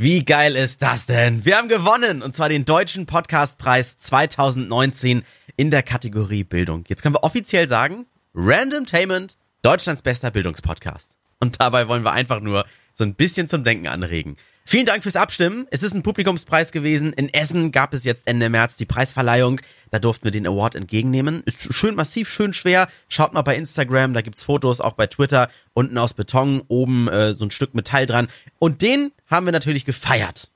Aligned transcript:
Wie 0.00 0.24
geil 0.24 0.54
ist 0.54 0.80
das 0.80 1.06
denn? 1.06 1.44
Wir 1.44 1.56
haben 1.56 1.68
gewonnen 1.68 2.22
und 2.22 2.32
zwar 2.32 2.48
den 2.48 2.64
Deutschen 2.64 3.06
Podcastpreis 3.06 3.98
2019 3.98 5.24
in 5.56 5.72
der 5.72 5.82
Kategorie 5.82 6.44
Bildung. 6.44 6.84
Jetzt 6.86 7.02
können 7.02 7.16
wir 7.16 7.24
offiziell 7.24 7.66
sagen, 7.66 8.06
Randomtainment, 8.32 9.36
Deutschlands 9.62 10.02
bester 10.02 10.30
Bildungspodcast. 10.30 11.16
Und 11.40 11.60
dabei 11.60 11.88
wollen 11.88 12.04
wir 12.04 12.12
einfach 12.12 12.38
nur 12.38 12.64
so 12.92 13.02
ein 13.02 13.16
bisschen 13.16 13.48
zum 13.48 13.64
Denken 13.64 13.88
anregen. 13.88 14.36
Vielen 14.64 14.86
Dank 14.86 15.02
fürs 15.02 15.16
Abstimmen. 15.16 15.66
Es 15.72 15.82
ist 15.82 15.94
ein 15.94 16.04
Publikumspreis 16.04 16.70
gewesen. 16.70 17.12
In 17.12 17.34
Essen 17.34 17.72
gab 17.72 17.92
es 17.92 18.04
jetzt 18.04 18.28
Ende 18.28 18.50
März 18.50 18.76
die 18.76 18.86
Preisverleihung. 18.86 19.60
Da 19.90 19.98
durften 19.98 20.24
wir 20.24 20.30
den 20.30 20.46
Award 20.46 20.76
entgegennehmen. 20.76 21.42
Ist 21.44 21.74
schön 21.74 21.96
massiv, 21.96 22.28
schön 22.28 22.52
schwer. 22.52 22.86
Schaut 23.08 23.34
mal 23.34 23.42
bei 23.42 23.56
Instagram, 23.56 24.14
da 24.14 24.20
gibt's 24.20 24.44
Fotos, 24.44 24.80
auch 24.80 24.92
bei 24.92 25.08
Twitter. 25.08 25.50
Unten 25.72 25.98
aus 25.98 26.14
Beton, 26.14 26.62
oben 26.68 27.08
äh, 27.08 27.32
so 27.32 27.44
ein 27.44 27.50
Stück 27.50 27.74
Metall 27.74 28.06
dran. 28.06 28.28
Und 28.60 28.82
den 28.82 29.10
haben 29.28 29.46
wir 29.46 29.52
natürlich 29.52 29.84
gefeiert. 29.84 30.50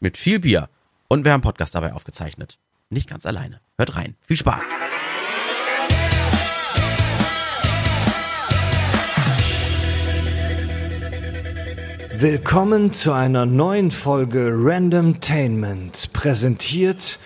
Mit 0.00 0.16
viel 0.16 0.38
Bier. 0.40 0.68
Und 1.08 1.24
wir 1.24 1.32
haben 1.32 1.40
Podcast 1.40 1.74
dabei 1.74 1.94
aufgezeichnet. 1.94 2.58
Nicht 2.90 3.08
ganz 3.08 3.26
alleine. 3.26 3.60
Hört 3.76 3.96
rein. 3.96 4.14
Viel 4.22 4.36
Spaß. 4.36 4.64
Willkommen 12.18 12.92
zu 12.92 13.12
einer 13.12 13.46
neuen 13.46 13.92
Folge 13.92 14.50
Randomtainment, 14.52 16.12
präsentiert 16.12 17.20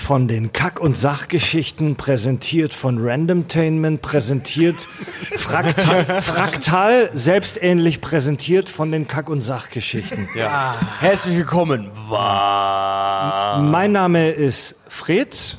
von 0.00 0.26
den 0.28 0.52
Kack- 0.52 0.80
und 0.80 0.96
Sachgeschichten, 0.96 1.94
präsentiert 1.96 2.72
von 2.72 2.96
Randomtainment, 3.06 4.00
präsentiert 4.00 4.88
fraktal, 5.36 6.22
fraktal 6.22 7.10
selbstähnlich 7.12 8.00
präsentiert 8.00 8.70
von 8.70 8.90
den 8.90 9.06
Kack- 9.06 9.28
und 9.28 9.42
Sachgeschichten. 9.42 10.26
Ja. 10.34 10.74
Herzlich 11.00 11.36
willkommen. 11.36 11.90
Mein 12.08 13.92
Name 13.92 14.30
ist 14.30 14.76
Fred. 14.88 15.58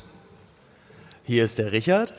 Hier 1.24 1.44
ist 1.44 1.58
der 1.58 1.70
Richard. 1.70 2.12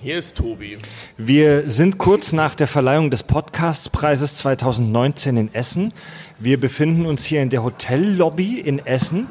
Hier 0.00 0.18
ist 0.20 0.36
Tobi. 0.36 0.78
Wir 1.16 1.68
sind 1.68 1.98
kurz 1.98 2.32
nach 2.32 2.54
der 2.54 2.68
Verleihung 2.68 3.10
des 3.10 3.24
Podcastpreises 3.24 4.36
2019 4.36 5.36
in 5.36 5.52
Essen. 5.54 5.92
Wir 6.38 6.60
befinden 6.60 7.04
uns 7.04 7.24
hier 7.24 7.42
in 7.42 7.50
der 7.50 7.64
Hotellobby 7.64 8.60
in 8.60 8.78
Essen. 8.86 9.26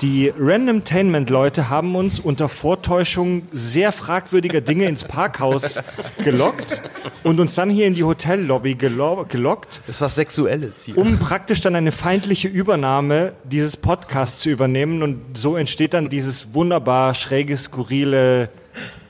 Die 0.00 0.32
Randomtainment-Leute 0.38 1.70
haben 1.70 1.96
uns 1.96 2.20
unter 2.20 2.48
Vortäuschung 2.48 3.42
sehr 3.50 3.90
fragwürdiger 3.90 4.60
Dinge 4.60 4.84
ins 4.84 5.02
Parkhaus 5.02 5.80
gelockt 6.24 6.82
und 7.24 7.40
uns 7.40 7.56
dann 7.56 7.68
hier 7.68 7.88
in 7.88 7.94
die 7.94 8.04
Hotellobby 8.04 8.76
gelo 8.76 9.26
gelockt, 9.28 9.80
Das 9.88 10.00
was 10.02 10.14
Sexuelles 10.14 10.84
hier. 10.84 10.98
um 10.98 11.18
praktisch 11.18 11.60
dann 11.62 11.74
eine 11.74 11.90
feindliche 11.90 12.46
Übernahme 12.46 13.32
dieses 13.44 13.76
Podcasts 13.76 14.38
zu 14.38 14.50
übernehmen. 14.50 15.02
Und 15.02 15.36
so 15.36 15.56
entsteht 15.56 15.94
dann 15.94 16.08
dieses 16.08 16.54
wunderbar 16.54 17.14
schräge, 17.14 17.56
skurrile 17.56 18.50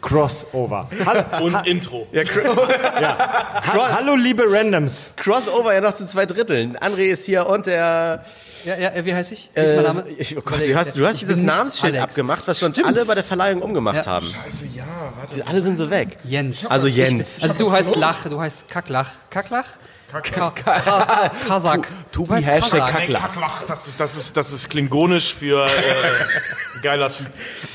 Crossover. 0.02 0.88
Hallo, 1.06 1.44
Und 1.46 1.66
Intro. 1.66 2.06
ha 2.14 3.96
hallo 3.96 4.14
liebe 4.16 4.44
Randoms. 4.46 5.12
Crossover 5.16 5.72
ja 5.72 5.80
noch 5.80 5.94
zu 5.94 6.04
zwei 6.06 6.26
Dritteln. 6.26 6.76
André 6.76 7.04
ist 7.04 7.24
hier 7.24 7.46
und 7.46 7.64
der. 7.66 8.24
Ja, 8.64 8.78
ja, 8.78 9.04
wie 9.04 9.14
heißt 9.14 9.32
ich? 9.32 9.50
Wie 9.54 9.60
ist 9.60 9.74
mein 9.74 9.84
Name? 9.84 10.04
Ich, 10.18 10.36
oh 10.36 10.40
Gott, 10.42 10.60
du 10.66 10.74
hast, 10.76 10.96
du 10.96 11.04
hast 11.06 11.14
Ich 11.14 11.20
dieses 11.20 11.40
Namensschild 11.40 11.94
Alex. 11.94 12.12
abgemacht, 12.12 12.46
was 12.46 12.60
wir 12.60 12.66
uns 12.66 12.76
Stimmt. 12.76 12.88
alle 12.96 13.04
bei 13.06 13.14
der 13.14 13.24
Verleihung 13.24 13.62
umgemacht 13.62 13.96
Ja. 14.04 14.06
haben. 14.06 14.26
Scheiße, 14.26 14.66
ja, 14.76 14.84
warte. 15.16 15.46
Alle 15.48 15.62
sind 15.62 15.78
so 15.78 15.90
weg. 15.90 16.18
Jens. 16.24 16.66
Also 16.66 16.86
Jens. 16.86 17.40
Also 17.42 17.56
du 17.56 17.72
heißt 17.72 17.96
Lach, 17.96 18.28
du 18.28 18.40
heißt 18.40 18.68
Kacklach. 18.68 19.08
Kacklach? 19.30 19.66
Ka 20.22 20.50
Ka 20.50 21.30
Kasak. 21.48 21.88
Du 22.12 22.28
heißt 22.28 22.46
Hashtag. 22.46 22.90
Kacklach, 22.90 23.62
das 23.66 23.88
ist, 23.88 23.98
das 23.98 24.16
ist, 24.16 24.36
das 24.36 24.52
ist 24.52 24.68
klingonisch 24.68 25.34
für 25.34 25.64
äh, 25.64 25.68
geiler 26.82 27.10
Typ. 27.10 27.26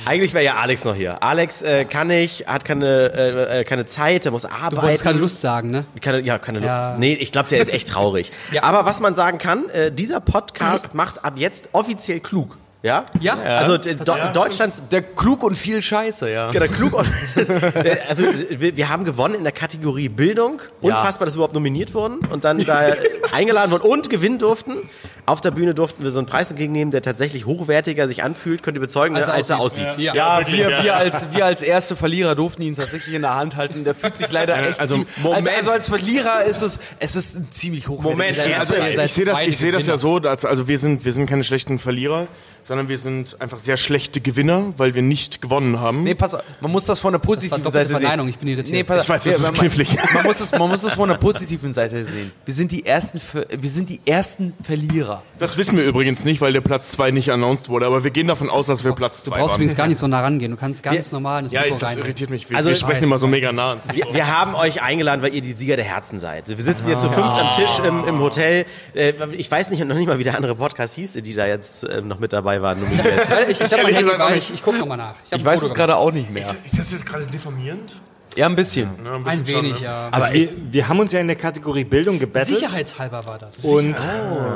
Eigentlich 0.05 0.33
wäre 0.33 0.43
ja 0.45 0.55
Alex 0.55 0.85
noch 0.85 0.93
hier. 0.95 1.21
Alex 1.23 1.61
äh, 1.63 1.85
kann 1.85 2.07
nicht, 2.07 2.47
hat 2.47 2.63
keine, 2.65 3.11
äh, 3.13 3.59
äh, 3.61 3.63
keine 3.63 3.85
Zeit, 3.85 4.25
er 4.25 4.31
muss 4.31 4.43
Du 4.43 4.49
arbeiten. 4.49 4.81
wolltest 4.81 5.03
keine 5.03 5.19
Lust 5.19 5.41
sagen, 5.41 5.71
ne? 5.71 5.85
Keine, 6.01 6.21
ja, 6.21 6.37
keine 6.37 6.59
Ja. 6.59 6.89
Lust. 6.89 6.99
Nee, 6.99 7.13
ich 7.13 7.31
glaube, 7.31 7.49
der 7.49 7.59
ist 7.61 7.69
echt 7.73 7.87
traurig. 7.89 8.31
Ja. 8.51 8.63
Aber 8.63 8.85
was 8.85 8.99
man 8.99 9.13
sagen 9.15 9.37
kann, 9.39 9.67
äh, 9.69 9.91
dieser 9.91 10.19
Podcast 10.21 10.93
macht 10.93 11.25
ab 11.25 11.33
jetzt 11.37 11.69
offiziell 11.73 12.19
klug. 12.19 12.57
Ja? 12.83 13.05
Ja. 13.19 13.35
Also 13.35 13.73
äh, 13.73 13.95
Do 13.95 14.13
Deutschlands 14.33 14.83
Der 14.91 15.01
klug 15.01 15.43
und 15.43 15.57
viel 15.57 15.81
Scheiße, 15.81 16.31
ja. 16.31 16.51
Genau, 16.51 16.67
klug 16.67 16.93
und 16.93 17.07
also 18.07 18.23
wir, 18.49 18.77
wir 18.77 18.89
haben 18.89 19.03
gewonnen 19.03 19.35
in 19.35 19.43
der 19.43 19.51
Kategorie 19.51 20.09
Bildung. 20.09 20.61
Unfassbar, 20.81 21.25
dass 21.25 21.33
wir 21.33 21.39
überhaupt 21.39 21.55
nominiert 21.55 21.93
wurden 21.93 22.19
und 22.31 22.45
dann 22.45 22.63
da 22.63 22.93
eingeladen 23.31 23.71
wurden 23.71 23.89
und 23.89 24.09
gewinnen 24.09 24.37
durften. 24.37 24.89
Auf 25.25 25.41
der 25.41 25.51
Bühne 25.51 25.73
durften 25.73 26.03
wir 26.03 26.11
so 26.11 26.19
einen 26.19 26.27
Preis 26.27 26.51
entgegennehmen, 26.51 26.91
der 26.91 27.01
tatsächlich 27.01 27.45
hochwertiger 27.45 28.07
sich 28.07 28.23
anfühlt, 28.23 28.63
könnt 28.63 28.77
ihr 28.77 28.81
bezeugen, 28.81 29.15
ne, 29.15 29.27
Als 29.27 29.49
er 29.49 29.55
er 29.55 29.61
aussieht. 29.61 29.97
Ja. 29.97 30.13
Ja, 30.13 30.39
wirklich, 30.39 30.57
wir, 30.57 30.69
ja. 30.69 30.83
wir, 30.83 30.95
als, 30.95 31.33
wir 31.33 31.45
als 31.45 31.61
erste 31.61 31.95
Verlierer 31.95 32.35
durften 32.35 32.61
ihn 32.61 32.75
tatsächlich 32.75 33.13
in 33.13 33.23
der 33.23 33.35
Hand 33.35 33.57
halten. 33.57 33.83
Der 33.83 33.95
fühlt 33.95 34.15
sich 34.15 34.31
leider 34.31 34.57
echt 34.57 34.79
also, 34.79 34.97
Moment. 35.17 35.47
Also, 35.47 35.49
also 35.57 35.71
als 35.71 35.89
Verlierer 35.89 36.43
ist 36.43 36.61
es, 36.61 36.79
es 36.99 37.15
ist 37.15 37.35
ein 37.35 37.51
ziemlich 37.51 37.87
hochwertiger 37.87 38.09
Moment, 38.09 38.37
Preis. 38.37 38.59
also 38.59 38.75
Ich 38.75 38.95
seid 38.95 39.09
sehe 39.09 39.25
das, 39.25 39.41
ich 39.41 39.57
sehe 39.57 39.71
das 39.71 39.87
ja 39.87 39.97
so, 39.97 40.19
dass, 40.19 40.45
also 40.45 40.67
wir 40.67 40.77
sind, 40.77 41.03
wir 41.03 41.11
sind 41.11 41.25
keine 41.25 41.43
schlechten 41.43 41.79
Verlierer, 41.79 42.27
sondern 42.67 42.89
wir 42.89 42.97
sind 42.97 43.39
einfach 43.41 43.59
sehr 43.59 43.77
schlechte 43.77 44.19
Gewinner, 44.19 44.73
weil 44.77 44.93
wir 44.93 45.01
nicht 45.01 45.41
gewonnen 45.41 45.79
haben. 45.79 46.03
Nee, 46.03 46.15
pass 46.15 46.35
auf, 46.35 46.43
man 46.59 46.71
muss 46.71 46.85
das 46.85 46.99
von 46.99 47.13
der 47.13 47.19
Das 47.19 47.27
war 47.29 47.35
positiven 47.35 47.71
Seite 47.71 47.95
sehen. 47.97 48.27
Ich 48.27 48.37
bin 48.37 48.47
irritiert. 48.49 48.75
Nee, 48.75 48.83
pass 48.83 48.97
auf. 48.99 49.03
Ich 49.05 49.09
weiß, 49.09 49.23
das 49.23 49.35
ist 49.37 49.41
man- 49.43 49.53
knifflig. 49.53 49.95
Man 50.13 50.23
muss, 50.25 50.39
es, 50.41 50.51
man 50.51 50.69
muss 50.69 50.83
es 50.83 50.93
von 50.93 51.07
der 51.09 51.15
positiven 51.15 51.71
Seite 51.73 52.03
sehen. 52.03 52.31
Wir 52.45 52.53
sind 52.53 52.71
die 52.71 52.85
ersten, 52.85 53.21
wir 53.49 53.69
sind 53.69 53.89
die 53.89 54.01
ersten 54.05 54.53
Verlierer. 54.61 55.23
Das 55.39 55.57
wissen 55.57 55.77
wir 55.77 55.85
übrigens 55.85 56.25
nicht, 56.25 56.41
weil 56.41 56.51
der 56.53 56.61
Platz 56.61 56.91
2 56.91 57.11
nicht 57.11 57.31
announced 57.31 57.69
wurde, 57.69 57.85
aber 57.85 58.03
wir 58.03 58.11
gehen 58.11 58.27
davon 58.27 58.49
aus, 58.49 58.67
dass 58.67 58.83
wir 58.83 58.91
Platz 58.93 59.23
Du 59.23 59.31
2 59.31 59.37
brauchst 59.37 59.51
waren. 59.51 59.61
übrigens 59.61 59.75
gar 59.77 59.87
nicht 59.87 59.97
so 59.99 60.07
nah 60.07 60.19
rangehen. 60.21 60.51
Du 60.51 60.57
kannst 60.57 60.83
ganz 60.83 61.11
normal 61.11 61.43
ins 61.43 61.53
Ja, 61.53 61.61
Mikro 61.61 61.77
das 61.79 61.91
rein. 61.91 61.99
irritiert 61.99 62.29
mich. 62.29 62.49
Wir, 62.49 62.57
Also- 62.57 62.69
wir 62.69 62.75
sprechen 62.75 63.05
immer 63.05 63.17
so 63.19 63.27
mega 63.27 63.51
nah 63.53 63.73
ins 63.73 63.87
Wir, 63.93 64.05
wir 64.11 64.27
haben 64.37 64.55
euch 64.55 64.81
eingeladen, 64.81 65.21
weil 65.21 65.33
ihr 65.33 65.41
die 65.41 65.53
Sieger 65.53 65.77
der 65.77 65.85
Herzen 65.85 66.19
seid. 66.19 66.49
Wir 66.49 66.55
sitzen 66.57 66.89
jetzt 66.89 67.01
zu 67.01 67.09
fünft 67.09 67.37
am 67.37 67.55
Tisch 67.55 67.79
im, 67.79 68.05
im 68.07 68.19
Hotel. 68.19 68.65
Äh, 68.93 69.13
Ich 69.37 69.49
weiß 69.49 69.69
nicht, 69.69 69.83
noch 69.85 69.95
nicht 69.95 70.07
mal, 70.07 70.19
wie 70.19 70.23
der 70.25 70.35
andere 70.35 70.55
Podcast 70.55 70.95
hieß, 70.95 71.13
die 71.13 71.33
da 71.33 71.45
jetzt 71.47 71.83
äh, 71.85 72.01
noch 72.01 72.19
mit 72.19 72.33
dabei 72.33 72.56
waren. 72.61 72.79
nominiert. 72.79 73.05
Ich, 73.49 73.61
ich 73.61 73.71
Handy 73.71 73.93
gesagt 74.11 74.37
ich, 74.37 74.53
ich 74.53 74.63
gucke 74.63 74.77
nochmal 74.79 74.97
nach. 74.97 75.13
Ich, 75.25 75.31
Ich 75.33 75.39
ein 75.39 75.45
weiß 75.45 75.61
es 75.61 75.73
gerade 75.73 75.95
auch 75.95 76.11
nicht 76.11 76.29
mehr. 76.29 76.45
Ist 76.65 76.77
das 76.77 76.91
jetzt 76.91 77.05
gerade 77.05 77.25
diffamierend? 77.25 77.99
Ja, 78.35 78.45
ein 78.45 78.55
bisschen. 78.55 78.89
Ja, 79.03 79.13
gemacht. 79.13 79.23
bisschen 79.23 79.39
Ein 79.39 79.47
schon, 79.47 79.63
wenig, 79.63 79.79
ne? 79.79 79.85
ja. 79.85 80.09
Also 80.11 80.33
wir, 80.33 80.49
wir 80.71 80.87
haben 80.87 80.99
uns 80.99 81.11
ja 81.11 81.19
in 81.19 81.27
der 81.27 81.37
Kategorie 81.37 81.85
Bildung 81.85 82.19
gebettelt. 82.19 82.59
Sicherheitshalber 82.59 83.25
war 83.25 83.39
das. 83.39 83.59
Und 83.65 83.95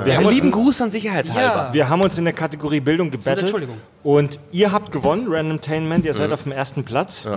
wir, 0.05 0.17
haben 0.17 0.25
uns, 0.25 0.35
Lieben 0.35 0.51
Gruß 0.51 0.81
an 0.81 0.91
Sicherheitshalber. 0.91 1.39
ja. 1.69 1.73
wir 1.73 1.89
haben 1.89 2.01
uns 2.01 2.15
in 2.17 2.25
der 2.25 2.33
Kategorie 2.33 2.79
Bildung 2.81 3.09
gebettelt. 3.09 3.41
Entschuldigung. 3.43 3.77
Und 4.03 4.39
ihr 4.51 4.71
habt 4.71 4.91
gewonnen, 4.91 5.25
Randomtainment, 5.29 6.05
ihr 6.05 6.13
seid 6.13 6.31
auf 6.31 6.43
dem 6.43 6.51
ersten 6.51 6.83
Platz. 6.83 7.27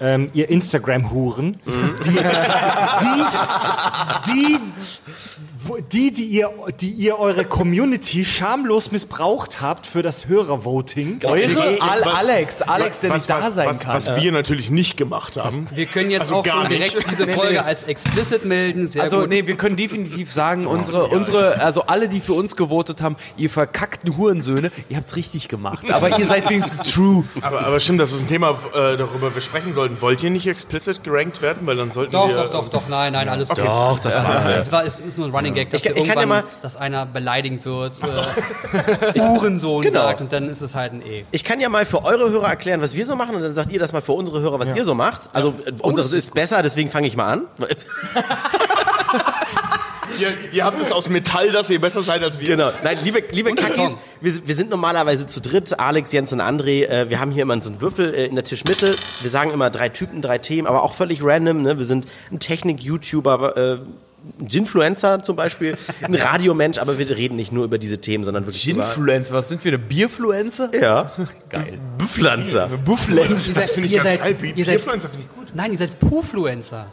Ähm, 0.00 0.28
ihr 0.32 0.50
Instagram-Huren, 0.50 1.60
die, 2.04 2.10
die, 2.10 3.24
die, 4.26 4.58
wo- 4.58 4.58
die, 5.92 6.12
die 6.12 6.24
ihr, 6.24 6.50
die 6.80 6.90
ihr 6.90 7.18
eure 7.18 7.44
Community 7.44 8.24
schamlos 8.24 8.90
missbraucht 8.92 9.60
habt 9.60 9.86
für 9.86 10.02
das 10.02 10.26
Hörervoting. 10.28 11.20
Eure? 11.24 11.80
Al 11.80 12.02
Alex, 12.04 12.62
Alex, 12.62 13.00
der 13.00 13.10
was, 13.10 13.16
nicht 13.28 13.30
da 13.30 13.46
was, 13.46 13.54
sein 13.54 13.68
was, 13.68 13.80
kann. 13.80 13.94
was 13.94 14.16
wir 14.16 14.32
natürlich 14.32 14.70
nicht 14.70 14.96
gemacht 14.96 15.36
haben. 15.36 15.66
Wir 15.74 15.86
können 15.86 16.10
jetzt 16.10 16.22
Also 16.22 16.36
auch 16.36 16.46
schon 16.46 16.68
direkt 16.68 16.96
nicht. 16.96 17.10
diese 17.10 17.26
Folge 17.28 17.54
nee. 17.54 17.58
als 17.58 17.82
explicit 17.84 18.44
melden. 18.44 18.86
Sehr 18.86 19.02
Also, 19.02 19.20
gut. 19.20 19.28
nee, 19.28 19.46
wir 19.46 19.56
können 19.56 19.76
definitiv 19.76 20.30
sagen, 20.30 20.66
unsere, 20.66 21.06
unsere, 21.06 21.60
also 21.60 21.82
alle, 21.86 22.08
die 22.08 22.20
für 22.20 22.32
uns 22.34 22.56
gewotet 22.56 23.02
haben, 23.02 23.16
ihr 23.36 23.50
verkackten 23.50 24.16
Hurensöhne, 24.16 24.70
ihr 24.88 24.96
habt's 24.96 25.16
richtig 25.16 25.48
gemacht. 25.48 25.90
Aber 25.90 26.18
ihr 26.18 26.26
seid 26.26 26.48
wenigstens 26.48 26.92
true. 26.94 27.24
Aber, 27.40 27.66
aber 27.66 27.80
stimmt, 27.80 28.00
das 28.00 28.12
ist 28.12 28.22
ein 28.22 28.28
Thema, 28.28 28.50
äh, 28.74 28.96
darüber 28.96 29.34
wir 29.34 29.42
sprechen 29.42 29.74
sollten. 29.74 30.00
Wollt 30.00 30.22
ihr 30.22 30.30
nicht 30.30 30.46
explicit 30.46 31.02
gerankt 31.04 31.42
werden? 31.42 31.66
Weil 31.66 31.76
dann 31.76 31.90
sollten 31.90 32.12
Doch, 32.12 32.28
wir... 32.28 32.36
doch, 32.36 32.50
doch, 32.50 32.68
doch, 32.68 32.88
nein, 32.88 33.12
nein, 33.12 33.28
alles 33.28 33.48
gut. 33.48 33.58
Doch, 33.58 33.98
das 34.00 34.16
machen 34.16 34.46
wir. 34.46 34.56
Es, 34.56 34.70
war, 34.72 34.84
es 34.84 34.98
ist 34.98 35.18
nur 35.18 35.26
ein 35.28 35.34
Running 35.34 35.53
Gag, 35.54 35.70
dass, 35.70 35.80
Ich 35.80 35.86
ich 35.86 35.94
kann 35.94 36.04
ja 36.06 36.12
irgendwann, 36.12 36.28
mal- 36.28 36.44
dass 36.62 36.76
einer 36.76 37.06
beleidigt 37.06 37.64
wird, 37.64 37.94
äh, 39.14 39.20
Uhrensohn 39.20 39.82
Genau. 39.84 40.00
sagt 40.02 40.20
und 40.20 40.32
dann 40.32 40.48
ist 40.48 40.60
es 40.60 40.74
halt 40.74 40.92
ein 40.92 41.02
E. 41.02 41.24
Ich 41.30 41.44
kann 41.44 41.60
ja 41.60 41.68
mal 41.68 41.86
für 41.86 42.04
eure 42.04 42.30
Hörer 42.30 42.48
erklären, 42.48 42.80
was 42.80 42.94
wir 42.94 43.06
so 43.06 43.16
machen 43.16 43.34
und 43.36 43.42
dann 43.42 43.54
sagt 43.54 43.72
ihr 43.72 43.78
das 43.78 43.92
mal 43.92 44.02
für 44.02 44.12
unsere 44.12 44.40
Hörer, 44.40 44.58
was 44.58 44.74
ihr 44.74 44.84
so 44.84 44.94
macht. 44.94 45.30
Also 45.32 45.54
äh, 45.66 45.72
unseres 45.80 46.12
ist 46.12 46.34
besser, 46.34 46.62
deswegen 46.62 46.90
fange 46.90 47.06
ich 47.06 47.16
mal 47.16 47.32
an. 47.32 47.46
Ihr, 50.20 50.28
ihr 50.52 50.64
habt 50.64 50.78
es 50.80 50.92
aus 50.92 51.08
Metall, 51.08 51.50
dass 51.50 51.68
ihr 51.70 51.80
besser 51.80 52.00
seid 52.00 52.22
als 52.22 52.38
wir. 52.38 52.46
Genau. 52.46 52.70
Nein, 52.84 52.98
liebe, 53.02 53.20
liebe 53.32 53.52
Kackis, 53.54 53.96
wir, 54.20 54.46
wir 54.46 54.54
sind 54.54 54.70
normalerweise 54.70 55.26
zu 55.26 55.40
dritt, 55.40 55.76
Alex, 55.80 56.12
Jens 56.12 56.32
und 56.32 56.40
André. 56.40 56.84
Äh, 56.86 57.10
wir 57.10 57.18
haben 57.18 57.32
hier 57.32 57.42
immer 57.42 57.60
so 57.60 57.70
einen 57.70 57.80
Würfel 57.80 58.14
äh, 58.14 58.26
in 58.26 58.36
der 58.36 58.44
Tischmitte. 58.44 58.94
Wir 59.22 59.30
sagen 59.30 59.50
immer 59.50 59.70
drei 59.70 59.88
Typen, 59.88 60.22
drei 60.22 60.38
Themen, 60.38 60.68
aber 60.68 60.84
auch 60.84 60.92
völlig 60.92 61.18
random. 61.24 61.62
Ne? 61.62 61.78
Wir 61.78 61.84
sind 61.84 62.06
ein 62.30 62.38
Technik-YouTuber, 62.38 63.56
äh, 63.56 63.72
ein 63.72 63.96
Ginfluencer 64.40 65.22
zum 65.22 65.36
Beispiel, 65.36 65.76
ein 66.02 66.14
Radiomensch, 66.14 66.78
aber 66.78 66.98
wir 66.98 67.08
reden 67.10 67.36
nicht 67.36 67.52
nur 67.52 67.64
über 67.64 67.78
diese 67.78 67.98
Themen, 67.98 68.24
sondern 68.24 68.46
wirklich 68.46 68.68
über... 68.68 68.84
Ginfluencer, 68.84 69.34
was 69.34 69.48
sind 69.48 69.64
wir, 69.64 69.72
eine 69.72 69.78
Bierfluencer? 69.78 70.70
Ja. 70.74 71.12
Geil. 71.50 71.78
Bepflanzer. 71.98 72.68
Bufflenzer. 72.84 73.50
Ihr 73.50 73.54
seid, 73.54 73.70
finde 73.70 73.86
ich 73.86 73.92
ihr 73.92 74.02
ganz 74.02 74.10
seid, 74.10 74.40
geil. 74.40 74.52
ihr 74.56 74.64
seid, 74.64 74.76
Bierfluencer 74.76 75.08
finde 75.08 75.26
ich 75.26 75.36
gut. 75.36 75.52
nein, 75.54 75.72
ihr 75.72 75.78
seid 75.78 75.98
Pufluencer. 75.98 76.86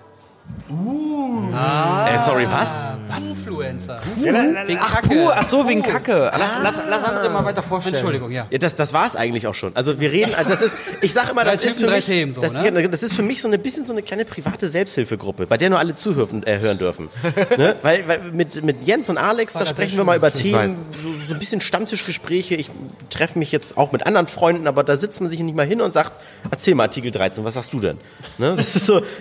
Äh, 0.74 2.18
sorry, 2.20 2.46
was? 2.50 2.84
Was? 3.08 3.24
Influencer. 3.24 4.00
Wegen 4.18 4.80
Ach, 4.80 5.02
puh, 5.02 5.30
ach 5.30 5.44
so, 5.44 5.68
wegen 5.68 5.82
Kacke. 5.82 6.32
Ach, 6.34 6.40
Lass, 6.64 6.82
lass 6.90 7.04
André 7.04 7.30
mal 7.30 7.44
weiter 7.44 7.62
vorstellen. 7.62 7.96
Entschuldigung, 7.96 8.32
ja. 8.32 8.48
Ja, 8.50 8.58
das, 8.58 8.76
das 8.76 8.94
war's 8.94 9.16
eigentlich 9.16 9.48
auch 9.48 9.56
schon. 9.56 9.76
Also 9.76 10.00
wir 10.00 10.12
reden, 10.12 10.34
also 10.36 10.50
das 10.50 10.62
ist, 10.62 10.76
ich 11.02 11.14
sag 11.14 11.30
immer, 11.32 11.44
das 11.44 11.64
ist 11.64 11.80
für 11.80 11.88
drei 11.88 11.98
mich, 11.98 12.06
Themen 12.06 12.32
so, 12.32 12.42
das, 12.42 12.54
ne? 12.54 12.64
genau, 12.64 12.88
das 12.88 13.04
ist 13.04 13.14
für 13.14 13.22
mich 13.22 13.42
so 13.42 13.50
ein 13.50 13.62
bisschen 13.62 13.86
so 13.86 13.92
eine 13.92 14.02
kleine 14.02 14.26
private 14.26 14.70
Selbsthilfegruppe, 14.70 15.48
bei 15.48 15.58
der 15.58 15.70
nur 15.70 15.80
alle 15.80 15.96
zuhören 15.96 16.44
äh, 16.44 16.60
hören 16.60 16.78
dürfen. 16.78 17.10
ne? 17.58 17.76
Weil, 17.82 18.08
weil 18.08 18.20
mit, 18.32 18.64
mit 18.64 18.84
Jens 18.86 19.10
und 19.10 19.18
Alex, 19.18 19.54
da 19.54 19.66
sprechen 19.66 19.98
wir 19.98 20.04
mal 20.04 20.18
über. 20.18 20.32
Themen, 20.32 20.70
so, 20.70 21.12
so 21.28 21.34
ein 21.34 21.40
bisschen 21.40 21.60
Stammtischgespräche. 21.60 22.56
Ich 22.56 22.72
treffe 23.10 23.38
mich 23.38 23.52
jetzt 23.52 23.78
auch 23.78 23.92
mit 23.92 24.08
anderen 24.08 24.28
Freunden, 24.28 24.66
aber 24.66 24.84
da 24.84 24.96
sitzt 24.96 25.20
man 25.20 25.30
sich 25.30 25.42
nicht 25.42 25.56
mal 25.56 25.66
hin 25.66 25.82
und 25.82 25.92
sagt, 25.92 26.14
erzähl 26.50 26.74
mal 26.74 26.84
Artikel 26.84 27.12
13, 27.12 27.44
was 27.44 27.56
sagst 27.56 27.74
du 27.74 27.82
denn? 27.82 27.98
Ne? 28.38 28.56
Das 28.56 28.76
ist 28.76 28.86
so. 28.86 29.02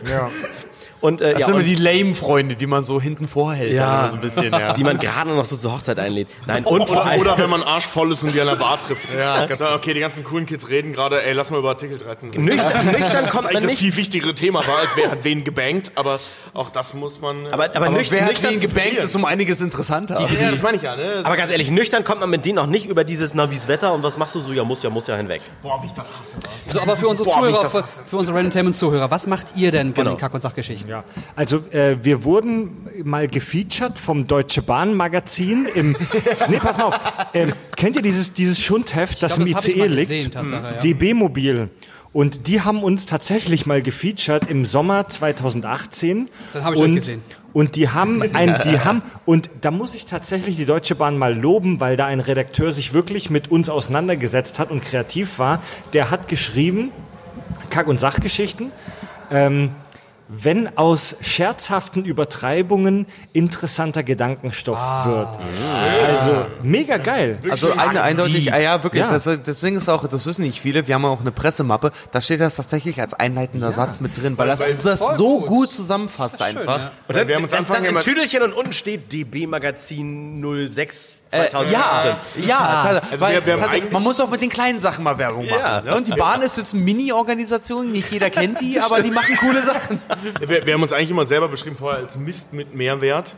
Und, 1.01 1.21
äh, 1.21 1.33
Das 1.33 1.41
ja, 1.41 1.47
sind 1.47 1.55
immer 1.57 1.65
und, 1.65 1.69
die 1.69 1.75
lame 1.77 2.15
Freunde, 2.15 2.57
die 2.57 2.67
man 2.67 2.83
so 2.83 3.01
hinten 3.01 3.27
vorhält. 3.27 3.73
Ja. 3.73 4.09
so 4.09 4.17
ein 4.17 4.21
bisschen, 4.21 4.53
ja. 4.53 4.73
die 4.75 4.85
man 4.85 4.99
gerade 4.99 5.31
noch 5.31 5.45
so 5.45 5.57
zur 5.57 5.73
Hochzeit 5.73 5.99
einlädt. 5.99 6.29
Nein, 6.47 6.65
und 6.65 6.87
vor 6.87 6.97
Oder, 6.99 7.07
allem, 7.07 7.21
oder 7.21 7.39
wenn 7.39 7.49
man 7.51 7.63
arschvoll 7.63 8.13
ist 8.13 8.23
und 8.25 8.35
die 8.35 8.41
an 8.41 8.47
der 8.49 8.57
Bar 8.57 8.79
trifft. 8.79 9.15
Ja, 9.19 9.49
so, 9.55 9.69
okay, 9.71 9.95
die 9.95 10.01
ganzen 10.01 10.25
coolen 10.25 10.47
Kids 10.47 10.69
reden 10.69 10.93
gerade, 10.93 11.25
ey, 11.25 11.33
lass 11.33 11.51
mal 11.51 11.59
über 11.59 11.71
Artikel 11.71 11.97
13 11.99 12.31
reden. 12.31 12.45
nüchtern, 12.45 12.85
nüchtern 12.87 13.25
Das 13.25 13.31
kommt 13.31 13.45
ist 13.45 13.47
eigentlich 13.47 13.53
man 13.55 13.63
das 13.63 13.63
nicht. 13.65 13.79
viel 13.79 13.97
wichtigere 13.97 14.35
Thema 14.35 14.59
war, 14.67 14.79
als 14.81 14.91
wer 14.97 15.11
hat 15.11 15.25
wen 15.25 15.43
gebankt, 15.45 15.93
aber 15.95 16.19
auch 16.55 16.71
das 16.71 16.95
muss 16.95 17.21
man. 17.21 17.47
äh, 17.47 17.51
Aber, 17.51 17.65
aber, 17.65 17.77
Aber 17.77 17.91
nüchtern, 17.91 18.19
wer 18.21 18.27
nüchtern 18.29 18.59
gebankt, 18.61 18.95
ist 18.99 19.15
um 19.17 19.25
einiges 19.25 19.61
interessanter. 19.61 20.29
ja, 20.41 20.51
das 20.51 20.63
meine 20.63 20.77
ich 20.77 20.83
ja, 20.83 20.97
ne? 20.97 21.21
Aber 21.25 21.37
ganz 21.37 21.51
ehrlich, 21.51 21.71
nüchtern 21.71 22.05
kommt 22.05 22.21
man 22.21 22.31
mit 22.31 22.45
denen 22.45 22.59
auch 22.59 22.67
nicht 22.67 22.87
über 22.87 23.05
dieses, 23.05 23.35
na, 23.35 23.51
wie's 23.51 23.69
Wetter 23.69 23.93
und 23.95 24.03
was 24.03 24.19
machst 24.19 24.35
du 24.35 24.41
so? 24.41 24.53
Ja, 24.53 24.65
muss 24.65 24.83
ja, 24.83 24.91
muss 24.91 25.07
ja 25.07 25.17
hinweg. 25.17 25.43
boah, 25.63 25.81
wie 25.83 25.87
ich 25.87 25.93
das 25.93 26.13
hasse. 26.19 26.37
So, 26.67 26.81
aber 26.81 26.97
für 26.97 27.09
unsere 27.09 27.29
Boah, 27.29 27.47
ich 27.49 27.55
Zuhörer, 27.57 27.71
für, 27.71 27.85
für 28.09 28.17
unsere 28.17 28.37
Randomtainment-Zuhörer, 28.37 29.11
was 29.11 29.27
macht 29.27 29.57
ihr 29.57 29.71
denn 29.71 29.89
von 29.95 30.05
Genau. 30.05 30.17
den 30.17 30.21
Kack- 30.21 30.35
und 30.35 30.41
Sachgeschichten? 30.41 30.89
Ja, 30.91 31.05
also 31.37 31.59
äh, 31.71 31.97
wir 32.03 32.25
wurden 32.25 32.87
mal 33.05 33.29
gefeatured 33.29 33.99
vom 33.99 34.27
Deutsche 34.27 34.63
Bahn 34.63 34.95
Magazin 34.95 35.67
im. 35.75 35.97
nee, 36.49 36.59
pass 36.59 36.77
mal 36.79 36.85
auf. 36.85 37.01
Ähm, 37.35 37.53
kennt 37.77 37.97
ihr 37.97 38.03
dieses, 38.03 38.33
dieses 38.33 38.61
Schundheft, 38.61 39.23
das 39.23 39.35
glaub, 39.37 39.47
im 39.47 39.55
das 39.55 39.67
ich 39.67 39.77
ICE 39.77 39.87
liegt? 39.87 40.09
gesehen, 40.11 40.33
ja. 40.51 40.73
DB 40.81 41.15
Mobil. 41.15 41.69
Und 42.13 42.49
die 42.49 42.61
haben 42.61 42.83
uns 42.83 43.07
tatsächlich 43.07 43.67
mal 43.67 43.83
gefeatured 43.83 44.49
im 44.49 44.65
Sommer 44.65 45.09
2018. 45.09 46.29
Dann 46.53 46.65
hab 46.65 46.75
ich 46.75 46.81
und, 46.81 46.95
gesehen. 46.97 47.23
Und 47.53 47.77
die 47.77 47.89
haben 47.89 48.23
ein, 48.35 48.61
die 48.65 48.81
haben, 48.85 49.03
und 49.27 49.51
da 49.61 49.71
muss 49.71 49.95
ich 49.95 50.07
tatsächlich 50.07 50.57
die 50.57 50.65
Deutsche 50.65 50.97
Bahn 50.97 51.17
mal 51.17 51.37
loben, 51.37 51.81
weil 51.81 51.97
da 51.97 52.07
ein 52.07 52.21
Redakteur 52.21 52.73
sich 52.73 52.93
wirklich 52.93 53.31
mit 53.31 53.51
uns 53.51 53.69
auseinandergesetzt 53.69 54.59
hat 54.59 54.73
und 54.73 54.83
kreativ 54.83 55.39
war. 55.39 55.63
Der 55.93 56.11
hat 56.11 56.27
geschrieben, 56.27 56.91
Kack- 57.71 57.87
und 57.87 58.01
Sachgeschichten. 58.01 58.73
Ähm, 59.31 59.71
wenn 60.33 60.77
aus 60.79 61.17
scherzhaften 61.23 62.05
Übertreibungen 62.05 63.07
interessanter 63.33 64.03
Gedankenstoff 64.05 64.79
wird. 65.05 65.29
Also 66.09 66.47
mega 66.63 66.99
geil. 66.99 67.39
Also 67.51 67.73
eine, 67.77 68.03
eindeutig, 68.03 68.53
ah 68.53 68.59
ja, 68.59 68.83
wirklich, 68.83 69.01
Ja. 69.03 69.11
Das, 69.11 69.25
das 69.25 69.57
Ding 69.57 69.77
ist 69.77 69.89
auch, 69.89 70.07
das 70.07 70.27
wissen 70.27 70.43
nicht 70.43 70.61
viele, 70.61 70.87
wir 70.87 70.95
haben 70.95 71.05
auch 71.05 71.21
eine 71.21 71.33
Pressemappe, 71.33 71.91
da 72.13 72.21
steht 72.21 72.41
das 72.41 72.55
tatsächlich 72.57 73.01
als 73.01 73.13
einleitender 73.15 73.73
Satz 73.73 74.01
mit 74.01 74.21
drin, 74.23 74.39
weil 74.39 74.47
das, 74.47 74.61
das 74.83 75.01
Voll 75.01 75.17
so 75.17 75.39
gut. 75.41 75.49
gut 75.49 75.73
zusammenfasst 75.73 76.41
Das 76.41 76.49
schön, 76.49 76.59
einfach. 76.59 76.79
ja. 76.79 76.91
Und 77.09 77.17
dann, 77.17 77.29
Wir 77.29 77.35
haben 77.37 77.43
uns 77.45 77.53
das, 77.53 77.67
das 77.67 77.79
im 77.83 77.85
immer- 77.87 78.01
Tüdelchen 78.01 78.43
und 78.43 78.53
unten 78.53 78.73
steht 78.73 79.13
DB 79.13 79.47
Magazin 79.49 80.41
06 80.71 81.23
Äh, 81.33 81.49
2018. 81.49 81.69
ja, 81.73 82.47
ja, 82.47 82.83
Also 82.83 83.21
weil, 83.21 83.35
wir- 83.45 83.47
wir 83.59 83.69
eigentlich- 83.71 83.91
man 83.93 84.03
muss 84.03 84.21
auch 84.21 84.31
mit 84.31 84.41
den 84.43 84.49
kleinen 84.51 84.79
Sachen 84.81 85.03
mal 85.05 85.19
Werbung 85.19 85.47
machen. 85.47 85.61
Ja. 85.61 85.81
ne? 85.81 85.97
Und 85.97 86.07
die 86.07 86.13
Bahn 86.13 86.43
ist 86.43 86.57
jetzt 86.57 86.75
eine 86.75 86.83
Mini-Organisation, 86.83 87.91
nicht 87.91 88.11
jeder 88.13 88.31
kennt 88.31 88.61
die, 88.61 88.79
aber 88.81 89.01
die 89.03 89.11
machen 89.11 89.37
coole 89.41 89.61
Sachen. 89.63 90.01
Wir, 90.41 90.67
wir 90.67 90.75
haben 90.75 90.83
uns 90.83 90.93
eigentlich 90.93 91.11
immer 91.11 91.25
selber 91.25 91.49
beschrieben 91.49 91.77
vorher 91.77 92.01
als 92.01 92.17
Mist 92.17 92.53
mit 92.53 92.75
Mehrwert, 92.75 93.35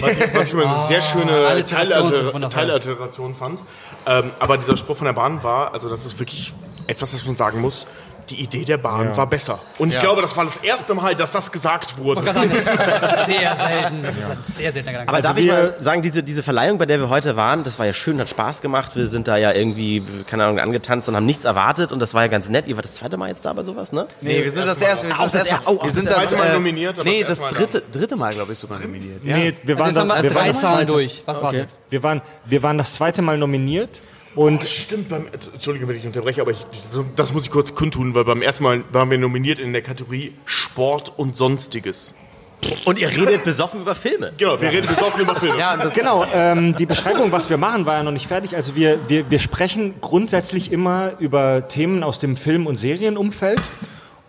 was 0.00 0.16
ich, 0.16 0.34
was 0.34 0.48
ich 0.48 0.52
immer 0.54 0.66
eine 0.66 0.86
sehr 0.86 1.02
schöne 1.02 1.64
Teilalliter- 1.64 2.32
wundervoll. 2.32 2.48
Teilalliteration 2.50 3.34
fand. 3.34 3.62
Ähm, 4.06 4.30
aber 4.38 4.58
dieser 4.58 4.76
Spruch 4.76 4.96
von 4.96 5.06
der 5.06 5.12
Bahn 5.12 5.42
war, 5.42 5.72
also 5.74 5.88
das 5.88 6.06
ist 6.06 6.18
wirklich 6.18 6.52
etwas, 6.86 7.14
was 7.14 7.24
man 7.24 7.36
sagen 7.36 7.60
muss, 7.60 7.86
die 8.30 8.36
Idee 8.42 8.64
der 8.64 8.78
Bahn 8.78 9.16
war 9.16 9.26
besser. 9.28 9.58
Und 9.78 9.92
ich 9.92 9.98
glaube, 9.98 10.22
das 10.22 10.36
war 10.36 10.44
das 10.44 10.56
erste 10.58 10.94
Mal, 10.94 11.14
dass 11.14 11.32
das 11.32 11.50
gesagt 11.52 11.98
wurde. 11.98 12.24
Sagen, 12.24 12.50
das 12.50 12.60
ist, 12.60 12.68
das 12.88 13.02
ist 13.20 13.26
sehr 13.26 13.56
selten. 13.56 14.02
Das 14.02 14.16
ist 14.16 14.30
ein 14.30 14.38
sehr 14.42 14.72
seltener 14.72 14.92
Gedanke. 14.92 15.08
Aber 15.12 15.22
darf 15.22 15.36
ich 15.36 15.46
wir- 15.46 15.52
mal 15.52 15.76
sagen, 15.80 16.02
diese, 16.02 16.22
diese 16.22 16.42
Verleihung, 16.42 16.78
bei 16.78 16.86
der 16.86 16.98
wir 17.00 17.08
heute 17.08 17.36
waren, 17.36 17.62
das 17.64 17.78
war 17.78 17.86
ja 17.86 17.92
schön, 17.92 18.18
hat 18.20 18.28
Spaß 18.28 18.60
gemacht. 18.62 18.96
Wir 18.96 19.06
sind 19.06 19.28
da 19.28 19.36
ja 19.36 19.52
irgendwie, 19.52 20.02
keine 20.26 20.44
Ahnung, 20.44 20.58
angetanzt 20.60 21.08
und 21.08 21.16
haben 21.16 21.26
nichts 21.26 21.44
erwartet 21.44 21.92
und 21.92 22.00
das 22.00 22.14
war 22.14 22.22
ja 22.22 22.28
ganz 22.28 22.48
nett. 22.48 22.66
Ihr 22.68 22.76
wart 22.76 22.84
das 22.84 22.94
zweite 22.94 23.16
Mal 23.16 23.28
jetzt 23.28 23.44
da 23.44 23.52
bei 23.52 23.62
sowas, 23.62 23.92
ne? 23.92 24.06
Nee, 24.20 24.42
wir 24.44 24.50
sind 24.50 24.66
das 24.66 24.80
erste, 24.80 25.06
wir 25.08 25.12
sind 25.14 25.18
Auch 25.18 25.22
das 25.24 25.32
das 25.32 25.46
erste 25.48 25.64
er- 25.66 25.72
Mal. 25.74 25.82
Wir 25.84 25.90
sind 25.90 26.10
das 26.10 26.16
zweite 26.28 26.36
Mal 26.36 26.48
äh, 26.48 26.52
nominiert, 26.54 27.04
Nee, 27.04 27.24
das 27.26 27.40
Mal 27.40 27.48
dritte, 27.50 27.82
dritte 27.92 28.16
Mal, 28.16 28.32
glaube 28.32 28.52
ich, 28.52 28.58
sogar 28.58 28.78
nominiert. 28.78 29.24
Ja. 29.24 29.36
Nee, 29.36 29.54
wir 29.62 29.78
also 29.80 30.00
waren, 30.08 30.08
drei 30.28 30.48
das 30.48 30.60
Zahlen 30.60 30.76
zweite, 30.78 30.92
durch. 30.92 31.22
Was 31.26 31.42
war's 31.42 31.54
jetzt? 31.56 31.76
wir, 31.90 32.02
waren, 32.02 32.22
wir 32.44 32.62
waren 32.62 32.78
das 32.78 32.94
zweite 32.94 33.22
Mal 33.22 33.38
nominiert 33.38 34.00
und 34.36 34.62
Stimmt, 34.64 35.08
beim, 35.08 35.26
Entschuldige, 35.52 35.88
wenn 35.88 35.96
ich 35.96 36.06
unterbreche, 36.06 36.42
aber 36.42 36.52
ich, 36.52 36.64
das 37.16 37.32
muss 37.32 37.44
ich 37.44 37.50
kurz 37.50 37.74
kundtun, 37.74 38.14
weil 38.14 38.24
beim 38.24 38.42
ersten 38.42 38.64
Mal 38.64 38.84
waren 38.92 39.10
wir 39.10 39.18
nominiert 39.18 39.58
in 39.58 39.72
der 39.72 39.82
Kategorie 39.82 40.34
Sport 40.44 41.12
und 41.16 41.36
Sonstiges. 41.36 42.14
Und 42.84 42.98
ihr 42.98 43.08
redet 43.08 43.44
besoffen 43.44 43.80
über 43.80 43.94
Filme. 43.94 44.32
Genau, 44.36 44.60
wir 44.60 44.70
reden 44.70 44.86
besoffen 44.86 45.22
über 45.22 45.34
Filme. 45.36 45.58
Ja, 45.58 45.76
Genau, 45.94 46.24
ähm, 46.32 46.74
die 46.76 46.86
Beschreibung, 46.86 47.30
was 47.32 47.50
wir 47.50 47.56
machen, 47.58 47.86
war 47.86 47.96
ja 47.96 48.02
noch 48.02 48.12
nicht 48.12 48.26
fertig. 48.26 48.56
Also 48.56 48.76
wir, 48.76 48.98
wir, 49.08 49.30
wir 49.30 49.38
sprechen 49.38 49.94
grundsätzlich 50.00 50.72
immer 50.72 51.12
über 51.18 51.68
Themen 51.68 52.02
aus 52.02 52.18
dem 52.18 52.36
Film- 52.36 52.66
und 52.66 52.78
Serienumfeld. 52.78 53.60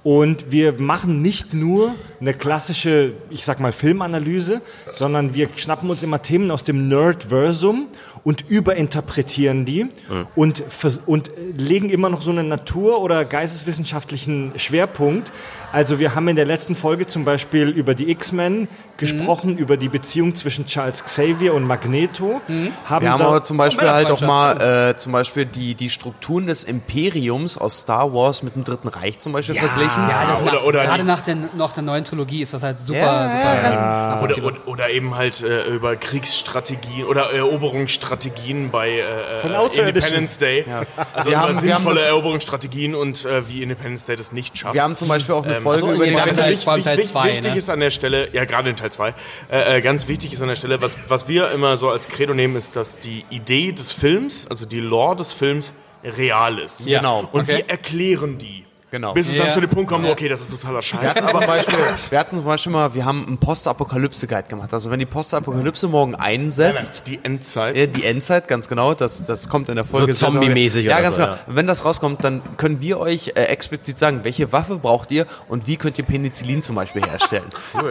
Und 0.03 0.51
wir 0.51 0.73
machen 0.79 1.21
nicht 1.21 1.53
nur 1.53 1.95
eine 2.19 2.33
klassische, 2.33 3.13
ich 3.29 3.43
sag 3.45 3.59
mal, 3.59 3.71
Filmanalyse, 3.71 4.61
sondern 4.91 5.33
wir 5.33 5.49
schnappen 5.55 5.89
uns 5.89 6.01
immer 6.03 6.21
Themen 6.21 6.49
aus 6.51 6.63
dem 6.63 6.87
Nerdversum 6.87 7.87
und 8.23 8.49
überinterpretieren 8.49 9.65
die 9.65 9.87
und, 10.35 10.63
vers- 10.67 11.01
und 11.05 11.31
legen 11.55 11.89
immer 11.89 12.09
noch 12.09 12.21
so 12.21 12.31
einen 12.31 12.47
natur- 12.47 13.01
oder 13.01 13.23
geisteswissenschaftlichen 13.25 14.53
Schwerpunkt. 14.57 15.31
Also 15.71 15.99
wir 15.99 16.15
haben 16.15 16.27
in 16.27 16.35
der 16.35 16.45
letzten 16.45 16.75
Folge 16.75 17.05
zum 17.07 17.25
Beispiel 17.25 17.69
über 17.69 17.93
die 17.93 18.09
X-Men 18.11 18.67
gesprochen, 18.97 19.57
über 19.57 19.77
die 19.77 19.89
Beziehung 19.89 20.35
zwischen 20.35 20.65
Charles 20.65 21.03
Xavier 21.05 21.53
und 21.53 21.63
Magneto. 21.65 22.41
Haben 22.85 23.05
wir 23.05 23.11
haben 23.11 23.21
aber 23.21 23.43
zum 23.43 23.57
Beispiel 23.57 23.87
halt 23.89 24.09
auch 24.09 24.21
mal 24.21 24.59
äh, 24.91 24.97
zum 24.97 25.11
Beispiel 25.11 25.45
die, 25.45 25.75
die 25.75 25.89
Strukturen 25.89 26.47
des 26.47 26.63
Imperiums 26.63 27.57
aus 27.57 27.81
Star 27.81 28.11
Wars 28.13 28.41
mit 28.41 28.55
dem 28.55 28.63
Dritten 28.63 28.87
Reich 28.87 29.19
zum 29.19 29.33
Beispiel 29.33 29.55
verglichen. 29.55 30.03
Ja, 30.09 30.25
das, 30.43 30.47
oder- 30.53 30.65
oder 30.65 30.83
gerade 30.85 31.03
nach 31.03 31.21
der, 31.21 31.37
nach 31.55 31.73
der 31.73 31.83
neuen 31.83 32.03
Trilogie 32.07 32.41
ist 32.41 32.53
das 32.53 32.63
halt 32.63 32.79
super, 32.79 32.99
Ja, 32.99 33.29
super. 33.29 33.63
ja. 33.73 34.21
Oder, 34.21 34.43
oder, 34.45 34.67
oder 34.67 34.89
eben 34.89 35.15
halt 35.15 35.41
äh, 35.43 35.65
über 35.67 35.95
Kriegsstrategien 35.95 37.05
oder 37.05 37.31
Eroberungsstrategien 37.33 38.69
bei 38.71 38.89
äh, 38.89 39.01
äh. 39.43 39.87
Independence 39.89 40.37
Day. 40.37 40.65
Also 41.13 41.29
Wir 41.29 41.39
haben- 41.39 41.49
wir 41.53 41.55
sinnvolle 41.59 42.01
haben- 42.01 42.07
Eroberungsstrategien 42.07 42.95
und 42.95 43.25
äh, 43.25 43.47
wie 43.49 43.61
Independence 43.63 44.05
Day 44.05 44.15
das 44.15 44.31
nicht 44.31 44.57
schafft. 44.57 44.73
Wir 44.73 44.83
haben 44.83 44.95
zum 44.95 45.07
Beispiel 45.07 45.35
auch 45.35 45.45
eine 45.45 45.57
Folge 45.57 45.81
so, 45.81 45.91
über 45.91 46.07
ganze 46.07 46.41
Teil- 46.41 46.57
allem 46.67 46.83
Teil 46.83 46.97
wichtig, 46.97 47.11
zwei, 47.11 47.27
wichtig 47.29 47.51
ne? 47.51 47.57
ist 47.57 47.69
an 47.69 47.79
der 47.79 47.89
Stelle, 47.91 48.29
ja 48.33 48.45
gerade 48.45 48.69
in 48.69 48.75
Teil 48.77 48.91
2, 48.91 49.13
äh, 49.51 49.77
äh, 49.77 49.81
ganz 49.81 50.07
wichtig 50.07 50.33
ist 50.33 50.41
an 50.41 50.47
der 50.49 50.55
Stelle, 50.55 50.81
was, 50.81 50.97
was 51.07 51.27
wir 51.27 51.51
immer 51.51 51.77
so 51.77 51.89
als 51.89 52.07
Credo 52.07 52.33
nehmen, 52.33 52.55
ist, 52.55 52.75
dass 52.75 52.99
die 52.99 53.25
Idee 53.29 53.71
des 53.71 53.91
Films, 53.91 54.47
also 54.47 54.65
die 54.65 54.79
Lore 54.79 55.17
des 55.17 55.33
Films, 55.33 55.73
real 56.03 56.59
ist. 56.59 56.85
Genau. 56.85 57.21
Und 57.31 57.41
Okay. 57.41 57.57
wir 57.57 57.69
erklären 57.69 58.37
die. 58.37 58.65
Genau. 58.89 59.13
Bis 59.13 59.27
es 59.29 59.35
Ja. 59.35 59.43
dann 59.45 59.53
zu 59.53 59.59
dem 59.59 59.69
Punkt 59.69 59.89
kommt, 59.91 60.07
okay, 60.09 60.29
das 60.29 60.39
ist 60.39 60.49
totaler 60.51 60.77
Wir 60.77 60.81
Scheiß. 60.81 61.15
hatten, 61.15 61.29
zum 61.29 61.41
Beispiel, 61.45 61.77
wir 62.09 62.19
hatten 62.19 62.35
zum 62.37 62.45
Beispiel 62.45 62.71
mal, 62.71 62.93
wir 62.93 63.03
haben 63.03 63.27
einen 63.27 63.37
Postapokalypse-Guide 63.37 64.47
gemacht. 64.47 64.73
Also 64.73 64.89
wenn 64.89 64.99
die 64.99 65.05
Postapokalypse 65.05 65.87
morgen 65.89 66.15
einsetzt, 66.15 67.03
Die 67.05 67.19
Endzeit. 67.21 67.75
Ja, 67.75 67.85
die 67.85 68.05
Endzeit, 68.05 68.47
ganz 68.47 68.69
genau, 68.69 68.93
das, 68.93 69.25
das 69.25 69.49
kommt 69.49 69.67
in 69.67 69.75
der 69.75 69.83
Folge. 69.83 70.13
So 70.13 70.27
zombie-mäßig 70.29 70.85
Ja, 70.85 70.93
oder 70.95 71.03
ganz 71.03 71.15
so, 71.15 71.21
genau. 71.23 71.33
ja. 71.33 71.39
Wenn 71.47 71.67
das 71.67 71.83
rauskommt, 71.83 72.23
dann 72.23 72.41
können 72.55 72.79
wir 72.79 72.99
euch 72.99 73.33
äh, 73.35 73.43
explizit 73.43 73.97
sagen, 73.97 74.21
welche 74.23 74.51
Waffe 74.53 74.75
braucht 74.77 75.11
ihr 75.11 75.25
und 75.49 75.67
wie 75.67 75.75
könnt 75.75 75.97
ihr 75.97 76.05
Penicillin 76.05 76.63
zum 76.63 76.75
Beispiel 76.75 77.03
herstellen. 77.05 77.43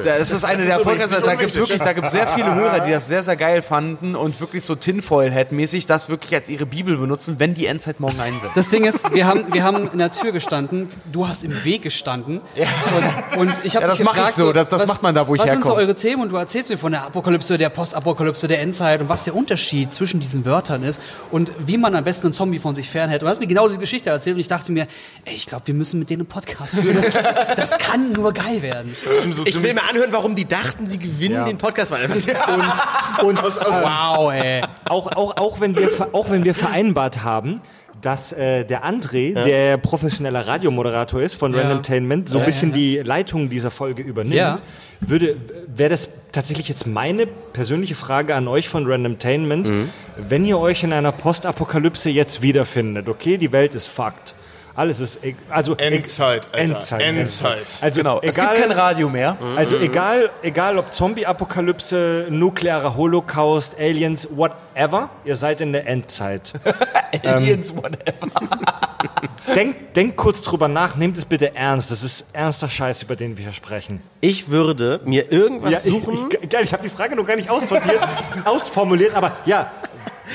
Das 0.03 0.31
ist 0.33 0.45
eine 0.45 0.61
ist 0.63 0.67
der 0.69 0.77
Erfolgreichsten. 0.77 1.23
Da 1.23 1.35
gibt 1.35 1.51
es 1.51 1.57
wirklich, 1.59 1.79
da 1.83 1.93
gibt 1.93 2.09
sehr 2.09 2.27
viele 2.29 2.55
Hörer, 2.55 2.81
die 2.81 2.93
das 2.93 3.07
sehr, 3.07 3.23
sehr 3.23 3.37
geil 3.37 3.61
fanden 3.61 4.15
und 4.17 4.41
wirklich 4.41 4.65
so 4.65 4.75
Tinfoil-Head-mäßig 4.75 5.85
das 5.87 6.09
wirklich 6.09 6.35
als 6.35 6.49
ihre 6.49 6.67
Bibel 6.67 6.97
benutzen, 6.97 7.37
wenn 7.39 7.55
die 7.55 7.67
Endzeit 7.67 8.01
morgen 8.01 8.19
einsetzt. 8.21 8.57
Das 8.57 8.71
Ding 8.71 8.85
ist, 8.85 9.13
wir 9.13 9.27
haben, 9.27 9.53
wir 9.53 9.63
haben 9.63 9.91
in 9.93 9.99
der 9.99 10.11
Tür 10.11 10.33
gestanden, 10.33 10.86
du 11.13 11.29
hast 11.29 11.45
im 11.45 11.65
Weg 11.65 11.83
gestanden. 11.83 12.41
Und, 13.35 13.39
und 13.39 13.65
ich 13.65 13.77
habe 13.77 13.85
Ja, 13.87 13.91
das 13.91 14.01
mach 14.03 14.17
ich 14.17 14.35
so, 14.35 14.53
das- 14.53 14.69
das 14.69 14.87
macht 14.87 15.03
man 15.03 15.15
da, 15.15 15.27
wo 15.29 15.35
ich 15.35 15.41
Was 15.43 15.51
sind 15.51 15.63
so 15.65 15.71
herkomme. 15.71 15.83
eure 15.87 15.95
Themen? 15.95 16.23
Und 16.23 16.31
du 16.33 16.37
erzählst 16.37 16.71
mir 16.71 16.79
von 16.79 16.93
der 16.93 17.03
Apokalypse, 17.05 17.59
der 17.59 17.69
Postapokalypse, 17.69 18.49
der 18.49 18.61
Endzeit 18.61 19.01
und 19.01 19.09
was 19.09 19.25
der 19.25 19.35
Unterschied 19.35 19.93
zwischen 19.93 20.21
diesen 20.21 20.45
Wörtern 20.45 20.83
ist 20.83 21.01
und 21.31 21.53
wie 21.59 21.77
man 21.77 21.95
am 21.95 22.05
besten 22.05 22.29
einen 22.29 22.35
Zombie 22.35 22.59
von 22.59 22.75
sich 22.75 22.91
fernhält. 22.91 23.23
Und 23.23 23.27
du 23.27 23.31
hast 23.31 23.41
mir 23.41 23.47
genau 23.47 23.67
diese 23.69 23.81
Geschichte 23.81 24.11
erzählt 24.11 24.35
und 24.37 24.41
ich 24.41 24.49
dachte 24.49 24.73
mir, 24.73 24.87
ey, 25.25 25.35
ich 25.35 25.47
glaube, 25.47 25.67
wir 25.67 25.75
müssen 25.75 25.99
mit 25.99 26.11
denen 26.11 26.23
einen 26.23 26.29
Podcast 26.29 26.77
führen. 26.77 27.03
Das, 27.03 27.71
das 27.71 27.79
kann 27.79 28.13
nur 28.13 28.33
geil 28.33 28.63
werden. 28.63 28.95
Ich 29.45 29.63
will 29.63 29.75
mir 29.75 29.83
anhören, 29.89 30.09
warum 30.13 30.35
die 30.35 30.47
dachten, 30.47 30.87
sie 30.89 30.99
gewinnen 30.99 31.45
den 31.45 31.59
Podcast. 31.59 31.91
Weil 31.91 32.05
und 33.25 33.43
Wow, 33.43 34.33
ey. 34.33 34.63
auch, 34.89 35.07
auch, 35.17 35.37
auch, 35.37 35.61
wenn 35.61 35.77
wir, 35.77 35.89
auch 36.13 36.31
wenn 36.31 36.45
wir 36.45 36.55
vereinbart 36.55 37.23
haben, 37.25 37.61
dass 38.07 38.33
äh, 38.33 38.65
der 38.65 38.85
André, 38.85 39.35
der 39.35 39.79
professioneller 39.79 40.47
Radiomoderator 40.47 41.21
ist 41.21 41.35
von 41.35 41.53
Randomtainment, 41.57 42.29
so 42.29 42.39
ein 42.39 42.45
bisschen 42.45 42.73
die 42.73 42.99
Leitung 42.99 43.51
dieser 43.51 43.73
Folge 43.73 44.03
übernimmt, 44.03 44.37
Ja. 44.37 44.57
würde, 45.01 45.37
wäre 45.67 45.91
das 45.91 46.09
tatsächlich 46.31 46.69
jetzt 46.69 46.87
meine 46.87 47.27
persönliche 47.27 47.97
Frage 47.97 48.37
an 48.37 48.47
euch 48.47 48.69
von 48.69 48.87
Randomtainment, 48.87 49.69
wenn 50.17 50.45
ihr 50.45 50.57
euch 50.59 50.85
in 50.85 50.93
einer 50.93 51.11
Postapokalypse 51.11 52.09
jetzt 52.09 52.43
wiederfindet, 52.43 53.09
okay, 53.09 53.39
die 53.39 53.51
Welt 53.53 53.75
ist 53.75 53.89
fucked. 53.89 54.37
Alles 54.77 55.01
ist, 55.01 55.25
e- 55.25 55.35
also 55.49 55.75
Endzeit, 55.77 56.47
Alter. 56.53 56.75
Endzeit, 56.75 57.01
Endzeit. 57.01 57.67
Also 57.81 58.01
Genau, 58.01 58.19
egal, 58.19 58.29
es 58.29 58.35
gibt 58.37 58.55
kein 58.69 58.71
Radio 58.73 59.09
mehr. 59.09 59.37
also 59.57 59.79
egal, 59.79 60.29
egal 60.43 60.77
ob 60.79 60.93
Zombie-Apokalypse, 60.93 62.27
nuklearer 62.29 62.95
Holocaust, 62.95 63.75
Aliens, 63.79 64.29
whatever, 64.31 65.09
ihr 65.25 65.35
seid 65.35 65.63
in 65.63 65.73
der 65.73 65.87
Endzeit. 65.89 66.53
Aliens, 67.25 67.75
whatever. 67.75 68.29
Denkt, 69.55 69.97
denkt 69.97 70.17
kurz 70.17 70.43
drüber 70.43 70.69
nach, 70.69 70.97
nehmt 70.97 71.17
es 71.17 71.25
bitte 71.25 71.55
ernst. 71.55 71.91
Das 71.91 72.03
ist 72.03 72.27
ernster 72.35 72.69
Scheiß, 72.69 73.03
über 73.05 73.17
den 73.17 73.39
wir 73.39 73.45
hier 73.45 73.53
sprechen. 73.55 74.03
Ich 74.21 74.51
würde 74.51 75.01
mir 75.05 75.33
irgendwas 75.33 75.71
Ja, 75.73 75.79
ich, 75.85 75.91
suchen. 75.91 76.29
ich, 76.43 76.53
ich 76.53 76.73
habe 76.73 76.83
die 76.83 76.89
Frage 76.95 77.17
noch 77.17 77.25
gar 77.25 77.37
nicht 77.37 77.49
aussortiert, 77.49 78.01
ausformuliert, 78.45 79.15
aber 79.15 79.33
ja, 79.47 79.71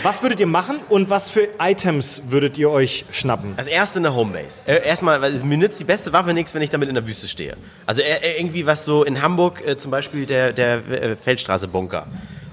was 0.03 0.21
würdet 0.21 0.39
ihr 0.39 0.47
machen 0.47 0.79
und 0.89 1.09
was 1.09 1.29
für 1.29 1.47
Items 1.59 2.23
würdet 2.27 2.57
ihr 2.57 2.69
euch 2.69 3.05
schnappen? 3.11 3.53
Als 3.57 3.67
erste 3.67 3.99
eine 3.99 4.15
Homebase. 4.15 4.63
Äh, 4.65 4.87
erstmal, 4.87 5.21
weil 5.21 5.31
mir 5.43 5.57
nützt 5.57 5.79
die 5.79 5.85
beste 5.85 6.13
Waffe 6.13 6.33
nichts, 6.33 6.53
wenn 6.55 6.61
ich 6.61 6.69
damit 6.69 6.89
in 6.89 6.95
der 6.95 7.07
Wüste 7.07 7.27
stehe. 7.27 7.55
Also 7.85 8.01
äh, 8.01 8.05
äh, 8.21 8.39
irgendwie 8.39 8.65
was 8.65 8.85
so 8.85 9.03
in 9.03 9.21
Hamburg, 9.21 9.63
zum 9.77 9.91
Beispiel 9.91 10.25
der, 10.25 10.53
der 10.53 10.81
Feldstraße-Bunker. 11.17 12.07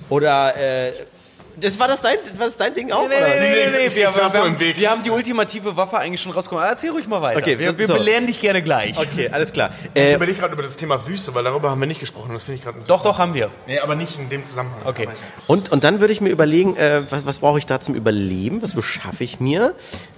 Oder, 0.09 0.55
das 1.61 1.79
war 1.79 1.89
das 1.89 2.03
dein, 2.03 2.17
war 2.37 2.47
das 2.47 2.57
dein 2.57 2.75
Ding 2.75 2.93
auch? 2.93 3.09
Nee, 3.09 3.17
oder? 3.17 3.27
nee, 3.27 3.41
nee, 3.41 3.51
nee, 3.51 3.61
ich- 3.61 3.73
nee. 3.73 3.87
ich- 3.89 3.97
Wir, 3.97 4.07
ich 4.09 4.17
wir, 4.17 4.25
haben, 4.43 4.59
wir 4.61 4.91
haben 4.91 5.03
die 5.03 5.11
ultimative 5.11 5.77
Waffe 5.77 5.99
eigentlich 5.99 6.21
schon 6.21 6.33
rausgekommen. 6.33 6.65
Erzähl 6.69 6.91
ruhig 6.91 7.07
mal 7.09 7.21
weiter. 7.23 7.39
Okay, 7.41 7.59
wir, 7.59 7.77
wir 7.77 7.87
so. 7.89 7.95
belehren 7.95 8.27
dich 8.27 8.41
gerne 8.41 8.63
gleich. 8.63 8.99
Okay, 8.99 9.29
alles 9.31 9.53
klar. 9.53 9.71
Ich 9.95 10.01
Äh, 10.01 10.15
überlege 10.15 10.39
gerade 10.39 10.55
über 10.55 10.63
das 10.63 10.77
Thema 10.77 11.07
Wüste, 11.07 11.35
weil 11.35 11.45
darüber 11.45 11.71
haben 11.71 11.81
wir 11.81 11.87
nicht 11.87 12.01
gesprochen. 12.01 12.31
Das 12.33 12.45
finde 12.45 12.59
ich 12.59 12.65
gerade 12.65 12.79
Doch, 12.87 13.03
doch, 13.03 13.19
haben 13.19 13.35
wir. 13.35 13.51
Nee, 13.67 13.79
aber 13.81 13.95
nicht 13.95 14.19
in 14.19 14.29
dem 14.29 14.45
Zusammenhang. 14.45 14.81
Okay. 14.85 15.09
und, 15.47 15.73
und 15.73 15.85
dann 15.85 16.01
würde 16.01 16.13
ich 16.13 16.21
mir 16.21 16.31
überlegen, 16.31 16.77
äh, 16.77 17.03
was, 17.11 17.27
was 17.27 17.41
brauche 17.41 17.59
ich 17.59 17.67
da 17.67 17.81
zum 17.81 17.95
Überleben? 17.95 18.63
Was 18.63 18.75
beschaffe 18.75 19.25
ich 19.25 19.41
mir? 19.41 19.75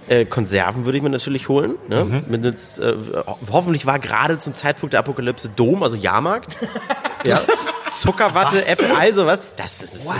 Äh, 0.07 0.25
Konserven 0.25 0.85
würde 0.85 0.97
ich 0.97 1.03
mir 1.03 1.09
natürlich 1.09 1.47
holen. 1.49 1.75
Ne? 1.87 2.23
Mit 2.27 2.45
jetzt, 2.45 2.79
äh, 2.79 2.93
ho- 3.27 3.37
hoffentlich 3.51 3.85
war 3.85 3.99
gerade 3.99 4.37
zum 4.39 4.53
Zeitpunkt 4.55 4.93
der 4.93 4.99
Apokalypse 4.99 5.49
Dom, 5.49 5.81
also 5.83 5.95
Jahrmarkt. 5.95 6.57
ja. 7.25 7.39
Zuckerwatte, 8.01 8.65
Äpfel, 8.65 8.91
also 8.95 9.25
was. 9.25 9.39
Das, 9.55 9.81
ist- 9.83 9.93
das, 9.93 10.01
ist, 10.03 10.11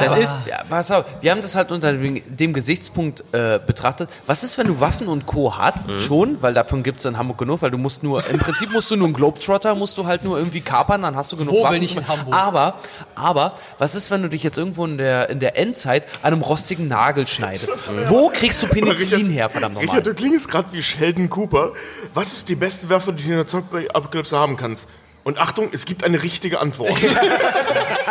das 0.00 0.18
ist 0.18 0.36
Ja, 0.46 0.62
pass 0.68 0.90
auf, 0.90 1.04
wir 1.20 1.30
haben 1.30 1.40
das 1.42 1.54
halt 1.54 1.70
unter 1.70 1.92
dem, 1.92 2.20
dem 2.36 2.52
Gesichtspunkt 2.52 3.22
äh, 3.32 3.58
betrachtet. 3.64 4.08
Was 4.26 4.42
ist, 4.42 4.56
wenn 4.58 4.66
du 4.68 4.80
Waffen 4.80 5.08
und 5.08 5.26
Co. 5.26 5.56
hast? 5.56 5.88
Schon, 6.00 6.40
weil 6.42 6.54
davon 6.54 6.82
gibt 6.82 6.98
es 7.00 7.04
in 7.04 7.18
Hamburg 7.18 7.38
genug, 7.38 7.62
weil 7.62 7.70
du 7.70 7.78
musst 7.78 8.02
nur, 8.02 8.26
im 8.28 8.38
Prinzip 8.38 8.72
musst 8.72 8.90
du 8.90 8.96
nur 8.96 9.06
einen 9.06 9.14
Globetrotter, 9.14 9.74
musst 9.74 9.98
du 9.98 10.06
halt 10.06 10.24
nur 10.24 10.38
irgendwie 10.38 10.60
kapern, 10.60 11.02
dann 11.02 11.14
hast 11.16 11.32
du 11.32 11.36
genug 11.36 11.54
Wo, 11.54 11.62
Waffen. 11.62 11.74
wenn 11.74 11.80
nicht 11.82 11.96
in 11.96 12.08
Hamburg? 12.08 12.34
Aber, 12.34 12.74
aber, 13.14 13.52
was 13.78 13.94
ist, 13.94 14.10
wenn 14.10 14.22
du 14.22 14.28
dich 14.28 14.42
jetzt 14.42 14.56
irgendwo 14.58 14.84
in 14.86 14.98
der, 14.98 15.28
in 15.30 15.40
der 15.40 15.58
Endzeit 15.58 16.04
an 16.22 16.32
einem 16.32 16.42
rostigen 16.42 16.88
Nagel 16.88 17.26
schneidest? 17.26 17.90
Wo 18.08 18.30
kriegst 18.30 18.62
du 18.62 18.66
Penicillin 18.68 19.28
her, 19.30 19.50
verdammt 19.50 19.74
nochmal? 19.74 19.90
Richard, 19.90 20.06
du 20.06 20.14
klingst 20.14 20.48
gerade 20.48 20.68
wie 20.72 20.82
Sheldon 20.82 21.28
Cooper. 21.28 21.72
Was 22.14 22.32
ist 22.32 22.48
die 22.48 22.54
beste 22.56 22.88
Waffe, 22.88 23.12
die 23.12 23.22
du 23.24 23.30
in 23.30 23.36
der 23.36 23.46
Zombie-Apokalypse 23.46 24.36
haben 24.38 24.56
kannst? 24.56 24.86
Und 25.26 25.38
Achtung, 25.38 25.70
es 25.72 25.86
gibt 25.86 26.04
eine 26.04 26.22
richtige 26.22 26.60
Antwort. 26.60 26.92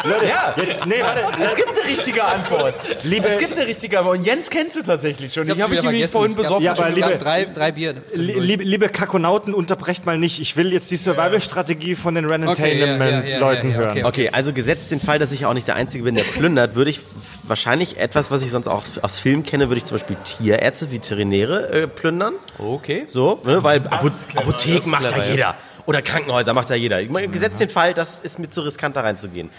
Ja, 0.06 0.54
Jetzt, 0.56 0.86
nee, 0.86 1.02
warte, 1.02 1.22
es 1.44 1.56
gibt 1.56 1.70
eine 1.70 1.90
richtige 1.90 2.24
Antwort. 2.24 2.76
Liebe- 3.04 3.28
es 3.28 3.40
gibt 3.40 3.58
eine 3.58 3.66
richtige 3.66 3.98
Antwort. 3.98 4.20
Und 4.20 4.26
Jens 4.26 4.52
kennst 4.52 4.76
du 4.76 4.84
tatsächlich 4.84 5.34
schon. 5.34 5.50
Ich 5.50 5.60
habe 5.62 5.72
wieder 5.72 5.80
ich 5.80 5.84
nämlich 5.84 6.12
vergessen. 6.12 6.12
vorhin 6.12 6.36
besoffen. 6.36 6.64
Ja, 6.64 6.74
aber 6.74 6.90
liebe- 6.92 7.18
drei, 7.18 7.46
drei 7.46 7.72
Bier. 7.72 7.96
Li- 8.14 8.34
liebe, 8.40 8.64
liebe 8.64 8.90
Kakonauten, 8.90 9.54
unterbrecht 9.56 10.06
mal 10.06 10.20
nicht. 10.20 10.40
Ich 10.40 10.58
will 10.58 10.72
jetzt 10.72 10.92
die 10.92 10.98
Survival-Strategie 10.98 11.96
von 11.96 12.14
den 12.14 12.26
Okay, 12.26 12.34
ja, 12.36 12.86
ja, 12.86 12.92
Randomtainment-Leuten 12.92 13.70
ja, 13.72 13.74
ja, 13.74 13.80
hören. 13.80 13.90
okay. 13.98 14.04
Okay, 14.04 14.30
also 14.32 14.54
gesetzt 14.54 14.92
den 14.92 15.00
Fall, 15.00 15.18
dass 15.18 15.32
ich 15.32 15.46
auch 15.48 15.54
nicht 15.56 15.68
der 15.68 15.76
Einzige 15.76 16.04
bin, 16.04 16.14
der 16.14 16.24
plündert, 16.24 16.76
würde 16.76 16.92
ich 16.92 17.00
wahrscheinlich 17.48 17.98
etwas, 17.98 18.30
was 18.30 18.44
ich 18.44 18.52
sonst 18.52 18.68
auch 18.68 18.84
aus 19.02 19.18
Filmen 19.18 19.42
kenne, 19.42 19.70
würde 19.70 19.78
ich 19.80 19.86
zum 19.86 19.96
Beispiel 19.96 20.18
Tierärzte, 20.24 20.92
Veterinäre 20.92 21.70
äh, 21.72 21.88
plündern. 21.88 22.36
Okay. 22.60 23.06
So, 23.10 23.40
ne, 23.44 23.64
weil 23.64 23.82
Apotheken 23.88 24.90
macht 24.92 25.10
ja. 25.10 25.24
jeder. 25.24 25.56
Oder 25.86 26.02
Krankenhäuser 26.02 26.54
macht 26.54 26.70
ja 26.70 26.76
jeder. 26.76 27.04
Meine, 27.10 27.28
gesetzt 27.28 27.60
den 27.60 27.70
Fall, 27.70 27.94
das 27.94 28.20
ist 28.20 28.40
mir 28.40 28.50
zu 28.50 28.62
riskant, 28.62 28.96
da 28.96 29.02
reinzugehen. 29.02 29.50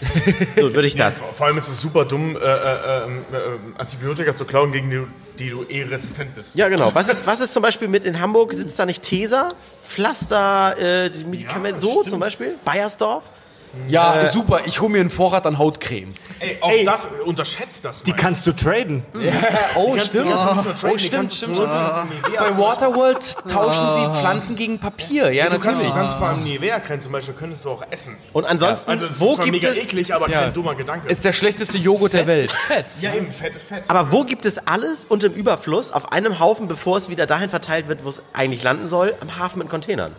So 0.57 0.73
würde 0.73 0.87
ich 0.87 0.95
das. 0.95 1.19
Vor 1.19 1.47
allem 1.47 1.57
ist 1.57 1.69
es 1.69 1.79
super 1.79 2.03
dumm, 2.05 2.35
äh, 2.35 2.39
äh, 2.39 3.03
ähm, 3.05 3.25
äh, 3.31 3.79
Antibiotika 3.79 4.35
zu 4.35 4.43
klauen, 4.45 4.71
gegen 4.71 4.89
die, 4.89 5.03
die 5.39 5.49
du 5.49 5.63
eh 5.63 5.83
resistent 5.83 6.35
bist. 6.35 6.55
Ja, 6.55 6.67
genau. 6.67 6.93
Was 6.93 7.07
ist, 7.07 7.25
was 7.25 7.39
ist 7.39 7.53
zum 7.53 7.63
Beispiel 7.63 7.87
mit 7.87 8.03
in 8.03 8.19
Hamburg? 8.19 8.53
Sitzt 8.53 8.77
da 8.77 8.85
nicht 8.85 9.03
Tesa? 9.03 9.53
Pflaster, 9.87 10.77
äh, 10.77 11.09
die 11.09 11.23
Medikamente, 11.23 11.75
das 11.75 11.81
so 11.81 11.91
stimmt. 11.91 12.09
zum 12.09 12.19
Beispiel? 12.19 12.55
Bayersdorf? 12.65 13.23
Ja, 13.87 14.25
super. 14.25 14.61
Ich 14.65 14.81
hole 14.81 14.89
mir 14.91 15.01
einen 15.01 15.09
Vorrat 15.09 15.45
an 15.45 15.57
Hautcreme. 15.57 16.13
Ey, 16.39 16.57
auch 16.61 16.69
Ey, 16.71 16.83
das, 16.83 17.09
unterschätzt 17.25 17.85
das 17.85 18.01
Die 18.03 18.11
mal. 18.11 18.17
kannst 18.17 18.45
du 18.47 18.51
traden. 18.53 19.05
Oh, 19.75 19.91
Die 19.93 19.97
kannst 19.97 20.13
du 20.15 20.23
nur 20.25 20.33
traden, 20.37 20.65
Oh, 20.83 20.87
die 20.93 20.99
stimmt, 20.99 21.11
kannst 21.13 21.33
du 21.33 21.37
stimmt, 21.37 21.57
zum 21.57 21.65
stimmt. 21.67 22.25
Nivea 22.27 22.43
Bei 22.43 22.57
Waterworld 22.57 23.35
tauschen 23.47 23.93
sie 23.93 24.19
Pflanzen 24.19 24.55
gegen 24.55 24.79
Papier. 24.79 25.31
Ja, 25.31 25.45
Du 25.45 25.51
kannst, 25.59 25.65
du 25.65 25.71
natürlich. 25.71 25.93
kannst 25.93 26.15
vor 26.17 26.27
allem 26.27 26.43
Nivea-Creme 26.43 27.01
zum 27.01 27.11
Beispiel, 27.11 27.33
könntest 27.35 27.65
du 27.65 27.69
auch 27.71 27.83
essen. 27.91 28.15
Und 28.33 28.45
ansonsten, 28.45 28.89
Also 28.91 29.05
es 29.07 29.19
wo 29.19 29.33
ist 29.33 29.43
gibt 29.43 29.63
es... 29.63 29.83
eklig, 29.83 30.13
aber 30.13 30.27
kein 30.27 30.53
dummer 30.53 30.75
Gedanke. 30.75 31.07
Ist 31.07 31.23
der 31.25 31.33
schlechteste 31.33 31.77
Joghurt 31.77 32.13
der 32.13 32.27
Welt. 32.27 32.51
ja 33.01 33.13
eben, 33.13 33.31
Fett 33.31 33.55
ist 33.55 33.67
Fett. 33.67 33.83
Aber 33.87 34.11
wo 34.11 34.23
gibt 34.23 34.45
es 34.45 34.57
alles 34.67 35.05
und 35.05 35.23
im 35.23 35.33
Überfluss 35.33 35.91
auf 35.91 36.11
einem 36.11 36.39
Haufen, 36.39 36.67
bevor 36.67 36.97
es 36.97 37.09
wieder 37.09 37.25
dahin 37.25 37.49
verteilt 37.49 37.87
wird, 37.87 38.03
wo 38.03 38.09
es 38.09 38.21
eigentlich 38.33 38.63
landen 38.63 38.87
soll? 38.87 39.13
Am 39.21 39.37
Hafen 39.37 39.59
mit 39.59 39.69
Containern. 39.69 40.13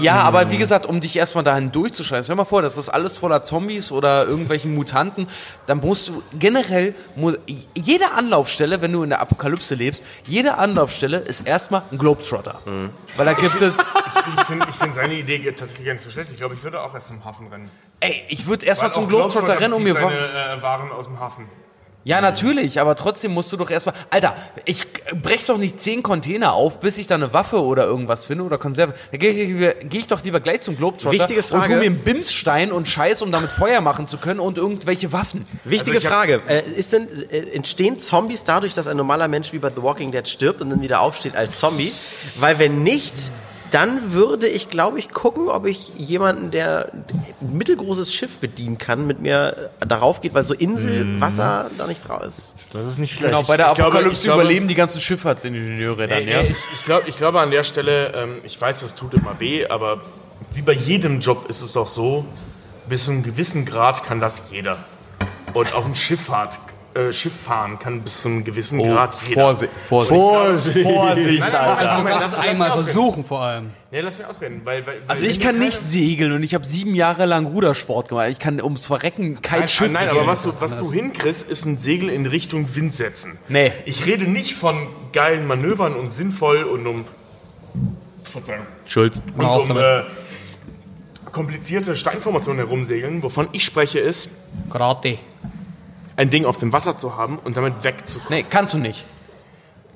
Ja, 0.00 0.22
aber 0.22 0.50
wie 0.50 0.58
gesagt, 0.58 0.86
um 0.86 1.00
dich 1.00 1.16
erstmal 1.16 1.44
dahin 1.44 1.72
durchzuschreiben, 1.72 2.24
stell 2.24 2.34
dir 2.34 2.42
mal 2.42 2.44
vor, 2.44 2.62
das 2.62 2.76
ist 2.76 2.88
alles 2.88 3.18
voller 3.18 3.42
Zombies 3.42 3.92
oder 3.92 4.26
irgendwelchen 4.26 4.74
Mutanten, 4.74 5.26
dann 5.66 5.78
musst 5.78 6.08
du 6.08 6.22
generell, 6.38 6.94
jede 7.74 8.12
Anlaufstelle, 8.12 8.80
wenn 8.82 8.92
du 8.92 9.02
in 9.02 9.10
der 9.10 9.20
Apokalypse 9.20 9.74
lebst, 9.74 10.04
jede 10.24 10.58
Anlaufstelle 10.58 11.18
ist 11.18 11.46
erstmal 11.46 11.82
ein 11.90 11.98
Globetrotter. 11.98 12.60
Weil 13.16 13.26
da 13.26 13.32
gibt 13.32 13.60
es, 13.60 13.78
Ich 13.78 14.44
finde 14.46 14.66
find 14.72 14.94
seine 14.94 15.14
Idee 15.14 15.38
tatsächlich 15.52 15.86
gar 15.86 15.94
nicht 15.94 16.02
so 16.04 16.10
schlecht. 16.10 16.30
Ich 16.30 16.36
glaube, 16.36 16.54
ich 16.54 16.62
würde 16.62 16.80
auch 16.80 16.94
erst 16.94 17.10
im 17.10 17.24
Hafen 17.24 17.48
rennen. 17.48 17.70
ey, 18.00 18.24
ich 18.28 18.46
würde 18.46 18.66
erstmal 18.66 18.92
zum 18.92 19.08
Globetrotter 19.08 19.58
rennen, 19.60 19.74
um 19.74 19.82
mir 19.82 19.94
seine 19.94 20.58
äh, 20.58 20.62
Waren 20.62 20.90
aus 20.92 21.06
dem 21.06 21.18
Hafen. 21.18 21.46
Ja, 22.04 22.20
natürlich, 22.20 22.80
aber 22.80 22.96
trotzdem 22.96 23.32
musst 23.32 23.52
du 23.52 23.56
doch 23.56 23.70
erstmal. 23.70 23.94
Alter, 24.10 24.34
ich 24.64 24.86
brech 25.22 25.46
doch 25.46 25.58
nicht 25.58 25.78
zehn 25.80 26.02
Container 26.02 26.52
auf, 26.52 26.80
bis 26.80 26.98
ich 26.98 27.06
da 27.06 27.14
eine 27.14 27.32
Waffe 27.32 27.62
oder 27.62 27.84
irgendwas 27.84 28.24
finde 28.24 28.44
oder 28.44 28.58
Konserve. 28.58 28.94
Da 29.12 29.18
gehe 29.18 29.30
ich, 29.30 29.88
geh 29.88 29.98
ich 29.98 30.08
doch 30.08 30.22
lieber 30.24 30.40
gleich 30.40 30.62
zum 30.62 30.76
Globetrotter 30.76 31.16
Wichtige 31.16 31.42
Frage. 31.42 31.64
und 31.64 31.70
hol 31.70 31.76
mir 31.78 31.86
einen 31.86 32.02
Bimsstein 32.02 32.72
und 32.72 32.88
Scheiß, 32.88 33.22
um 33.22 33.30
damit 33.30 33.50
Feuer 33.50 33.80
machen 33.80 34.08
zu 34.08 34.18
können 34.18 34.40
und 34.40 34.58
irgendwelche 34.58 35.12
Waffen. 35.12 35.46
Wichtige 35.64 35.98
Also 35.98 36.08
Frage. 36.08 36.42
Äh, 36.48 36.62
ist 36.70 36.92
denn, 36.92 37.06
äh, 37.30 37.50
entstehen 37.54 37.98
Zombies 37.98 38.42
dadurch, 38.42 38.74
dass 38.74 38.88
ein 38.88 38.96
normaler 38.96 39.28
Mensch 39.28 39.52
wie 39.52 39.58
bei 39.58 39.70
The 39.70 39.82
Walking 39.82 40.10
Dead 40.10 40.26
stirbt 40.26 40.60
und 40.60 40.70
dann 40.70 40.82
wieder 40.82 41.00
aufsteht 41.00 41.36
als 41.36 41.58
Zombie? 41.58 41.92
Weil 42.36 42.58
wenn 42.58 42.82
nicht, 42.82 43.14
dann 43.72 44.12
würde 44.12 44.46
ich, 44.46 44.68
glaube 44.70 44.98
ich, 44.98 45.10
gucken, 45.10 45.48
ob 45.48 45.66
ich 45.66 45.92
jemanden, 45.96 46.50
der 46.52 46.90
ein 46.92 47.56
mittelgroßes 47.56 48.14
Schiff 48.14 48.36
bedienen 48.38 48.78
kann, 48.78 49.06
mit 49.06 49.20
mir 49.20 49.70
äh, 49.80 49.86
darauf 49.86 50.20
geht, 50.20 50.34
weil 50.34 50.44
so 50.44 50.54
Inselwasser 50.54 51.70
da 51.78 51.86
nicht 51.86 52.06
drauf 52.06 52.22
ist. 52.22 52.54
Das 52.72 52.86
ist 52.86 52.98
nicht 52.98 53.12
schlecht. 53.14 53.32
Genau, 53.32 53.42
bei 53.42 53.56
der 53.56 53.68
Ich 53.68 53.74
glaube- 53.74 53.90
Apokalypse 53.92 54.24
glaube- 54.24 54.42
überleben 54.42 54.68
die 54.68 54.74
ganzen 54.74 55.00
Schifffahrtsingenieure 55.00 56.06
dann, 56.06 56.18
Ey, 56.18 56.30
ja. 56.30 56.38
ey, 56.38 56.46
ich, 56.50 56.56
ich, 56.80 56.84
glaub, 56.84 57.08
ich 57.08 57.16
glaube 57.16 57.40
an 57.40 57.50
der 57.50 57.64
Stelle, 57.64 58.12
ähm, 58.14 58.36
ich 58.44 58.60
weiß, 58.60 58.80
das 58.80 58.94
tut 58.94 59.14
immer 59.14 59.40
weh, 59.40 59.66
aber 59.66 60.00
wie 60.52 60.62
bei 60.62 60.72
jedem 60.74 61.20
Job 61.20 61.46
ist 61.48 61.62
es 61.62 61.72
doch 61.72 61.88
so, 61.88 62.24
bis 62.88 63.04
zu 63.06 63.10
einem 63.10 63.22
gewissen 63.22 63.64
Grad 63.64 64.04
kann 64.04 64.20
das 64.20 64.42
jeder. 64.50 64.78
Und 65.54 65.74
auch 65.74 65.84
ein 65.86 65.94
Schifffahrt, 65.94 66.58
äh, 66.94 67.12
Schiff 67.12 67.32
fahren 67.34 67.78
kann 67.78 68.02
bis 68.02 68.20
zu 68.20 68.28
einem 68.28 68.44
gewissen 68.44 68.78
Grad 68.82 69.16
jeder. 69.26 69.40
Vorsicht, 69.42 69.72
Vorsicht. 69.88 70.12
Vorsicht. 70.22 70.82
Vorsicht, 70.86 71.40
Nein, 71.40 71.54
Alter. 71.54 71.78
Also 71.78 72.04
kannst 72.04 72.26
es 72.28 72.32
lass- 72.32 72.36
lass 72.36 72.48
einmal 72.48 72.70
versuchen 72.72 73.24
vor 73.24 73.40
allem. 73.40 73.70
Nee, 73.90 74.00
lass 74.00 74.18
mich 74.18 74.26
ausreden. 74.26 74.60
Weil, 74.64 74.86
weil, 74.86 75.02
Also 75.06 75.24
ich 75.24 75.40
kann 75.40 75.58
nicht 75.58 75.74
segeln 75.76 76.32
und 76.32 76.42
ich 76.42 76.54
habe 76.54 76.64
sieben 76.66 76.94
Jahre 76.94 77.26
lang 77.26 77.46
Rudersport 77.46 78.08
gemacht. 78.08 78.28
Ich 78.30 78.38
kann 78.38 78.60
ums 78.60 78.86
Verrecken 78.86 79.40
kein 79.42 79.60
Nein, 79.60 79.68
Schiff 79.68 79.92
nein, 79.92 80.08
aber 80.08 80.26
was 80.26 80.42
du, 80.42 80.52
was 80.60 80.76
du 80.78 80.90
hinkriegst, 80.92 81.48
ist 81.50 81.64
ein 81.66 81.78
Segel 81.78 82.08
in 82.08 82.26
Richtung 82.26 82.74
Wind 82.74 82.94
setzen. 82.94 83.38
Nee. 83.48 83.72
Ich 83.84 84.06
rede 84.06 84.24
nicht 84.24 84.54
von 84.54 84.86
geilen 85.12 85.46
Manövern 85.46 85.94
und 85.94 86.12
sinnvoll 86.12 86.64
und 86.64 86.86
um. 86.86 87.04
Verzeihung. 88.24 88.66
Schuld. 88.86 89.20
Und 89.36 89.44
um 89.44 89.76
äh, 89.78 90.02
komplizierte 91.30 91.96
Steinformationen 91.96 92.64
herumsegeln. 92.64 93.22
Wovon 93.22 93.48
ich 93.52 93.64
spreche, 93.64 93.98
ist, 93.98 94.30
Karate. 94.70 95.18
Ein 96.16 96.30
Ding 96.30 96.44
auf 96.44 96.56
dem 96.56 96.72
Wasser 96.72 96.96
zu 96.96 97.16
haben 97.16 97.38
und 97.38 97.56
damit 97.56 97.84
wegzukommen. 97.84 98.38
Nee, 98.38 98.46
kannst 98.48 98.74
du 98.74 98.78
nicht. 98.78 99.04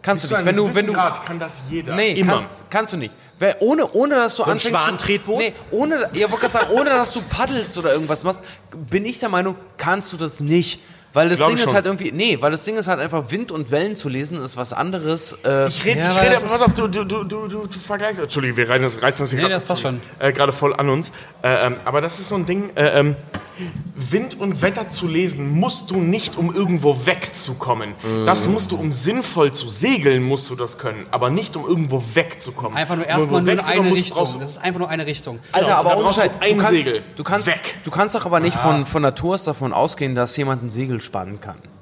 Kannst 0.02 0.22
Bis 0.24 0.30
du 0.30 0.36
nicht. 0.36 0.46
Wenn 0.46 0.56
du, 0.56 0.74
wenn 0.74 0.86
du, 0.86 0.92
Grad 0.92 1.24
kann 1.26 1.38
das 1.38 1.62
jeder. 1.68 1.94
Nee, 1.96 2.12
immer. 2.12 2.34
Kannst, 2.34 2.64
kannst 2.70 2.92
du 2.92 2.96
nicht. 2.96 3.12
Wer, 3.38 3.60
ohne, 3.60 3.90
ohne 3.92 4.14
dass 4.14 4.36
du 4.36 4.44
ein 4.44 4.52
anfängst. 4.52 4.64
zu- 4.64 4.70
Schwanentretboot? 4.70 5.38
Nee, 5.38 5.52
ohne, 5.72 6.08
ja, 6.14 6.30
wollte 6.30 6.46
gerade 6.48 6.52
sagen, 6.52 6.66
ohne 6.72 6.90
dass 6.90 7.12
du 7.12 7.20
paddelst 7.20 7.76
oder 7.76 7.92
irgendwas 7.92 8.22
machst, 8.24 8.42
bin 8.70 9.04
ich 9.04 9.18
der 9.18 9.28
Meinung, 9.28 9.56
kannst 9.76 10.12
du 10.12 10.16
das 10.16 10.40
nicht. 10.40 10.80
Weil 11.12 11.30
das 11.30 11.38
Glaub 11.38 11.48
Ding 11.48 11.58
ist 11.64 11.72
halt 11.72 11.86
irgendwie, 11.86 12.12
nee, 12.12 12.36
weil 12.40 12.50
das 12.50 12.64
Ding 12.64 12.76
ist 12.76 12.88
halt 12.88 13.00
einfach 13.00 13.30
Wind 13.30 13.50
und 13.50 13.70
Wellen 13.70 13.96
zu 13.96 14.08
lesen 14.10 14.42
ist 14.42 14.56
was 14.58 14.72
anderes. 14.74 15.32
Äh, 15.46 15.68
Ich 15.68 15.82
rede, 15.84 16.00
Ja, 16.00 16.10
ich 16.12 16.20
rede, 16.22 16.34
pass 16.42 16.60
auf, 16.60 16.74
du, 16.74 16.88
du, 16.88 17.04
du, 17.04 17.24
du, 17.24 17.48
du, 17.48 17.66
du 17.66 17.78
vergleichst. 17.78 18.20
Entschuldigung, 18.20 18.58
wir 18.58 18.68
reißen 18.68 18.82
das, 18.82 19.02
reißen 19.02 19.24
das 19.24 19.30
hier 19.30 19.38
Nee, 19.38 19.44
grad- 19.44 19.52
das 19.52 19.64
passt 19.64 19.82
schon. 19.82 20.00
Äh, 20.18 20.32
gerade 20.32 20.52
voll 20.52 20.74
an 20.76 20.90
uns. 20.90 21.10
Äh, 21.42 21.66
ähm, 21.68 21.76
aber 21.86 22.00
das 22.02 22.18
ist 22.20 22.28
so 22.28 22.34
ein 22.34 22.44
Ding, 22.44 22.70
äh, 22.76 23.00
ähm, 23.00 23.16
Wind 23.94 24.38
und 24.38 24.60
Wetter 24.60 24.90
zu 24.90 25.08
lesen, 25.08 25.48
musst 25.58 25.90
du 25.90 25.96
nicht, 25.96 26.36
um 26.36 26.54
irgendwo 26.54 27.06
wegzukommen. 27.06 27.94
Das 28.26 28.46
musst 28.48 28.70
du, 28.72 28.76
um 28.76 28.92
sinnvoll 28.92 29.52
zu 29.52 29.70
segeln, 29.70 30.22
musst 30.22 30.50
du 30.50 30.56
das 30.56 30.76
können. 30.76 31.06
Aber 31.10 31.30
nicht, 31.30 31.56
um 31.56 31.64
irgendwo 31.66 32.02
wegzukommen. 32.12 32.76
Einfach 32.76 32.96
nur 32.96 33.06
erstmal 33.06 33.40
nur 33.40 33.50
in 33.52 33.58
wegzukommen, 33.58 33.86
eine 33.86 33.96
Richtung. 33.96 34.40
Das 34.40 34.50
ist 34.50 34.58
einfach 34.58 34.80
nur 34.80 34.90
eine 34.90 35.06
Richtung. 35.06 35.38
Alter, 35.52 35.66
Genau, 35.66 35.78
aber 35.78 35.94
ohne 35.94 36.02
brauchst 36.04 36.18
du 36.18 36.22
Scheiß, 36.22 36.30
ein 36.40 36.56
du 36.58 36.62
kannst, 36.62 36.84
Segel. 36.84 37.02
Du 37.16 37.24
kannst, 37.24 37.46
Weg. 37.46 37.78
du 37.84 37.90
kannst 37.90 38.14
doch 38.14 38.26
aber 38.26 38.40
nicht 38.40 38.56
von, 38.58 38.84
von 38.84 39.00
Natur 39.00 39.34
aus 39.36 39.44
davon 39.44 39.72
ausgehen, 39.72 40.14
dass 40.14 40.36
jemand 40.36 40.62
ein 40.62 40.68
Segel 40.68 41.00
spannen 41.06 41.40
kann. 41.40 41.75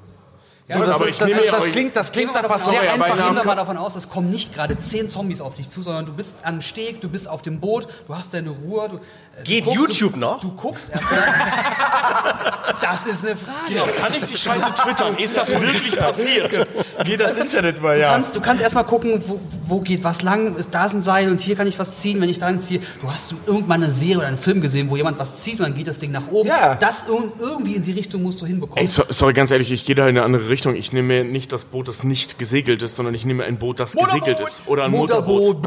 So, 0.67 0.79
Ja, 0.79 0.85
das, 0.87 1.01
ist, 1.01 1.21
das, 1.21 1.29
ist, 1.29 1.45
ja 1.45 1.51
das 1.51 1.65
klingt, 1.65 1.95
das 1.95 2.11
klingt 2.11 2.33
nach 2.33 2.41
mal 2.41 2.49
was 2.49 2.65
sehr 2.65 2.91
einfach. 2.91 3.15
Gehen 3.15 3.35
wir 3.35 3.43
mal 3.43 3.55
davon 3.55 3.77
aus, 3.77 3.95
es 3.95 4.09
kommen 4.09 4.31
nicht 4.31 4.51
gerade 4.55 4.79
zehn 4.79 5.09
Zombies 5.09 5.39
auf 5.39 5.53
dich 5.53 5.69
zu, 5.69 5.83
sondern 5.83 6.07
du 6.07 6.13
bist 6.13 6.43
an 6.43 6.59
Steg, 6.59 7.01
du 7.01 7.09
bist 7.09 7.29
auf 7.29 7.43
dem 7.43 7.59
Boot, 7.59 7.87
du 8.07 8.15
hast 8.15 8.33
deine 8.33 8.49
Ruhe. 8.49 8.89
Du, 8.89 8.95
äh, 8.97 9.43
Geht 9.43 9.67
du 9.67 9.73
YouTube 9.73 10.13
du, 10.13 10.19
noch? 10.19 10.41
Du 10.41 10.51
guckst 10.53 10.89
erstmal. 10.89 11.21
das 12.81 13.05
ist 13.05 13.23
eine 13.23 13.35
Frage. 13.35 13.91
Kann 13.91 14.13
ich 14.17 14.25
die 14.25 14.37
Scheiße 14.37 14.73
twittern? 14.73 15.15
Ist 15.17 15.37
das 15.37 15.51
wirklich 15.51 15.95
passiert? 15.99 16.67
Geht 17.03 17.19
das 17.19 17.37
Internet 17.37 17.79
mal, 17.79 17.99
Du 17.99 18.01
kannst, 18.01 18.35
du 18.35 18.41
kannst 18.41 18.63
erstmal 18.63 18.85
gucken, 18.85 19.21
wo, 19.27 19.39
wo 19.67 19.81
geht 19.81 20.03
was 20.03 20.23
lang, 20.23 20.55
ist, 20.55 20.73
da 20.73 20.87
ist 20.87 20.93
ein 20.93 21.01
Seil 21.01 21.29
und 21.29 21.41
hier 21.41 21.55
kann 21.55 21.67
ich 21.67 21.77
was 21.77 21.97
ziehen, 21.97 22.19
wenn 22.21 22.29
ich 22.29 22.39
daran 22.39 22.59
ziehe. 22.59 22.81
Du 23.01 23.11
hast 23.11 23.31
du 23.31 23.35
irgendwann 23.45 23.83
eine 23.83 23.91
Serie 23.91 24.17
oder 24.17 24.27
einen 24.27 24.39
Film 24.39 24.61
gesehen, 24.61 24.89
wo 24.89 24.97
jemand 24.97 25.19
was 25.19 25.41
zieht 25.41 25.59
und 25.59 25.65
dann 25.65 25.75
geht 25.75 25.87
das 25.87 25.99
Ding 25.99 26.11
nach 26.11 26.27
oben. 26.31 26.49
Ja. 26.49 26.73
Das 26.73 27.03
ir 27.03 27.31
irgendwie 27.39 27.75
in 27.75 27.83
die 27.83 27.91
Richtung 27.91 28.23
musst 28.23 28.41
du 28.41 28.47
hinbekommen. 28.47 28.79
Ey, 28.79 28.87
so, 28.87 29.03
sorry, 29.09 29.33
ganz 29.33 29.51
ehrlich, 29.51 29.71
ich 29.71 29.85
gehe 29.85 29.93
da 29.93 30.07
in 30.07 30.17
eine 30.17 30.23
andere 30.23 30.49
Richtung. 30.49 30.54
Ich 30.55 30.93
nehme 30.93 31.25
nicht 31.25 31.51
das 31.51 31.65
Boot, 31.65 31.87
das 31.87 32.03
nicht 32.03 32.39
gesegelt 32.39 32.81
ist, 32.81 32.95
sondern 32.95 33.13
ich 33.13 33.25
nehme 33.25 33.43
ein 33.43 33.57
Boot, 33.59 33.79
das 33.79 33.93
gesegelt 33.93 34.39
ist. 34.39 34.61
Oder 34.67 34.85
ein 34.85 34.91
Motorboot. 34.91 35.57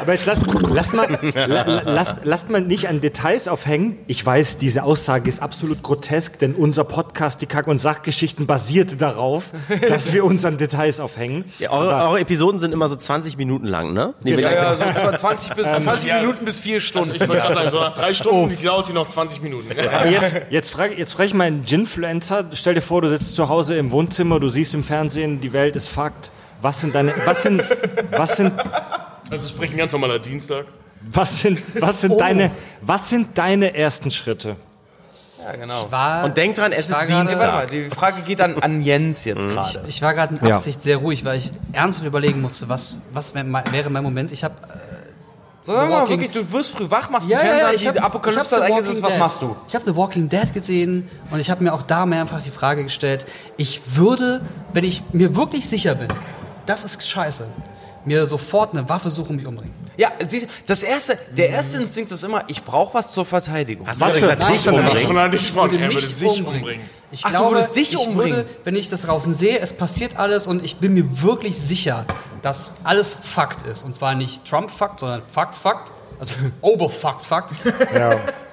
Aber 0.00 0.12
jetzt 0.14 0.26
lasst, 0.26 0.42
lasst, 0.72 0.92
mal, 0.94 1.06
la, 1.34 1.46
la- 1.46 1.82
lasst, 1.84 2.16
lasst 2.24 2.50
mal 2.50 2.60
nicht 2.60 2.88
an 2.88 3.00
Details 3.00 3.48
aufhängen. 3.48 3.98
Ich 4.06 4.24
weiß, 4.24 4.58
diese 4.58 4.82
Aussage 4.82 5.28
ist 5.28 5.42
absolut 5.42 5.82
grotesk, 5.82 6.38
denn 6.38 6.54
unser 6.54 6.84
Podcast, 6.84 7.42
die 7.42 7.46
Kack- 7.46 7.66
und 7.66 7.78
Sachgeschichten, 7.80 8.46
basiert 8.46 9.00
darauf, 9.00 9.44
dass 9.88 10.12
wir 10.12 10.24
uns 10.24 10.44
an 10.44 10.56
Details 10.58 11.00
aufhängen. 11.00 11.44
Ja, 11.58 11.70
eure, 11.70 11.94
eure 12.08 12.20
Episoden 12.20 12.60
sind 12.60 12.72
immer 12.72 12.88
so 12.88 12.96
20 12.96 13.36
Minuten 13.36 13.66
lang, 13.66 13.92
ne? 13.92 14.14
Nee, 14.22 14.34
lange 14.36 14.54
Ja, 14.56 14.76
sind- 14.76 14.98
so 14.98 15.16
20, 15.16 15.54
bis, 15.54 15.68
20 15.68 16.08
ja. 16.08 16.20
Minuten 16.20 16.44
bis 16.44 16.60
4 16.60 16.80
Stunden. 16.80 17.14
Ich 17.14 17.20
wollte 17.20 17.34
gerade 17.42 17.54
sagen, 17.54 17.70
so 17.70 17.80
nach 17.80 17.92
drei 17.92 18.12
Stunden 18.14 18.56
dauert 18.62 18.88
die 18.88 18.92
noch 18.92 19.06
20 19.06 19.42
Minuten. 19.42 19.66
Aber 19.78 20.06
jetzt, 20.08 20.34
jetzt 20.50 20.70
frage 20.70 20.94
jetzt 20.94 21.12
frag 21.12 21.26
ich 21.26 21.34
mal 21.34 21.44
einen 21.44 21.64
Ginfluencer. 21.64 22.44
Stell 22.52 22.74
dir 22.74 22.82
vor, 22.82 23.02
du 23.02 23.08
sitzt 23.08 23.34
zu 23.34 23.48
Hause 23.48 23.76
im 23.76 23.90
Wohnzimmer, 23.90 24.40
du 24.40 24.48
siehst 24.48 24.74
im 24.74 24.84
Fernsehen, 24.84 25.40
die 25.40 25.52
Welt 25.52 25.76
ist 25.76 25.88
Fakt. 25.88 26.30
Was 26.62 26.80
sind 26.80 26.94
deine, 26.94 27.12
was 27.24 27.42
sind, 27.42 27.62
was 28.16 28.36
sind, 28.36 28.52
Also 29.30 29.48
sprich 29.48 29.70
ein 29.70 29.76
ganz 29.76 29.92
normaler 29.92 30.18
Dienstag. 30.18 30.66
was 31.12 31.40
sind, 31.40 31.62
was 31.80 32.00
sind 32.00 32.20
deine, 32.20 32.50
was 32.82 33.08
sind 33.08 33.36
deine 33.38 33.74
ersten 33.74 34.10
Schritte? 34.10 34.56
ja, 35.42 35.56
genau. 35.56 35.90
War, 35.90 36.24
Und 36.24 36.36
denk 36.36 36.54
dran, 36.56 36.72
es 36.72 36.90
ich 36.90 36.96
ist 36.96 37.10
Dienstag. 37.10 37.70
die 37.70 37.88
Frage 37.90 38.20
geht 38.26 38.40
an, 38.42 38.58
an 38.60 38.80
Jens 38.82 39.24
jetzt 39.24 39.48
gerade. 39.48 39.84
Ich 39.88 40.02
war 40.02 40.12
gerade 40.14 40.34
in 40.36 40.46
Ja. 40.46 40.56
Absicht 40.56 40.82
sehr 40.82 40.98
ruhig, 40.98 41.24
weil 41.24 41.38
ich 41.38 41.50
ernsthaft 41.72 42.06
überlegen 42.06 42.40
musste, 42.42 42.68
was, 42.68 42.98
was 43.12 43.34
wär, 43.34 43.44
wäre 43.72 43.88
mein 43.88 44.02
Moment. 44.02 44.32
Ich 44.32 44.44
habe 44.44 44.54
So, 45.62 45.72
sag 45.74 45.88
mal 45.88 46.06
wirklich, 46.08 46.30
du 46.30 46.50
wirst 46.52 46.76
früh 46.76 46.90
wach, 46.90 47.08
machst 47.10 47.30
den 47.30 47.38
Fernseher, 47.38 47.72
ich 47.74 47.80
die 47.82 47.88
hab- 47.88 47.94
ich 47.96 48.02
Apokalypse 48.02 48.56
hat 48.56 48.62
eingesetzt, 48.64 49.02
was 49.02 49.12
Dead. 49.12 49.18
machst 49.20 49.40
du? 49.42 49.56
Ich 49.68 49.74
habe 49.74 49.84
The 49.86 49.94
Walking 49.96 50.28
Dead 50.28 50.52
gesehen 50.52 51.08
und 51.30 51.38
ich 51.40 51.50
habe 51.50 51.62
mir 51.64 51.72
auch 51.72 51.82
da 51.82 52.04
mehrfach 52.06 52.42
die 52.42 52.50
Frage 52.50 52.82
gestellt, 52.84 53.24
ich 53.56 53.80
würde, 53.96 54.40
wenn 54.74 54.84
ich 54.84 55.02
mir 55.12 55.34
wirklich 55.36 55.68
sicher 55.68 55.94
bin, 55.94 56.08
das 56.66 56.84
ist 56.84 57.06
scheiße, 57.06 57.46
mir 58.04 58.26
sofort 58.26 58.72
eine 58.72 58.88
Waffe 58.88 59.10
suchen 59.10 59.30
und 59.30 59.36
mich 59.36 59.46
umbringen. 59.46 59.74
Ja, 59.96 60.08
siehst, 60.26 60.44
du, 60.44 60.48
das 60.66 60.82
erste, 60.82 61.18
der 61.36 61.50
erste 61.50 61.78
Instinkt 61.82 62.10
ist 62.12 62.24
immer, 62.24 62.42
ich 62.46 62.64
brauche 62.64 62.94
was 62.94 63.12
zur 63.12 63.26
Verteidigung. 63.26 63.86
Hast 63.86 64.00
Was 64.00 64.14
du 64.14 64.20
für- 64.20 64.26
gesagt, 64.26 64.48
dich 64.48 64.56
ich 64.60 64.66
würde 64.66 64.78
umbringen? 64.78 65.30
Gesprochen, 65.32 65.70
würde 65.72 65.84
er 65.84 65.90
würde 65.92 66.06
mich 66.06 66.14
sich 66.16 66.28
umbringen. 66.28 66.56
umbringen. 66.60 66.90
Ich 67.12 67.24
Ach, 67.24 67.30
du 67.30 67.36
glaube, 67.36 67.56
würdest 67.56 67.76
dich 67.76 67.92
ich 67.92 67.98
umbringen? 67.98 68.36
würde, 68.36 68.48
wenn 68.64 68.76
ich 68.76 68.88
das 68.88 69.02
draußen 69.02 69.34
sehe, 69.34 69.58
es 69.58 69.72
passiert 69.72 70.16
alles 70.16 70.46
und 70.46 70.64
ich 70.64 70.76
bin 70.76 70.94
mir 70.94 71.20
wirklich 71.22 71.58
sicher, 71.60 72.06
dass 72.42 72.74
alles 72.84 73.18
Fakt 73.22 73.66
ist. 73.66 73.82
Und 73.82 73.94
zwar 73.94 74.14
nicht 74.14 74.48
Trump-Fakt, 74.48 75.00
sondern 75.00 75.22
Fakt-Fakt. 75.26 75.92
Also 76.18 76.34
Oberfakt-Fakt. 76.60 77.52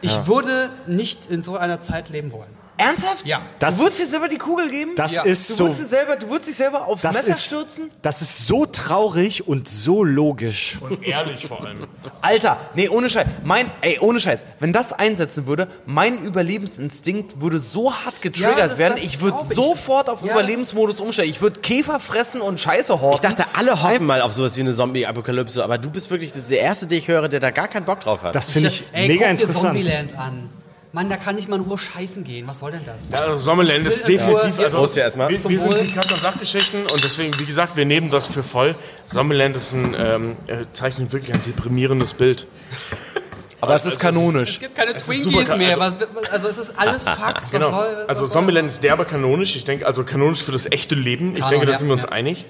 Ich 0.01 0.27
würde 0.27 0.69
nicht 0.87 1.29
in 1.29 1.41
so 1.43 1.55
einer 1.57 1.79
Zeit 1.79 2.09
leben 2.09 2.31
wollen. 2.31 2.56
Ernsthaft? 2.77 3.27
Ja. 3.27 3.41
Das- 3.59 3.75
du 3.77 3.81
würdest 3.83 3.99
dir 4.01 4.05
selber 4.07 4.27
die 4.27 4.37
Kugel 4.37 4.69
geben? 4.69 4.91
Das 4.95 5.11
Ja. 5.13 5.23
ist 5.23 5.49
du 5.49 5.53
so, 5.55 5.63
würdest, 5.65 5.81
dir 5.81 5.85
selber, 5.87 6.15
du 6.15 6.29
würdest 6.29 6.49
dich 6.49 6.55
selber 6.55 6.85
aufs 6.87 7.01
das 7.01 7.15
Messer 7.15 7.31
ist, 7.31 7.45
stürzen? 7.45 7.89
das 8.01 8.21
ist 8.21 8.47
so 8.47 8.65
traurig 8.65 9.47
und 9.47 9.67
so 9.67 10.03
logisch. 10.03 10.77
Ehrlich 11.01 11.47
vor 11.47 11.61
allem. 11.65 11.87
Alter, 12.21 12.57
nee, 12.75 12.87
ohne 12.89 13.09
Scheiß. 13.09 13.25
Mein, 13.43 13.69
ey, 13.81 13.99
ohne 13.99 14.19
Scheiß. 14.19 14.43
Wenn 14.59 14.73
das 14.73 14.93
einsetzen 14.93 15.47
würde, 15.47 15.67
mein 15.85 16.19
Überlebensinstinkt 16.19 17.41
würde 17.41 17.59
so 17.59 17.93
hart 17.93 18.21
getriggert 18.21 18.57
Ja, 18.57 18.67
das- 18.67 18.77
werden, 18.77 18.93
das 18.95 19.03
ich 19.03 19.21
würde 19.21 19.43
sofort 19.43 20.09
auf 20.09 20.21
Ja, 20.21 20.31
Überlebensmodus 20.33 20.99
umstellen. 21.01 21.29
Ich 21.29 21.41
würde 21.41 21.59
Käfer 21.61 21.99
fressen 21.99 22.41
und 22.41 22.59
Scheiße 22.59 23.01
horten. 23.01 23.15
Ich 23.15 23.35
dachte, 23.35 23.49
alle 23.57 23.81
hoffen 23.81 24.05
mal 24.05 24.21
auf 24.21 24.33
sowas 24.33 24.55
wie 24.57 24.61
eine 24.61 24.73
Zombie-Apokalypse, 24.73 25.63
aber 25.63 25.77
du 25.77 25.89
bist 25.89 26.09
wirklich 26.11 26.31
der 26.31 26.59
Erste, 26.59 26.87
den 26.87 26.99
ich 26.99 27.07
höre, 27.07 27.27
der 27.27 27.39
da 27.39 27.51
gar 27.51 27.67
keinen 27.67 27.85
Bock 27.85 27.99
drauf 27.99 28.21
hat. 28.23 28.35
Das 28.35 28.49
finde 28.49 28.69
ich 28.69 28.83
Ey, 28.91 29.07
mega 29.07 29.27
guck 29.27 29.35
dir 29.37 29.41
interessant. 29.41 29.63
Zombieland 29.77 30.17
an. 30.17 30.49
Mann, 30.97 31.09
da 31.09 31.17
kann 31.17 31.35
nicht 31.35 31.47
mal 31.47 31.59
nur 31.59 31.77
scheißen 31.77 32.23
gehen. 32.23 32.47
Was 32.47 32.57
soll 32.57 32.71
denn 32.71 32.81
das? 32.83 33.11
Ja, 33.11 33.19
also 33.19 33.37
Sommerland 33.37 33.85
ist 33.85 34.07
definitiv. 34.07 34.57
Ja, 34.57 34.65
Also, 34.65 34.77
Prost 34.77 34.95
ja 34.95 35.03
erstmal. 35.03 35.29
wir, 35.29 35.43
wir 35.47 35.59
sind 35.59 35.79
die 35.79 35.95
und 35.95 36.19
Sachgeschichten 36.19 36.87
und 36.87 37.03
deswegen, 37.03 37.37
wie 37.37 37.45
gesagt, 37.45 37.75
wir 37.75 37.85
nehmen 37.85 38.09
das 38.09 38.25
für 38.25 38.41
voll. 38.41 38.73
Sommerland 39.05 39.55
ist 39.55 39.73
ein, 39.73 39.95
ähm, 39.95 40.37
äh, 40.47 40.65
zeichnet 40.73 41.13
wirklich 41.13 41.35
ein 41.35 41.43
deprimierendes 41.43 42.15
Bild. 42.15 42.47
Aber 43.61 43.75
es 43.75 43.85
ist 43.85 43.99
kanonisch. 43.99 44.53
Es 44.53 44.59
gibt 44.59 44.75
keine 44.75 44.93
ist 44.93 45.05
Twinkies 45.05 45.55
mehr. 45.55 45.77
Was, 45.77 45.93
also 46.31 46.47
es 46.47 46.57
ist 46.57 46.79
alles 46.79 47.03
Fakt. 47.03 47.43
Was 47.43 47.51
Genau. 47.51 47.69
soll, 47.69 47.97
was 47.99 48.09
also 48.09 48.25
soll 48.25 48.33
Zombieland 48.33 48.67
ist 48.67 48.81
derbe 48.81 49.05
kanonisch. 49.05 49.55
Ich 49.55 49.65
denke, 49.65 49.85
also 49.85 50.03
kanonisch 50.03 50.41
für 50.43 50.51
das 50.51 50.65
echte 50.65 50.95
Leben. 50.95 51.33
Ich 51.33 51.41
Kanon, 51.41 51.49
denke, 51.51 51.65
da 51.67 51.77
sind 51.77 51.87
wir 51.89 51.93
uns 51.93 52.03
ja. 52.03 52.09
einig. 52.09 52.47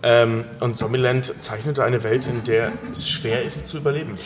Ähm, 0.00 0.44
und 0.60 0.76
Zombieland 0.76 1.32
zeichnete 1.40 1.82
eine 1.82 2.04
Welt, 2.04 2.26
in 2.26 2.44
der 2.44 2.72
es 2.92 3.08
schwer 3.08 3.42
ist 3.42 3.66
zu 3.66 3.78
überleben. 3.78 4.16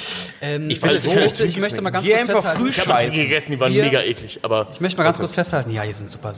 Ähm, 0.43 0.69
Ich 0.69 0.83
will 0.83 0.91
ich, 0.91 0.97
es 0.99 1.07
möchte, 1.07 1.45
nicht 1.45 1.57
ich 1.57 1.63
möchte 1.63 1.81
mal 1.81 1.89
ganz 1.91 2.05
kurz 2.07 2.19
einfach 2.21 2.35
festhalten. 2.43 2.69
Ich 2.69 2.79
habe 2.87 3.01
Scheißen. 3.01 3.23
gegessen, 3.23 3.53
die 3.53 3.61
waren 3.61 3.73
Wir- 3.73 3.85
mega 3.85 4.03
eklig, 4.03 4.41
aber 4.43 4.67
Ich 4.71 4.81
möchte 4.83 4.99
mal 4.99 5.05
ganz 5.05 5.19
kurz 5.19 5.33
festhalten. 5.33 5.71
Ja, 5.71 5.85
die 5.85 5.93
sind 5.95 6.13
super. 6.13 6.33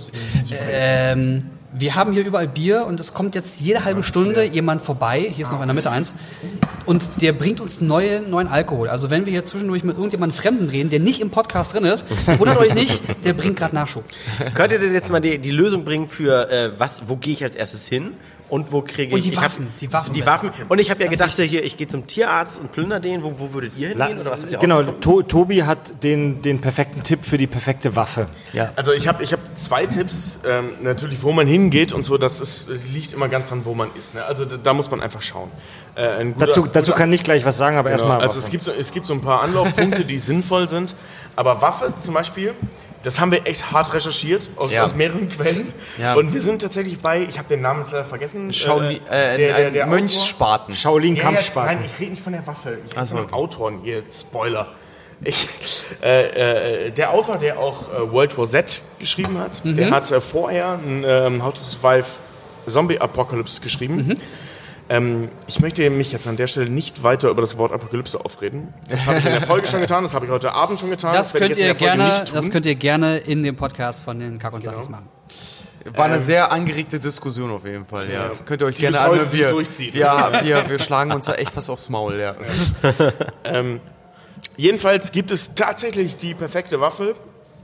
Ähm, 0.71 1.51
wir 1.77 1.97
haben 1.97 2.13
hier 2.13 2.25
überall 2.25 2.47
Bier 2.47 2.87
und 2.87 3.01
es 3.01 3.13
kommt 3.15 3.35
jetzt 3.35 3.61
jede 3.61 3.85
halbe 3.85 4.05
Stunde 4.05 4.45
jemand 4.45 4.83
vorbei. 4.83 5.29
Hier 5.35 5.45
ist 5.45 5.51
noch 5.51 5.61
in 5.61 5.67
der 5.67 5.75
Mitte 5.75 5.91
eins. 5.91 6.15
Und 6.87 7.21
der 7.21 7.33
bringt 7.33 7.61
uns 7.61 7.81
neue, 7.81 8.21
neuen 8.21 8.47
Alkohol. 8.47 8.89
Also 8.89 9.11
wenn 9.11 9.27
wir 9.27 9.33
hier 9.33 9.45
zwischendurch 9.45 9.83
mit 9.83 9.97
irgendjemandem 9.97 10.39
Fremden 10.39 10.69
reden, 10.69 10.91
der 10.91 11.01
nicht 11.01 11.21
im 11.21 11.31
Podcast 11.31 11.75
drin 11.75 11.85
ist, 11.87 12.07
wundert 12.39 12.59
euch 12.59 12.75
nicht, 12.75 13.03
der 13.25 13.33
bringt 13.33 13.57
gerade 13.57 13.75
Nachschub. 13.75 14.05
Könnt 14.55 14.73
ihr 14.73 14.79
denn 14.79 14.93
jetzt 14.95 15.11
mal 15.11 15.21
die, 15.21 15.39
die 15.39 15.51
Lösung 15.51 15.85
bringen 15.85 16.07
für, 16.09 16.49
äh, 16.51 16.71
was, 16.79 17.09
wo 17.09 17.17
gehe 17.17 17.33
ich 17.33 17.43
als 17.43 17.57
erstes 17.57 17.89
hin? 17.89 18.13
Und 18.55 18.71
wo 18.71 18.83
kriege 18.83 19.13
Und 19.13 19.19
ich 19.19 19.25
die 19.27 19.33
ich 19.33 19.37
hab- 19.39 19.47
Waffen, 19.47 19.67
die 19.81 19.93
Waffen 19.93 20.13
Die 20.13 20.25
Waffen. 20.25 20.51
Und 20.69 20.79
ich 20.79 20.89
habe 20.89 21.03
ja 21.03 21.11
Das 21.11 21.19
gedacht, 21.35 21.51
hier, 21.51 21.65
ich 21.65 21.77
gehe 21.77 21.89
zum 21.89 22.07
Tierarzt 22.07 22.61
und 22.61 22.71
plünder 22.71 23.01
den. 23.01 23.25
Wo, 23.25 23.35
wo 23.37 23.53
würdet 23.53 23.73
ihr 23.77 23.89
hingehen? 23.89 24.21
Oder 24.21 24.31
was 24.31 24.43
habt 24.43 24.53
ihr 24.53 24.59
genau, 24.59 24.83
to 24.85 25.23
Tobi 25.23 25.65
hat 25.65 26.05
den, 26.05 26.41
den 26.41 26.61
perfekten 26.61 27.03
Tipp 27.03 27.25
für 27.27 27.37
die 27.37 27.49
perfekte 27.49 27.97
Waffe. 27.97 28.29
Also 28.77 28.93
ich 28.93 29.09
habe 29.09 29.25
ich 29.25 29.33
hab 29.33 29.41
zwei 29.59 29.87
Tipps, 29.87 30.39
ähm, 30.49 30.69
natürlich 30.83 31.21
wo 31.25 31.33
man 31.33 31.49
hingeht 31.49 31.93
und 31.93 32.05
so, 32.05 32.17
das 32.17 32.41
ist, 32.41 32.69
liegt 32.93 33.13
immer 33.13 33.27
ganz 33.29 33.49
dran, 33.49 33.63
wo 33.65 33.75
man 33.75 33.91
ist. 33.97 34.15
Ne? 34.15 34.25
Also 34.25 34.45
da, 34.45 34.57
da 34.57 34.73
muss 34.73 34.89
man 34.89 35.01
einfach 35.03 35.21
schauen. 35.23 35.51
Äh, 35.97 36.07
ein 36.21 36.35
guter- 36.35 36.47
Dazu, 36.47 36.69
dazu 36.73 36.93
kann 36.93 37.13
ich 37.13 37.25
gleich 37.25 37.45
was 37.45 37.59
sagen, 37.59 37.77
aber 37.77 37.91
Genau, 37.91 38.03
erstmal. 38.03 38.21
also 38.21 38.39
es 38.39 38.51
gibt, 38.51 38.63
so, 38.63 38.71
es 38.71 38.93
gibt 38.93 39.07
so 39.07 39.15
ein 39.15 39.21
paar 39.21 39.43
Anlaufpunkte, 39.43 40.05
die 40.05 40.19
sinnvoll 40.31 40.69
sind, 40.69 40.95
aber 41.35 41.61
Waffe 41.61 41.93
zum 41.99 42.15
Beispiel, 42.15 42.55
das 43.05 43.21
haben 43.21 43.31
wir 43.31 43.47
echt 43.47 43.71
hart 43.71 43.93
recherchiert, 43.95 44.51
aus, 44.57 44.73
Ja. 44.73 44.83
aus 44.83 44.95
mehreren 44.97 45.29
Quellen. 45.29 45.73
Ja. 45.99 46.15
Und 46.15 46.35
wir 46.35 46.43
sind 46.43 46.61
tatsächlich 46.63 46.99
bei, 46.99 47.23
ich 47.23 47.39
habe 47.39 47.49
den 47.49 47.61
Namen 47.61 47.81
jetzt 47.83 47.93
leider 47.93 48.05
vergessen. 48.05 48.51
Shaoli- 48.51 49.01
äh, 49.09 49.37
der- 49.37 49.57
der- 49.57 49.71
der 49.71 49.87
Mönchsspaten. 49.87 50.75
Shaolin 50.75 51.15
Kampfspaten. 51.17 51.77
nein, 51.79 51.85
ich 51.93 52.01
rede 52.01 52.11
nicht 52.13 52.23
von 52.25 52.33
der 52.33 52.45
Waffe, 52.47 52.79
ich 52.85 52.97
rede 52.97 53.07
so, 53.07 53.17
von 53.17 53.27
dem. 53.27 53.33
Autoren, 53.33 53.85
ihr 53.85 54.03
Spoiler. 54.11 54.67
Ich, 55.23 55.49
äh, 56.03 56.87
äh, 56.87 56.91
der 56.91 57.11
Autor, 57.13 57.39
der 57.39 57.59
auch 57.59 57.83
äh, 57.93 58.11
World 58.13 58.37
War 58.37 58.47
Z 58.47 58.83
geschrieben 58.99 59.39
hat, 59.39 59.63
der 59.65 59.91
hat 59.91 60.11
äh, 60.11 60.21
vorher 60.21 60.73
ein 60.85 61.05
ähm, 61.07 61.43
How 61.45 61.55
to 61.55 61.61
Survive 61.61 62.05
Zombie 62.67 62.99
Apocalypse 62.99 63.61
geschrieben. 63.61 63.97
Mhm. 64.09 64.21
Ähm, 64.89 65.29
ich 65.47 65.61
möchte 65.61 65.89
mich 65.89 66.13
jetzt 66.13 66.27
an 66.27 66.37
der 66.37 66.47
Stelle 66.47 66.69
nicht 66.69 67.03
weiter 67.03 67.31
über 67.31 67.41
das 67.41 67.57
Wort 67.57 67.73
Apokalypse 67.73 68.23
aufreden. 68.23 68.75
Das 68.89 69.07
habe 69.07 69.19
ich 69.19 69.25
in 69.25 69.33
der 69.33 69.41
Folge 69.43 69.67
schon 69.67 69.81
getan, 69.81 70.03
das 70.03 70.15
habe 70.15 70.27
ich 70.27 70.31
heute 70.31 70.53
Abend 70.53 70.79
schon 70.79 70.91
getan. 70.91 71.15
Das 71.15 71.33
werde 71.33 71.47
ich 71.47 71.53
könnt, 71.53 71.69
ihr 71.69 71.75
gerne, 71.75 72.05
nicht 72.05 72.27
tun. 72.27 72.35
das 72.35 72.51
könnt 72.51 72.67
ihr 72.67 72.75
gerne 72.75 73.19
in 73.19 73.43
dem 73.43 73.57
Podcast 73.57 74.05
von 74.05 74.19
den 74.19 74.39
Kack 74.39 74.53
und 74.53 74.63
Sachs 74.63 74.89
machen. 74.89 75.09
War 75.95 76.07
eine 76.07 76.21
sehr 76.21 76.51
angeregte 76.51 76.99
Diskussion 76.99 77.51
auf 77.51 77.65
jeden 77.65 77.85
Fall, 77.85 78.11
ja. 78.11 78.29
Das 78.29 78.45
könnt 78.45 78.63
ihr 78.63 78.67
euch 78.67 78.75
Die 78.75 78.83
gerne 78.83 78.97
bis 78.97 79.07
heute 79.07 79.21
anhören. 79.21 79.33
Wir, 79.33 79.49
durchzieht. 79.49 79.95
Ja, 79.95 80.43
wir, 80.43 80.69
wir 80.69 80.79
schlagen 80.79 81.13
uns 81.13 81.27
da 81.27 81.35
echt 81.35 81.53
fast 81.53 81.69
aufs 81.69 81.91
Maul, 81.91 82.19
ja. 82.19 82.37
Jedenfalls 84.57 85.13
gibt 85.13 85.31
es 85.31 85.55
tatsächlich 85.55 86.17
die 86.17 86.35
perfekte 86.35 86.81
Waffe 86.81 87.15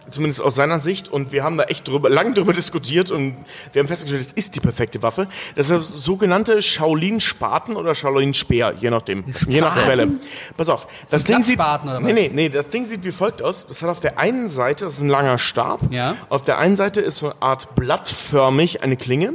zumindest 0.08 0.40
aus 0.40 0.54
seiner 0.54 0.80
Sicht. 0.80 1.08
Und 1.08 1.32
wir 1.32 1.44
haben 1.44 1.56
da 1.56 1.64
echt 1.64 1.88
drüber, 1.88 2.08
lang 2.10 2.34
drüber 2.34 2.52
diskutiert 2.52 3.10
und 3.10 3.36
wir 3.72 3.80
haben 3.80 3.88
festgestellt, 3.88 4.22
es 4.22 4.32
ist 4.32 4.56
die 4.56 4.60
perfekte 4.60 5.02
Waffe. 5.02 5.28
Das 5.56 5.66
ist 5.66 5.70
der 5.70 5.80
sogenannte 5.80 6.62
Shaolin-Spaten 6.62 7.76
oder 7.76 7.94
Shaolin-Speer, 7.94 8.74
je 8.78 8.90
nachdem. 8.90 9.24
Je 9.48 9.60
nach 9.60 9.76
Quelle. 9.76 10.08
Pass 10.56 10.68
auf. 10.68 10.86
Das 11.10 11.24
Ding 11.24 11.42
sieht, 11.42 11.58
oder 11.58 12.00
nee, 12.00 12.08
was? 12.08 12.14
nee, 12.14 12.30
nee, 12.32 12.48
das 12.48 12.68
Ding 12.68 12.84
sieht 12.84 13.04
wie 13.04 13.12
folgt 13.12 13.42
aus. 13.42 13.66
Das 13.66 13.82
hat 13.82 13.90
auf 13.90 14.00
der 14.00 14.18
einen 14.18 14.48
Seite, 14.48 14.84
das 14.84 14.94
ist 14.94 15.02
ein 15.02 15.08
langer 15.08 15.38
Stab. 15.38 15.92
Ja. 15.92 16.16
Auf 16.28 16.42
der 16.42 16.58
einen 16.58 16.76
Seite 16.76 17.00
ist 17.00 17.16
so 17.16 17.30
eine 17.30 17.42
Art 17.42 17.74
blattförmig 17.74 18.82
eine 18.82 18.96
Klinge. 18.96 19.34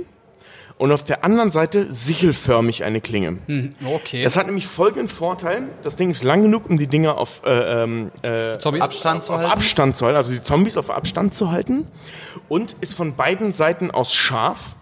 Und 0.78 0.92
auf 0.92 1.06
der 1.06 1.24
anderen 1.24 1.52
Seite 1.52 1.92
sichelförmig 1.92 2.84
eine 2.84 3.00
Klinge. 3.00 3.38
Okay. 3.86 4.24
Das 4.24 4.36
hat 4.36 4.46
nämlich 4.48 4.68
folgenden 4.68 5.08
Vorteil. 5.08 5.70
Das 5.84 5.96
Ding 5.96 6.10
ist 6.10 6.24
lang 6.24 6.42
genug, 6.42 6.70
um 6.70 6.78
die 6.78 6.88
Dinger 6.88 7.18
auf, 7.18 7.44
äh, 7.46 7.84
ähm, 7.84 8.12
äh, 8.24 8.60
Zombies? 8.60 8.82
Abstand 8.82 9.24
zu 9.24 9.34
auf. 9.34 9.50
Abstand 9.50 9.96
zu 9.96 10.06
halten, 10.06 10.18
also 10.18 10.34
die 10.34 10.42
Zombies 10.42 10.76
auf 10.76 10.90
Abstand 10.90 11.34
zu 11.34 11.50
halten. 11.52 11.88
Und 12.50 12.76
ist 12.82 12.96
von 12.96 13.16
beiden 13.16 13.54
Seiten 13.54 13.90
aus 13.92 14.14
scharf. 14.14 14.76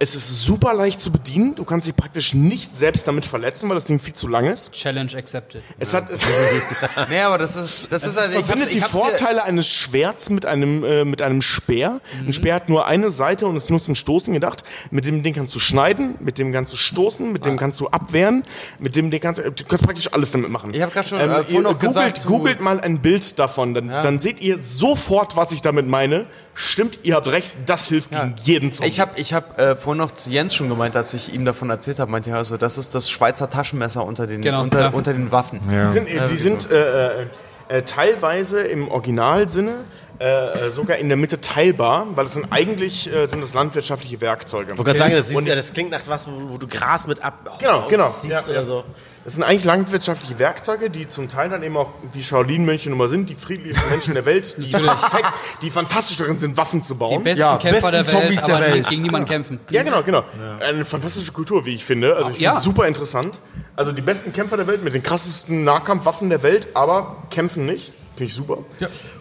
Es 0.00 0.14
ist 0.14 0.42
super 0.44 0.74
leicht 0.74 1.00
zu 1.00 1.10
bedienen. 1.10 1.56
Du 1.56 1.64
kannst 1.64 1.88
dich 1.88 1.96
praktisch 1.96 2.32
nicht 2.32 2.76
selbst 2.76 3.08
damit 3.08 3.26
verletzen, 3.26 3.68
weil 3.68 3.74
das 3.74 3.86
Ding 3.86 3.98
viel 3.98 4.14
zu 4.14 4.28
lang 4.28 4.46
ist. 4.46 4.70
Challenge 4.70 5.10
accepted. 5.16 5.62
Es 5.80 5.92
hat, 5.92 6.08
es 6.08 6.22
Nee, 7.08 7.20
aber 7.20 7.36
das 7.36 7.56
ist, 7.56 7.88
das 7.90 8.04
ist 8.04 8.16
also, 8.16 8.30
ich 8.30 8.38
hab, 8.38 8.46
verbindet 8.46 8.74
die 8.74 8.80
Vorteile 8.80 9.42
eines 9.42 9.68
Schwerts 9.68 10.30
mit 10.30 10.46
einem, 10.46 10.84
äh, 10.84 11.04
mit 11.04 11.20
einem 11.20 11.42
Speer. 11.42 12.00
Ein 12.24 12.32
Speer 12.32 12.54
hat 12.54 12.68
nur 12.68 12.86
eine 12.86 13.10
Seite 13.10 13.46
und 13.46 13.56
ist 13.56 13.70
nur 13.70 13.82
zum 13.82 13.96
Stoßen 13.96 14.32
gedacht. 14.32 14.62
Mit 14.92 15.04
dem 15.04 15.24
Ding 15.24 15.34
kannst 15.34 15.54
du 15.56 15.58
schneiden, 15.58 16.14
mit 16.20 16.38
dem 16.38 16.52
kannst 16.52 16.72
du 16.72 16.76
stoßen, 16.76 17.32
mit 17.32 17.44
dem 17.44 17.56
kannst 17.56 17.80
du 17.80 17.88
abwehren, 17.88 18.44
mit 18.78 18.94
dem 18.94 19.10
Ding 19.10 19.20
kannst 19.20 19.40
du, 19.40 19.50
du 19.50 19.64
kannst 19.64 19.84
praktisch 19.84 20.12
alles 20.12 20.30
damit 20.30 20.50
machen. 20.50 20.72
Ich 20.74 20.82
hab 20.82 20.92
grad 20.92 21.08
schon, 21.08 21.20
ähm, 21.20 21.30
äh, 21.30 21.34
vorhin 21.42 21.64
googelt, 21.64 21.80
gesagt 21.80 22.24
googelt 22.24 22.60
mal 22.60 22.80
ein 22.80 23.00
Bild 23.00 23.36
davon, 23.40 23.74
dann, 23.74 23.88
dann 23.88 24.20
seht 24.20 24.40
ihr 24.40 24.62
sofort, 24.62 25.34
was 25.34 25.50
ich 25.50 25.60
damit 25.60 25.88
meine. 25.88 26.26
Stimmt, 26.60 26.98
ihr 27.04 27.14
habt 27.14 27.28
recht, 27.28 27.56
das 27.66 27.86
hilft 27.86 28.10
gegen 28.10 28.34
jeden 28.42 28.72
Zombie. 28.72 28.88
Ich 28.88 28.98
habe 28.98 29.12
ich 29.14 29.32
hab, 29.32 29.60
äh, 29.60 29.76
vorhin 29.76 29.98
noch 29.98 30.10
zu 30.10 30.28
Jens 30.28 30.56
schon 30.56 30.68
gemeint, 30.68 30.96
als 30.96 31.14
ich 31.14 31.32
ihm 31.32 31.44
davon 31.44 31.70
erzählt 31.70 32.00
habe, 32.00 32.10
meinte 32.10 32.30
er 32.30 32.36
also, 32.36 32.56
das 32.56 32.78
ist 32.78 32.96
das 32.96 33.08
Schweizer 33.08 33.48
Taschenmesser 33.48 34.04
unter 34.04 34.26
den, 34.26 34.42
Genau, 34.42 34.62
unter, 34.62 34.80
ja. 34.80 34.88
unter 34.88 35.12
den 35.12 35.30
Waffen. 35.30 35.60
Die 35.70 35.86
sind, 35.86 36.08
äh, 36.08 36.26
die 36.26 36.36
sind 36.36 36.68
äh, 36.72 37.22
äh, 37.22 37.26
äh, 37.68 37.82
teilweise 37.82 38.60
im 38.62 38.88
Originalsinne 38.88 39.84
äh, 40.18 40.66
äh, 40.66 40.70
sogar 40.72 40.96
in 40.96 41.06
der 41.06 41.16
Mitte 41.16 41.40
teilbar, 41.40 42.08
weil 42.16 42.26
es 42.26 42.32
sind 42.32 42.48
eigentlich 42.50 43.12
äh, 43.12 43.26
sind 43.26 43.40
das 43.40 43.54
landwirtschaftliche 43.54 44.20
Werkzeuge. 44.20 44.72
Ich 44.72 44.78
wollte 44.78 44.82
gerade 44.82 44.98
sagen, 44.98 45.14
das, 45.14 45.28
sieht, 45.28 45.44
ja, 45.44 45.54
das 45.54 45.72
klingt 45.72 45.92
nach 45.92 46.00
was, 46.06 46.28
wo, 46.28 46.54
wo 46.54 46.58
du 46.58 46.66
Gras 46.66 47.06
mit 47.06 47.22
ab 47.22 47.56
Genau, 47.60 47.86
genau. 47.86 48.12
Ja, 48.28 48.42
oder 48.42 48.52
ja. 48.52 48.64
so. 48.64 48.84
Das 49.24 49.34
sind 49.34 49.42
eigentlich 49.42 49.64
landwirtschaftliche 49.64 50.38
Werkzeuge, 50.38 50.90
die 50.90 51.06
zum 51.06 51.28
Teil 51.28 51.50
dann 51.50 51.62
eben 51.62 51.76
auch 51.76 51.90
die 52.14 52.22
Shaolin-Mönche 52.24 52.88
nun 52.88 52.98
mal 52.98 53.08
sind, 53.08 53.28
die 53.28 53.34
friedlichsten 53.34 53.88
Menschen 53.90 54.14
der 54.14 54.24
Welt, 54.24 54.56
die, 54.58 54.70
perfekt, 54.72 55.26
die 55.62 55.70
fantastisch 55.70 56.16
darin 56.16 56.38
sind, 56.38 56.56
Waffen 56.56 56.82
zu 56.82 56.94
Die 56.94 56.98
bauen. 56.98 57.22
besten 57.22 57.40
Ja, 57.40 57.56
Kämpfer 57.58 57.90
besten 57.90 57.90
der 57.92 58.06
Welt, 58.06 58.08
Zombies 58.08 58.44
der 58.44 58.60
Welt. 58.60 58.88
gegen 58.88 59.02
niemanden 59.02 59.28
kämpfen. 59.28 59.60
Ja, 59.70 59.82
genau, 59.82 60.02
genau. 60.02 60.24
Eine 60.60 60.84
fantastische 60.84 61.32
Kultur, 61.32 61.66
wie 61.66 61.74
ich 61.74 61.84
finde. 61.84 62.14
Also 62.16 62.28
ich 62.28 62.36
finde 62.36 62.44
ja. 62.44 62.56
es 62.56 62.62
super 62.62 62.86
interessant. 62.86 63.38
Also 63.76 63.92
die 63.92 64.02
besten 64.02 64.32
Kämpfer 64.32 64.56
der 64.56 64.66
Welt 64.66 64.82
mit 64.82 64.94
den 64.94 65.02
krassesten 65.02 65.64
Nahkampfwaffen 65.64 66.30
der 66.30 66.42
Welt, 66.42 66.68
aber 66.74 67.16
kämpfen 67.30 67.66
nicht. 67.66 67.92
Finde 68.16 68.24
ich 68.24 68.34
super. 68.34 68.58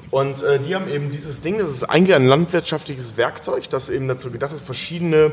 Und 0.09 0.41
äh, 0.41 0.59
die 0.59 0.73
haben 0.73 0.87
eben 0.89 1.11
dieses 1.11 1.41
Ding, 1.41 1.57
das 1.57 1.69
ist 1.69 1.83
eigentlich 1.83 2.15
ein 2.15 2.25
landwirtschaftliches 2.27 3.17
Werkzeug, 3.17 3.69
das 3.69 3.89
eben 3.89 4.07
dazu 4.07 4.31
gedacht 4.31 4.53
ist, 4.53 4.61
verschiedene, 4.61 5.31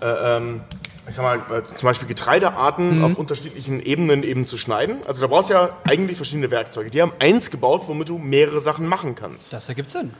äh, 0.00 0.36
ähm, 0.36 0.62
ich 1.08 1.14
sag 1.16 1.22
mal, 1.24 1.58
äh, 1.58 1.64
zum 1.64 1.86
Beispiel 1.86 2.06
Getreidearten 2.08 3.02
auf 3.04 3.18
unterschiedlichen 3.18 3.80
Ebenen 3.80 4.22
eben 4.22 4.46
zu 4.46 4.56
schneiden. 4.56 5.02
Also 5.06 5.20
da 5.20 5.26
brauchst 5.26 5.50
du 5.50 5.54
ja 5.54 5.70
eigentlich 5.84 6.16
verschiedene 6.16 6.50
Werkzeuge. 6.50 6.90
Die 6.90 7.02
haben 7.02 7.12
eins 7.18 7.50
gebaut, 7.50 7.84
womit 7.88 8.08
du 8.08 8.18
mehrere 8.18 8.60
Sachen 8.60 8.86
machen 8.86 9.14
kannst. 9.14 9.52
Das 9.52 9.68
ergibt 9.68 9.90
Sinn. 9.90 10.12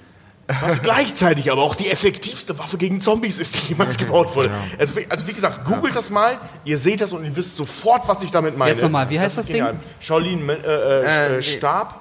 Was 0.60 0.82
gleichzeitig 0.82 1.52
aber 1.52 1.62
auch 1.62 1.76
die 1.76 1.88
effektivste 1.88 2.58
Waffe 2.58 2.76
gegen 2.76 3.00
Zombies 3.00 3.38
ist, 3.38 3.62
die 3.62 3.68
jemals 3.68 3.96
gebaut 3.96 4.34
wurde. 4.34 4.50
Also, 4.76 4.96
wie- 4.96 5.06
also 5.08 5.26
wie 5.28 5.32
gesagt, 5.32 5.64
googelt 5.64 5.94
das 5.94 6.10
mal, 6.10 6.36
ihr 6.64 6.76
seht 6.78 7.00
das 7.00 7.12
und 7.12 7.24
ihr 7.24 7.34
wisst 7.36 7.56
sofort, 7.56 8.08
was 8.08 8.22
ich 8.24 8.32
damit 8.32 8.58
meine. 8.58 8.72
Jetzt 8.72 8.82
nochmal, 8.82 9.08
wie 9.08 9.20
heißt 9.20 9.38
ist 9.38 9.48
das 9.48 9.54
Ding? 9.54 9.64
Shaolin 10.00 10.48
äh, 10.48 10.52
Äh, 10.54 11.36
äh, 11.38 11.42
Stab, 11.42 12.00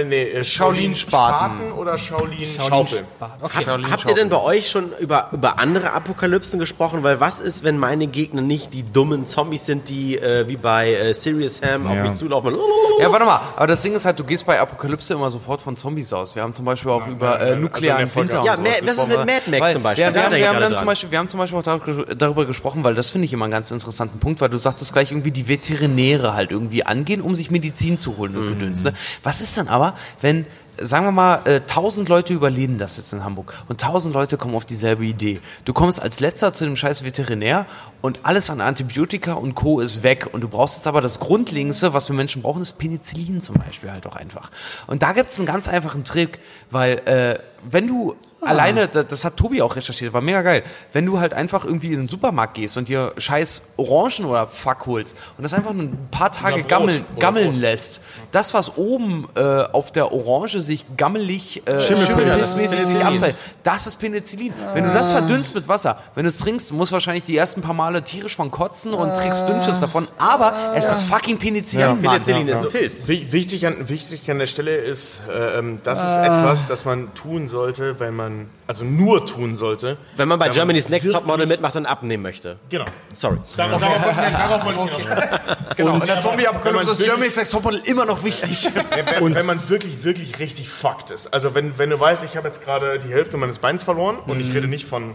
äh, 0.00 0.04
nee, 0.04 0.22
äh, 0.24 0.44
Shaolin 0.44 0.94
Spaten. 0.94 1.56
Spaten 1.60 1.72
oder 1.72 1.98
Shaolin, 1.98 2.48
Schaufel. 2.68 3.04
Okay. 3.40 3.64
Habt 3.90 4.08
ihr 4.08 4.14
denn 4.14 4.28
bei 4.28 4.40
euch 4.40 4.70
schon 4.70 4.90
über, 5.00 5.28
über 5.32 5.58
andere 5.58 5.92
Apokalypsen 5.92 6.58
gesprochen? 6.58 7.02
Weil 7.02 7.20
was 7.20 7.40
ist, 7.40 7.64
wenn 7.64 7.78
meine 7.78 8.06
Gegner 8.06 8.42
nicht 8.42 8.74
die 8.74 8.82
dummen 8.84 9.26
Zombies 9.26 9.66
sind, 9.66 9.88
die 9.88 10.18
äh, 10.18 10.46
wie 10.48 10.56
bei 10.56 10.92
äh, 10.94 11.14
Serious 11.14 11.60
auf 11.62 11.94
Ja. 11.94 12.02
mich 12.02 12.14
zulaufen? 12.14 12.54
Ja, 13.00 13.10
warte 13.12 13.26
mal, 13.26 13.40
aber 13.56 13.66
das 13.66 13.82
Ding 13.82 13.94
ist 13.94 14.04
halt, 14.04 14.18
du 14.18 14.24
gehst 14.24 14.46
bei 14.46 14.58
Apokalypse 14.60 15.14
immer 15.14 15.28
sofort 15.30 15.60
von 15.62 15.76
Zombies 15.76 16.12
aus. 16.12 16.34
Wir 16.34 16.42
haben 16.42 16.52
zum 16.52 16.64
Beispiel 16.64 16.90
auch 16.90 17.06
über 17.06 17.26
ja, 17.26 17.36
äh, 17.36 17.48
also 17.50 17.58
nuklearen 17.58 18.08
Folge- 18.08 18.32
Winter 18.32 18.44
Ja, 18.44 18.56
was 18.58 18.96
ist 18.96 19.08
mit 19.08 19.16
Mad 19.18 19.30
Max 19.50 19.60
Weil 19.60 19.72
zum 19.72 19.82
Beispiel? 19.82 20.04
Wir, 20.06 20.12
Da 20.12 20.14
wir, 20.20 20.24
haben, 20.24 20.34
wir, 20.36 20.48
haben 20.48 20.54
dann 20.60 20.68
dran. 20.70 20.78
zum 20.78 20.86
Beispiel, 20.86 21.10
wir 21.10 21.18
haben 21.18 21.28
zum 21.28 21.38
Beispiel 21.38 21.58
auch 21.58 21.62
darüber, 21.62 22.14
darüber 22.14 22.46
gesprochen, 22.46 22.84
weil 22.84 22.94
das 22.94 23.10
finde 23.10 23.26
ich 23.26 23.32
immer 23.32 23.44
einen 23.44 23.52
ganz 23.52 23.70
interessanten 23.70 24.18
Punkt, 24.18 24.40
weil 24.40 24.48
du 24.48 24.58
sagtest 24.58 24.92
gleich 24.92 25.10
irgendwie 25.10 25.30
die 25.30 25.46
Veterinäre 25.48 26.32
halt 26.34 26.50
irgendwie 26.50 26.84
angehen, 26.84 27.20
um 27.20 27.34
sich 27.34 27.50
Medizin 27.50 27.98
zu 27.98 28.16
holen 28.16 28.36
und 28.36 28.46
Mhm. 28.46 28.50
Gedöns. 28.58 28.82
Ne? 28.84 28.94
Was 29.22 29.40
ist 29.40 29.56
dann 29.58 29.68
aber, 29.68 29.85
wenn 30.20 30.46
sagen 30.78 31.06
wir 31.06 31.12
mal, 31.12 31.40
äh, 31.44 31.60
1000 31.60 32.08
Leute 32.08 32.34
überleben 32.34 32.78
das 32.78 32.96
jetzt 32.96 33.12
in 33.12 33.24
Hamburg 33.24 33.54
und 33.68 33.82
1000 33.82 34.14
Leute 34.14 34.36
kommen 34.36 34.54
auf 34.54 34.64
dieselbe 34.64 35.04
Idee. 35.04 35.40
Du 35.64 35.72
kommst 35.72 36.00
als 36.00 36.20
letzter 36.20 36.52
zu 36.52 36.64
dem 36.64 36.76
scheiß 36.76 37.04
Veterinär 37.04 37.66
und 38.02 38.20
alles 38.24 38.50
an 38.50 38.60
Antibiotika 38.60 39.34
und 39.34 39.54
Co. 39.54 39.80
ist 39.80 40.02
weg 40.02 40.28
und 40.32 40.42
du 40.42 40.48
brauchst 40.48 40.76
jetzt 40.76 40.86
aber 40.86 41.00
das 41.00 41.20
Grundlegendste, 41.20 41.94
was 41.94 42.08
wir 42.08 42.16
Menschen 42.16 42.42
brauchen, 42.42 42.62
ist 42.62 42.74
Penicillin 42.74 43.40
zum 43.40 43.56
Beispiel 43.56 43.90
halt 43.90 44.06
auch 44.06 44.16
einfach. 44.16 44.50
Und 44.86 45.02
da 45.02 45.12
gibt 45.12 45.30
es 45.30 45.38
einen 45.38 45.46
ganz 45.46 45.68
einfachen 45.68 46.04
Trick, 46.04 46.38
weil 46.70 46.98
äh, 47.06 47.38
wenn 47.68 47.86
du 47.86 48.16
alleine, 48.46 48.88
das, 48.88 49.06
das 49.06 49.24
hat 49.24 49.36
Tobi 49.36 49.60
auch 49.62 49.76
recherchiert, 49.76 50.12
war 50.12 50.20
mega 50.20 50.42
geil, 50.42 50.62
wenn 50.92 51.04
du 51.06 51.20
halt 51.20 51.34
einfach 51.34 51.64
irgendwie 51.64 51.88
in 51.92 52.00
den 52.00 52.08
Supermarkt 52.08 52.54
gehst 52.54 52.76
und 52.76 52.88
dir 52.88 53.12
scheiß 53.16 53.74
Orangen 53.76 54.24
oder 54.26 54.48
Fuck 54.48 54.86
holst 54.86 55.16
und 55.36 55.42
das 55.44 55.52
einfach 55.52 55.70
ein 55.72 56.08
paar 56.10 56.32
Tage 56.32 56.58
Brot. 56.60 56.68
gammeln, 56.68 57.04
gammeln 57.18 57.60
lässt, 57.60 58.00
das, 58.32 58.54
was 58.54 58.76
oben 58.76 59.26
äh, 59.34 59.40
auf 59.40 59.92
der 59.92 60.12
Orange 60.12 60.60
sich 60.60 60.84
gammelig, 60.96 61.62
äh, 61.66 61.80
Schimmelpilz. 61.80 62.06
schimmelpilzmäßig 62.06 62.78
sich 62.80 62.88
Penicillin. 62.88 63.06
abzeichnet, 63.06 63.36
das 63.62 63.86
ist 63.86 63.96
Penicillin. 63.98 64.52
Wenn 64.74 64.84
du 64.84 64.92
das 64.92 65.10
verdünnst 65.12 65.54
mit 65.54 65.68
Wasser, 65.68 65.98
wenn 66.14 66.24
du 66.24 66.28
es 66.28 66.38
trinkst, 66.38 66.72
musst 66.72 66.92
du 66.92 66.94
wahrscheinlich 66.94 67.24
die 67.24 67.36
ersten 67.36 67.60
paar 67.62 67.74
Male 67.74 68.02
tierisch 68.02 68.36
von 68.36 68.50
kotzen 68.50 68.92
und 68.94 69.14
trägst 69.14 69.48
Dünnschiss 69.48 69.80
davon, 69.80 70.08
aber 70.18 70.72
es 70.74 70.84
ist 70.90 71.02
fucking 71.04 71.38
Penicillin, 71.38 71.86
Mann. 72.02 72.02
Penicillin 72.02 72.48
ist 72.48 72.58
ein 72.64 72.68
Pilz. 72.68 73.08
Wi- 73.08 73.26
Wichtig 73.32 73.66
an, 73.66 73.88
wichtig 73.88 74.30
an 74.30 74.38
der 74.38 74.46
Stelle 74.46 74.74
ist, 74.76 75.20
äh, 75.28 75.58
ähm, 75.58 75.78
das 75.84 76.00
ist 76.00 76.16
etwas, 76.18 76.66
das 76.66 76.84
man 76.84 77.12
tun 77.14 77.48
sollte, 77.48 77.98
wenn 77.98 78.14
man, 78.14 78.35
also 78.66 78.84
nur 78.84 79.24
tun 79.26 79.54
sollte. 79.56 79.96
Wenn 80.16 80.28
man 80.28 80.38
bei 80.38 80.46
wenn 80.46 80.52
Germany's 80.52 80.88
Next 80.88 81.10
Topmodel 81.12 81.46
mitmacht 81.46 81.76
und 81.76 81.86
abnehmen 81.86 82.22
möchte. 82.22 82.56
Genau. 82.68 82.84
Sorry. 83.14 83.38
Darauf, 83.56 83.80
darauf, 83.80 84.04
wollte 84.04 84.28
ich- 84.28 84.36
darauf 84.36 84.64
wollte 84.64 84.80
ich 84.98 85.04
hinaus. 85.06 85.56
Genau. 85.76 85.94
Und 85.94 86.00
in 86.02 86.06
der 86.06 86.16
wenn 86.16 86.22
Zombie-Apokalypse 86.22 86.72
man 86.72 86.82
ist 86.82 86.88
wirklich- 86.88 87.06
Germany's 87.08 87.36
Next 87.36 87.52
Topmodel 87.52 87.80
immer 87.84 88.04
noch 88.06 88.24
wichtig. 88.24 88.68
Wenn, 89.20 89.34
wenn 89.34 89.46
man 89.46 89.68
wirklich, 89.68 90.04
wirklich 90.04 90.38
richtig 90.38 90.68
fucked 90.68 91.10
ist. 91.10 91.32
Also 91.32 91.54
wenn, 91.54 91.78
wenn 91.78 91.90
du 91.90 91.98
weißt, 91.98 92.24
ich 92.24 92.36
habe 92.36 92.46
jetzt 92.48 92.62
gerade 92.64 92.98
die 92.98 93.08
Hälfte 93.08 93.36
meines 93.36 93.58
Beins 93.58 93.82
verloren 93.84 94.16
und 94.26 94.40
ich 94.40 94.52
rede 94.54 94.66
nicht 94.68 94.86
von 94.86 95.14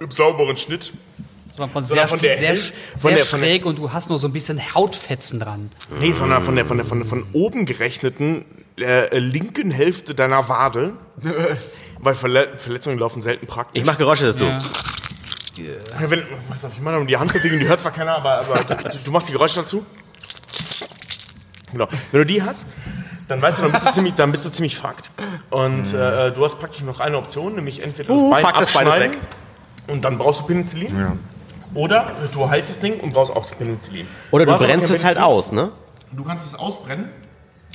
einem 0.00 0.10
sauberen 0.10 0.56
Schnitt. 0.56 0.92
Sondern 1.50 1.70
von 1.70 1.82
Sondern 1.84 2.08
sehr, 2.08 2.08
von 2.08 2.18
der 2.20 2.36
sehr, 2.36 2.56
sehr 2.56 2.72
von 2.98 3.10
der- 3.14 3.24
von 3.26 3.40
der- 3.40 3.46
schräg 3.46 3.66
und 3.66 3.78
du 3.78 3.92
hast 3.92 4.08
nur 4.08 4.18
so 4.18 4.26
ein 4.28 4.32
bisschen 4.32 4.74
Hautfetzen 4.74 5.38
dran. 5.40 5.70
Nee, 6.00 6.12
sondern 6.12 6.42
von 6.42 6.54
der, 6.56 6.64
von 6.64 6.76
der, 6.78 6.86
von 6.86 6.98
der 7.00 7.06
von 7.08 7.24
oben 7.34 7.66
gerechneten 7.66 8.44
äh, 8.80 9.18
linken 9.18 9.70
Hälfte 9.70 10.14
deiner 10.14 10.48
Wade. 10.48 10.94
Weil 12.02 12.14
Verle 12.14 12.48
Verletzungen 12.58 12.98
laufen 12.98 13.22
selten 13.22 13.46
praktisch. 13.46 13.80
Ich 13.80 13.86
mache 13.86 13.98
Geräusche 13.98 14.26
dazu. 14.26 14.44
Ja. 14.44 14.60
Ja, 15.54 16.10
wenn, 16.10 16.22
was 16.48 16.64
auf, 16.64 16.72
ich 16.72 16.80
meine, 16.80 17.04
die 17.04 17.16
Handbewegung, 17.16 17.58
die 17.58 17.68
hört 17.68 17.78
zwar 17.80 17.92
keiner, 17.92 18.16
aber, 18.16 18.38
aber 18.38 18.54
du, 18.64 18.98
du 19.04 19.10
machst 19.10 19.28
die 19.28 19.32
Geräusche 19.32 19.60
dazu. 19.60 19.84
Genau. 21.70 21.88
Wenn 22.10 22.20
du 22.20 22.26
die 22.26 22.42
hast, 22.42 22.66
dann 23.28 23.40
weißt 23.40 23.58
du, 23.58 23.62
dann 23.62 23.72
bist 23.72 23.86
du 23.86 23.92
ziemlich, 23.92 24.14
dann 24.14 24.30
bist 24.32 24.44
du 24.46 24.50
ziemlich 24.50 24.76
fucked. 24.76 25.10
Und 25.50 25.92
äh, 25.92 26.32
du 26.32 26.44
hast 26.44 26.58
praktisch 26.58 26.82
noch 26.82 27.00
eine 27.00 27.18
Option, 27.18 27.54
nämlich 27.54 27.82
entweder 27.82 28.14
das 28.14 28.22
Uh, 28.22 28.30
Bein 28.30 28.44
fuck, 28.44 28.58
das 28.58 28.72
Bein 28.72 28.86
weg. 28.86 29.18
und 29.88 30.04
dann 30.04 30.18
brauchst 30.18 30.40
du 30.40 30.44
Penicillin. 30.46 31.18
Oder 31.74 32.12
du 32.32 32.48
heilst 32.48 32.70
das 32.70 32.80
Ding 32.80 32.98
und 33.00 33.12
brauchst 33.12 33.30
auch 33.30 33.48
Penicillin. 33.56 34.06
Oder 34.30 34.46
du 34.46 34.52
aber 34.52 34.64
brennst 34.64 34.90
es 34.90 35.04
halt 35.04 35.18
aus, 35.18 35.52
ne? 35.52 35.70
Du 36.12 36.24
kannst 36.24 36.46
es 36.46 36.54
ausbrennen. 36.54 37.10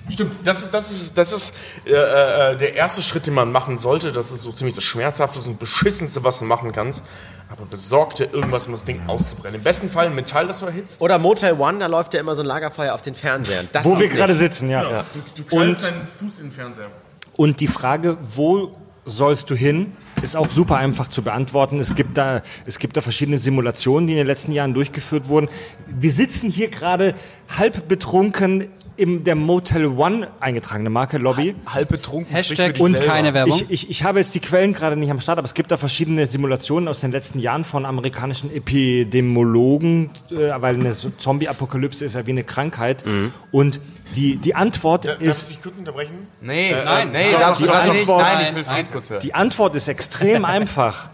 Stimmt, 0.10 0.36
das 0.44 0.64
ist, 0.64 0.74
das 0.74 0.92
ist, 0.92 1.18
das 1.18 1.34
ist 1.34 1.54
äh, 1.86 1.92
äh, 1.92 2.58
der 2.58 2.76
erste 2.76 3.02
Schritt, 3.02 3.28
den 3.28 3.34
man 3.34 3.52
machen 3.52 3.78
sollte. 3.78 4.12
Das 4.12 4.32
ist 4.32 4.42
so 4.42 4.52
ziemlich 4.52 4.76
das 4.76 4.84
Schmerzhafteste 4.84 5.50
und 5.50 5.60
Beschissenste, 5.60 6.24
was 6.24 6.40
du 6.40 6.46
machen 6.46 6.72
kannst. 6.72 7.04
Aber 7.50 7.66
besorg 7.66 8.16
dir 8.16 8.34
irgendwas, 8.34 8.68
um 8.68 8.74
das 8.74 8.84
Ding 8.84 9.02
auszubrennen. 9.08 9.56
Im 9.56 9.64
besten 9.64 9.90
Fall 9.90 10.10
Metall, 10.10 10.48
das 10.48 10.60
du 10.60 10.66
erhitzt. 10.66 11.02
Oder 11.02 11.18
Motel 11.18 11.54
One, 11.54 11.80
da 11.80 11.88
läuft 11.88 12.14
ja 12.14 12.20
immer 12.20 12.36
so 12.36 12.42
ein 12.42 12.46
Lagerfeuer 12.46 12.94
auf 12.94 13.02
den 13.02 13.16
Fernsehern. 13.16 13.70
Das 13.72 13.86
Wo 13.86 13.98
wir 13.98 14.10
gerade 14.10 14.34
sitzen, 14.34 14.70
ja. 14.70 15.06
Du, 15.14 15.44
du 15.44 15.44
knallst 15.44 15.88
deinen 15.88 16.08
Fuß 16.08 16.40
in 16.40 16.46
den 16.46 16.52
Fernseher. 16.52 16.88
Und 17.36 17.60
die 17.62 17.68
Frage, 17.68 18.18
wo 18.22 18.76
sollst 19.06 19.50
du 19.50 19.56
hin, 19.56 19.94
ist 20.22 20.36
auch 20.36 20.52
super 20.52 20.78
einfach 20.78 21.08
zu 21.08 21.22
beantworten. 21.22 21.80
Es 21.80 21.96
gibt 21.96 22.18
da, 22.18 22.42
es 22.66 22.80
gibt 22.80 22.98
da 22.98 23.02
verschiedene 23.02 23.38
Simulationen, 23.38 24.08
die 24.08 24.14
in 24.14 24.18
den 24.18 24.28
letzten 24.28 24.52
Jahren 24.52 24.74
durchgeführt 24.74 25.30
wurden. 25.30 25.48
Wir 25.88 26.12
sitzen 26.12 26.50
hier 26.50 26.70
gerade 26.70 27.16
halb 27.58 27.88
betrunken 27.88 28.70
in 28.98 29.24
der 29.24 29.36
Motel 29.36 29.86
One 29.86 30.28
eingetragene 30.40 30.90
Marke 30.90 31.18
Lobby. 31.20 31.56
Halb 31.68 31.90
betrunken. 31.90 32.34
Hashtag 32.36 32.80
und 32.80 32.98
selber. 32.98 33.12
keine 33.14 33.34
Werbung. 33.34 33.56
Ich, 33.56 33.70
ich, 33.70 33.90
ich 33.92 34.04
habe 34.04 34.20
jetzt 34.20 34.34
die 34.36 34.40
Quellen 34.40 34.74
gerade 34.74 34.96
nicht 34.98 35.12
am 35.12 35.20
Start, 35.20 35.38
aber 35.38 35.46
es 35.46 35.54
gibt 35.54 35.72
da 35.72 35.78
verschiedene 35.78 36.26
Simulationen 36.26 36.88
aus 36.90 37.00
den 37.02 37.12
letzten 37.12 37.40
Jahren 37.40 37.64
von 37.64 37.86
amerikanischen 37.86 38.54
Epidemiologen, 38.54 40.10
äh, 40.32 40.36
weil 40.62 40.76
eine 40.76 40.92
Zombie-Apokalypse 40.92 42.04
ist 42.06 42.16
ja 42.16 42.26
wie 42.26 42.32
eine 42.32 42.44
Krankheit. 42.44 43.04
Und 43.52 43.80
die, 44.16 44.38
die 44.38 44.56
Antwort 44.56 45.06
Darf 45.06 45.22
ist, 45.22 45.44
ich 45.44 45.56
dich 45.58 45.62
kurz 45.64 45.78
unterbrechen? 45.78 46.28
Nee, 46.42 46.72
Äh, 46.72 46.84
nein, 46.86 47.14
äh, 47.14 47.26
nee, 47.26 47.32
doch, 47.32 47.40
darfst 47.40 47.62
du 47.62 47.66
gerade 47.66 47.92
nicht. 47.92 48.08
Nein, 48.08 48.46
ich 48.50 48.56
will 48.56 48.64
Nein, 48.64 48.76
Fred 48.76 48.92
kurz 48.92 49.10
hören. 49.10 49.22
die 49.22 49.34
Antwort 49.36 49.76
ist 49.76 49.88
extrem 49.88 50.46
einfach. 50.46 51.10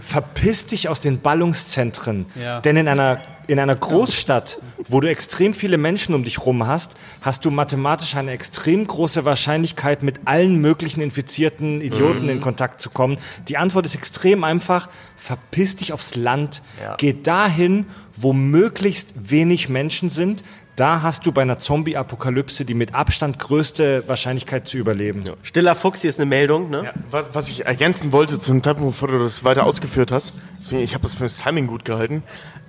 Verpiss 0.00 0.66
dich 0.66 0.88
aus 0.88 1.00
den 1.00 1.20
Ballungszentren. 1.20 2.26
Ja. 2.40 2.60
Denn 2.60 2.76
in 2.76 2.88
einer, 2.88 3.18
in 3.48 3.58
einer 3.58 3.74
Großstadt, 3.74 4.60
wo 4.88 5.00
du 5.00 5.08
extrem 5.08 5.54
viele 5.54 5.78
Menschen 5.78 6.14
um 6.14 6.22
dich 6.22 6.44
rum 6.44 6.66
hast, 6.66 6.96
hast 7.22 7.46
du 7.46 7.50
mathematisch 7.50 8.14
eine 8.14 8.32
extrem 8.32 8.86
große 8.86 9.24
Wahrscheinlichkeit, 9.24 10.02
mit 10.02 10.20
allen 10.26 10.56
möglichen 10.56 11.00
infizierten 11.00 11.80
Idioten 11.80 12.28
in 12.28 12.42
Kontakt 12.42 12.80
zu 12.80 12.90
kommen. 12.90 13.16
Die 13.48 13.56
Antwort 13.56 13.86
ist 13.86 13.94
extrem 13.94 14.44
einfach. 14.44 14.90
Verpiss 15.16 15.76
dich 15.76 15.94
aufs 15.94 16.14
Land. 16.14 16.62
Ja. 16.80 16.94
Geh 16.98 17.16
dahin, 17.20 17.86
wo 18.14 18.34
möglichst 18.34 19.14
wenig 19.30 19.70
Menschen 19.70 20.10
sind. 20.10 20.44
Da 20.76 21.02
hast 21.02 21.26
du 21.26 21.32
bei 21.32 21.42
einer 21.42 21.58
Zombie-Apokalypse 21.58 22.64
die 22.64 22.74
mit 22.74 22.94
Abstand 22.94 23.40
größte 23.40 24.04
Wahrscheinlichkeit 24.06 24.68
zu 24.68 24.76
überleben. 24.76 25.24
Stiller 25.42 25.74
Fuchs, 25.74 26.02
hier 26.02 26.10
ist 26.10 26.20
eine 26.20 26.28
Meldung, 26.28 26.70
ne? 26.70 26.84
Ja, 26.84 26.92
was, 27.10 27.34
was 27.34 27.48
ich 27.48 27.66
ergänzen 27.66 28.12
wollte 28.12 28.38
zum 28.38 28.62
Zeitpunkt, 28.62 28.92
bevor 28.92 29.08
du 29.08 29.18
das 29.18 29.42
weiter 29.42 29.66
ausgeführt 29.66 30.12
hast, 30.12 30.34
deswegen, 30.60 30.82
ich 30.82 30.94
habe 30.94 31.02
das 31.02 31.16
für 31.16 31.24
das 31.24 31.38
Timing 31.38 31.66
gut 31.66 31.84
gehalten, 31.84 32.22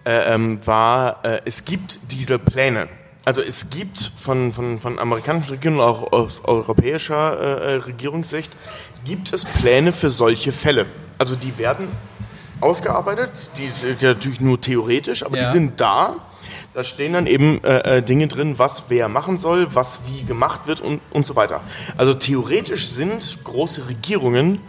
äh, 0.05 0.33
ähm, 0.33 0.59
war, 0.65 1.23
äh, 1.23 1.41
es 1.45 1.65
gibt 1.65 1.99
diese 2.11 2.39
Pläne. 2.39 2.87
Also 3.25 3.41
es 3.41 3.69
gibt 3.69 3.99
von, 4.17 4.51
von, 4.53 4.79
von 4.79 4.97
amerikanischen 4.97 5.51
Regierungen, 5.51 5.81
auch 5.81 6.11
aus 6.13 6.41
europäischer 6.45 7.39
äh, 7.39 7.73
äh, 7.73 7.75
Regierungssicht, 7.75 8.51
gibt 9.05 9.33
es 9.33 9.45
Pläne 9.45 9.93
für 9.93 10.09
solche 10.09 10.51
Fälle. 10.51 10.85
Also 11.17 11.35
die 11.35 11.57
werden 11.57 11.87
ausgearbeitet, 12.61 13.51
die 13.57 13.67
sind 13.67 14.01
ja 14.01 14.09
natürlich 14.13 14.41
nur 14.41 14.59
theoretisch, 14.59 15.23
aber 15.23 15.37
Ja. 15.37 15.43
die 15.45 15.51
sind 15.51 15.79
da. 15.79 16.15
Da 16.73 16.83
stehen 16.83 17.13
dann 17.13 17.25
eben 17.25 17.63
äh, 17.63 17.97
äh, 17.97 18.01
Dinge 18.03 18.27
drin, 18.27 18.59
was 18.59 18.85
wer 18.89 19.09
machen 19.09 19.37
soll, 19.37 19.67
was 19.75 20.01
wie 20.05 20.23
gemacht 20.23 20.61
wird 20.65 20.81
und, 20.81 21.01
und 21.11 21.25
so 21.25 21.35
weiter. 21.35 21.61
Also 21.97 22.13
theoretisch 22.13 22.87
sind 22.89 23.39
große 23.43 23.87
Regierungen, 23.87 24.59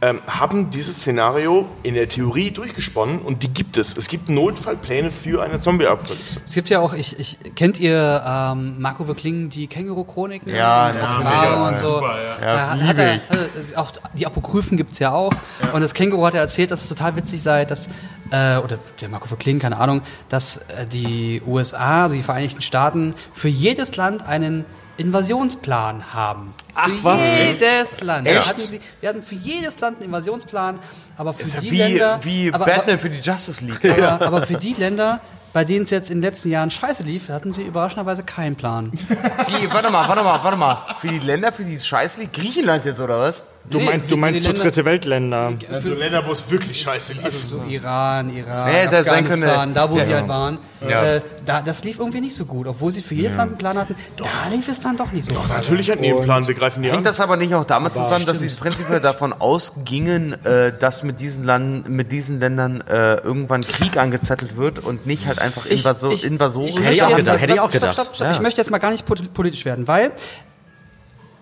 ähm, 0.00 0.20
haben 0.28 0.70
dieses 0.70 0.96
Szenario 0.98 1.66
in 1.82 1.94
der 1.94 2.08
Theorie 2.08 2.52
durchgesponnen 2.52 3.18
und 3.18 3.42
die 3.42 3.48
gibt 3.48 3.76
es. 3.76 3.96
Es 3.96 4.06
gibt 4.06 4.28
Notfallpläne 4.28 5.10
für 5.10 5.42
eine 5.42 5.58
Zombie-Apokalypse. 5.58 6.40
Es 6.44 6.54
gibt 6.54 6.70
ja 6.70 6.78
auch, 6.78 6.94
ich, 6.94 7.18
ich 7.18 7.36
kennt 7.56 7.80
ihr 7.80 8.22
ähm, 8.24 8.80
Marco 8.80 9.04
Verklingen, 9.04 9.48
die 9.48 9.66
Känguru-Chroniken? 9.66 10.54
Ja, 10.54 10.88
und 10.88 10.94
ja, 10.94 11.18
mega, 11.18 11.68
und 11.68 11.76
so. 11.76 11.94
super, 11.94 12.16
ja. 12.22 12.40
Ja, 12.40 12.76
Da 12.76 12.86
hat 12.86 12.98
er, 12.98 13.20
also, 13.56 13.76
auch 13.76 13.92
die 14.14 14.24
Apokryphen 14.24 14.76
gibt's 14.76 15.00
ja 15.00 15.12
auch. 15.12 15.32
Und 15.72 15.80
das 15.80 15.94
Känguru 15.94 16.24
hat 16.26 16.34
ja 16.34 16.40
erzählt, 16.40 16.70
dass 16.70 16.82
es 16.82 16.88
total 16.88 17.16
witzig 17.16 17.42
sei, 17.42 17.64
dass, 17.64 17.88
äh, 18.30 18.56
oder 18.58 18.78
der 19.00 19.08
Marco 19.08 19.26
Verklingen, 19.26 19.60
keine 19.60 19.78
Ahnung, 19.78 20.02
dass 20.28 20.58
äh, 20.58 20.86
die 20.86 21.42
USA, 21.44 22.04
also 22.04 22.14
die 22.14 22.22
Vereinigten 22.22 22.62
Staaten, 22.62 23.14
für 23.34 23.48
jedes 23.48 23.96
Land 23.96 24.24
einen 24.24 24.64
Invasionsplan 24.98 26.12
haben. 26.12 26.52
Ach, 26.74 26.88
für 26.88 27.04
was? 27.04 27.36
jedes 27.36 28.00
Land. 28.02 28.26
Echt? 28.26 28.48
Hatten 28.48 28.60
sie, 28.60 28.80
wir 29.00 29.08
hatten 29.08 29.22
für 29.22 29.36
jedes 29.36 29.80
Land 29.80 29.98
einen 29.98 30.06
Invasionsplan, 30.06 30.78
aber 31.16 31.32
für 31.32 31.42
Ist 31.44 31.54
ja 31.54 31.60
die 31.60 31.70
wie, 31.70 31.78
Länder... 31.78 32.20
wie 32.22 32.52
aber, 32.52 32.64
Batman 32.66 32.98
für 32.98 33.08
die 33.08 33.20
Justice 33.20 33.64
League. 33.64 33.84
aber, 33.84 34.26
aber 34.26 34.42
für 34.46 34.54
die 34.54 34.74
Länder, 34.74 35.20
bei 35.52 35.64
denen 35.64 35.84
es 35.84 35.90
jetzt 35.90 36.10
in 36.10 36.18
den 36.18 36.22
letzten 36.22 36.50
Jahren 36.50 36.70
scheiße 36.70 37.04
lief, 37.04 37.28
hatten 37.28 37.52
sie 37.52 37.62
überraschenderweise 37.62 38.24
keinen 38.24 38.56
Plan. 38.56 38.90
Die, 38.92 39.72
warte 39.72 39.90
mal, 39.90 40.06
warte 40.08 40.22
mal, 40.22 40.42
warte 40.42 40.56
mal. 40.58 40.76
Für 41.00 41.08
die 41.08 41.20
Länder, 41.20 41.52
für 41.52 41.64
die 41.64 41.74
es 41.74 41.86
scheiße 41.86 42.20
liegt, 42.20 42.34
Griechenland 42.34 42.84
jetzt 42.84 43.00
oder 43.00 43.20
was? 43.20 43.44
Du, 43.70 43.78
Nee, 43.78 43.84
meinst, 43.84 44.10
du 44.10 44.14
die- 44.14 44.20
meinst 44.20 44.42
so 44.44 44.52
dritte 44.52 44.84
Weltländer. 44.84 45.52
Also 45.70 45.92
Länder, 45.94 46.24
wo 46.26 46.32
es 46.32 46.50
wirklich 46.50 46.80
scheiße 46.80 47.14
lief. 47.14 47.24
Also 47.24 47.38
so 47.38 47.62
Iran, 47.68 48.30
Iran, 48.34 48.70
Nee, 48.70 48.86
Afghanistan, 48.96 49.74
da 49.74 49.90
wo 49.90 49.98
Ja. 49.98 50.04
sie 50.04 50.14
halt 50.14 50.28
waren. 50.28 50.58
Ja. 50.88 51.02
Äh, 51.16 51.20
da, 51.44 51.60
das 51.60 51.82
lief 51.84 51.98
irgendwie 51.98 52.20
nicht 52.20 52.34
so 52.36 52.44
gut. 52.44 52.66
Obwohl 52.68 52.92
sie 52.92 53.02
für 53.02 53.14
jedes 53.14 53.34
Land 53.34 53.50
einen 53.50 53.58
Plan 53.58 53.76
hatten, 53.76 53.96
da 54.16 54.24
lief 54.50 54.68
es 54.68 54.80
dann 54.80 54.96
doch 54.96 55.10
nicht 55.12 55.26
so 55.26 55.34
gut. 55.34 55.48
Natürlich 55.48 55.90
hatten 55.90 56.02
die 56.02 56.10
einen 56.12 56.22
Plan, 56.22 56.46
wir 56.46 56.54
greifen 56.54 56.82
die 56.82 56.88
an. 56.88 56.94
Hängt 56.94 57.06
das 57.06 57.20
aber 57.20 57.36
nicht 57.36 57.52
auch 57.54 57.64
damit 57.64 57.94
zusammen, 57.94 58.24
dass 58.26 58.38
sie 58.40 58.48
prinzipiell 58.48 59.00
davon 59.00 59.32
ausgingen, 59.38 60.32
äh, 60.44 60.72
dass 60.78 61.02
mit 61.02 61.20
diesen, 61.20 61.44
Land, 61.44 61.88
mit 61.88 62.12
diesen 62.12 62.38
Ländern 62.40 62.80
äh, 62.82 63.14
irgendwann 63.16 63.62
Krieg 63.62 63.96
angezettelt 63.96 64.56
wird 64.56 64.78
und 64.78 65.04
nicht 65.06 65.26
halt 65.26 65.40
einfach 65.40 65.66
Invaso 65.66 66.10
Invasoren? 66.10 66.68
Hätte 66.82 66.94
ich 66.94 67.02
auch 67.02 67.08
jetzt 67.10 67.18
gedacht, 67.18 67.34
mal- 67.34 67.38
hätte 67.40 67.52
ich 67.54 67.60
auch 67.60 67.64
stopp, 67.70 67.72
gedacht. 67.72 67.92
Stopp, 67.94 68.04
stopp, 68.06 68.14
stopp. 68.16 68.26
Ja. 68.28 68.32
Ich 68.34 68.40
möchte 68.40 68.60
jetzt 68.60 68.70
mal 68.70 68.78
gar 68.78 68.92
nicht 68.92 69.04
pol- 69.04 69.28
politisch 69.34 69.64
werden, 69.64 69.88
weil 69.88 70.12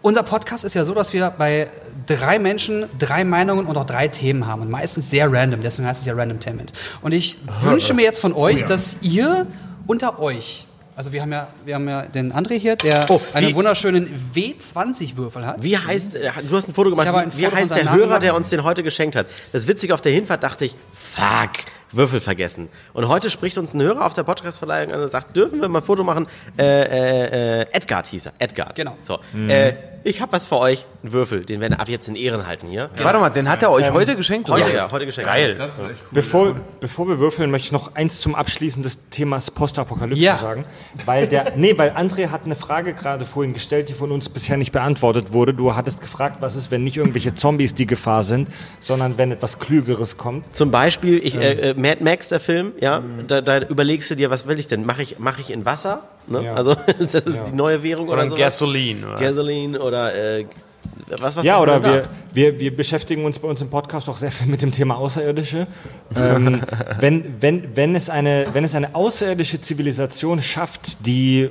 unser 0.03 0.23
Podcast 0.23 0.65
ist 0.65 0.75
ja 0.75 0.85
so, 0.85 0.95
dass 0.95 1.13
wir 1.13 1.31
bei 1.37 1.69
drei 2.07 2.39
Menschen 2.39 2.87
drei 2.99 3.25
Meinungen 3.25 3.67
und 3.67 3.77
auch 3.77 3.85
drei 3.87 4.09
Themen 4.09 4.47
haben 4.47 4.63
und 4.63 4.71
meistens 4.71 5.11
sehr 5.11 5.31
random, 5.33 5.61
deswegen 5.63 5.89
heißt 5.89 6.01
es 6.01 6.07
ja 6.07 6.15
Randomtainment. 6.15 6.73
Und 7.03 7.13
ich 7.13 7.37
wünsche 7.63 7.95
mir 7.95 8.03
jetzt 8.03 8.21
von 8.21 8.33
euch, 8.33 8.65
dass 8.65 8.97
ihr 9.01 9.47
unter 9.87 10.19
euch, 10.21 10.67
also 10.95 11.13
wir 11.13 11.23
haben 11.23 11.33
ja, 11.33 11.49
wir 11.65 11.75
haben 11.75 11.89
ja 11.89 12.03
den 12.07 12.33
André 12.33 12.55
hier, 12.59 12.77
der 12.77 13.07
Oh, 13.09 13.21
einen 13.35 13.49
wie- 13.49 13.55
wunderschönen 13.55 14.09
W20-Würfel 14.35 15.45
hat. 15.47 15.63
Wie 15.63 15.77
heißt, 15.77 16.17
äh, 16.17 16.31
du 16.49 16.57
hast 16.57 16.69
ein 16.69 16.75
Foto 16.75 16.91
gemacht, 16.91 17.07
wie, 17.33 17.39
wie 17.39 17.43
Foto 17.45 17.51
von 17.51 17.59
heißt 17.61 17.77
der 17.77 17.85
Namen 17.85 17.99
Hörer, 17.99 18.09
der 18.19 18.21
gemacht. 18.31 18.37
uns 18.37 18.51
den 18.51 18.65
heute 18.65 18.83
geschenkt 18.83 19.17
hat? 19.17 19.27
Das 19.53 19.67
Witzige 19.69 19.93
auf 19.95 20.01
der 20.01 20.13
Hinfahrt 20.13 20.43
dachte 20.43 20.65
ich, 20.65 20.77
fuck, 20.93 21.51
Würfel 21.93 22.21
vergessen. 22.21 22.69
Und 22.93 23.09
heute 23.09 23.31
spricht 23.31 23.59
uns 23.59 23.75
ein 23.75 23.83
Hörer 23.83 24.05
auf 24.07 24.15
der 24.15 24.25
Podcast-Verleihung 24.25 24.93
an 24.93 25.03
und 25.03 25.11
sagt, 25.11 25.37
dürfen 25.37 25.61
wir 25.61 25.69
mal 25.69 25.81
ein 25.81 25.85
Foto 25.85 26.05
machen? 26.05 26.27
Äh, 26.59 26.65
äh, 26.65 27.61
äh, 27.63 27.67
Edgard 27.73 28.07
hieß 28.09 28.27
er, 28.27 28.33
Edgard. 28.39 28.75
Genau. 28.77 28.97
So, 29.01 29.21
äh, 29.49 29.75
ich 30.07 30.21
habe 30.21 30.33
was 30.33 30.47
für 30.47 30.59
euch, 30.59 30.87
einen 31.03 31.13
Würfel, 31.13 31.45
den 31.45 31.61
werden 31.61 31.73
wir 31.75 31.81
ab 31.81 31.89
jetzt 31.89 32.09
in 32.09 32.15
Ehren 32.15 32.47
halten 32.47 32.69
hier. 32.69 32.91
Warte 33.03 33.19
mal, 33.19 33.31
den 33.31 33.49
hat 33.49 33.63
er 33.63 33.73
euch 33.73 33.91
heute 33.91 34.15
geschenkt? 34.15 34.49
Heute, 34.49 34.67
oder? 34.67 34.75
ja, 34.77 34.91
heute 34.93 35.05
geschenkt. 35.05 35.29
Geil. 35.29 35.59
Bevor, 36.13 36.55
bevor 36.79 37.09
wir 37.09 37.19
würfeln, 37.19 37.51
möchte 37.51 37.67
ich 37.67 37.73
noch 37.73 37.97
eins 37.97 38.21
zum 38.21 38.37
Abschließen 38.37 38.85
des 38.85 39.11
Themas 39.11 39.51
Postapokalypse 39.51 40.23
Ja. 40.23 40.37
sagen. 40.37 40.65
Weil 41.05 41.27
der, 41.27 41.57
nee, 41.57 41.77
weil 41.77 41.91
André 41.91 42.29
hat 42.31 42.43
eine 42.45 42.55
Frage 42.55 42.95
gerade 42.95 43.27
vorhin 43.27 43.53
gestellt, 43.53 43.89
die 43.89 43.95
von 43.95 44.13
uns 44.13 44.29
bisher 44.29 44.57
nicht 44.57 44.71
beantwortet 44.71 45.33
wurde. 45.33 45.53
Du 45.53 45.75
hattest 45.75 46.01
gefragt, 46.01 46.37
was 46.41 46.55
ist, 46.55 46.71
wenn 46.71 46.85
nicht 46.85 46.97
irgendwelche 46.97 47.35
Zombies 47.35 47.75
die 47.75 47.87
Gefahr 47.87 48.23
sind, 48.23 48.49
sondern 48.79 49.19
wenn 49.19 49.33
etwas 49.33 49.59
Klügeres 49.59 50.17
kommt. 50.17 50.55
Zum 50.55 50.71
Beispiel, 50.71 51.19
ich, 51.19 51.37
äh, 51.37 51.71
äh, 51.71 51.75
Mad 51.75 52.05
Max, 52.05 52.29
der 52.29 52.39
Film, 52.39 52.73
ja, 52.81 53.03
da, 53.27 53.41
da 53.41 53.59
überlegst 53.59 54.09
du 54.11 54.15
dir, 54.15 54.31
was 54.31 54.47
will 54.47 54.61
ich 54.61 54.69
denn? 54.69 54.87
Mache 54.87 55.03
ich, 55.03 55.19
mach 55.19 55.41
ich 55.41 55.51
in 55.51 55.65
Wasser? 55.65 56.03
Ne? 56.29 56.45
Ja. 56.45 56.55
Also, 56.55 56.75
das 56.99 57.15
ist 57.15 57.45
die 57.45 57.55
neue 57.55 57.83
Währung 57.83 58.09
oder, 58.09 58.23
Oder 58.23 58.29
so. 58.31 58.37
Gasoline. 58.37 59.07
Oder? 59.07 59.19
Gasoline 59.19 59.81
oder 59.81 60.15
äh, 60.15 60.47
was, 61.09 61.37
was 61.37 61.45
Ja, 61.45 61.61
oder 61.61 61.83
wir, 61.83 62.03
wir, 62.33 62.59
wir 62.59 62.75
beschäftigen 62.75 63.25
uns 63.25 63.39
bei 63.39 63.49
uns 63.49 63.63
im 63.63 63.71
Podcast 63.71 64.09
auch 64.09 64.17
sehr 64.17 64.33
viel 64.33 64.49
mit 64.49 64.63
dem 64.63 64.73
Thema 64.73 64.97
Außerirdische. 64.97 65.67
ähm, 66.17 66.61
wenn, 67.01 67.41
wenn, 67.41 67.77
wenn, 67.77 67.95
es 67.95 68.11
eine, 68.11 68.49
wenn 68.53 68.65
es 68.65 68.75
eine 68.75 68.95
außerirdische 68.95 69.61
Zivilisation 69.61 70.43
schafft, 70.43 71.07
die 71.07 71.51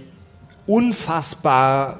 unfassbar 0.67 1.99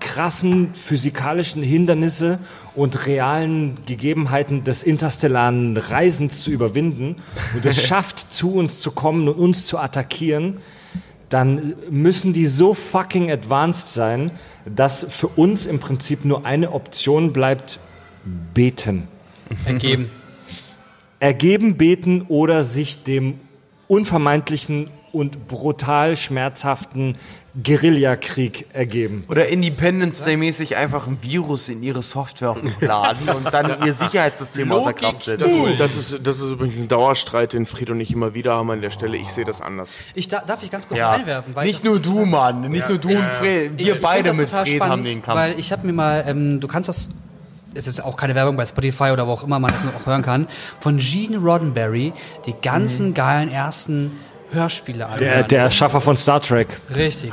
krassen 0.00 0.74
physikalischen 0.74 1.62
Hindernisse 1.62 2.38
und 2.74 3.06
realen 3.06 3.78
Gegebenheiten 3.86 4.64
des 4.64 4.82
interstellaren 4.82 5.76
Reisens 5.76 6.42
zu 6.42 6.50
überwinden 6.50 7.16
und 7.54 7.64
es 7.64 7.82
schafft, 7.86 8.18
zu 8.18 8.54
uns 8.54 8.80
zu 8.80 8.90
kommen 8.90 9.28
und 9.28 9.36
uns 9.36 9.64
zu 9.64 9.78
attackieren, 9.78 10.58
dann 11.32 11.74
müssen 11.90 12.32
die 12.32 12.46
so 12.46 12.74
fucking 12.74 13.30
advanced 13.30 13.88
sein, 13.88 14.30
dass 14.66 15.06
für 15.08 15.28
uns 15.28 15.66
im 15.66 15.80
Prinzip 15.80 16.24
nur 16.24 16.44
eine 16.44 16.72
Option 16.72 17.32
bleibt, 17.32 17.80
beten. 18.54 19.08
ergeben. 19.64 20.10
Ergeben, 21.20 21.76
beten 21.76 22.22
oder 22.22 22.62
sich 22.64 23.04
dem 23.04 23.38
unvermeidlichen 23.86 24.90
und 25.12 25.46
brutal 25.48 26.16
schmerzhaften 26.16 27.16
Guerillakrieg 27.62 28.66
ergeben. 28.72 29.24
Oder 29.28 29.48
Independence 29.48 30.24
Day 30.24 30.36
mäßig 30.36 30.76
einfach 30.76 31.06
ein 31.06 31.18
Virus 31.20 31.68
in 31.68 31.82
ihre 31.82 32.00
Software 32.02 32.56
laden 32.80 33.28
und 33.28 33.52
dann 33.52 33.84
ihr 33.84 33.92
Sicherheitssystem 33.94 34.70
außer 34.72 34.92
Kraft 34.94 35.24
setzen. 35.24 35.38
Das, 35.40 35.52
ist, 35.52 35.80
das, 35.80 35.96
ist, 35.96 36.26
das 36.26 36.36
ist 36.40 36.48
übrigens 36.50 36.80
ein 36.80 36.88
Dauerstreit, 36.88 37.52
den 37.52 37.66
Fred 37.66 37.90
und 37.90 38.00
ich 38.00 38.10
immer 38.12 38.32
wieder 38.34 38.54
haben 38.54 38.70
an 38.70 38.80
der 38.80 38.90
Stelle. 38.90 39.16
Ich 39.18 39.28
sehe 39.30 39.44
das 39.44 39.60
anders. 39.60 39.90
Ich 40.14 40.28
da, 40.28 40.40
darf 40.40 40.62
ich 40.62 40.70
ganz 40.70 40.88
kurz 40.88 40.98
Ja. 40.98 41.10
einwerfen, 41.10 41.54
weil 41.54 41.66
ich 41.68 41.74
Nicht 41.74 41.84
nur 41.84 41.98
du, 41.98 42.24
Mann. 42.24 42.62
Nicht 42.70 42.88
nur 42.88 42.98
du 42.98 43.10
und 43.10 43.18
Fred. 43.18 43.72
Ich- 43.76 43.86
Wir 43.86 43.94
ich 43.94 44.00
beide 44.00 44.30
das 44.30 44.38
mit 44.38 44.48
Fred 44.48 44.68
spannend, 44.68 44.90
haben 44.92 45.02
den 45.02 45.22
Kampf. 45.22 45.38
Weil 45.38 45.58
ich 45.58 45.72
habe 45.72 45.86
mir 45.86 45.92
mal, 45.92 46.24
ähm, 46.26 46.60
du 46.60 46.68
kannst 46.68 46.88
das, 46.88 47.10
es 47.74 47.86
ist 47.86 48.02
auch 48.02 48.16
keine 48.16 48.34
Werbung 48.34 48.56
bei 48.56 48.64
Spotify 48.66 49.10
oder 49.12 49.26
wo 49.26 49.32
auch 49.32 49.44
immer 49.44 49.58
man 49.58 49.72
das 49.72 49.84
noch 49.84 50.06
hören 50.06 50.22
kann, 50.22 50.46
von 50.80 50.96
Gene 50.98 51.36
Roddenberry 51.38 52.12
die 52.46 52.54
ganzen 52.62 53.12
geilen 53.14 53.50
ersten 53.50 54.12
Hörspiele 54.52 54.98
Der, 54.98 55.08
anhören. 55.10 55.48
der 55.48 55.70
Schaffer 55.70 56.00
von 56.00 56.16
Star 56.16 56.40
Trek. 56.42 56.78
Richtig. 56.94 57.32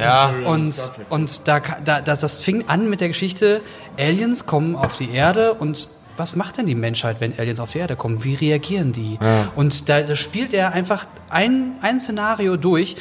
ja. 0.00 0.32
Und, 0.44 0.74
und 1.08 1.48
da, 1.48 1.60
da, 1.84 2.00
das, 2.00 2.18
das 2.18 2.36
fing 2.40 2.64
an 2.68 2.90
mit 2.90 3.00
der 3.00 3.08
Geschichte, 3.08 3.60
Aliens 3.98 4.46
kommen 4.46 4.76
auf 4.76 4.96
die 4.98 5.10
Erde 5.10 5.54
und 5.54 5.88
was 6.16 6.36
macht 6.36 6.58
denn 6.58 6.66
die 6.66 6.74
Menschheit, 6.74 7.16
wenn 7.20 7.38
Aliens 7.38 7.58
auf 7.60 7.72
die 7.72 7.78
Erde 7.78 7.96
kommen? 7.96 8.22
Wie 8.22 8.34
reagieren 8.34 8.92
die? 8.92 9.18
Und 9.56 9.88
da, 9.88 10.02
da 10.02 10.14
spielt 10.14 10.52
er 10.52 10.72
einfach 10.72 11.06
ein, 11.30 11.72
ein 11.80 12.00
Szenario 12.00 12.56
durch 12.56 12.96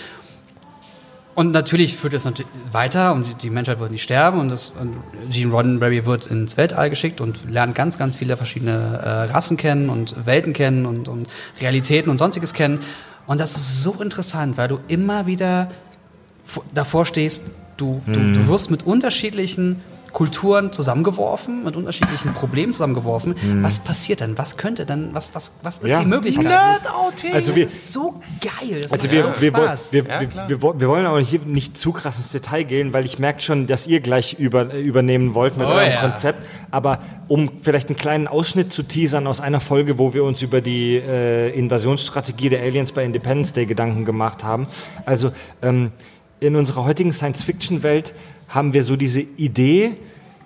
Und 1.33 1.51
natürlich 1.51 1.95
führt 1.95 2.13
es 2.13 2.25
natürlich 2.25 2.51
weiter 2.73 3.13
und 3.13 3.25
die- 3.25 3.35
die 3.35 3.49
Menschheit 3.49 3.79
wird 3.79 3.89
nicht 3.91 4.03
sterben 4.03 4.39
und, 4.41 4.49
das, 4.49 4.69
und 4.71 4.97
Gene 5.29 5.51
Roddenberry 5.53 6.05
wird 6.05 6.27
ins 6.27 6.57
Weltall 6.57 6.89
geschickt 6.89 7.21
und 7.21 7.49
lernt 7.49 7.73
ganz, 7.73 7.97
ganz 7.97 8.17
viele 8.17 8.35
verschiedene 8.35 8.99
äh, 9.01 9.31
Rassen 9.31 9.55
kennen 9.55 9.89
und 9.89 10.13
Welten 10.25 10.51
kennen 10.51 10.85
und, 10.85 11.07
und 11.07 11.27
Realitäten 11.61 12.09
und 12.11 12.17
sonstiges 12.17 12.53
kennen. 12.53 12.79
Und 13.27 13.39
das 13.39 13.55
ist 13.55 13.83
so 13.83 13.93
interessant, 14.01 14.57
weil 14.57 14.67
du 14.67 14.79
immer 14.87 15.25
wieder 15.27 15.71
vor- 16.45 16.63
davor 16.73 17.05
stehst, 17.05 17.43
du, 17.77 18.01
du, 18.07 18.33
du 18.33 18.47
wirst 18.47 18.69
mit 18.71 18.85
unterschiedlichen 18.85 19.81
Kulturen 20.13 20.73
zusammengeworfen, 20.73 21.63
mit 21.63 21.75
unterschiedlichen 21.77 22.33
Problemen 22.33 22.73
zusammengeworfen. 22.73 23.35
Was 23.61 23.79
passiert 23.79 24.21
dann? 24.21 24.37
Was 24.37 24.57
könnte 24.57 24.85
dann, 24.85 25.13
was, 25.13 25.33
was, 25.33 25.53
was 25.63 25.77
ist 25.79 25.89
Ja. 25.89 25.99
die 26.01 26.05
Möglichkeit? 26.05 26.51
Also 27.33 27.51
Das 27.51 27.55
wir, 27.55 27.65
ist 27.65 27.93
so 27.93 28.21
geil. 28.41 28.81
Das 28.81 28.91
Also 28.91 29.11
wir, 29.11 29.21
so 29.23 29.29
wir, 29.41 29.53
woll- 29.53 29.65
Spaß. 29.65 29.93
wir, 29.93 30.05
wir, 30.07 30.19
wir, 30.47 30.61
wir 30.79 30.87
wollen 30.87 31.05
aber 31.05 31.21
hier 31.21 31.39
nicht 31.45 31.77
zu 31.77 31.91
krass 31.93 32.17
ins 32.17 32.31
Detail 32.31 32.63
gehen, 32.63 32.93
weil 32.93 33.05
ich 33.05 33.19
merke 33.19 33.41
schon, 33.41 33.67
dass 33.67 33.87
ihr 33.87 34.01
gleich 34.01 34.33
über, 34.39 34.73
übernehmen 34.73 35.33
wollt 35.33 35.57
mit 35.57 35.67
Oh 35.67 35.71
eurem 35.71 35.91
ja. 35.91 36.01
Konzept. 36.01 36.45
Aber 36.71 36.99
um 37.27 37.49
vielleicht 37.61 37.89
einen 37.89 37.97
kleinen 37.97 38.27
Ausschnitt 38.27 38.73
zu 38.73 38.83
teasern 38.83 39.27
aus 39.27 39.39
einer 39.39 39.59
Folge, 39.61 39.97
wo 39.97 40.13
wir 40.13 40.23
uns 40.23 40.41
über 40.41 40.61
die 40.61 40.95
äh, 40.97 41.49
Invasionsstrategie 41.57 42.49
der 42.49 42.61
Aliens 42.61 42.91
bei 42.91 43.03
Independence 43.05 43.53
Day 43.53 43.65
Gedanken 43.65 44.05
gemacht 44.05 44.43
haben. 44.43 44.67
Also 45.05 45.31
ähm, 45.61 45.91
in 46.39 46.55
unserer 46.55 46.85
heutigen 46.85 47.13
Science-Fiction-Welt 47.13 48.13
haben 48.51 48.73
wir 48.73 48.83
so 48.83 48.95
diese 48.95 49.21
Idee, 49.21 49.97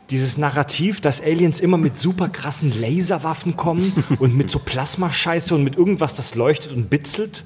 dieses 0.10 0.38
Narrativ, 0.38 1.02
dass 1.02 1.22
Aliens 1.22 1.60
immer 1.60 1.78
mit 1.78 1.98
super 1.98 2.30
krassen 2.30 2.72
Laserwaffen 2.80 3.58
kommen 3.58 3.92
und 4.20 4.38
mit 4.38 4.50
so 4.50 4.60
Plasmascheiße 4.60 5.54
und 5.54 5.64
mit 5.64 5.76
irgendwas, 5.76 6.14
das 6.14 6.36
leuchtet 6.36 6.74
und 6.74 6.90
bitzelt. 6.90 7.44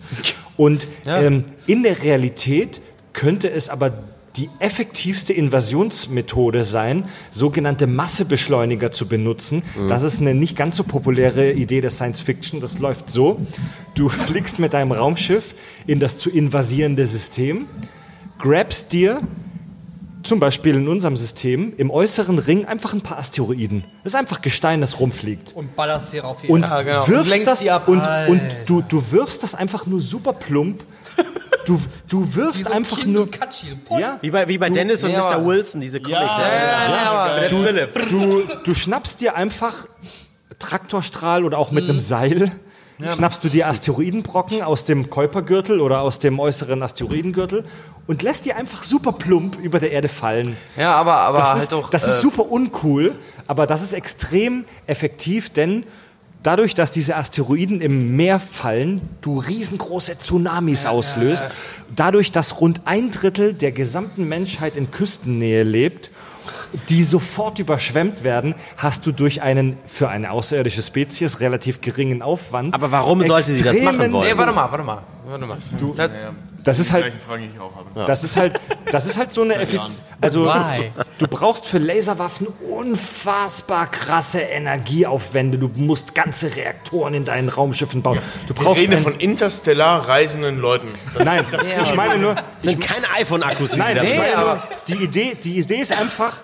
Und 0.57 0.87
ähm, 1.07 1.43
in 1.65 1.83
der 1.83 2.03
Realität 2.03 2.81
könnte 3.13 3.49
es 3.49 3.69
aber 3.69 3.93
die 4.35 4.49
effektivste 4.59 5.33
Invasionsmethode 5.33 6.63
sein, 6.63 7.05
sogenannte 7.31 7.87
Massebeschleuniger 7.87 8.91
zu 8.91 9.07
benutzen. 9.07 9.63
Das 9.87 10.03
ist 10.03 10.21
eine 10.21 10.35
nicht 10.35 10.55
ganz 10.55 10.77
so 10.77 10.83
populäre 10.83 11.51
Idee 11.51 11.81
der 11.81 11.89
Science 11.89 12.21
Fiction. 12.21 12.61
Das 12.61 12.79
läuft 12.79 13.09
so. 13.09 13.39
Du 13.95 14.07
fliegst 14.09 14.59
mit 14.59 14.73
deinem 14.73 14.91
Raumschiff 14.91 15.55
in 15.87 15.99
das 15.99 16.17
zu 16.17 16.29
invasierende 16.29 17.05
System, 17.07 17.67
grabst 18.37 18.93
dir 18.93 19.21
zum 20.23 20.39
Beispiel 20.39 20.75
in 20.75 20.87
unserem 20.87 21.15
System 21.15 21.73
im 21.77 21.91
äußeren 21.91 22.39
Ring 22.39 22.65
einfach 22.65 22.93
ein 22.93 23.01
paar 23.01 23.19
Asteroiden. 23.19 23.85
Das 24.03 24.13
ist 24.13 24.19
einfach 24.19 24.41
Gestein, 24.41 24.81
das 24.81 24.99
rumfliegt. 24.99 25.55
Und 25.55 25.75
ballerst 25.75 26.13
dir 26.13 26.25
auf 26.25 26.43
Und 26.43 26.61
Ja, 26.61 26.81
genau. 26.81 27.01
Und 27.03 27.07
wirfst 27.09 27.29
lenkst 27.29 27.47
das 27.47 27.67
ab. 27.67 27.87
und, 27.87 28.01
Alter. 28.01 28.31
und 28.31 28.41
du, 28.65 28.81
du 28.81 29.11
wirfst 29.11 29.43
das 29.43 29.55
einfach 29.55 29.85
nur 29.85 30.01
super 30.01 30.33
plump. 30.33 30.83
Du, 31.65 31.79
du 32.07 32.35
wirfst 32.35 32.69
einfach 32.71 33.05
nur. 33.05 33.29
Ja, 33.97 34.17
Wie 34.21 34.31
bei, 34.31 34.47
wie 34.47 34.57
bei 34.57 34.69
Dennis 34.69 35.03
und 35.03 35.11
ja, 35.11 35.19
Mr. 35.19 35.45
Wilson, 35.45 35.81
diese 35.81 35.99
Comic. 35.99 36.19
Ja, 36.19 36.37
der, 36.37 36.95
ja, 36.95 37.11
aber 37.11 37.39
der 37.41 37.49
Philipp. 37.49 38.09
du, 38.09 38.43
du 38.63 38.73
schnappst 38.73 39.21
dir 39.21 39.35
einfach 39.35 39.87
Traktorstrahl 40.57 41.45
oder 41.45 41.57
auch 41.57 41.71
mit 41.71 41.85
einem 41.85 41.99
Seil. 41.99 42.51
Schnappst 43.01 43.43
du 43.43 43.49
dir 43.49 43.67
Asteroidenbrocken 43.67 44.61
aus 44.61 44.83
dem 44.83 45.09
Kuipergürtel 45.09 45.79
oder 45.79 46.01
aus 46.01 46.19
dem 46.19 46.37
äußeren 46.37 46.83
Asteroidengürtel 46.83 47.63
und 48.07 48.23
lässt 48.23 48.43
die 48.45 48.51
einfach 48.51 48.83
super 48.83 49.13
plump 49.13 49.57
über 49.57 49.79
der 49.79 49.91
Erde 49.91 50.09
fallen. 50.09 50.57
Ja, 50.75 50.93
aber, 50.95 51.15
aber 51.21 51.37
Das, 51.37 51.49
halt 51.51 51.61
ist, 51.63 51.71
doch. 51.71 51.89
das 51.89 52.05
äh, 52.07 52.09
ist 52.09 52.21
super 52.21 52.51
uncool, 52.51 53.15
aber 53.47 53.67
das 53.67 53.83
ist 53.83 53.93
extrem 53.93 54.65
effektiv, 54.85 55.49
denn 55.49 55.85
dadurch, 56.43 56.75
dass 56.75 56.91
diese 56.91 57.15
Asteroiden 57.15 57.79
im 57.79 58.17
Meer 58.17 58.39
fallen, 58.39 59.01
du 59.21 59.39
riesengroße 59.39 60.17
Tsunamis 60.17 60.85
auslöst, 60.85 61.45
dadurch, 61.95 62.33
dass 62.33 62.59
rund 62.59 62.81
ein 62.83 63.11
Drittel 63.11 63.53
der 63.53 63.71
gesamten 63.71 64.27
Menschheit 64.27 64.75
in 64.75 64.91
Küstennähe 64.91 65.63
lebt, 65.63 66.11
die 66.89 67.03
sofort 67.03 67.59
überschwemmt 67.59 68.23
werden, 68.23 68.55
hast 68.77 69.05
du 69.05 69.11
durch 69.11 69.41
einen 69.41 69.77
für 69.85 70.09
eine 70.09 70.31
außerirdische 70.31 70.81
Spezies 70.81 71.39
relativ 71.39 71.81
geringen 71.81 72.21
Aufwand. 72.21 72.73
Aber 72.73 72.91
warum 72.91 73.23
sollte 73.23 73.53
sie 73.53 73.63
das 73.63 73.81
machen 73.81 74.11
wollen? 74.11 74.29
Nee, 74.29 74.37
warte 74.37 74.53
mal, 74.53 74.71
warte 74.71 74.83
mal. 74.83 75.03
Warte 75.27 75.45
mal. 75.45 75.57
Du, 75.79 75.93
das, 75.95 76.09
Das 76.63 76.79
ist 76.79 76.91
halt, 76.91 77.05
gleichen 77.05 77.19
Frage, 77.19 77.43
die 77.43 77.49
ich 77.55 77.59
auch 77.59 77.73
habe. 77.75 78.05
das 78.05 78.23
ist 78.23 78.35
halt, 78.35 78.59
das 78.91 79.05
ist 79.05 79.17
halt 79.17 79.31
so 79.33 79.41
eine 79.43 79.55
Effizienz. 79.61 80.01
Also 80.21 80.45
Why? 80.45 80.91
du 81.17 81.27
brauchst 81.27 81.65
für 81.67 81.77
Laserwaffen 81.77 82.47
unfassbar 82.69 83.87
krasse 83.89 84.39
Energieaufwände. 84.41 85.57
Du 85.57 85.69
musst 85.75 86.15
ganze 86.15 86.55
Reaktoren 86.55 87.13
in 87.13 87.25
deinen 87.25 87.49
Raumschiffen 87.49 88.01
bauen. 88.01 88.19
Du 88.47 88.53
brauchst 88.53 88.81
reden 88.81 88.95
ein, 88.95 89.03
von 89.03 89.15
interstellar 89.15 90.07
reisenden 90.07 90.59
Leuten. 90.59 90.89
Das, 91.15 91.25
nein, 91.25 91.45
ich 91.83 91.95
meine 91.95 92.17
nur, 92.17 92.35
sind 92.57 92.81
keine 92.81 93.09
iPhone-Akkus, 93.11 93.71
die 93.71 93.79
nein, 93.79 93.97
ich 94.03 94.09
schmeißen. 94.13 94.39
nur, 94.41 94.63
die 94.87 94.95
Idee, 95.03 95.35
die 95.41 95.59
Idee 95.59 95.77
ist 95.77 95.91
einfach 95.91 96.41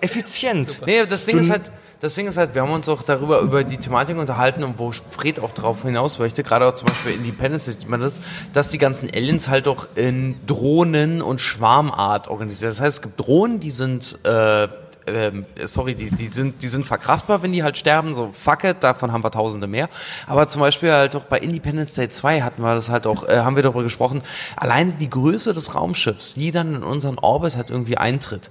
effizient. 0.00 0.80
nee, 0.86 1.04
das 1.06 1.24
Ding 1.24 1.36
Du- 1.36 1.42
ist 1.42 1.50
halt. 1.50 1.70
Das 2.00 2.14
Ding 2.14 2.26
ist 2.26 2.38
halt, 2.38 2.54
wir 2.54 2.62
haben 2.62 2.72
uns 2.72 2.88
auch 2.88 3.02
darüber 3.02 3.40
über 3.40 3.62
die 3.62 3.76
Thematik 3.76 4.16
unterhalten 4.16 4.64
und 4.64 4.78
wo 4.78 4.90
Fred 4.90 5.38
auch 5.38 5.52
darauf 5.52 5.82
hinaus 5.82 6.18
möchte, 6.18 6.42
gerade 6.42 6.66
auch 6.66 6.72
zum 6.72 6.88
Beispiel 6.88 7.12
Independence, 7.12 7.66
sieht 7.66 7.86
man 7.86 8.00
das, 8.00 8.22
dass 8.54 8.70
die 8.70 8.78
ganzen 8.78 9.10
Aliens 9.10 9.48
halt 9.48 9.68
auch 9.68 9.86
in 9.96 10.36
Drohnen 10.46 11.20
und 11.20 11.42
Schwarmart 11.42 12.28
organisiert. 12.28 12.72
Das 12.72 12.80
heißt, 12.80 12.96
es 12.96 13.02
gibt 13.02 13.20
Drohnen, 13.20 13.60
die 13.60 13.70
sind 13.70 14.18
äh, 14.24 14.68
ähm, 15.06 15.44
sorry, 15.64 15.94
die, 15.94 16.10
die, 16.10 16.28
sind, 16.28 16.62
die 16.62 16.68
sind 16.68 16.84
verkraftbar, 16.84 17.42
wenn 17.42 17.52
die 17.52 17.62
halt 17.62 17.76
sterben, 17.76 18.14
so 18.14 18.30
fuck 18.32 18.64
it, 18.64 18.78
davon 18.80 19.12
haben 19.12 19.24
wir 19.24 19.30
tausende 19.30 19.66
mehr. 19.66 19.88
Aber 20.26 20.48
zum 20.48 20.60
Beispiel 20.60 20.92
halt 20.92 21.16
auch 21.16 21.24
bei 21.24 21.38
Independence 21.38 21.94
Day 21.94 22.08
2 22.08 22.42
hatten 22.42 22.62
wir 22.62 22.74
das 22.74 22.90
halt 22.90 23.06
auch, 23.06 23.28
äh, 23.28 23.40
haben 23.40 23.56
wir 23.56 23.62
darüber 23.62 23.82
gesprochen, 23.82 24.22
alleine 24.56 24.92
die 24.92 25.10
Größe 25.10 25.52
des 25.52 25.74
Raumschiffs, 25.74 26.34
die 26.34 26.50
dann 26.50 26.76
in 26.76 26.82
unseren 26.82 27.18
Orbit 27.18 27.56
halt 27.56 27.70
irgendwie 27.70 27.98
eintritt. 27.98 28.50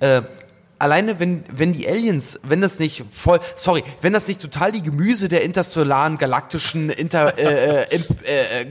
Äh, 0.00 0.22
alleine 0.82 1.20
wenn, 1.20 1.44
wenn 1.48 1.72
die 1.72 1.88
Aliens, 1.88 2.40
wenn 2.42 2.60
das 2.60 2.80
nicht 2.80 3.04
voll, 3.10 3.38
sorry, 3.54 3.84
wenn 4.00 4.12
das 4.12 4.26
nicht 4.26 4.40
total 4.40 4.72
die 4.72 4.82
Gemüse 4.82 5.28
der 5.28 5.42
interstellaren 5.44 6.18
galaktischen 6.18 6.90
Inter, 6.90 7.38
äh, 7.38 7.84
äh, 7.84 8.00
äh, 8.24 8.62
äh, 8.62 8.66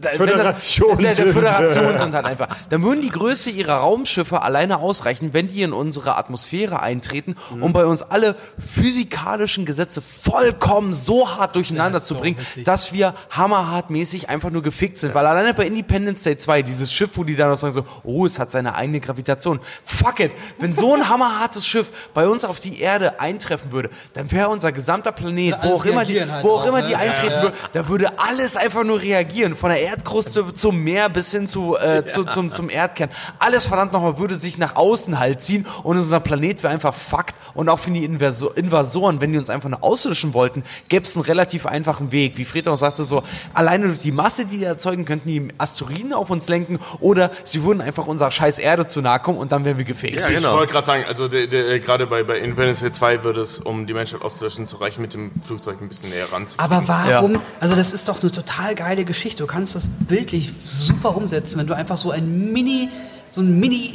da- 0.00 0.10
Föderation 0.10 1.02
das, 1.02 1.16
der, 1.16 1.24
der 1.24 1.32
sind. 1.32 1.32
Föderation 1.32 1.98
sind 1.98 2.14
halt 2.14 2.26
einfach. 2.26 2.48
Dann 2.68 2.82
würden 2.82 3.00
die 3.02 3.08
Größe 3.10 3.50
ihrer 3.50 3.74
Raumschiffe 3.76 4.42
alleine 4.42 4.82
ausreichen, 4.82 5.32
wenn 5.32 5.48
die 5.48 5.62
in 5.62 5.72
unsere 5.72 6.16
Atmosphäre 6.16 6.80
eintreten, 6.80 7.36
um 7.60 7.72
bei 7.72 7.84
uns 7.86 8.02
alle 8.02 8.36
physikalischen 8.58 9.64
Gesetze 9.64 10.00
vollkommen 10.02 10.92
so 10.92 11.28
hart 11.36 11.54
durcheinander 11.54 12.00
zu 12.02 12.14
so 12.14 12.20
bringen, 12.20 12.38
witzig. 12.38 12.64
dass 12.64 12.92
wir 12.92 13.14
hammerhartmäßig 13.30 14.28
einfach 14.28 14.50
nur 14.50 14.62
gefickt 14.62 14.98
sind. 14.98 15.14
Weil 15.14 15.26
alleine 15.26 15.54
bei 15.54 15.66
Independence 15.66 16.22
Day 16.22 16.36
2, 16.36 16.62
dieses 16.62 16.92
Schiff, 16.92 17.10
wo 17.14 17.24
die 17.24 17.34
dann 17.36 17.50
noch 17.50 17.58
sagen 17.58 17.74
so, 17.74 17.84
oh, 18.04 18.26
es 18.26 18.38
hat 18.38 18.52
seine 18.52 18.74
eigene 18.74 19.00
Gravitation. 19.00 19.60
Fuck 19.84 20.20
it. 20.20 20.32
Wenn 20.58 20.74
so 20.74 20.94
ein 20.94 21.08
hammerhartes 21.08 21.66
Schiff 21.66 21.88
bei 22.14 22.28
uns 22.28 22.44
auf 22.44 22.60
die 22.60 22.80
Erde 22.80 23.18
eintreffen 23.20 23.72
würde, 23.72 23.90
dann 24.12 24.30
wäre 24.30 24.48
unser 24.48 24.72
gesamter 24.72 25.12
Planet, 25.12 25.56
wo 25.62 25.74
auch 25.74 25.84
immer 25.84 26.04
die, 26.04 26.20
halt 26.20 26.44
wo 26.44 26.50
auch 26.50 26.66
immer 26.66 26.80
ne? 26.82 26.86
die 26.88 26.92
Ja, 26.92 26.98
eintreten 26.98 27.32
ja. 27.32 27.42
würde, 27.42 27.56
da 27.72 27.88
würde 27.88 28.18
alles 28.18 28.56
einfach 28.56 28.84
nur 28.84 29.00
reagieren. 29.00 29.56
Von 29.56 29.70
der 29.70 29.82
Erdkruste 29.86 30.52
zum 30.52 30.82
Meer 30.82 31.08
bis 31.08 31.30
hin 31.30 31.46
zu, 31.46 31.76
äh, 31.76 32.04
zu, 32.04 32.24
zum, 32.24 32.50
zum 32.50 32.68
Erdkern. 32.68 33.08
Alles 33.38 33.66
verdammt 33.66 33.92
nochmal 33.92 34.18
würde 34.18 34.34
sich 34.34 34.58
nach 34.58 34.76
außen 34.76 35.18
halt 35.18 35.40
ziehen 35.40 35.64
und 35.84 35.96
unser 35.96 36.20
Planet 36.20 36.62
wäre 36.62 36.72
einfach 36.72 36.94
fucked. 36.94 37.36
Und 37.54 37.68
auch 37.68 37.78
für 37.78 37.90
die 37.90 38.04
Invasoren, 38.04 39.20
wenn 39.20 39.32
die 39.32 39.38
uns 39.38 39.48
einfach 39.48 39.68
nur 39.68 39.82
auslöschen 39.82 40.34
wollten, 40.34 40.64
gäbe 40.88 41.04
es 41.04 41.16
einen 41.16 41.24
relativ 41.24 41.66
einfachen 41.66 42.12
Weg. 42.12 42.36
Wie 42.36 42.44
Fred 42.44 42.68
auch 42.68 42.76
sagte, 42.76 43.04
so 43.04 43.22
alleine 43.54 43.86
durch 43.86 44.00
die 44.00 44.12
Masse, 44.12 44.44
die 44.44 44.56
die 44.58 44.64
erzeugen, 44.64 45.04
könnten 45.04 45.28
die 45.28 45.48
Asteroiden 45.58 46.12
auf 46.12 46.30
uns 46.30 46.48
lenken 46.48 46.78
oder 47.00 47.30
sie 47.44 47.64
würden 47.64 47.80
einfach 47.80 48.06
unserer 48.06 48.30
scheiß 48.30 48.58
Erde 48.58 48.88
zu 48.88 49.02
nahe 49.02 49.20
kommen 49.20 49.38
und 49.38 49.52
dann 49.52 49.64
wären 49.64 49.78
wir 49.78 49.84
gefegt. 49.84 50.20
Ja, 50.20 50.28
genau. 50.28 50.52
Ich 50.52 50.58
wollte 50.58 50.72
gerade 50.72 50.86
sagen, 50.86 51.04
also 51.06 51.28
der, 51.28 51.80
gerade 51.80 52.06
bei, 52.06 52.22
bei 52.22 52.38
Independence 52.38 52.80
Day 52.80 52.90
2 52.90 53.24
würde 53.24 53.40
es, 53.40 53.58
um 53.58 53.86
die 53.86 53.94
Menschheit 53.94 54.22
auszulöschen, 54.22 54.66
zu 54.66 54.76
reichen, 54.76 55.02
mit 55.02 55.14
dem 55.14 55.30
Flugzeug 55.42 55.80
ein 55.80 55.88
bisschen 55.88 56.10
näher 56.10 56.30
ran 56.32 56.48
zu 56.48 56.58
Aber 56.58 56.86
warum? 56.86 57.34
Ja. 57.34 57.40
Also 57.60 57.74
das 57.74 57.92
ist 57.92 58.08
doch 58.08 58.20
eine 58.22 58.30
total 58.30 58.74
geile 58.74 59.04
Geschichte. 59.04 59.42
Du 59.42 59.46
kannst 59.46 59.75
das 59.76 59.88
bildlich 59.88 60.50
super 60.64 61.16
umsetzen, 61.16 61.58
wenn 61.58 61.66
du 61.66 61.74
einfach 61.74 61.96
so 61.96 62.10
ein 62.10 62.52
Mini, 62.52 62.88
so 63.30 63.40
ein 63.42 63.58
Mini 63.60 63.94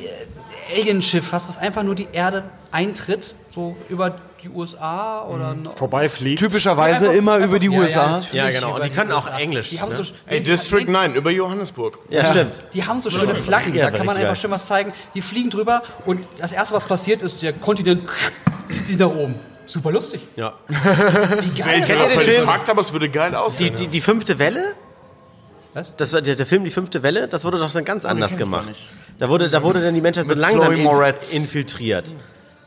äh, 0.74 0.80
Alienschiff 0.80 1.32
hast, 1.34 1.48
was 1.50 1.58
einfach 1.58 1.84
nur 1.84 1.96
die 1.96 2.08
Erde 2.13 2.44
eintritt, 2.72 3.36
so 3.54 3.76
über 3.89 4.15
die 4.41 4.50
USA 4.50 5.26
oder 5.28 5.54
noch. 5.54 5.78
Vorbeifliegt. 5.78 6.39
Typischerweise 6.39 7.06
Einfach- 7.06 7.17
immer 7.17 7.34
einfach- 7.34 7.48
über 7.50 7.60
die 7.60 7.67
ja, 7.67 7.80
USA. 7.80 8.08
natürlich 8.12 8.34
Ja, 8.34 8.50
genau. 8.50 8.76
Und 8.76 8.86
die 8.86 8.89
können 8.89 9.12
auch 9.12 9.26
USA. 9.26 9.39
Englisch, 9.39 9.70
Die 9.70 9.82
haben 9.82 9.89
ne? 9.89 9.96
so, 9.96 10.04
Ey, 10.26 10.41
District 10.41 10.88
9 10.88 11.13
über 11.15 11.30
Johannesburg. 11.32 12.00
Ja, 12.10 12.26
stimmt. 12.26 12.63
Die 12.74 12.84
haben 12.86 13.00
so 13.02 13.10
schöne 13.10 13.36
Flaggen, 13.36 13.76
Ja, 13.76 13.89
da 13.91 13.98
kann 13.98 14.06
man 14.06 14.15
einfach 14.17 14.36
schön 14.38 14.52
was 14.52 14.65
zeigen. 14.67 14.94
Die 15.13 15.22
fliegen 15.22 15.50
drüber 15.50 15.84
und 16.06 16.26
das 16.38 16.54
erste, 16.54 16.74
was 16.76 16.86
passiert, 16.86 17.22
ist, 17.22 17.41
der 17.41 17.54
Kontinent 17.54 18.08
zieht 18.69 18.88
sich 18.88 18.98
nach 18.98 19.10
oben. 19.10 19.36
Super 19.65 19.92
lustig. 19.92 20.21
Ja. 20.36 20.54
Wie 20.67 20.75
geil. 21.62 21.82
Kennt 21.84 21.90
ihr 21.90 22.02
auch 22.04 22.08
den 22.10 22.19
Film? 22.19 22.46
Fakt, 22.46 22.69
aber 22.69 22.82
es 22.82 22.92
würde 22.94 23.10
geil 23.10 23.32
Die, 23.32 23.38
aussehen. 23.38 23.75
die, 23.75 23.88
die 23.88 24.02
fünfte 24.02 24.40
Welle? 24.40 24.75
Was? 25.74 25.96
Das 25.96 26.13
war 26.13 26.22
der, 26.22 26.36
der 26.36 26.46
Film 26.46 26.63
Die 26.63 26.72
fünfte 26.72 27.04
Welle, 27.04 27.28
das 27.28 27.46
wurde 27.46 27.58
doch 27.58 27.72
dann 27.72 27.86
ganz 27.86 28.06
anders 28.06 28.38
gemacht. 28.38 28.78
Da 29.19 29.30
wurde, 29.30 29.50
da 29.50 29.63
wurde 29.63 29.82
dann 29.82 29.94
die 29.94 30.02
Menschheit 30.02 30.28
so 30.28 30.34
langsam 30.34 30.74
inf 30.74 31.34
infiltriert. 31.34 32.13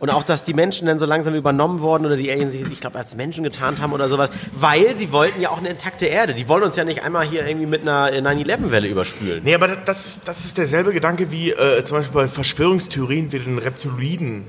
Und 0.00 0.10
auch, 0.10 0.22
dass 0.24 0.44
die 0.44 0.52
Menschen 0.52 0.86
dann 0.86 0.98
so 0.98 1.06
langsam 1.06 1.34
übernommen 1.34 1.80
wurden 1.80 2.04
oder 2.04 2.16
die 2.16 2.30
Aliens 2.30 2.52
sich, 2.52 2.70
ich 2.70 2.80
glaube, 2.80 2.98
als 2.98 3.16
Menschen 3.16 3.42
getarnt 3.42 3.80
haben 3.80 3.92
oder 3.92 4.08
sowas. 4.08 4.28
Weil 4.52 4.96
sie 4.96 5.12
wollten 5.12 5.40
ja 5.40 5.48
auch 5.48 5.58
eine 5.58 5.70
intakte 5.70 6.06
Erde. 6.06 6.34
Die 6.34 6.46
wollen 6.46 6.62
uns 6.62 6.76
ja 6.76 6.84
nicht 6.84 7.02
einmal 7.04 7.24
hier 7.26 7.46
irgendwie 7.46 7.66
mit 7.66 7.82
einer 7.82 8.10
9-11-Welle 8.10 8.86
überspülen. 8.88 9.42
Nee, 9.44 9.54
aber 9.54 9.68
das 9.68 10.04
ist, 10.04 10.28
das 10.28 10.44
ist 10.44 10.58
derselbe 10.58 10.92
Gedanke 10.92 11.30
wie 11.30 11.52
äh, 11.52 11.84
zum 11.84 11.98
Beispiel 11.98 12.14
bei 12.14 12.28
Verschwörungstheorien 12.28 13.32
wie 13.32 13.38
den 13.38 13.58
Reptiloiden. 13.58 14.44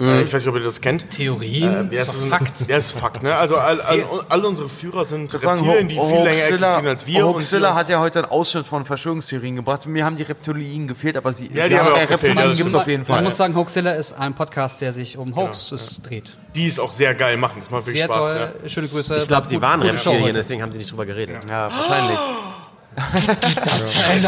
Äh, 0.00 0.22
ich 0.22 0.32
weiß 0.32 0.42
nicht, 0.42 0.48
ob 0.48 0.54
ihr 0.54 0.62
das 0.62 0.80
kennt. 0.80 1.10
Theorien? 1.10 1.90
Äh, 1.90 1.94
ja, 1.96 2.02
ist 2.02 2.14
ist 2.14 2.24
Fakt. 2.26 2.52
Ja, 2.68 2.76
ist 2.76 2.92
Fakt, 2.92 3.22
ne? 3.22 3.34
Also 3.34 3.56
all, 3.56 3.80
all, 3.80 4.04
all 4.28 4.44
unsere 4.44 4.68
Führer 4.68 5.04
sind 5.04 5.32
Reptilien, 5.34 5.88
die 5.88 5.96
viel 5.96 6.04
länger 6.04 6.28
existieren 6.28 6.86
als 6.86 7.06
wir. 7.06 7.60
die 7.60 7.66
hat 7.66 7.88
ja 7.88 7.98
heute 8.00 8.20
einen 8.20 8.30
Ausschnitt 8.30 8.66
von 8.66 8.84
Verschwörungstheorien 8.84 9.56
gebracht. 9.56 9.86
Mir 9.86 10.04
haben 10.04 10.16
die 10.16 10.22
Reptilien 10.22 10.86
gefehlt, 10.86 11.16
aber 11.16 11.32
sie, 11.32 11.50
Ja, 11.52 11.64
sie 11.64 11.70
die 11.70 11.78
haben 11.78 11.86
haben 11.86 11.92
auch 11.94 11.96
ja 11.98 12.02
gefehlt, 12.06 12.22
Reptilien 12.22 12.50
ja, 12.50 12.56
gibt 12.56 12.68
es 12.68 12.74
auf 12.74 12.86
jeden 12.86 13.00
Man 13.02 13.06
Fall. 13.06 13.22
muss 13.24 13.36
sagen, 13.36 13.54
Hoaxilla 13.56 13.92
ist 13.92 14.12
ein 14.12 14.34
Podcast, 14.34 14.80
der 14.80 14.92
sich 14.92 15.16
um 15.18 15.34
Hoaxes 15.34 16.00
dreht. 16.02 16.36
die 16.54 16.66
es 16.68 16.78
auch 16.78 16.90
sehr 16.90 17.14
geil 17.14 17.36
machen. 17.36 17.56
Das 17.58 17.70
macht 17.70 17.86
wirklich 17.86 18.00
Sehr 18.02 18.12
Spaß. 18.12 18.32
toll, 18.32 18.48
Ja. 18.62 18.68
schöne 18.68 18.88
Grüße. 18.88 19.16
Ich 19.18 19.26
glaube, 19.28 19.46
sie 19.46 19.60
waren 19.60 19.82
Reptilien, 19.82 20.34
deswegen 20.34 20.62
haben 20.62 20.72
sie 20.72 20.78
nicht 20.78 20.90
drüber 20.92 21.06
geredet. 21.06 21.38
Ja, 21.48 21.70
wahrscheinlich. 21.72 22.18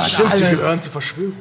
Stimmt, 0.07 0.35
die 0.35 0.41
gehören 0.41 0.83
zur 0.83 0.93
Verschwörung. 0.93 1.37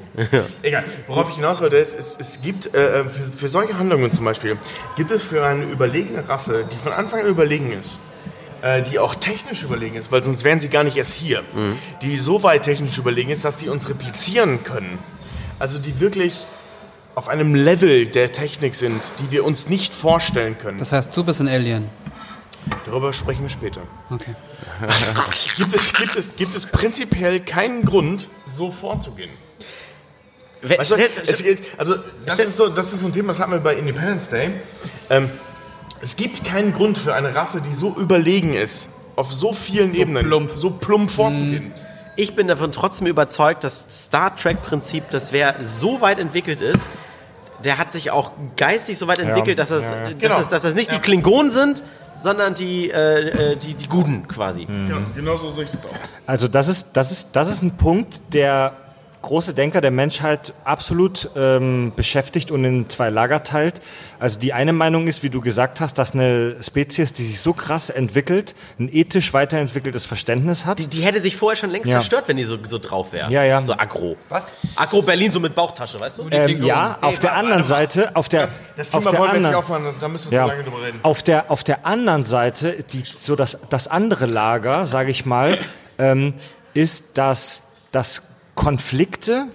Egal, 0.62 0.86
worauf 1.08 1.30
ich 1.30 1.36
hinaus 1.36 1.62
wollte, 1.62 1.78
ist, 1.78 1.98
es, 1.98 2.18
es 2.20 2.42
gibt 2.42 2.74
äh, 2.74 3.04
für, 3.06 3.24
für 3.24 3.48
solche 3.48 3.78
Handlungen 3.78 4.12
zum 4.12 4.26
Beispiel, 4.26 4.58
gibt 4.96 5.12
es 5.12 5.24
für 5.24 5.46
eine 5.46 5.66
überlegene 5.66 6.28
Rasse, 6.28 6.66
die 6.72 6.78
von 6.78 6.92
Anfang 6.92 7.22
an 7.22 7.28
überlegen 7.28 7.72
ist, 7.72 8.00
äh, 8.62 8.82
die 8.82 9.00
auch 9.00 9.16
technisch 9.16 9.64
überlegen 9.64 9.96
ist, 9.96 10.12
weil 10.12 10.24
sonst 10.24 10.44
wären 10.44 10.60
sie 10.60 10.70
gar 10.70 10.84
nicht 10.84 10.98
erst 10.98 11.14
hier, 11.14 11.44
die 12.02 12.18
so 12.18 12.44
weit 12.44 12.64
technisch 12.64 12.98
überlegen 12.98 13.30
ist, 13.30 13.46
dass 13.46 13.60
sie 13.60 13.70
uns 13.70 13.90
replizieren 13.90 14.64
können. 14.64 15.00
Also 15.60 15.80
die 15.80 16.00
wirklich 16.00 16.48
auf 17.16 17.28
einem 17.28 17.54
Level 17.54 18.06
der 18.06 18.32
Technik 18.32 18.76
sind, 18.76 19.02
die 19.20 19.32
wir 19.32 19.44
uns 19.44 19.68
nicht 19.68 19.94
vorstellen 19.94 20.58
können. 20.58 20.78
Das 20.78 20.94
heißt, 20.94 21.16
du 21.16 21.24
bist 21.24 21.42
ein 21.42 21.50
Alien. 21.50 21.90
Darüber 22.86 23.14
sprechen 23.14 23.44
wir 23.44 23.50
später. 23.50 23.82
Okay. 24.10 24.36
Gibt 25.58 25.76
es, 25.76 25.94
gibt 25.94 26.16
es, 26.16 26.36
gibt 26.36 26.56
es 26.56 26.66
prinzipiell 26.66 27.40
keinen 27.40 27.86
Grund, 27.86 28.28
so 28.48 28.72
vorzugehen? 28.72 29.32
Weißt 30.62 30.92
du, 30.92 30.96
es, 31.26 31.44
also 31.78 31.96
das 32.26 32.40
ist, 32.40 32.58
so, 32.58 32.68
das 32.68 32.92
ist 32.92 33.00
so 33.02 33.08
ein 33.08 33.14
Thema, 33.14 33.30
das 33.30 33.40
hatten 33.40 33.52
wir 33.52 33.60
bei 33.60 33.76
Independence 33.76 34.30
Day. 34.30 34.56
Ähm, 35.10 35.30
es 36.02 36.16
gibt 36.16 36.44
keinen 36.44 36.74
Grund 36.74 36.98
für 36.98 37.14
eine 37.14 37.34
Rasse, 37.34 37.62
die 37.62 37.74
so 37.74 37.96
überlegen 37.96 38.54
ist, 38.54 38.90
auf 39.16 39.32
so 39.32 39.54
vielen 39.54 39.94
Ebenen, 39.94 40.26
plump. 40.26 40.52
so 40.56 40.70
plump 40.70 41.12
vorzugehen. 41.12 41.74
Ich 42.16 42.36
bin 42.36 42.48
davon 42.48 42.72
trotzdem 42.72 43.08
überzeugt, 43.08 43.64
dass 43.64 43.88
Star 43.90 44.36
Trek-Prinzip, 44.36 45.10
dass 45.10 45.32
wer 45.32 45.56
so 45.64 46.02
weit 46.02 46.20
entwickelt 46.20 46.60
ist, 46.60 46.90
der 47.64 47.78
hat 47.78 47.92
sich 47.92 48.12
auch 48.12 48.32
geistig 48.58 48.98
so 48.98 49.08
weit 49.08 49.20
entwickelt, 49.20 49.60
dass, 49.60 49.72
es, 49.72 49.84
ja, 49.84 49.90
ja. 49.90 50.10
dass, 50.10 50.20
Genau. 50.20 50.40
es, 50.40 50.48
dass 50.50 50.64
es 50.64 50.74
nicht 50.76 50.90
Ja. 50.92 50.98
die 50.98 51.02
Klingonen 51.02 51.52
sind, 51.52 51.84
sondern 52.18 52.54
die, 52.54 52.90
äh, 52.92 53.52
äh, 53.54 53.56
die, 53.56 53.74
die 53.76 53.88
Guten 53.88 54.28
quasi. 54.28 54.64
Ja, 54.64 54.98
genau 55.16 55.38
so 55.38 55.50
sehe 55.52 55.64
ich 55.64 55.72
das 55.72 55.86
auch. 55.86 55.90
Also 56.26 56.48
das 56.48 56.68
ist, 56.68 56.90
das 56.94 57.12
ist, 57.12 57.30
das 57.34 57.50
ist 57.50 57.62
ein 57.64 57.78
Punkt, 57.78 58.22
der 58.34 58.74
große 59.22 59.54
Denker 59.54 59.82
der 59.82 59.92
Menschheit 59.92 60.54
absolut 60.64 61.30
ähm, 61.36 61.92
beschäftigt 61.96 62.52
und 62.52 62.64
in 62.64 62.90
zwei 62.90 63.10
Lager 63.10 63.44
teilt. 63.44 63.82
Also 64.20 64.40
die 64.40 64.54
eine 64.54 64.72
Meinung 64.72 65.08
ist, 65.08 65.24
wie 65.24 65.30
du 65.30 65.42
gesagt 65.42 65.82
hast, 65.82 65.98
dass 65.98 66.14
eine 66.14 66.56
Spezies, 66.64 67.12
die 67.14 67.24
sich 67.26 67.42
so 67.42 67.54
krass 67.54 67.90
entwickelt, 67.90 68.56
ein 68.80 68.90
ethisch 68.92 69.34
weiterentwickeltes 69.34 70.06
Verständnis 70.06 70.66
hat. 70.66 70.80
Die, 70.80 70.88
die 70.88 71.02
hätte 71.02 71.22
sich 71.22 71.36
vorher 71.36 71.58
schon 71.58 71.70
längst 71.70 71.90
Ja. 71.90 71.98
zerstört, 71.98 72.24
wenn 72.28 72.38
die 72.38 72.44
so, 72.46 72.58
so 72.66 72.78
drauf 72.80 73.12
wäre. 73.12 73.32
Ja, 73.32 73.44
ja. 73.44 73.62
So 73.62 73.74
aggro. 73.74 74.16
Was? 74.30 74.56
Aggro 74.78 75.02
Berlin 75.02 75.32
so 75.32 75.40
mit 75.40 75.54
Bauchtasche, 75.54 76.00
weißt 76.00 76.20
du? 76.20 76.30
ähm, 76.32 76.64
ja, 76.64 76.98
auf 77.02 77.20
der 77.20 77.34
anderen 77.34 77.64
Seite, 77.64 78.16
auf 78.16 78.30
der, 78.30 78.42
Das, 78.42 78.52
das 78.78 78.94
auf 78.94 79.04
Thema 79.04 79.12
der 79.12 79.22
anderen, 79.34 79.56
aufmachen, 79.56 79.86
da 80.00 80.08
müssen 80.08 80.32
wir 80.32 80.38
Ja. 80.38 80.44
so 80.44 80.50
lange 80.50 80.64
drüber 80.64 80.82
reden. 80.82 81.00
Auf 81.04 81.24
der, 81.24 81.52
auf 81.52 81.64
der 81.64 81.86
anderen 81.86 82.24
Seite, 82.26 82.78
die, 82.94 83.04
so 83.06 83.36
das, 83.36 83.58
das 83.70 83.88
andere 83.90 84.26
Lager, 84.28 84.86
sage 84.86 85.12
ich 85.12 85.26
mal, 85.26 85.58
ähm, 85.98 86.34
ist, 86.74 87.04
dass, 87.16 87.64
dass 87.92 88.24
Konflikte, 88.60 89.48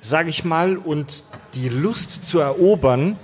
sage 0.00 0.30
ich 0.30 0.44
mal, 0.44 0.76
und 0.76 1.22
die 1.54 1.68
Lust 1.68 2.26
zu 2.26 2.40
erobern 2.40 3.16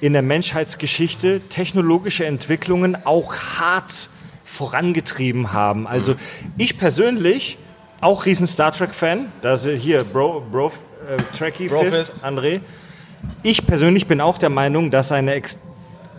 in 0.00 0.12
der 0.12 0.22
Menschheitsgeschichte 0.22 1.40
technologische 1.48 2.26
Entwicklungen 2.26 2.96
auch 3.06 3.32
hart 3.60 4.10
vorangetrieben 4.42 5.52
haben. 5.52 5.86
Also 5.86 6.16
ich 6.58 6.78
persönlich, 6.78 7.58
auch 8.00 8.26
riesen 8.26 8.48
Star 8.48 8.72
Trek-Fan, 8.72 9.30
da 9.40 9.52
ist 9.52 9.68
hier 9.68 10.02
Bro, 10.02 10.46
Bro, 10.50 10.72
äh, 11.08 11.22
Trekkie 11.32 11.68
Brofist. 11.68 11.94
Fist, 11.94 12.24
André. 12.24 12.58
Ich 13.44 13.64
persönlich 13.64 14.08
bin 14.08 14.20
auch 14.20 14.36
der 14.36 14.50
Meinung, 14.50 14.90
dass 14.90 15.12
eine 15.12 15.34
ex 15.34 15.58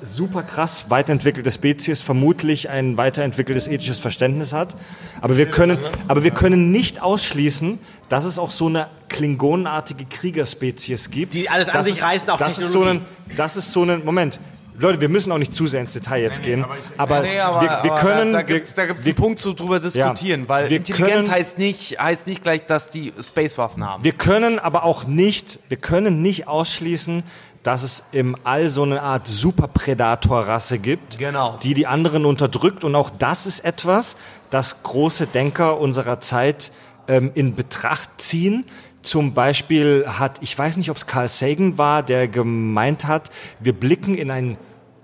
super 0.04 0.44
krass 0.44 0.86
weiterentwickelte 0.90 1.50
Spezies 1.52 2.02
vermutlich 2.02 2.70
ein 2.70 2.98
weiterentwickeltes 2.98 3.68
ethisches 3.68 4.00
Verständnis 4.00 4.54
hat. 4.54 4.76
Aber 5.22 5.38
wir 5.38 5.46
können, 5.48 5.78
aber 6.08 6.24
wir 6.24 6.32
können 6.32 6.72
nicht 6.72 7.02
ausschließen, 7.02 7.80
dass 8.10 8.26
es 8.26 8.38
auch 8.38 8.52
so 8.52 8.68
eine 8.68 8.88
klingonenartige 9.10 10.06
Kriegerspezies 10.06 11.10
gibt. 11.12 11.34
Die 11.34 11.50
alles 11.50 11.68
an 11.70 11.74
Das 11.76 11.86
sich 11.86 11.96
ist- 11.98 12.04
reißen 12.04 12.30
auf 12.30 12.38
das 12.40 12.58
ist 12.58 12.72
so 12.72 12.84
ein, 12.84 13.02
Das 13.36 13.56
ist 13.56 13.72
so 13.72 13.84
ein, 13.84 14.04
Moment. 14.06 14.40
Leute, 14.76 15.00
wir 15.02 15.08
müssen 15.10 15.32
auch 15.32 15.38
nicht 15.38 15.54
zu 15.54 15.68
sehr 15.68 15.82
ins 15.82 15.94
Detail 15.94 16.24
jetzt 16.24 16.42
gehen. 16.42 16.66
aber, 16.98 17.22
Nee, 17.22 17.40
aber, 17.40 17.62
wir, 17.62 17.70
wir 17.84 17.92
aber 17.92 17.96
können, 18.02 18.32
da, 18.34 18.42
da 18.42 18.48
wir- 18.48 18.56
gibt 18.56 18.66
es 18.66 18.76
wir- 18.76 18.84
einen 19.06 19.16
Punkt 19.16 19.40
zu 19.40 19.54
drüber 19.54 19.80
diskutieren, 19.80 20.46
weil 20.50 20.68
wir 20.72 20.78
Intelligenz 20.78 21.28
können- 21.28 21.32
heißt 21.32 21.60
nicht, 21.60 22.00
heißt 22.02 22.26
nicht 22.26 22.42
gleich, 22.42 22.66
dass 22.66 22.90
die 22.90 23.14
Spacewaffen 23.22 23.84
haben. 23.88 24.04
Wir 24.04 24.14
können 24.14 24.58
aber 24.58 24.84
auch 24.84 25.06
nicht, 25.06 25.60
wir 25.70 25.78
können 25.78 26.24
nicht 26.24 26.48
ausschließen, 26.48 27.22
dass 27.64 27.84
es 27.84 28.04
im 28.12 28.36
All 28.44 28.68
so 28.70 28.84
eine 28.84 29.02
Art 29.02 29.26
Superprädator-Rasse 29.28 30.80
gibt, 30.80 31.18
Genau. 31.18 31.58
die 31.64 31.74
die 31.74 31.88
anderen 31.88 32.26
unterdrückt. 32.26 32.84
Und 32.84 32.96
auch 32.96 33.10
das 33.10 33.46
ist 33.48 33.62
etwas, 33.66 34.18
das 34.50 34.84
große 34.84 35.28
Denker 35.28 35.80
unserer 35.80 36.20
Zeit 36.20 36.72
ähm, 37.08 37.32
in 37.34 37.56
Betracht 37.56 38.10
ziehen. 38.18 38.66
Zum 39.02 39.34
Beispiel 39.34 40.06
hat, 40.08 40.42
ich 40.42 40.58
weiß 40.58 40.78
nicht, 40.78 40.90
ob 40.90 40.98
es 40.98 41.06
Carl 41.08 41.28
Sagan 41.28 41.78
war, 41.78 42.04
der 42.04 42.28
gemeint 42.28 43.06
hat, 43.08 43.32
wir 43.60 43.74
blicken 43.74 44.16
in 44.16 44.30
ein 44.32 44.58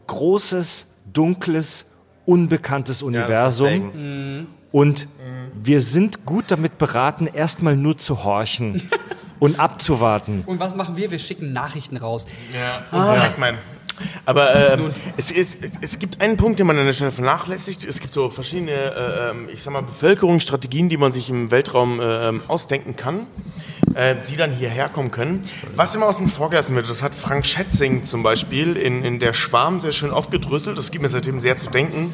großes, 0.08 0.88
dunkles, 1.12 1.86
unbekanntes 2.26 3.02
Universum. 3.02 4.48
Und 4.72 5.08
wir 5.62 5.82
sind 5.82 6.26
gut 6.26 6.46
damit 6.48 6.78
beraten, 6.78 7.28
erstmal 7.28 7.76
nur 7.76 7.98
zu 7.98 8.24
horchen 8.24 8.82
und 9.40 9.60
abzuwarten. 9.60 10.44
Und 10.46 10.60
was 10.60 10.76
machen 10.76 10.96
wir? 10.96 11.12
Wir 11.12 11.20
schicken 11.20 11.52
Nachrichten 11.52 11.98
raus. 11.98 12.26
Ja, 12.54 12.84
ah. 12.92 13.30
mein. 13.38 13.58
Aber 14.26 14.74
ähm, 14.74 14.92
es, 15.18 15.32
ist, 15.32 15.58
es 15.82 16.00
gibt 16.00 16.22
einen 16.22 16.38
Punkt, 16.38 16.60
den 16.60 16.68
man 16.68 16.78
an 16.78 16.86
der 16.86 16.94
Stelle 16.94 17.12
vernachlässigt. 17.12 17.84
Es 17.84 18.00
gibt 18.00 18.14
so 18.14 18.30
verschiedene, 18.30 18.72
äh, 18.72 19.30
ähm, 19.32 19.50
ich 19.52 19.62
sag 19.62 19.74
mal, 19.74 19.82
Bevölkerungsstrategien, 19.82 20.90
die 20.90 20.98
man 20.98 21.12
sich 21.12 21.30
im 21.30 21.52
Weltraum 21.52 22.00
äh, 22.00 22.30
ähm, 22.30 22.42
ausdenken 22.48 22.96
kann, 22.96 23.28
äh, 23.96 24.16
die 24.30 24.38
dann 24.38 24.54
hierher 24.54 24.88
kommen 24.90 25.12
können. 25.12 25.44
Was 25.76 25.96
immer 25.96 26.08
außen 26.08 26.30
vor 26.30 26.50
gelassen 26.50 26.76
wird, 26.76 26.90
das 26.90 27.04
hat 27.04 27.14
Frank 27.14 27.46
Schätzing 27.46 28.04
zum 28.04 28.24
Beispiel 28.24 28.78
in, 28.78 29.04
in 29.04 29.20
der 29.20 29.34
Schwarm 29.34 29.80
sehr 29.80 29.92
schön 29.92 30.12
aufgedröselt. 30.12 30.78
Das 30.78 30.92
gibt 30.92 31.02
mir 31.02 31.10
seitdem 31.10 31.42
sehr 31.42 31.58
zu 31.58 31.70
denken. 31.70 32.14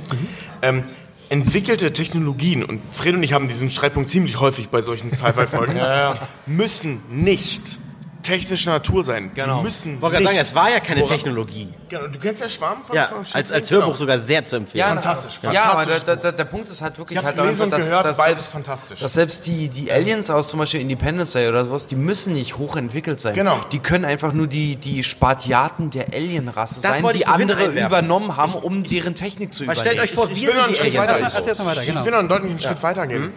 Ähm, 0.62 0.84
entwickelte 1.30 1.94
Technologien, 1.94 2.64
und 2.64 2.82
Fred 2.92 3.16
und 3.16 3.24
ich 3.24 3.34
haben 3.34 3.48
diesen 3.48 3.70
Streitpunkt 3.70 4.10
ziemlich 4.10 4.40
häufig 4.40 4.70
bei 4.70 4.82
solchen 4.82 5.12
Sci-Fi-Folgen, 5.12 5.80
müssen 6.46 7.02
nicht 7.10 7.80
technischer 8.26 8.72
Natur 8.72 9.04
sein. 9.04 9.32
Genau. 9.34 9.60
Die 9.60 9.64
müssen 9.66 9.96
Ich 9.96 10.02
wollte 10.02 10.14
gerade 10.16 10.26
sagen, 10.26 10.38
es 10.42 10.56
war 10.56 10.70
ja 10.72 10.80
keine 10.80 11.02
Woran- 11.02 11.16
Technologie. 11.16 11.70
Genau, 11.88 12.08
du 12.08 12.20
kennst 12.20 12.42
ja 12.42 12.50
Schwarm 12.50 12.84
von 12.84 12.96
Ja, 12.96 13.06
von 13.06 13.26
als, 13.34 13.52
als 13.52 13.70
Hörbuch 13.72 13.86
Genau. 13.88 13.98
sogar 13.98 14.20
sehr 14.20 14.44
zu 14.44 14.56
empfehlen. 14.58 14.80
Ja, 14.80 14.88
Fantastisch, 14.88 15.40
Ja, 15.44 15.50
aber 15.50 15.78
fantastisch 15.80 16.04
der, 16.04 16.16
der, 16.18 16.32
der 16.32 16.46
Punkt 16.46 16.68
ist 16.68 16.82
halt 16.82 16.98
wirklich 16.98 17.20
Ich 17.20 17.24
halt 17.26 17.36
gelesen 17.36 17.62
und 17.64 17.70
dass, 17.70 17.86
gehört, 17.86 18.06
dass 18.06 18.18
beides 18.18 18.34
selbst, 18.36 18.52
fantastisch. 18.52 19.00
Dass 19.00 19.14
selbst 19.14 19.46
die, 19.46 19.70
die 19.70 19.92
Aliens 19.92 20.30
aus 20.30 20.48
zum 20.50 20.60
Beispiel 20.60 20.82
Independence 20.82 21.34
Day 21.34 21.48
oder 21.48 21.64
sowas, 21.64 21.88
die 21.88 21.96
müssen 21.96 22.34
nicht 22.34 22.58
hochentwickelt 22.58 23.20
sein. 23.20 23.36
Genau. 23.36 23.60
Die 23.72 23.80
können 23.80 24.06
einfach 24.06 24.34
nur 24.34 24.48
die, 24.48 24.76
die 24.76 25.04
Spartiaten 25.04 25.92
der 25.92 26.08
Alienrasse 26.14 26.82
Das 26.82 27.00
sein, 27.00 27.06
die 27.14 27.28
andere 27.28 27.66
übernommen 27.68 28.36
haben, 28.36 28.54
um 28.56 28.84
deren 28.84 29.14
Technik 29.16 29.54
zu 29.54 29.64
übernehmen. 29.64 29.86
stellt 29.86 30.00
euch 30.02 30.12
vor, 30.12 30.28
Ich 30.32 30.42
wir 30.42 30.52
sind 30.52 30.60
einen 30.62 30.74
die 30.74 30.80
Aliens. 30.98 31.80
Ich 31.80 31.86
genau. 31.88 32.06
will 32.06 32.12
noch 32.12 32.20
einen 32.20 32.30
deutlichen 32.30 32.60
Schritt 32.60 32.82
weitergehen. 32.82 33.32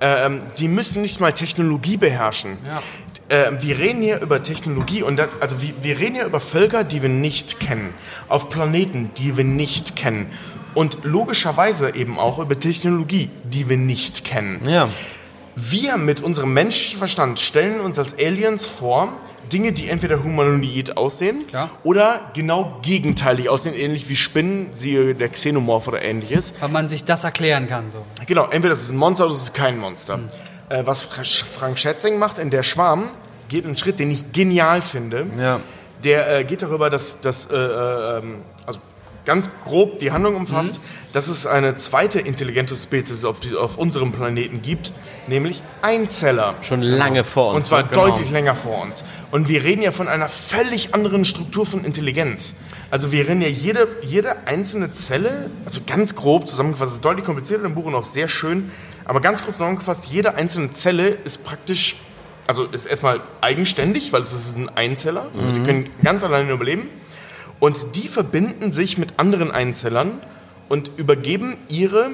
Ähm, 0.00 0.42
die 0.58 0.66
müssen 0.68 1.02
nicht 1.02 1.20
mal 1.20 1.32
Technologie 1.32 1.96
beherrschen. 1.96 2.58
Ähm, 3.32 3.56
wir 3.62 3.78
reden 3.78 4.02
hier 4.02 4.20
über 4.20 4.42
Technologie 4.42 5.02
und 5.02 5.16
das, 5.16 5.30
also 5.40 5.62
wir, 5.62 5.72
wir 5.80 5.98
reden 5.98 6.16
hier 6.16 6.26
über 6.26 6.38
Völker, 6.38 6.84
die 6.84 7.00
wir 7.00 7.08
nicht 7.08 7.60
kennen, 7.60 7.94
auf 8.28 8.50
Planeten, 8.50 9.10
die 9.16 9.38
wir 9.38 9.44
nicht 9.44 9.96
kennen 9.96 10.26
und 10.74 10.98
logischerweise 11.02 11.94
eben 11.94 12.18
auch 12.18 12.38
über 12.38 12.60
Technologie, 12.60 13.30
die 13.44 13.70
wir 13.70 13.78
nicht 13.78 14.24
kennen. 14.24 14.60
Ja. 14.68 14.86
Wir 15.56 15.96
mit 15.96 16.20
unserem 16.20 16.52
menschlichen 16.52 16.98
Verstand 16.98 17.40
stellen 17.40 17.80
uns 17.80 17.98
als 17.98 18.14
Aliens 18.18 18.66
vor, 18.66 19.14
Dinge, 19.50 19.72
die 19.72 19.88
entweder 19.88 20.22
humanoid 20.22 20.98
aussehen 20.98 21.46
Klar. 21.46 21.70
oder 21.84 22.30
genau 22.34 22.80
gegenteilig 22.82 23.48
aussehen, 23.48 23.74
ähnlich 23.74 24.10
wie 24.10 24.16
Spinnen, 24.16 24.68
siehe 24.74 25.14
der 25.14 25.30
Xenomorph 25.30 25.88
oder 25.88 26.02
ähnliches. 26.02 26.52
Weil 26.60 26.68
man 26.68 26.88
sich 26.88 27.04
das 27.04 27.24
erklären 27.24 27.66
kann. 27.66 27.90
So. 27.90 28.04
Genau, 28.26 28.44
entweder 28.50 28.74
es 28.74 28.82
ist 28.82 28.90
ein 28.90 28.98
Monster 28.98 29.24
oder 29.24 29.34
es 29.34 29.42
ist 29.42 29.54
kein 29.54 29.78
Monster. 29.78 30.20
Äh, 30.72 30.86
was 30.86 31.04
Fra- 31.04 31.22
Frank 31.24 31.78
Schätzing 31.78 32.18
macht 32.18 32.38
in 32.38 32.48
Der 32.48 32.62
Schwarm, 32.62 33.10
geht 33.48 33.66
einen 33.66 33.76
Schritt, 33.76 33.98
den 33.98 34.10
ich 34.10 34.32
genial 34.32 34.80
finde. 34.80 35.26
Ja. 35.38 35.60
Der 36.02 36.38
äh, 36.38 36.44
geht 36.44 36.62
darüber, 36.62 36.88
dass, 36.88 37.20
dass 37.20 37.50
äh, 37.50 37.54
äh, 37.56 38.18
ähm, 38.18 38.36
also 38.66 38.80
ganz 39.26 39.50
grob 39.64 39.98
die 39.98 40.10
Handlung 40.12 40.34
umfasst, 40.34 40.80
dass 41.12 41.28
es 41.28 41.46
eine 41.46 41.76
zweite 41.76 42.18
intelligente 42.18 42.74
Spezies 42.74 43.24
auf, 43.24 43.38
die, 43.38 43.54
auf 43.54 43.76
unserem 43.76 44.12
Planeten 44.12 44.62
gibt, 44.62 44.92
nämlich 45.28 45.62
Einzeller. 45.82 46.54
Schon 46.62 46.82
lange 46.82 47.22
vor 47.22 47.48
uns. 47.50 47.56
Und 47.56 47.64
zwar 47.66 47.82
ne? 47.82 47.88
Genau. 47.90 48.08
deutlich 48.08 48.30
länger 48.30 48.54
vor 48.54 48.82
uns. 48.82 49.04
Und 49.30 49.48
wir 49.48 49.62
reden 49.62 49.82
ja 49.82 49.92
von 49.92 50.08
einer 50.08 50.28
völlig 50.28 50.94
anderen 50.94 51.24
Struktur 51.24 51.66
von 51.66 51.84
Intelligenz. 51.84 52.56
Also 52.90 53.12
wir 53.12 53.28
reden 53.28 53.42
ja 53.42 53.48
jede, 53.48 53.88
jede 54.02 54.46
einzelne 54.46 54.90
Zelle, 54.90 55.50
also 55.66 55.82
ganz 55.86 56.16
grob 56.16 56.48
zusammengefasst, 56.48 56.94
ist 56.94 57.04
deutlich 57.04 57.24
komplizierter 57.24 57.66
im 57.66 57.74
Buch 57.74 57.84
und 57.84 57.94
auch 57.94 58.04
sehr 58.04 58.28
schön, 58.28 58.72
aber 59.04 59.20
ganz 59.20 59.42
grob 59.42 59.54
zusammengefasst, 59.54 60.06
jede 60.06 60.34
einzelne 60.34 60.70
Zelle 60.70 61.08
ist 61.08 61.44
praktisch, 61.44 61.96
also 62.46 62.64
ist 62.64 62.86
erstmal 62.86 63.20
eigenständig, 63.40 64.12
weil 64.12 64.22
es 64.22 64.32
ist 64.32 64.56
ein 64.56 64.68
Einzeller, 64.70 65.26
Mhm. 65.34 65.54
die 65.54 65.62
können 65.62 65.88
ganz 66.02 66.24
alleine 66.24 66.50
überleben. 66.52 66.88
Und 67.60 67.94
die 67.94 68.08
verbinden 68.08 68.72
sich 68.72 68.98
mit 68.98 69.18
anderen 69.18 69.50
Einzellern 69.52 70.12
und 70.68 70.90
übergeben 70.96 71.56
ihre 71.70 72.10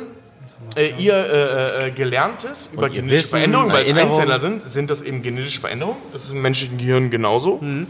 äh, 0.76 0.90
ihr 0.98 1.14
äh, 1.14 1.86
äh, 1.86 1.90
Gelerntes 1.92 2.70
über 2.72 2.90
genetische 2.90 3.18
Wissen, 3.18 3.30
Veränderungen, 3.30 3.72
weil 3.72 3.84
es. 3.84 3.96
Einzeller 3.96 4.40
sind, 4.40 4.62
sind 4.64 4.90
das 4.90 5.00
eben 5.00 5.22
genetische 5.22 5.60
Veränderungen. 5.60 5.98
Das 6.12 6.24
ist 6.24 6.32
im 6.32 6.42
menschlichen 6.42 6.76
Gehirn 6.78 7.10
genauso. 7.10 7.58
Mhm. 7.58 7.86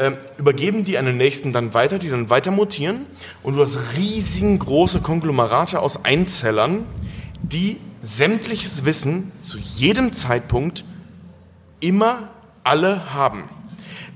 Ähm, 0.00 0.16
übergeben 0.36 0.84
die 0.84 0.98
an 0.98 1.06
den 1.06 1.16
nächsten 1.16 1.52
dann 1.52 1.74
weiter, 1.74 1.98
die 1.98 2.08
dann 2.10 2.28
weiter 2.28 2.50
mutieren. 2.50 3.06
Und 3.42 3.56
du 3.56 3.62
hast 3.62 3.78
riesengroße 3.96 5.00
Konglomerate 5.00 5.80
aus 5.80 6.04
Einzellern, 6.04 6.84
die 7.42 7.78
sämtliches 8.02 8.84
Wissen 8.84 9.32
zu 9.42 9.58
jedem 9.58 10.12
Zeitpunkt 10.12 10.84
immer 11.80 12.30
alle 12.64 13.12
haben. 13.14 13.48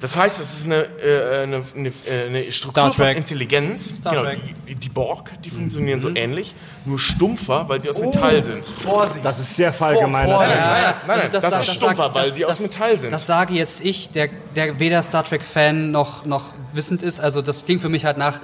Das 0.00 0.16
heißt, 0.16 0.40
es 0.40 0.58
ist 0.58 0.64
eine, 0.66 0.82
äh, 1.00 1.42
eine, 1.44 1.62
eine, 1.76 1.88
äh, 2.08 2.26
eine 2.26 2.40
Struktur 2.40 2.92
von 2.92 3.04
Trek. 3.06 3.16
Intelligenz. 3.18 3.98
Star 3.98 4.12
genau, 4.14 4.24
Trek. 4.24 4.40
die, 4.66 4.74
die 4.74 4.88
Borg, 4.88 5.32
die 5.44 5.50
funktionieren 5.50 6.00
so 6.00 6.08
ähnlich, 6.12 6.56
nur 6.84 6.98
stumpfer, 6.98 7.68
weil 7.68 7.80
sie 7.80 7.88
aus 7.88 8.00
Metall 8.00 8.42
sind. 8.42 8.66
Vorsicht. 8.66 9.24
Das 9.24 9.38
ist 9.38 9.54
sehr 9.54 9.72
verallgemeinert. 9.72 10.40
Nein, 10.40 10.48
nein, 10.58 10.94
nein, 11.06 11.20
Also 11.32 11.38
das, 11.50 11.60
ist 11.60 11.74
stumpfer, 11.76 11.96
sagt- 11.96 12.14
weil 12.16 12.26
das- 12.26 12.34
sie 12.36 12.44
aus 12.44 12.58
das- 12.58 12.60
Metall 12.66 12.98
sind. 12.98 13.12
Das 13.12 13.26
sage 13.26 13.54
jetzt 13.54 13.80
ich, 13.84 14.10
der, 14.10 14.28
der 14.56 14.80
weder 14.80 15.00
Star 15.04 15.22
Trek-Fan 15.24 15.92
noch, 15.92 16.24
noch 16.24 16.46
wissend 16.72 17.04
ist. 17.04 17.20
Also 17.20 17.40
das 17.40 17.64
klingt 17.64 17.80
für 17.80 17.88
mich 17.88 18.04
halt 18.04 18.18
nach, 18.18 18.40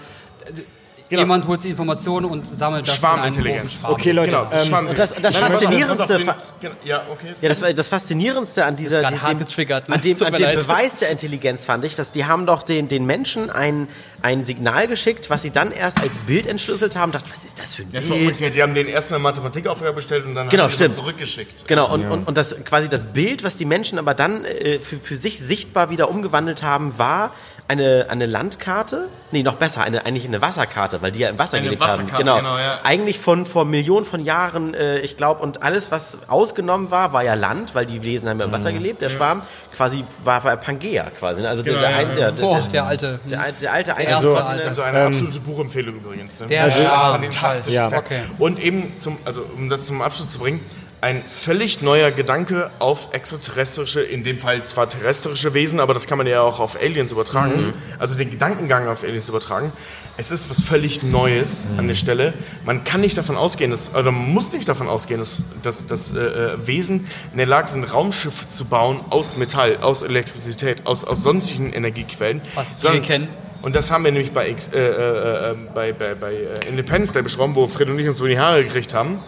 Genau. 1.08 1.22
jemand 1.22 1.46
holt 1.46 1.64
die 1.64 1.70
Informationen 1.70 2.26
und 2.26 2.46
sammelt 2.46 2.86
das 2.86 2.98
in 2.98 3.04
einen 3.04 3.14
großen 3.16 3.34
Schwarmintelligenz. 3.34 3.80
Schwarm. 3.80 3.92
Okay, 3.94 4.10
Leute, 4.12 4.30
Genau, 4.30 4.50
ähm, 4.88 4.88
das- 4.94 5.14
das 5.20 5.36
Faszinierendste- 5.38 6.18
den- 6.62 6.70
Ja, 6.84 7.02
okay. 7.10 7.34
Ja, 7.40 7.48
das, 7.48 7.60
das 7.74 7.88
Faszinierendste 7.88 8.64
an 8.64 8.76
dieser, 8.76 9.00
die- 9.08 9.18
hart 9.18 9.32
dem, 9.32 9.38
getriggert, 9.38 9.88
ne? 9.88 9.94
an 9.94 10.00
dem, 10.02 10.22
an 10.22 10.32
dem. 10.34 10.56
Beweis 10.56 10.96
der 10.96 11.10
Intelligenz 11.10 11.64
fand 11.64 11.84
ich, 11.84 11.94
dass 11.94 12.12
die 12.12 12.26
haben 12.26 12.44
doch 12.46 12.62
den, 12.62 12.88
den 12.88 13.06
Menschen 13.06 13.48
ein, 13.50 13.88
ein 14.20 14.44
Signal 14.44 14.86
geschickt, 14.86 15.30
was 15.30 15.42
sie 15.42 15.50
dann 15.50 15.72
erst 15.72 15.98
als 16.00 16.18
Bild 16.18 16.46
entschlüsselt 16.46 16.96
haben. 16.96 17.12
Dachte, 17.12 17.30
was 17.30 17.44
ist 17.44 17.58
das 17.58 17.74
für 17.74 17.82
ein 17.82 17.92
Das 17.92 18.08
war 18.10 18.16
Bild? 18.16 18.26
umgekehrt. 18.28 18.54
Die 18.54 18.62
haben 18.62 18.74
den 18.74 18.86
erst 18.86 19.08
eine 19.10 19.18
Mathematikaufgabe 19.18 19.94
bestellt 19.94 20.26
und 20.26 20.34
dann 20.34 20.48
Genau, 20.50 20.64
haben 20.64 20.72
die 20.72 20.78
das 20.78 20.94
zurückgeschickt. 20.94 21.66
Genau, 21.66 21.90
und, 21.92 22.04
und, 22.04 22.28
und 22.28 22.36
das 22.36 22.54
quasi 22.64 22.88
das 22.88 23.04
Bild, 23.04 23.44
was 23.44 23.56
die 23.56 23.64
Menschen 23.64 23.98
aber 23.98 24.12
dann 24.14 24.44
äh, 24.44 24.78
für, 24.80 24.98
für 24.98 25.16
sich 25.16 25.38
sichtbar 25.40 25.88
wieder 25.90 26.10
umgewandelt 26.10 26.62
haben, 26.62 26.98
war 26.98 27.32
eine, 27.68 28.06
eine 28.08 28.24
Landkarte, 28.24 29.08
nee, 29.30 29.42
noch 29.42 29.56
besser, 29.56 29.82
eine, 29.82 30.06
eigentlich 30.06 30.24
eine 30.24 30.40
Wasserkarte, 30.40 31.02
weil 31.02 31.12
die 31.12 31.20
ja 31.20 31.28
im 31.28 31.38
Wasser 31.38 31.58
Eine 31.58 31.66
gelebt 31.66 31.82
haben. 31.82 32.08
Wasserkarte, 32.08 32.24
genau, 32.24 32.58
ja. 32.58 32.80
Eigentlich 32.82 33.18
von 33.18 33.44
vor 33.44 33.66
Millionen 33.66 34.06
von 34.06 34.24
Jahren, 34.24 34.72
äh, 34.72 35.00
ich 35.00 35.18
glaube, 35.18 35.42
und 35.42 35.62
alles, 35.62 35.90
was 35.90 36.18
ausgenommen 36.28 36.90
war, 36.90 37.12
war 37.12 37.22
ja 37.22 37.34
Land, 37.34 37.74
weil 37.74 37.84
die 37.84 38.02
Wesen 38.02 38.28
haben 38.28 38.38
ja 38.40 38.46
im 38.46 38.52
Wasser 38.52 38.72
gelebt, 38.72 39.02
der 39.02 39.10
Schwarm, 39.10 39.42
quasi 39.76 40.04
war, 40.24 40.42
war 40.44 40.56
Pangea 40.56 41.10
quasi. 41.10 41.42
Ne? 41.42 41.48
Also 41.48 41.62
Genau, 41.62 41.80
der, 41.80 41.90
ja, 41.90 41.96
der, 41.98 42.08
ja. 42.08 42.14
der, 42.14 42.32
der, 42.32 42.42
Boah, 42.42 42.60
der, 42.60 42.68
der 42.68 42.86
alte. 42.86 43.20
der, 43.30 43.52
der 43.52 43.72
alte 43.72 43.90
erste 43.90 44.14
also, 44.14 44.36
alte. 44.36 44.68
Also 44.68 44.82
eine 44.82 45.02
absolute 45.02 45.40
Buchempfehlung 45.40 45.96
übrigens. 45.96 46.40
Ne? 46.40 46.46
Der 46.46 46.64
also, 46.64 46.80
Schwarm. 46.80 47.22
fantastisches 47.22 47.74
Ja. 47.74 47.98
Okay. 47.98 48.22
Und 48.38 48.58
eben 48.60 48.98
zum, 48.98 49.18
also 49.26 49.44
um 49.54 49.68
das 49.68 49.84
zum 49.84 50.00
Abschluss 50.00 50.30
zu 50.30 50.38
bringen, 50.38 50.60
ein 51.00 51.22
völlig 51.26 51.80
neuer 51.80 52.10
Gedanke 52.10 52.70
auf 52.80 53.10
extraterrestrische, 53.12 54.00
in 54.00 54.24
dem 54.24 54.38
Fall 54.38 54.64
zwar 54.64 54.88
terrestrische 54.88 55.54
Wesen, 55.54 55.78
aber 55.78 55.94
das 55.94 56.06
kann 56.06 56.18
man 56.18 56.26
ja 56.26 56.42
auch 56.42 56.58
auf 56.58 56.76
Aliens 56.80 57.12
übertragen. 57.12 57.72
Also 57.98 58.18
den 58.18 58.30
Gedankengang 58.30 58.88
auf 58.88 59.04
Aliens 59.04 59.28
übertragen. 59.28 59.72
Es 60.16 60.32
ist 60.32 60.50
was 60.50 60.62
völlig 60.62 61.04
Neues 61.04 61.68
an 61.76 61.86
der 61.86 61.94
Stelle. 61.94 62.34
Man 62.64 62.82
kann 62.82 63.00
nicht 63.00 63.16
davon 63.16 63.36
ausgehen, 63.36 63.70
dass, 63.70 63.90
oder 63.90 64.10
man 64.10 64.32
muss 64.32 64.52
nicht 64.52 64.68
davon 64.68 64.88
ausgehen, 64.88 65.20
dass, 65.20 65.44
dass, 65.62 65.86
dass 65.86 66.12
äh, 66.12 66.18
äh, 66.18 66.66
Wesen 66.66 67.06
in 67.30 67.38
der 67.38 67.46
Lage 67.46 67.68
sind, 67.68 67.84
Raumschiffe 67.84 68.48
zu 68.48 68.64
bauen 68.64 69.00
aus 69.10 69.36
Metall, 69.36 69.76
aus 69.76 70.02
Elektrizität, 70.02 70.86
aus, 70.86 71.04
aus 71.04 71.22
sonstigen 71.22 71.72
Energiequellen. 71.72 72.42
Wir 72.80 73.00
kennen. 73.00 73.28
Und 73.62 73.74
das 73.74 73.90
haben 73.90 74.04
wir 74.04 74.12
nämlich 74.12 74.32
bei, 74.32 74.48
X, 74.50 74.68
äh, 74.68 74.78
äh, 74.78 75.50
äh, 75.50 75.54
bei, 75.74 75.92
bei, 75.92 76.14
bei 76.14 76.32
äh, 76.34 76.68
Independence 76.68 77.12
Day 77.12 77.22
besprochen, 77.22 77.54
wo 77.54 77.66
Fred 77.68 77.88
und 77.88 77.98
ich 77.98 78.06
uns 78.08 78.18
so 78.18 78.24
in 78.24 78.30
die 78.32 78.38
Haare 78.38 78.64
gekriegt 78.64 78.94
haben. 78.94 79.18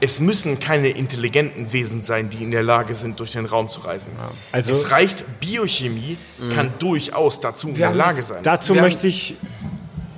Es 0.00 0.20
müssen 0.20 0.58
keine 0.58 0.88
intelligenten 0.88 1.72
Wesen 1.72 2.02
sein, 2.02 2.30
die 2.30 2.42
in 2.42 2.50
der 2.50 2.62
Lage 2.62 2.94
sind, 2.94 3.18
durch 3.20 3.32
den 3.32 3.46
Raum 3.46 3.68
zu 3.68 3.80
reisen. 3.80 4.10
Also- 4.52 4.72
es 4.72 4.90
reicht, 4.90 5.24
Biochemie 5.40 6.16
kann 6.54 6.72
durchaus 6.78 7.40
dazu 7.40 7.68
in 7.68 7.76
der 7.76 7.92
Lage 7.92 8.22
sein. 8.22 8.42
Dazu 8.42 8.74
Wir 8.74 8.82
möchte 8.82 9.06
ich 9.06 9.36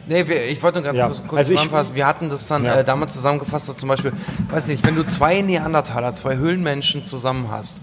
Nee, 0.09 0.29
wir, 0.29 0.47
ich 0.47 0.63
wollte 0.63 0.79
nur 0.79 0.85
ganz 0.85 0.99
Ja, 1.01 1.07
kurz, 1.07 1.19
kurz 1.27 1.39
also 1.39 1.53
ich- 1.53 1.59
zusammenfassen. 1.59 1.95
Wir 1.97 2.07
hatten 2.07 2.29
das 2.29 2.47
dann 2.47 2.65
Ja. 2.65 2.77
äh, 2.77 2.85
damals 2.85 3.13
zusammengefasst, 3.15 3.67
so 3.67 3.73
zum 3.73 3.89
Beispiel, 3.89 4.13
weiß 4.51 4.69
nicht, 4.69 4.87
wenn 4.87 4.95
du 4.95 5.05
zwei 5.05 5.41
Neandertaler, 5.43 6.15
zwei 6.15 6.37
Höhlenmenschen 6.37 7.05
zusammen 7.05 7.49
hast 7.51 7.81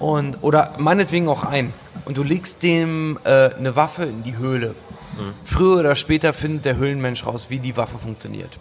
und 0.00 0.38
oder 0.40 0.74
meinetwegen 0.78 1.28
auch 1.28 1.44
ein 1.44 1.72
und 2.04 2.16
du 2.16 2.24
legst 2.24 2.64
dem 2.64 3.16
äh, 3.22 3.50
eine 3.54 3.76
Waffe 3.76 4.02
in 4.06 4.24
die 4.24 4.36
Höhle. 4.36 4.74
Früher 5.44 5.80
oder 5.80 5.94
später 5.96 6.32
findet 6.32 6.64
der 6.64 6.76
Höhlenmensch 6.76 7.26
raus, 7.26 7.46
wie 7.48 7.58
die 7.58 7.76
Waffe 7.76 7.98
funktioniert. 7.98 8.58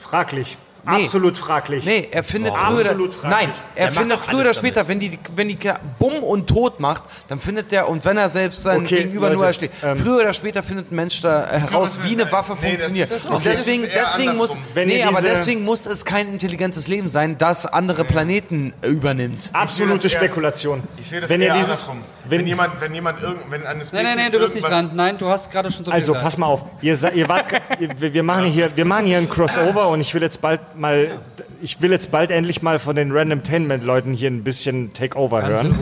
fraglich. 0.00 0.56
Nee. 0.82 1.04
Absolut 1.04 1.36
fraglich. 1.36 1.84
Nee, 1.84 2.08
er 2.10 2.24
findet 2.24 2.52
Oh, 2.54 2.56
früher 2.56 2.72
oder, 2.80 2.80
absolut 2.92 3.14
fraglich. 3.14 3.38
Nein, 3.48 3.54
er 3.74 3.84
macht 3.88 3.96
findet 3.98 4.18
früher 4.20 4.40
oder 4.40 4.54
später, 4.54 4.88
wenn 4.88 4.98
die 4.98 5.18
wenn 5.36 5.48
die 5.48 5.58
bumm 5.98 6.22
und 6.22 6.46
tot 6.46 6.80
macht, 6.80 7.04
dann 7.28 7.38
findet 7.38 7.70
der 7.70 7.86
und 7.86 8.02
wenn 8.06 8.16
er 8.16 8.30
selbst 8.30 8.62
sein 8.62 8.80
Okay, 8.80 8.96
Gegenüber 9.02 9.26
nur 9.26 9.34
Leute, 9.44 9.46
ersteht, 9.48 9.70
ähm, 9.82 9.98
früher 9.98 10.20
oder 10.20 10.32
später 10.32 10.62
findet 10.62 10.90
ein 10.90 10.96
Mensch 10.96 11.20
da 11.20 11.44
äh, 11.50 11.60
heraus, 11.60 11.98
das 11.98 12.08
wie 12.08 12.14
ist- 12.14 12.20
eine 12.22 12.32
Waffe 12.32 12.52
nee, 12.52 12.58
das 12.78 12.86
funktioniert. 12.86 13.10
ist- 13.10 13.26
und 13.28 13.34
okay, 13.36 13.44
das 13.50 13.58
deswegen 13.58 13.82
ist 13.84 13.92
eher 13.94 14.04
deswegen 14.04 14.36
muss. 14.38 14.56
Wenn 14.72 14.88
nee, 14.88 15.02
aber 15.04 15.20
deswegen 15.20 15.64
muss 15.64 15.84
es 15.84 16.06
kein 16.06 16.28
intelligentes 16.32 16.88
Leben 16.88 17.10
sein, 17.10 17.36
das 17.36 17.66
andere 17.66 18.04
Planeten 18.06 18.72
äh, 18.80 18.88
übernimmt. 18.88 19.50
Absolute 19.52 20.04
das 20.04 20.12
Spekulation. 20.12 20.82
Ich 20.96 21.08
sehe 21.10 21.20
das 21.20 21.28
wenn 21.28 21.42
eher 21.42 21.48
ihr 21.48 21.52
dieses, 21.60 21.88
andersrum. 21.90 22.02
Wenn, 22.30 22.40
Wenn, 22.40 22.46
jemand, 22.46 22.80
wenn 22.80 22.94
jemand 22.94 23.20
irgend, 23.22 23.50
wenn 23.50 23.66
eine 23.66 23.80
Spezies 23.80 23.92
Nein, 23.92 24.04
nein, 24.04 24.16
nein, 24.16 24.32
du 24.32 24.38
bist 24.38 24.54
nicht 24.54 24.66
dran. 24.68 24.88
Nein, 24.94 25.18
du 25.18 25.26
hast 25.28 25.50
gerade 25.50 25.70
schon 25.70 25.84
so 25.84 25.90
viel 25.90 26.00
also 26.00 26.12
gesagt. 26.12 26.24
pass 26.24 26.38
mal 26.38 26.46
auf, 26.46 26.64
ihr, 26.80 26.96
ihr 27.14 27.28
wart, 27.28 27.44
wir, 27.98 28.14
wir 28.14 28.22
machen 28.22 28.44
hier, 28.44 28.74
wir 28.76 28.84
machen 28.84 29.06
hier 29.06 29.18
ein 29.18 29.28
Crossover 29.28 29.88
und 29.88 30.00
ich 30.00 30.14
will 30.14 30.22
jetzt 30.22 30.40
bald 30.40 30.60
mal, 30.76 31.18
ich 31.60 31.80
will 31.82 31.90
jetzt 31.90 32.10
bald 32.10 32.30
endlich 32.30 32.62
mal 32.62 32.78
von 32.78 32.96
den 32.96 33.12
Randomtainment 33.12 33.84
Leuten 33.84 34.12
hier 34.12 34.30
ein 34.30 34.44
bisschen 34.44 34.92
Takeover 34.92 35.46
hören, 35.46 35.78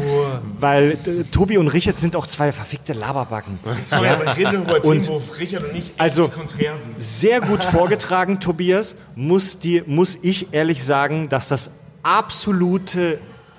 weil 0.58 0.92
äh, 0.92 1.24
Tobi 1.30 1.58
und 1.58 1.68
Richard 1.68 2.00
sind 2.00 2.16
auch 2.16 2.26
zwei 2.26 2.52
verfickte 2.52 2.92
Laberbacken. 2.94 3.58
Sorry, 3.84 4.08
aber 4.08 4.24
ich 4.32 4.36
rede 4.38 4.56
über 4.56 4.84
Und- 4.84 5.02
Themen, 5.02 5.08
wo 5.08 5.34
Richard 5.38 5.64
und 5.64 5.76
ich 5.76 5.92
Also- 5.98 6.28
konträr 6.28 6.76
sind. 6.78 7.00
Sehr 7.02 7.40
gut 7.40 7.62
vorgetragen, 7.64 8.40
Tobias. 8.40 8.96
Muss, 9.14 9.58
dir, 9.58 9.84
muss 9.86 10.18
ich 10.22 10.52
ehrlich 10.52 10.82
sagen, 10.84 11.28
dass 11.28 11.46
das 11.46 11.70
absolute 12.02 13.18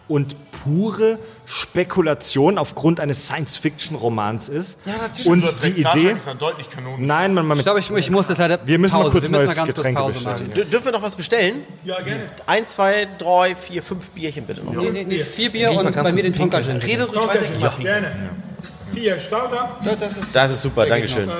und 0.10 0.36
pure 0.52 1.18
Spekulation 1.46 2.58
aufgrund 2.58 3.00
eines 3.00 3.28
Science-Fiction-Romans 3.28 4.50
ist. 4.50 4.78
Ja, 4.86 4.94
natürlich. 5.02 5.28
Und 5.28 5.42
Du 5.42 5.48
hast 5.48 5.64
die 5.64 5.68
recht, 5.68 5.80
Star 5.80 5.92
Trek 5.94 6.04
Idee. 6.04 6.12
ist 6.14 6.28
dann 6.28 6.38
deutlich 6.38 6.70
kanonisch. 6.70 7.08
Nein, 7.08 7.34
man, 7.34 7.46
man 7.46 7.58
ich 7.58 7.64
glaube, 7.64 7.80
ich, 7.80 7.90
ich 7.90 8.10
muss 8.12 8.28
das 8.28 8.40
leider 8.40 8.60
Wir 8.66 8.78
müssen 8.78 8.98
mal 8.98 9.04
Pause. 9.04 9.12
kurz 9.14 9.24
wir 9.26 9.30
müssen 9.32 9.46
neues 9.46 9.50
mal 9.50 9.56
ganz 9.56 9.68
kurz 9.68 9.78
Getränke 9.78 10.02
Pause 10.02 10.24
bestellen. 10.24 10.70
Dürfen 10.70 10.86
wir 10.86 10.92
noch 10.92 11.02
was 11.02 11.16
bestellen? 11.16 11.64
Ja, 11.86 12.02
gerne. 12.02 12.30
Eins, 12.46 12.74
zwei, 12.74 13.08
drei, 13.18 13.56
vier, 13.56 13.82
fünf 13.84 14.10
Bierchen 14.10 14.46
bitte 14.46 14.66
noch. 14.66 14.74
Nee, 14.74 14.90
nee, 14.90 15.04
nee, 15.06 15.20
vier 15.20 15.52
Bier 15.52 15.72
und 15.72 15.96
bei 15.96 16.12
mir 16.12 16.24
den 16.24 16.34
Tonka 16.34 16.62
Gin. 16.62 16.78
Rede 16.78 17.06
ruhig 17.08 17.28
weiter. 17.28 17.46
Ja, 17.60 17.74
gerne. 17.80 18.12
Vier 18.94 19.20
Starter. 19.20 19.78
Das 20.34 20.52
ist 20.52 20.62
super, 20.64 20.86
Dankeschön. 20.88 21.30
Äh, 21.30 21.34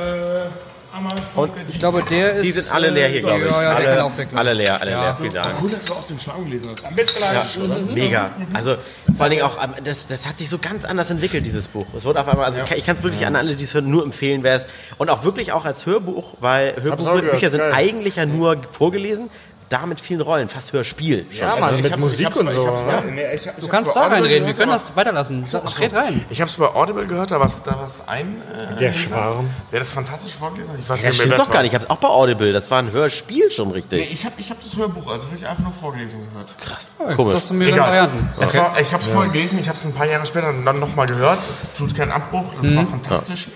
Pumpkin. 1.36 1.64
Ich 1.68 1.80
glaube, 1.80 2.04
der 2.10 2.34
ist. 2.36 2.44
Die 2.46 2.52
sind 2.52 2.74
alle 2.74 2.90
leer 2.90 3.08
hier, 3.10 3.22
glaube 3.22 3.40
ich. 3.40 3.46
Ja, 3.52 3.62
ja, 3.64 3.70
der 3.76 3.84
kann 3.84 3.92
alle, 3.94 4.04
auch 4.06 4.18
weg. 4.18 4.28
alle 4.36 4.54
leer, 4.54 4.82
alle 4.82 4.92
leer. 4.92 5.18
Vielen 5.20 5.34
Dank. 5.34 5.48
Cool, 5.62 5.70
dass 5.70 5.86
du 5.86 5.94
auch 5.94 6.04
den 6.08 6.20
Schwarm 6.20 6.46
gelesen 6.46 6.72
hast. 6.76 6.96
Bitglas. 6.96 7.58
Mega. 7.94 8.32
Also 8.54 8.76
vor 9.16 9.24
allen 9.24 9.32
Dingen 9.32 9.44
auch, 9.44 9.64
ähm, 9.64 9.74
das, 9.84 10.08
das 10.08 10.28
hat 10.28 10.38
sich 10.40 10.50
so 10.50 10.58
ganz 10.58 10.86
anders 10.86 11.10
entwickelt, 11.10 11.46
dieses 11.46 11.68
Buch. 11.68 11.86
Es 11.96 12.06
wurde 12.06 12.20
auf 12.22 12.28
einmal, 12.28 12.46
also 12.46 12.62
ich 12.64 12.70
kann- 12.70 12.78
ich 12.78 12.86
kann 12.86 12.96
es 12.96 13.04
wirklich 13.04 13.26
an 13.26 13.36
alle, 13.36 13.56
die 13.56 13.64
es 13.64 13.74
hören, 13.74 13.90
nur 13.90 14.04
empfehlen, 14.04 14.44
wer 14.44 14.56
es. 14.56 14.68
Und 14.98 15.10
auch 15.10 15.24
wirklich 15.24 15.52
auch 15.54 15.66
als 15.66 15.86
Hörbuch, 15.86 16.36
weil 16.40 16.76
Hörbücher 16.82 17.50
sind 17.50 17.60
geil. 17.60 17.74
eigentlich 17.74 18.16
ja 18.16 18.26
nur 18.26 18.58
vorgelesen, 18.72 19.30
da 19.70 19.86
mit 19.86 20.00
vielen 20.00 20.22
Rollen, 20.22 20.50
fast 20.50 20.74
Hörspiel. 20.74 21.26
schon. 21.30 21.38
Ja, 21.40 21.56
Mann, 21.56 21.64
Also 21.64 21.76
ich 21.78 21.84
mit 21.84 21.98
Musik 22.00 22.20
ich 22.22 22.26
hab's- 22.26 22.38
und 22.38 22.50
so. 22.50 22.66
ja. 22.66 23.02
nee, 23.02 23.22
ich- 23.34 23.46
ich 23.46 23.52
Du 23.62 23.68
kannst 23.68 23.96
da 23.96 24.08
reinreden, 24.08 24.48
wir 24.48 24.54
können 24.56 24.68
da 24.72 24.74
das 24.78 24.96
weiterlassen. 24.96 25.46
Red 25.80 25.94
rein. 25.94 26.26
Ich 26.32 26.42
habe 26.42 26.50
es 26.50 26.56
bei 26.58 26.66
Audible 26.66 27.06
gehört, 27.06 27.30
da 27.32 27.40
war 27.40 27.48
da 27.66 27.72
war's 27.80 28.08
ein, 28.08 28.42
äh, 28.52 28.76
Der 28.78 28.92
Schwarm. 28.94 29.50
der 29.72 29.80
das 29.80 29.92
fantastisch 29.92 30.34
vorgelesen 30.34 30.74
hat. 30.74 30.80
Ich 30.80 30.90
weiß 30.90 30.98
Das 31.02 31.06
nicht 31.06 31.16
stimmt 31.18 31.34
doch 31.36 31.40
es 31.42 31.46
gar 31.48 31.56
war. 31.56 31.62
nicht. 31.64 31.72
Ich 31.72 31.76
habe 31.76 31.84
es 31.86 31.90
auch 31.92 31.98
bei 31.98 32.08
Audible. 32.08 32.52
Das 32.52 32.70
war 32.72 32.80
ein 32.80 32.92
Hörspiel 32.92 33.52
schon 33.52 33.68
Nee, 33.70 33.74
richtig. 33.76 34.12
ich 34.12 34.26
habe 34.26 34.36
ich 34.38 34.50
hab 34.50 34.60
das 34.62 34.76
Hörbuch, 34.76 35.08
also 35.08 35.30
wirklich 35.30 35.48
einfach 35.48 35.64
nur 35.64 35.74
vorgelesen 35.74 36.28
gehört. 36.32 36.58
Krass. 36.58 36.96
Das 36.98 37.16
Komisch. 37.16 37.34
hast 37.36 37.50
du 37.52 37.54
mehrere 37.54 37.76
Egal. 37.76 37.88
Varianten. 37.90 38.30
Es 38.42 38.56
war, 38.56 38.80
ich 38.80 38.92
habe 38.94 39.04
es 39.04 39.10
vorher 39.10 39.32
gelesen, 39.32 39.60
ich 39.60 39.68
habe 39.70 39.78
es 39.78 39.86
ein 39.86 39.94
paar 39.94 40.08
Jahre 40.08 40.26
später 40.26 40.52
dann 40.66 40.80
nochmal 40.80 41.06
gehört. 41.06 41.40
Es 41.42 41.62
tut 41.78 41.96
keinen 41.96 42.12
Abbruch, 42.12 42.46
das 42.62 42.76
war 42.76 42.86
fantastisch. 42.86 43.48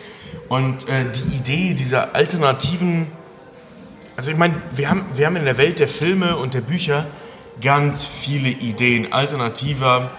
Und 0.50 0.88
äh, 0.90 1.06
die 1.12 1.36
Idee 1.38 1.74
dieser 1.74 2.14
alternativen, 2.14 3.08
also 4.16 4.32
ich 4.32 4.38
meine, 4.38 4.56
wir 4.76 4.90
haben, 4.90 5.06
wir 5.14 5.26
haben 5.26 5.36
in 5.36 5.46
der 5.46 5.58
Welt 5.58 5.80
der 5.80 5.88
Filme 5.88 6.38
und 6.38 6.54
der 6.54 6.62
Bücher 6.62 7.06
ganz 7.62 8.06
viele 8.06 8.50
Ideen 8.50 9.12
alternativer, 9.14 10.12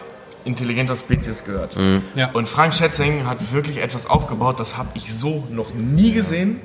intelligenter 0.44 0.96
Spezies 0.96 1.44
gehört. 1.44 1.76
Ja. 2.14 2.30
Und 2.32 2.48
Frank 2.48 2.74
Schätzing 2.74 3.26
hat 3.26 3.52
wirklich 3.52 3.78
etwas 3.78 4.06
aufgebaut, 4.06 4.60
das 4.60 4.76
habe 4.76 4.90
ich 4.94 5.14
so 5.14 5.46
noch 5.50 5.72
nie 5.74 6.12
gesehen. 6.12 6.60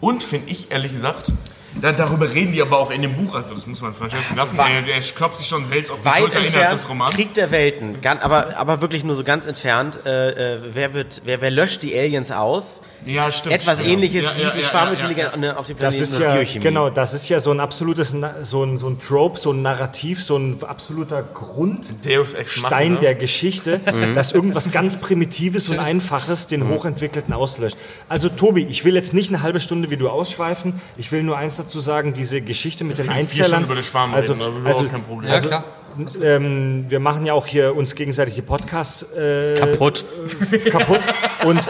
Und 0.00 0.22
finde 0.22 0.50
ich 0.50 0.70
ehrlich 0.70 0.92
gesagt, 0.92 1.32
da, 1.80 1.92
darüber 1.92 2.32
reden 2.32 2.52
die 2.52 2.62
aber 2.62 2.78
auch 2.78 2.90
in 2.90 3.02
dem 3.02 3.14
Buch, 3.14 3.34
also 3.34 3.54
das 3.54 3.66
muss 3.66 3.82
man 3.82 3.92
Frank 3.92 4.12
Schätzing 4.12 4.36
lassen. 4.36 4.56
Der, 4.56 4.82
der 4.82 5.00
klopft 5.00 5.36
sich 5.36 5.46
schon 5.46 5.66
selbst 5.66 5.90
auf 5.90 6.00
die 6.00 6.06
Weit 6.06 6.16
Schulter 6.16 6.38
innerhalb 6.40 6.54
entfernt, 6.54 6.72
des 6.72 6.88
Romans. 6.88 7.14
Krieg 7.14 7.34
der 7.34 7.50
Welten, 7.50 7.98
aber, 8.20 8.56
aber 8.56 8.80
wirklich 8.80 9.04
nur 9.04 9.16
so 9.16 9.24
ganz 9.24 9.46
entfernt. 9.46 10.00
Äh, 10.06 10.54
äh, 10.54 10.58
wer, 10.72 10.94
wird, 10.94 11.22
wer, 11.24 11.40
wer 11.40 11.50
löscht 11.50 11.82
die 11.82 11.98
Aliens 11.98 12.30
aus? 12.30 12.80
Ja, 13.06 13.30
stimmt. 13.30 13.54
Etwas 13.54 13.78
stimmt. 13.78 13.92
ähnliches 13.92 14.24
Ja, 14.24 14.32
wie 14.36 14.42
ja, 14.42 14.50
die 14.50 14.62
Schwarmintelligenz 14.62 15.30
ja, 15.36 15.42
ja. 15.42 15.56
auf 15.56 15.66
dem 15.66 15.78
Das 15.78 15.96
Planeten 15.96 16.02
ist 16.02 16.16
oder 16.16 16.26
ja, 16.26 16.34
Biochemie. 16.34 16.64
genau, 16.64 16.90
das 16.90 17.14
ist 17.14 17.28
ja 17.28 17.40
so 17.40 17.52
ein 17.52 17.60
absolutes, 17.60 18.14
so 18.42 18.64
ein, 18.64 18.76
so 18.76 18.88
ein 18.88 18.98
Trope, 18.98 19.38
so 19.38 19.52
ein 19.52 19.62
Narrativ, 19.62 20.22
so 20.22 20.36
ein 20.36 20.62
absoluter 20.62 21.22
Grundstein 21.22 22.62
Machina. 22.62 23.00
der 23.00 23.14
Geschichte, 23.14 23.80
dass 24.14 24.32
irgendwas 24.32 24.70
ganz 24.72 24.96
Primitives 24.96 25.68
und 25.68 25.78
Einfaches 25.78 26.48
den 26.48 26.68
Hochentwickelten 26.68 27.32
auslöscht. 27.32 27.78
Also 28.08 28.28
Tobi, 28.28 28.66
ich 28.68 28.84
will 28.84 28.94
jetzt 28.94 29.14
nicht 29.14 29.28
eine 29.28 29.42
halbe 29.42 29.60
Stunde 29.60 29.90
wie 29.90 29.96
du 29.96 30.08
ausschweifen, 30.08 30.80
ich 30.96 31.12
will 31.12 31.22
nur 31.22 31.36
eins 31.36 31.56
dazu 31.56 31.80
sagen, 31.80 32.12
diese 32.12 32.40
Geschichte 32.40 32.84
mit 32.84 32.98
den 32.98 33.08
Einzellern. 33.08 33.46
Stunden 33.46 33.64
über 33.66 33.74
den 33.76 33.84
Schwarm 33.84 34.14
also, 34.14 34.32
reden, 34.34 34.66
also, 34.66 34.84
kein 34.88 35.02
Problem. 35.04 35.30
Ja, 35.30 35.40
klar. 35.40 35.64
ähm, 36.22 36.86
wir 36.88 37.00
machen 37.00 37.24
ja 37.24 37.32
auch 37.32 37.46
hier 37.46 37.74
uns 37.76 37.94
gegenseitig 37.94 38.34
die 38.34 38.42
Podcasts 38.42 39.02
äh, 39.14 39.54
Kaputt. 39.58 40.04
kaputt. 40.70 41.00
Und 41.44 41.66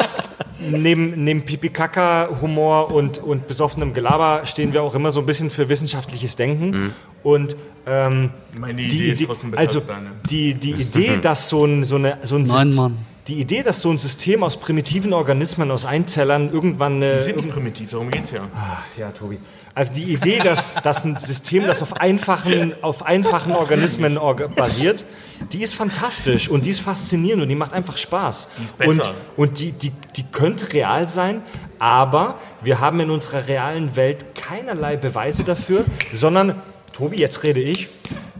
neben, 0.70 1.24
neben 1.24 1.44
Pipi-Kaka-Humor 1.44 2.92
und, 2.92 3.18
und 3.18 3.46
besoffenem 3.46 3.94
Gelaber 3.94 4.46
stehen 4.46 4.72
wir 4.72 4.82
auch 4.82 4.94
immer 4.94 5.10
so 5.10 5.20
ein 5.20 5.26
bisschen 5.26 5.50
für 5.50 5.68
wissenschaftliches 5.68 6.36
Denken. 6.36 6.92
Und 7.22 7.56
ähm, 7.86 8.30
Meine 8.58 8.82
Idee 8.82 8.96
die 8.96 9.04
ist 9.06 9.20
Idee, 9.20 9.26
trotzdem 9.26 9.50
besser 9.50 9.60
also 9.60 9.78
als 9.78 9.86
deine. 9.86 10.10
die, 10.28 10.54
die 10.54 10.72
Idee, 10.72 11.16
dass 11.22 11.48
so 11.48 11.64
ein, 11.64 11.84
so 11.84 11.96
eine, 11.96 12.18
so 12.22 12.36
ein 12.36 12.44
Nein, 12.44 12.74
Mann. 12.74 12.98
Die 13.28 13.40
Idee, 13.40 13.62
dass 13.62 13.82
so 13.82 13.90
ein 13.90 13.98
System 13.98 14.44
aus 14.44 14.56
primitiven 14.56 15.12
Organismen, 15.12 15.70
aus 15.70 15.84
Einzellern 15.84 16.50
irgendwann 16.52 16.96
eine, 16.96 17.14
Die 17.14 17.22
sind 17.22 17.36
nicht 17.36 17.50
primitiv, 17.50 17.90
darum 17.90 18.10
geht's 18.10 18.30
ja. 18.30 18.48
ja, 18.96 19.10
Tobi. 19.10 19.38
Also 19.74 19.92
die 19.92 20.14
Idee, 20.14 20.38
dass, 20.38 20.74
dass 20.74 21.04
ein 21.04 21.16
System, 21.16 21.66
das 21.66 21.82
auf 21.82 22.00
einfachen, 22.00 22.74
auf 22.82 23.04
einfachen 23.04 23.52
Organismen 23.52 24.16
orga 24.16 24.46
basiert, 24.46 25.04
die 25.52 25.62
ist 25.62 25.74
fantastisch 25.74 26.48
und 26.48 26.64
die 26.64 26.70
ist 26.70 26.80
faszinierend 26.80 27.42
und 27.42 27.48
die 27.48 27.56
macht 27.56 27.72
einfach 27.72 27.96
Spaß. 27.96 28.48
Die 28.58 28.64
ist 28.64 28.78
besser. 28.78 29.10
Und, 29.36 29.50
und 29.50 29.58
die, 29.58 29.72
die, 29.72 29.92
die 30.16 30.22
könnte 30.22 30.72
real 30.72 31.08
sein, 31.08 31.42
aber 31.78 32.38
wir 32.62 32.80
haben 32.80 33.00
in 33.00 33.10
unserer 33.10 33.48
realen 33.48 33.96
Welt 33.96 34.34
keinerlei 34.34 34.96
Beweise 34.96 35.44
dafür, 35.44 35.84
sondern, 36.12 36.54
Tobi, 36.92 37.18
jetzt 37.18 37.42
rede 37.42 37.60
ich, 37.60 37.88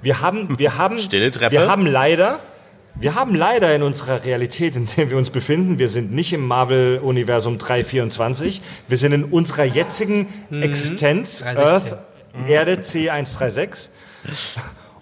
wir 0.01 0.20
haben, 0.20 0.59
wir 0.59 0.78
haben, 0.78 0.97
wir 0.97 1.68
haben 1.68 1.87
leider, 1.87 2.39
wir 2.99 3.15
haben 3.15 3.35
leider 3.35 3.75
in 3.75 3.83
unserer 3.83 4.25
Realität, 4.25 4.77
in 4.77 4.87
der 4.97 5.11
wir 5.11 5.19
uns 5.19 5.31
befinden, 5.31 5.79
wir 5.79 5.89
sind 5.89 6.13
nicht 6.13 6.33
im 6.33 6.47
Marvel-Universum 6.47 7.59
324, 7.59 8.63
wir 8.89 8.97
sind 8.97 9.13
in 9.13 9.25
unserer 9.25 9.65
jetzigen 9.65 10.29
Existenz, 10.51 11.41
316. 11.41 11.93
Earth, 11.93 11.99
Erde 12.49 12.75
C136. 12.77 13.91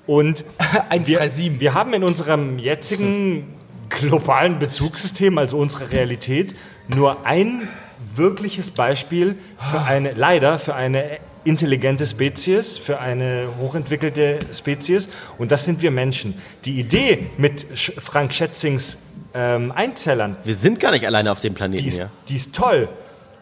Und 0.07 0.45
wir, 1.05 1.21
137. 1.21 1.61
wir 1.61 1.75
haben 1.75 1.95
in 1.95 2.03
unserem 2.05 2.59
jetzigen 2.59 3.55
globalen 3.89 4.59
Bezugssystem, 4.59 5.39
also 5.39 5.57
unserer 5.59 5.93
Realität, 5.93 6.55
nur 6.89 7.25
ein 7.25 7.69
wirkliches 8.17 8.71
Beispiel 8.71 9.37
für 9.59 9.81
eine, 9.81 10.13
leider 10.13 10.59
für 10.59 10.75
eine 10.75 11.19
intelligente 11.45 12.07
Spezies, 12.07 12.79
für 12.79 13.01
eine 13.01 13.49
hochentwickelte 13.61 14.39
Spezies 14.53 15.09
und 15.39 15.53
das 15.53 15.65
sind 15.65 15.83
wir 15.83 15.91
Menschen. 15.91 16.35
Die 16.65 16.81
Idee 16.81 17.27
mit 17.37 17.67
Frank 17.75 18.35
Schätzings 18.35 18.99
ähm, 19.35 19.73
Einzellern, 19.73 20.37
Wir 20.45 20.55
sind 20.55 20.81
gar 20.81 20.93
nicht 20.93 21.07
alleine 21.07 21.31
auf 21.33 21.41
dem 21.41 21.55
Planeten 21.55 21.83
die 21.83 21.89
ist, 21.89 21.97
hier. 21.97 22.11
die 22.29 22.37
ist 22.37 22.55
toll. 22.55 22.89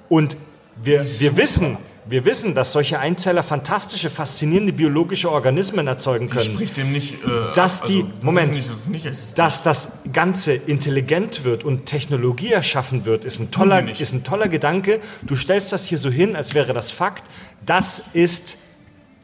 Und 0.09 0.37
wir, 0.83 1.05
wir 1.21 1.37
wissen, 1.37 1.77
wir 2.05 2.25
wissen, 2.25 2.55
dass 2.55 2.73
solche 2.73 2.99
Einzeller 2.99 3.43
fantastische, 3.43 4.11
faszinierende 4.11 4.73
biologische 4.73 5.31
Organismen 5.31 5.87
erzeugen 5.87 6.29
können. 6.29 6.45
Spricht 6.55 6.77
dem 6.77 6.93
nicht. 6.93 7.15
Äh, 7.25 7.53
Dass 7.55 7.83
die- 7.83 7.99
wir 7.99 8.11
Moment. 8.23 8.57
wissen 8.57 8.91
Nicht, 8.93 9.39
dass 9.39 9.63
das 9.63 9.89
Ganze 10.13 10.53
intelligent 10.55 11.45
wird 11.45 11.63
und 11.65 11.87
Technologie 11.87 12.51
erschaffen 12.53 13.05
wird, 13.05 13.25
ist 13.25 13.39
ein 13.39 13.51
toller, 13.51 13.89
ist 14.01 14.13
ein 14.13 14.25
toller 14.25 14.49
Gedanke. 14.49 15.01
Du 15.23 15.37
stellst 15.37 15.73
das 15.73 15.85
hier 15.87 15.99
so 15.99 16.11
hin, 16.11 16.35
als 16.35 16.55
wäre 16.55 16.73
das 16.75 16.91
Fakt. 16.91 17.25
Das 17.65 18.03
ist 18.13 18.59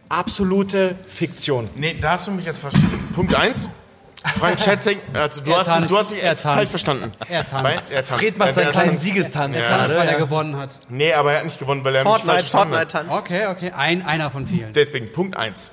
absolute 0.09 0.95
Fiktion. 1.07 1.69
Nee, 1.75 1.97
da 2.01 2.13
hast 2.13 2.27
du 2.29 2.31
mich 2.31 2.47
jetzt 2.47 2.61
verstanden. 2.61 3.09
Punkt 3.15 3.35
1. 3.35 3.69
Frank 4.39 4.61
Schätzing, 4.61 4.99
also 5.15 5.43
du, 5.43 5.55
hast, 5.57 5.69
tanzt, 5.69 5.91
du 5.91 5.97
hast 5.99 6.11
mich 6.11 6.23
er 6.23 6.31
tanzt. 6.31 6.43
falsch 6.43 6.71
verstanden. 6.71 7.13
Er 7.29 7.45
tanzt. 7.47 7.93
Er 7.93 8.05
tanzt. 8.05 8.23
Fred 8.23 8.39
macht 8.39 8.55
seinen 8.55 8.67
Er 8.67 8.71
kleinen 8.73 8.91
tanzt. 8.91 9.03
Siegestanz. 9.05 9.61
Ja. 9.61 9.67
Tanz, 9.67 9.95
weil 9.95 10.09
er 10.09 10.19
gewonnen 10.19 10.57
hat. 10.57 10.79
Nee, 10.89 11.13
aber 11.13 11.33
er 11.33 11.39
hat 11.39 11.45
nicht 11.45 11.59
gewonnen, 11.59 11.85
weil 11.85 11.95
er 11.95 12.05
mich 12.05 12.11
falsch 12.23 12.25
Fortnite, 12.45 12.49
Fortnite 12.51 12.87
tanzt. 12.89 13.13
Okay, 13.13 13.47
okay. 13.47 13.73
Ein, 13.77 14.05
einer 14.05 14.31
von 14.31 14.47
vielen. 14.47 14.73
Deswegen, 14.73 15.13
Punkt 15.13 15.37
1. 15.37 15.73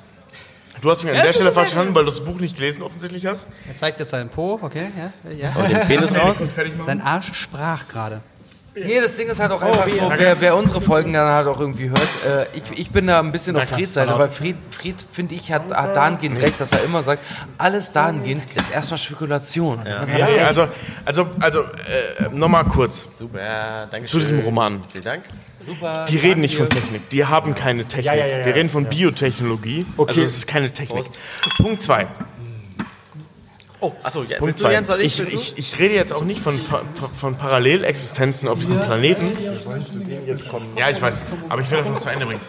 Du 0.81 0.91
hast 0.91 1.03
mich 1.03 1.15
an 1.15 1.23
der 1.23 1.33
Stelle 1.33 1.51
falsch 1.53 1.69
verstanden, 1.69 1.95
weil 1.95 2.03
du 2.03 2.09
das 2.11 2.23
Buch 2.23 2.39
nicht 2.39 2.55
gelesen 2.57 2.83
offensichtlich 2.83 3.25
hast. 3.25 3.47
Er 3.67 3.77
zeigt 3.77 3.99
jetzt 3.99 4.09
seinen 4.09 4.29
Po, 4.29 4.59
okay, 4.61 4.87
ja, 5.23 5.31
ja. 5.31 5.51
Den 5.67 5.81
Penis 5.87 6.13
raus. 6.19 6.43
Sein 6.85 7.01
Arsch 7.01 7.33
sprach 7.33 7.87
gerade. 7.87 8.21
Nee, 8.75 8.99
das 8.99 9.15
Ding 9.15 9.27
ist 9.29 9.39
halt 9.39 9.51
auch 9.51 9.61
einfach 9.61 9.89
so, 9.89 10.11
wer, 10.17 10.41
wer 10.41 10.55
unsere 10.55 10.81
Folgen 10.81 11.13
dann 11.13 11.27
halt 11.27 11.47
auch 11.47 11.59
irgendwie 11.59 11.89
hört, 11.89 12.09
äh, 12.25 12.45
ich, 12.53 12.79
ich 12.79 12.89
bin 12.91 13.07
da 13.07 13.19
ein 13.19 13.31
bisschen 13.31 13.55
auf 13.55 13.69
Freds 13.69 13.93
Seite, 13.93 14.11
aber 14.11 14.29
Fred, 14.29 14.57
Fred 14.69 14.95
finde 15.13 15.33
ich, 15.33 15.51
hat, 15.51 15.73
hat 15.73 15.95
dahingehend 15.95 16.41
recht, 16.41 16.59
dass 16.59 16.73
er 16.73 16.83
immer 16.83 17.01
sagt, 17.01 17.23
alles 17.57 17.93
dahingehend 17.93 18.47
ist 18.53 18.71
erstmal 18.73 18.97
Spekulation. 18.97 19.79
Hat 19.79 19.87
Ja, 19.87 20.25
also, 20.45 20.67
also, 21.05 21.27
also 21.39 21.59
äh, 21.61 22.29
nochmal 22.33 22.65
kurz. 22.65 23.07
Super, 23.17 23.87
danke 23.89 24.07
Zu 24.07 24.19
diesem. 24.19 24.39
Roman. 24.39 24.83
Vielen 24.91 25.03
Dank. 25.05 25.23
super. 25.59 26.05
Die 26.09 26.17
reden 26.17 26.41
nicht 26.41 26.57
von 26.57 26.69
Technik, 26.69 27.09
die 27.09 27.25
haben 27.25 27.55
keine 27.55 27.85
Technik. 27.85 28.05
Ja, 28.07 28.13
ja, 28.13 28.25
ja, 28.25 28.39
ja. 28.39 28.45
Wir 28.45 28.55
reden 28.55 28.69
von 28.69 28.85
Biotechnologie. 28.85 29.85
Okay. 29.95 30.09
Also 30.09 30.21
es 30.21 30.35
ist 30.35 30.47
keine 30.47 30.71
Technik. 30.71 31.05
Punkt 31.57 31.81
2. 31.81 32.07
Oh, 33.85 33.93
achso, 34.01 34.23
ja, 34.23 34.39
Punkt 34.39 34.57
zwei. 34.57 34.71
Jens, 34.71 34.87
soll 34.87 34.99
ich? 35.01 35.19
Ich, 35.19 35.33
ich, 35.33 35.57
ich 35.59 35.79
rede 35.79 35.93
jetzt 35.93 36.11
auch 36.11 36.23
nicht 36.23 36.41
von, 36.41 36.59
von, 37.15 37.35
Parallelexistenzen 37.37 38.47
auf 38.47 38.57
diesem 38.57 38.79
Planeten. 38.79 39.31
Ja, 40.75 40.89
ich 40.89 40.99
weiß. 40.99 41.21
Aber 41.49 41.61
ich 41.61 41.69
will 41.69 41.77
das 41.77 41.89
noch 41.89 41.99
zu 41.99 42.09
Ende 42.09 42.25
bringen. 42.25 42.41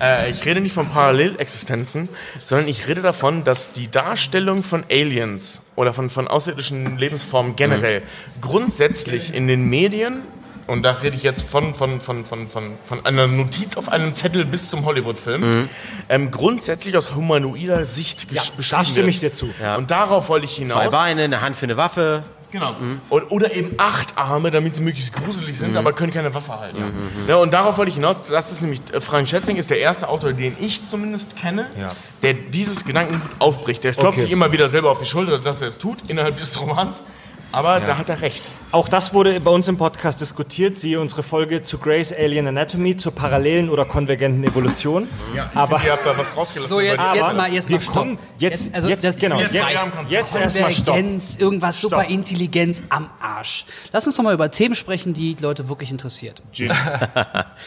Äh, 0.00 0.30
ich 0.30 0.46
rede 0.46 0.62
nicht 0.62 0.72
von 0.72 0.88
Parallelexistenzen, 0.88 2.08
sondern 2.42 2.68
ich 2.68 2.88
rede 2.88 3.02
davon, 3.02 3.44
dass 3.44 3.72
die 3.72 3.90
Darstellung 3.90 4.62
von 4.62 4.82
Aliens 4.90 5.60
oder 5.76 5.92
von, 5.92 6.08
von 6.08 6.26
außerirdischen 6.26 6.96
Lebensformen 6.96 7.54
generell 7.54 8.02
grundsätzlich 8.40 9.34
in 9.34 9.46
den 9.46 9.68
Medien, 9.68 10.22
und 10.68 10.82
da 10.84 10.92
rede 10.92 11.16
ich 11.16 11.22
jetzt 11.24 11.42
von, 11.42 11.74
von, 11.74 12.00
von, 12.00 12.24
von, 12.24 12.48
von, 12.48 12.74
von 12.84 13.04
einer 13.04 13.26
Notiz 13.26 13.76
auf 13.76 13.88
einem 13.88 14.14
Zettel 14.14 14.44
bis 14.44 14.68
zum 14.68 14.84
Hollywood-Film, 14.84 15.68
ähm, 16.08 16.30
grundsätzlich 16.30 16.96
aus 16.96 17.14
humanoider 17.14 17.84
Sicht 17.84 18.30
Ja, 18.30 18.42
gesch- 18.42 18.50
da 18.50 18.56
beschrieben 18.56 18.84
stimme 18.84 19.06
wird. 19.06 19.14
ich 19.14 19.20
dir 19.20 19.32
zu. 19.32 19.50
Und 19.76 19.90
darauf 19.90 20.28
wollte 20.28 20.44
ich 20.46 20.52
hinaus. 20.56 20.78
Zwei 20.84 20.88
Beine, 20.88 21.24
eine 21.24 21.40
Hand 21.40 21.56
für 21.56 21.66
eine 21.66 21.76
Waffe. 21.76 22.22
Genau. 22.50 22.74
Und, 23.10 23.30
oder 23.30 23.54
eben 23.54 23.74
acht 23.76 24.16
Arme, 24.16 24.50
damit 24.50 24.74
sie 24.74 24.80
möglichst 24.80 25.12
gruselig 25.12 25.58
sind, 25.58 25.76
aber 25.76 25.92
können 25.92 26.14
keine 26.14 26.32
Waffe 26.34 26.58
halten. 26.58 26.82
Ja, 27.26 27.36
und 27.36 27.52
darauf 27.52 27.76
wollte 27.76 27.90
ich 27.90 27.96
hinaus. 27.96 28.22
Das 28.24 28.50
ist 28.50 28.62
nämlich, 28.62 28.80
äh, 28.92 29.02
Frank 29.02 29.28
Schätzing 29.28 29.56
ist 29.56 29.68
der 29.68 29.80
erste 29.80 30.08
Autor, 30.08 30.32
den 30.32 30.56
ich 30.58 30.86
zumindest 30.86 31.36
kenne, 31.36 31.66
Ja. 31.78 31.88
der 32.22 32.32
dieses 32.32 32.86
Gedankengut 32.86 33.28
aufbricht. 33.38 33.84
Der 33.84 33.92
klopft 33.92 34.12
Okay. 34.16 34.20
sich 34.22 34.30
immer 34.30 34.50
wieder 34.50 34.70
selber 34.70 34.90
auf 34.90 34.98
die 34.98 35.04
Schulter, 35.04 35.38
dass 35.38 35.60
er 35.60 35.68
es 35.68 35.76
tut, 35.76 35.98
innerhalb 36.08 36.38
des 36.38 36.58
Romans. 36.58 37.02
Aber 37.50 37.80
da 37.80 37.96
hat 37.96 38.08
er 38.10 38.20
recht. 38.20 38.52
Auch 38.72 38.88
das 38.90 39.14
wurde 39.14 39.40
bei 39.40 39.50
uns 39.50 39.66
im 39.68 39.78
Podcast 39.78 40.20
diskutiert. 40.20 40.78
Siehe 40.78 41.00
unsere 41.00 41.22
Folge 41.22 41.62
zu 41.62 41.78
Grey's 41.78 42.12
Alien 42.12 42.46
Anatomy, 42.46 42.98
zur 42.98 43.12
parallelen 43.14 43.70
oder 43.70 43.86
konvergenten 43.86 44.44
Evolution. 44.44 45.08
Ja, 45.34 45.48
ich 45.50 45.56
Aber- 45.56 45.78
finde, 45.78 45.86
ihr 45.86 45.92
habt 45.96 46.06
da 46.06 46.18
was 46.18 46.36
rausgelassen. 46.36 46.68
So, 46.76 46.80
jetzt, 46.80 47.02
jetzt 47.14 47.32
mal, 47.34 47.50
jetzt 47.50 47.68
wir 47.70 47.76
mal 47.76 47.82
stopp. 47.82 47.94
kommen 47.94 48.18
jetzt, 48.38 48.74
also 48.74 48.88
jetzt, 48.88 49.02
das- 49.04 49.18
genau, 49.18 49.38
Jetzt 49.38 49.54
jetzt, 49.54 49.64
jetzt 50.10 50.34
erstmal 50.36 50.70
Stopp. 50.72 50.86
Konvergenz, 50.96 51.36
irgendwas 51.38 51.78
Stopp. 51.78 51.90
Superintelligenz 51.92 52.82
am 52.90 53.08
Arsch. 53.20 53.64
Lass 53.92 54.06
uns 54.06 54.16
doch 54.16 54.22
mal 54.22 54.34
über 54.34 54.50
Themen 54.50 54.74
sprechen, 54.74 55.14
die 55.14 55.34
Leute 55.40 55.68
wirklich 55.70 55.90
interessiert. 55.90 56.42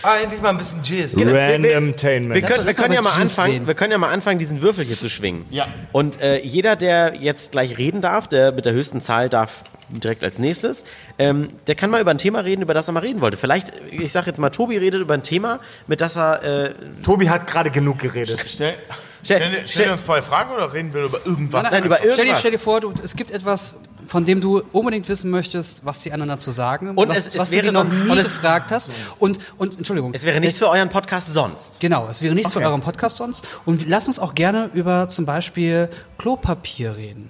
Ah, 0.04 0.16
endlich 0.24 0.42
mal 0.42 0.50
ein 0.50 0.58
bisschen 0.58 0.82
Jizz. 0.84 1.18
Wir, 1.18 1.28
Randomtainment. 1.34 2.46
können, 2.46 2.66
wir, 2.66 2.74
können 2.74 2.94
ja 2.94 3.02
mal 3.02 3.12
anfangen, 3.14 3.54
reden. 3.54 3.68
wir 3.68 3.74
können 3.76 3.92
ja 3.92 3.98
mal 3.98 4.10
anfangen, 4.12 4.40
diesen 4.40 4.62
Würfel 4.62 4.86
hier 4.86 4.98
zu 4.98 5.10
schwingen. 5.10 5.46
Ja. 5.50 5.68
Und 5.92 6.22
äh, 6.22 6.40
jeder, 6.42 6.76
der 6.76 7.16
jetzt 7.20 7.52
gleich 7.52 7.78
reden 7.78 8.02
darf, 8.02 8.28
der 8.28 8.52
mit 8.52 8.66
der 8.66 8.74
höchsten 8.74 9.02
Zahl 9.02 9.30
darf 9.30 9.64
direkt 10.00 10.24
als 10.24 10.40
nächstes. 10.40 10.84
Ähm, 11.20 11.50
der 11.68 11.76
kann 11.76 11.90
mal 11.90 12.00
über 12.02 12.12
ein 12.12 12.18
Thema 12.18 12.40
reden, 12.40 12.62
über 12.62 12.74
das 12.74 12.88
er 12.88 12.94
mal 12.94 13.00
reden 13.02 13.22
wollte. 13.22 13.38
Vielleicht, 13.38 13.74
ich 13.92 14.12
sage 14.12 14.28
jetzt 14.28 14.40
mal, 14.40 14.50
Tobi 14.50 14.78
redet 14.78 15.02
über 15.02 15.14
ein 15.14 15.24
Thema, 15.24 15.60
mit 15.88 16.00
das 16.02 16.16
er. 16.16 16.44
Äh, 16.44 16.74
Tobi 17.04 17.30
hat 17.30 17.48
gerade 17.48 17.72
genug 17.72 18.00
geredet. 18.00 18.40
Stell, 18.48 18.76
Stell- 19.24 19.38
stell, 19.38 19.48
stell, 19.50 19.68
stell- 19.68 19.86
dir 19.88 19.92
uns 19.92 20.02
vorher 20.02 20.24
Fragen 20.24 20.52
oder 20.54 20.74
reden 20.74 20.94
wir 20.94 21.04
über 21.04 21.26
irgendwas? 21.26 21.72
Nein, 21.72 21.84
über 21.84 21.98
stell, 21.98 22.10
dir, 22.10 22.18
irgendwas. 22.18 22.40
stell 22.40 22.52
dir 22.52 22.60
vor, 22.60 22.82
du, 22.82 22.94
es 23.04 23.16
gibt 23.16 23.32
etwas, 23.32 23.76
von 24.08 24.26
dem 24.26 24.42
du 24.42 24.62
unbedingt 24.72 25.08
wissen 25.08 25.30
möchtest, 25.30 25.86
was 25.86 26.02
die 26.02 26.12
anderen 26.12 26.30
dazu 26.30 26.50
sagen. 26.52 26.90
Und 26.96 27.10
was, 27.10 27.18
es- 27.20 27.28
es 27.30 27.38
was 27.38 27.52
wäre 27.52 27.68
du 27.68 27.74
noch 27.74 27.82
sonst- 27.84 28.00
nie 28.04 28.10
und 28.10 28.18
es- 28.18 28.34
gefragt 28.34 28.72
hast. 28.72 28.90
Und, 29.20 29.40
und 29.58 29.78
Entschuldigung. 29.78 30.12
es 30.14 30.24
wäre 30.24 30.40
nichts 30.40 30.58
für 30.58 30.70
euren 30.70 30.90
Podcast 30.90 31.32
sonst. 31.34 31.80
Genau, 31.80 32.08
es 32.10 32.22
wäre 32.22 32.34
nichts 32.34 32.56
Okay. 32.56 32.64
für 32.64 32.70
euren 32.70 32.82
Podcast 32.82 33.18
sonst. 33.18 33.46
Und 33.66 33.88
lass 33.88 34.08
uns 34.08 34.18
auch 34.20 34.34
gerne 34.36 34.70
über 34.74 35.08
zum 35.10 35.26
Beispiel 35.26 35.90
Klopapier 36.18 36.96
reden. 36.98 37.30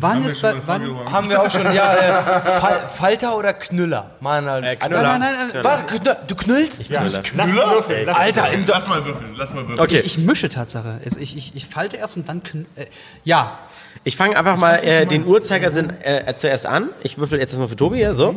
Wann 0.00 0.24
ist 0.24 0.42
bei, 0.42 0.54
wann, 0.66 1.12
Haben 1.12 1.28
wir 1.28 1.42
auch 1.42 1.50
schon, 1.50 1.72
ja. 1.74 1.94
Äh, 1.94 2.40
Fal 2.42 2.88
Falter 2.88 3.36
oder 3.36 3.52
Knüller? 3.54 4.10
Mann. 4.20 4.46
Äh, 4.46 4.60
Nein, 4.60 4.76
nein, 4.90 4.90
nein, 4.90 5.20
nein. 5.20 5.64
Was? 5.64 5.86
Knüller? 5.86 6.20
Du 6.26 6.34
knüllst? 6.34 6.88
Ja, 6.88 7.02
lass 7.02 7.16
würfeln. 7.34 8.06
Lass 8.06 8.18
Alter, 8.18 8.50
im 8.50 8.64
Lass 8.66 8.88
mal 8.88 9.04
würfeln, 9.04 9.34
lass 9.36 9.52
mal 9.54 9.62
würfeln. 9.68 9.80
Okay, 9.80 10.00
Ich 10.04 10.18
mische 10.18 10.48
Tatsache. 10.48 11.00
Also 11.04 11.20
Ich, 11.20 11.36
ich, 11.36 11.54
ich 11.54 11.66
falte 11.66 11.96
erst 11.96 12.16
und 12.16 12.28
dann 12.28 12.42
kn 12.42 12.66
äh, 12.76 12.86
ja. 13.24 13.58
ich 14.04 14.16
fange 14.16 14.36
einfach 14.36 14.56
mal 14.56 14.76
äh, 14.82 15.06
den 15.06 15.26
Uhrzeigersinn 15.26 15.92
äh, 16.02 16.34
zuerst 16.36 16.66
an. 16.66 16.90
Ich 17.02 17.18
würfel 17.18 17.38
jetzt 17.38 17.50
erstmal 17.50 17.68
für 17.68 17.76
Tobi 17.76 17.98
hier, 17.98 18.14
so. 18.14 18.34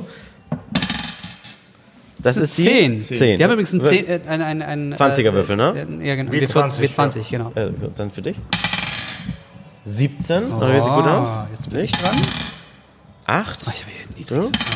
Das 2.19 2.35
ist 2.37 2.57
die 2.57 2.63
Zehn. 2.63 3.01
Zehn. 3.01 3.37
Wir 3.37 3.45
haben 3.45 3.53
übrigens 3.53 3.73
einen 3.73 3.83
zehn, 3.83 4.07
äh, 4.07 4.19
ein, 4.27 4.41
ein, 4.41 4.61
ein, 4.61 4.93
20er 4.93 5.33
Würfel, 5.33 5.55
ne? 5.55 5.87
äh, 6.01 6.07
Ja, 6.07 6.15
genau. 6.15 6.31
W20, 6.31 6.81
W20, 6.81 7.29
genau. 7.29 7.51
Äh, 7.55 7.69
dann 7.95 8.11
für 8.11 8.21
dich. 8.21 8.35
17. 9.87 10.51
Oh, 10.51 10.61
wie 10.61 10.81
sieht 10.81 10.93
gut 10.93 11.07
aus? 11.07 11.41
Jetzt 11.53 11.69
bin 11.69 11.79
ich 11.83 11.91
dran. 11.93 12.15
8. 13.25 13.61
Ich 13.61 13.67
habe 13.67 13.91
hier 13.91 14.17
niedrigste 14.17 14.51
Zahl. 14.51 14.73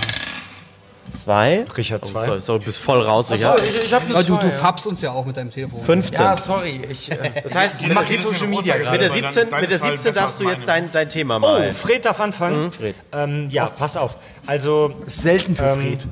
2. 1.26 1.66
Richard 1.78 2.01
Oh, 2.03 2.07
zwei. 2.07 2.26
sorry, 2.26 2.41
sorry, 2.41 2.59
du 2.59 2.66
bist 2.66 2.80
voll 2.80 3.01
raus, 3.01 3.28
So, 3.28 3.34
Richard. 3.36 3.62
ich, 3.64 3.84
ich 3.84 3.93
hab 3.93 4.09
Aber 4.09 4.24
du, 4.24 4.38
du 4.38 4.47
ja. 4.47 4.53
farbst 4.53 4.88
uns 4.88 5.01
ja 5.01 5.12
auch 5.12 5.26
mit 5.26 5.36
deinem 5.36 5.51
Telefon. 5.51 5.82
15. 5.84 6.14
Ja, 6.20 6.38
sorry. 6.38 6.82
Ich, 6.89 7.12
äh, 7.12 7.18
Das 7.43 7.53
heißt, 7.53 7.88
mach 7.89 8.07
mit 8.07 8.18
die 8.18 8.22
Social 8.24 8.47
Media 8.47 8.78
gerade, 8.78 8.91
mit 8.91 9.01
der 9.01 9.09
weil 9.12 9.22
dann 9.22 9.32
17, 9.32 9.43
ist 9.43 9.51
deine 9.51 9.62
mit 9.62 9.72
der 9.72 9.80
Zahl 9.80 9.89
17 9.91 10.03
besser 10.14 10.22
darfst 10.22 10.39
du 10.39 10.49
jetzt 10.49 10.68
dein, 10.68 10.91
dein 10.91 11.09
Thema 11.09 11.36
Oh, 11.38 11.39
mal. 11.39 11.74
Fred 11.74 12.05
darf 12.05 12.20
anfangen. 12.22 12.72
Fred. 12.72 12.95
Ähm, 13.12 13.49
ja, 13.49 13.66
pass 13.66 13.97
auf. 13.97 14.16
Also, 14.47 14.93
selten 15.05 15.55
für 15.55 15.66
ähm, 15.66 15.82
Fred. 15.82 16.07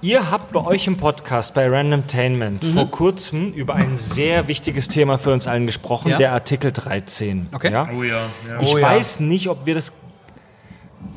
Ihr 0.00 0.30
habt 0.30 0.52
bei 0.52 0.64
euch 0.64 0.86
im 0.86 0.96
Podcast 0.96 1.54
bei 1.54 1.68
Randomtainment 1.68 2.64
vor 2.64 2.90
kurzem 2.90 3.52
über 3.52 3.74
ein 3.74 3.96
sehr 3.96 4.48
wichtiges 4.48 4.88
Thema 4.88 5.18
für 5.18 5.32
uns 5.32 5.46
allen 5.46 5.66
gesprochen, 5.66 6.10
Ja. 6.10 6.18
der 6.18 6.32
Artikel 6.32 6.72
13. 6.72 7.48
Okay. 7.52 7.72
Ja? 7.72 7.88
Oh 7.94 8.02
ja, 8.02 8.26
ja. 8.48 8.60
Ich 8.60 8.68
Oh 8.72 8.78
ja. 8.78 8.86
weiß 8.86 9.20
nicht, 9.20 9.48
ob 9.48 9.66
wir 9.66 9.74
das. 9.74 9.92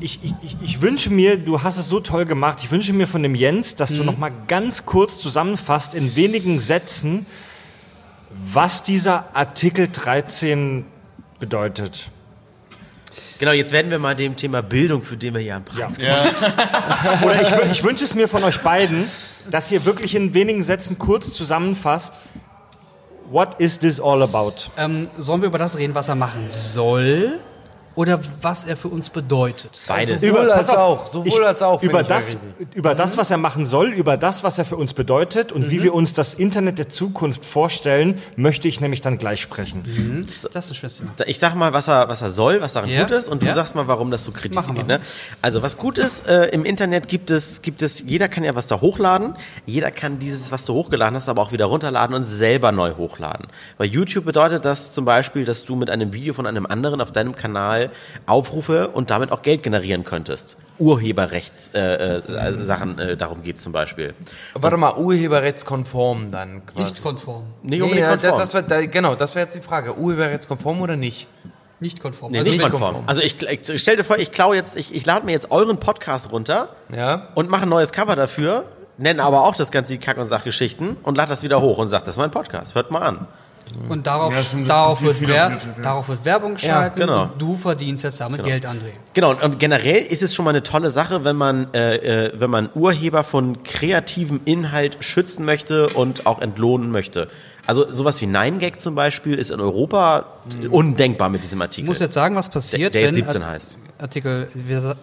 Ich, 0.00 0.20
ich, 0.24 0.34
ich, 0.42 0.56
ich 0.62 0.80
wünsche 0.82 1.10
mir, 1.10 1.36
du 1.36 1.62
hast 1.62 1.76
es 1.78 1.88
so 1.88 2.00
toll 2.00 2.24
gemacht, 2.24 2.58
ich 2.62 2.70
wünsche 2.70 2.92
mir 2.92 3.06
von 3.06 3.22
dem 3.22 3.34
Jens, 3.34 3.76
dass 3.76 3.92
du 3.92 4.04
noch 4.04 4.16
mal 4.18 4.32
ganz 4.48 4.84
kurz 4.86 5.18
zusammenfasst 5.18 5.94
in 5.94 6.14
wenigen 6.16 6.60
Sätzen, 6.60 7.26
was 8.52 8.82
dieser 8.82 9.34
Artikel 9.36 9.88
13 9.92 10.84
bedeutet. 11.38 12.10
Genau, 13.42 13.50
jetzt 13.50 13.72
werden 13.72 13.90
wir 13.90 13.98
mal 13.98 14.14
dem 14.14 14.36
Thema 14.36 14.62
Bildung, 14.62 15.02
für 15.02 15.16
den 15.16 15.34
wir 15.34 15.40
hier 15.40 15.56
am 15.56 15.64
Preis 15.64 15.98
Oder 17.24 17.42
ich, 17.42 17.72
ich 17.72 17.82
wünsche 17.82 18.04
es 18.04 18.14
mir 18.14 18.28
von 18.28 18.44
euch 18.44 18.60
beiden, 18.60 19.04
dass 19.50 19.68
ihr 19.72 19.84
wirklich 19.84 20.14
in 20.14 20.32
wenigen 20.32 20.62
Sätzen 20.62 20.96
kurz 20.96 21.32
zusammenfasst, 21.32 22.20
what 23.32 23.58
is 23.58 23.80
this 23.80 24.00
all 24.00 24.22
about? 24.22 24.70
Ähm, 24.76 25.08
sollen 25.16 25.42
wir 25.42 25.48
über 25.48 25.58
das 25.58 25.76
reden, 25.76 25.92
was 25.96 26.06
er 26.06 26.14
machen 26.14 26.50
soll? 26.50 27.40
Oder 27.94 28.20
was 28.40 28.64
er 28.64 28.76
für 28.76 28.88
uns 28.88 29.10
bedeutet? 29.10 29.80
Beides. 29.86 30.22
Sowohl 30.22 30.48
pass 30.48 30.68
als 30.70 30.78
auf, 30.78 31.00
auch, 31.00 31.06
sowohl 31.06 31.44
als 31.44 31.62
auch, 31.62 31.82
Über 31.82 32.02
das, 32.02 32.36
über 32.74 32.94
das, 32.94 33.16
was 33.16 33.30
er 33.30 33.36
machen 33.36 33.66
soll, 33.66 33.88
über 33.92 34.16
das, 34.16 34.42
was 34.44 34.58
er 34.58 34.64
für 34.64 34.76
uns 34.76 34.94
bedeutet 34.94 35.52
und 35.52 35.70
wie 35.70 35.82
wir 35.82 35.94
uns 35.94 36.12
das 36.12 36.34
Internet 36.34 36.78
der 36.78 36.88
Zukunft 36.88 37.44
vorstellen, 37.44 38.18
möchte 38.36 38.66
ich 38.68 38.80
nämlich 38.80 39.00
dann 39.02 39.18
gleich 39.18 39.40
sprechen. 39.42 40.26
Das 40.52 40.66
ist 40.66 40.70
ein 40.70 40.74
schönes 40.74 40.96
Thema. 40.98 41.10
Ich 41.26 41.38
sag 41.38 41.54
mal, 41.54 41.72
was 41.72 41.88
er, 41.88 42.08
was 42.08 42.22
er 42.22 42.30
soll, 42.30 42.60
was 42.62 42.72
daran 42.72 42.88
Ja. 42.88 43.02
gut 43.02 43.10
ist, 43.10 43.28
und 43.28 43.42
du 43.42 43.46
Ja. 43.46 43.52
sagst 43.52 43.74
mal, 43.74 43.86
warum 43.88 44.10
das 44.10 44.24
so 44.24 44.32
kritisch 44.32 44.66
geht. 44.74 44.86
Ne? 44.86 45.00
Also, 45.42 45.62
was 45.62 45.76
gut 45.76 45.98
ist, 45.98 46.26
äh, 46.26 46.46
im 46.46 46.64
Internet 46.64 47.08
gibt 47.08 47.30
es, 47.30 47.60
gibt 47.62 47.82
es, 47.82 48.00
jeder 48.06 48.28
kann 48.28 48.42
ja 48.44 48.54
was 48.54 48.66
da 48.68 48.80
hochladen, 48.80 49.34
jeder 49.66 49.90
kann 49.90 50.18
dieses, 50.18 50.50
was 50.50 50.64
du 50.64 50.74
hochgeladen 50.74 51.16
hast, 51.16 51.28
aber 51.28 51.42
auch 51.42 51.52
wieder 51.52 51.66
runterladen 51.66 52.14
und 52.16 52.24
selber 52.24 52.72
neu 52.72 52.94
hochladen. 52.96 53.46
Bei 53.78 53.84
YouTube 53.84 54.24
bedeutet 54.24 54.64
das 54.64 54.92
zum 54.92 55.04
Beispiel, 55.04 55.44
dass 55.44 55.64
du 55.64 55.76
mit 55.76 55.90
einem 55.90 56.12
Video 56.12 56.32
von 56.34 56.46
einem 56.46 56.64
anderen 56.66 57.00
auf 57.00 57.12
deinem 57.12 57.34
Kanal 57.34 57.81
Aufrufe 58.26 58.88
und 58.88 59.10
damit 59.10 59.32
auch 59.32 59.42
Geld 59.42 59.62
generieren 59.62 60.04
könntest. 60.04 60.56
Urheberrechtssachen 60.78 61.74
äh, 61.74 62.16
äh, 62.18 62.64
Sachen, 62.64 62.98
äh, 62.98 63.16
darum 63.16 63.42
geht 63.42 63.60
zum 63.60 63.72
Beispiel. 63.72 64.14
Warte 64.54 64.76
mal, 64.76 64.94
urheberrechtskonform 64.96 66.30
dann 66.30 66.64
quasi. 66.66 66.84
Nicht 66.90 67.02
konform. 67.02 67.44
Nicht 67.62 67.70
Nee, 67.78 67.82
unbedingt 67.82 68.00
ja, 68.06 68.10
konform. 68.10 68.38
das, 68.38 68.50
das 68.50 68.54
wär, 68.54 68.62
da, 68.62 68.86
genau, 68.86 69.14
das 69.14 69.34
wäre 69.34 69.46
jetzt 69.46 69.54
die 69.54 69.60
Frage. 69.60 69.96
Urheberrechtskonform 69.98 70.80
oder 70.80 70.96
nicht? 70.96 71.26
Nicht 71.80 72.00
konform. 72.00 72.32
Nee, 72.32 72.38
Also 72.38 72.50
nicht 72.50 72.60
nicht 72.62 72.70
konform. 72.70 73.02
Also 73.06 73.22
ich, 73.22 73.42
ich 73.42 73.80
stell 73.82 73.96
dir 73.96 74.04
vor, 74.04 74.18
ich 74.18 74.30
klaue 74.30 74.54
jetzt, 74.54 74.76
ich, 74.76 74.94
ich 74.94 75.04
lade 75.04 75.26
mir 75.26 75.32
jetzt 75.32 75.50
euren 75.50 75.78
Podcast 75.78 76.30
runter 76.30 76.68
Ja. 76.94 77.28
und 77.34 77.50
mache 77.50 77.62
ein 77.64 77.68
neues 77.68 77.90
Cover 77.92 78.14
dafür, 78.14 78.64
nenne 78.98 79.22
aber 79.22 79.42
auch 79.42 79.56
das 79.56 79.70
ganze 79.72 79.98
Kack- 79.98 80.18
und 80.18 80.26
Sachgeschichten 80.26 80.96
und 81.02 81.16
lade 81.16 81.30
das 81.30 81.42
wieder 81.42 81.60
hoch 81.60 81.78
und 81.78 81.88
sage, 81.88 82.04
das 82.04 82.14
ist 82.14 82.18
mein 82.18 82.30
Podcast, 82.30 82.74
hört 82.76 82.90
mal 82.92 83.00
an. 83.00 83.26
Und 83.88 84.06
darauf, 84.06 84.34
Ja, 84.34 84.42
stimmt, 84.42 84.68
darauf, 84.68 85.02
wird 85.02 85.16
viel 85.16 85.30
auf 85.30 85.36
Wer 85.36 85.50
YouTube, 85.50 85.76
ja. 85.76 85.82
darauf 85.82 86.08
wird 86.08 86.24
Werbung 86.24 86.54
geschalten 86.54 87.00
genau. 87.00 87.22
und 87.24 87.40
du 87.40 87.56
verdienst 87.56 88.04
jetzt 88.04 88.20
damit 88.20 88.44
Geld, 88.44 88.66
André. 88.66 88.92
Genau, 89.14 89.30
und, 89.30 89.42
und 89.42 89.58
generell 89.58 90.02
ist 90.02 90.22
es 90.22 90.34
schon 90.34 90.44
mal 90.44 90.50
eine 90.50 90.62
tolle 90.62 90.90
Sache, 90.90 91.24
wenn 91.24 91.36
man, 91.36 91.72
äh, 91.72 92.26
äh, 92.26 92.32
wenn 92.34 92.50
man 92.50 92.68
Urheber 92.74 93.24
von 93.24 93.62
kreativem 93.62 94.40
Inhalt 94.44 94.98
schützen 95.00 95.44
möchte 95.44 95.88
und 95.88 96.26
auch 96.26 96.40
entlohnen 96.40 96.90
möchte. 96.90 97.28
Also 97.66 97.90
sowas 97.92 98.20
wie 98.20 98.26
9gag 98.26 98.78
zum 98.80 98.94
Beispiel 98.96 99.36
ist 99.38 99.50
in 99.52 99.60
Europa 99.60 100.24
undenkbar 100.70 101.28
mit 101.28 101.44
diesem 101.44 101.62
Artikel. 101.62 101.84
Ich 101.84 101.88
muss 101.88 102.00
jetzt 102.00 102.14
sagen, 102.14 102.34
was 102.34 102.48
passiert, 102.50 102.92
der, 102.94 103.02
der 103.02 103.08
wenn 103.10 103.16
jetzt 103.16 103.26
17 103.32 103.42
Art- 103.42 103.50
heißt. 103.52 103.78
Artikel, 104.00 104.48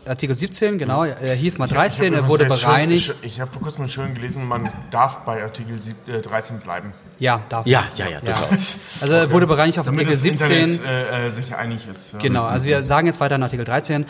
Artikel 0.06 0.36
17, 0.36 0.78
genau, 0.78 1.06
er 1.06 1.36
hieß 1.36 1.58
mal 1.58 1.66
Ich 1.68 1.72
hab- 1.72 1.78
13, 1.78 2.12
ich 2.14 2.18
hab 2.18 2.26
er 2.26 2.30
wurde 2.30 2.46
bereinigt. 2.46 3.06
Schön, 3.06 3.16
ich 3.22 3.40
habe 3.40 3.50
vor 3.50 3.62
kurzem 3.62 3.88
schön 3.88 4.14
gelesen, 4.14 4.46
man 4.46 4.70
darf 4.92 5.20
bei 5.20 5.42
Artikel 5.42 5.82
sieb, 5.82 5.96
äh, 6.10 6.20
13 6.22 6.60
bleiben. 6.60 6.92
Ja, 7.18 7.42
darf 7.48 7.66
Ja, 7.66 7.82
man. 7.82 7.90
ja, 7.98 8.08
ja, 8.10 8.20
durchaus. 8.20 8.80
Also 9.00 9.14
er 9.14 9.32
wurde 9.32 9.48
bereinigt 9.48 9.80
auf 9.80 9.86
Damit 9.86 10.00
Artikel 10.08 10.14
das 10.16 10.22
17. 10.22 10.70
Internet 10.70 10.86
äh, 10.86 11.28
äh, 11.28 11.30
sich 11.30 11.56
einig 11.56 11.88
ist. 11.90 12.12
Ja. 12.14 12.20
Genau, 12.20 12.44
also 12.44 12.66
wir 12.66 12.84
sagen 12.84 13.08
jetzt 13.08 13.22
weiter 13.22 13.36
in 13.36 13.44
Artikel 13.44 13.64
13. 13.64 14.06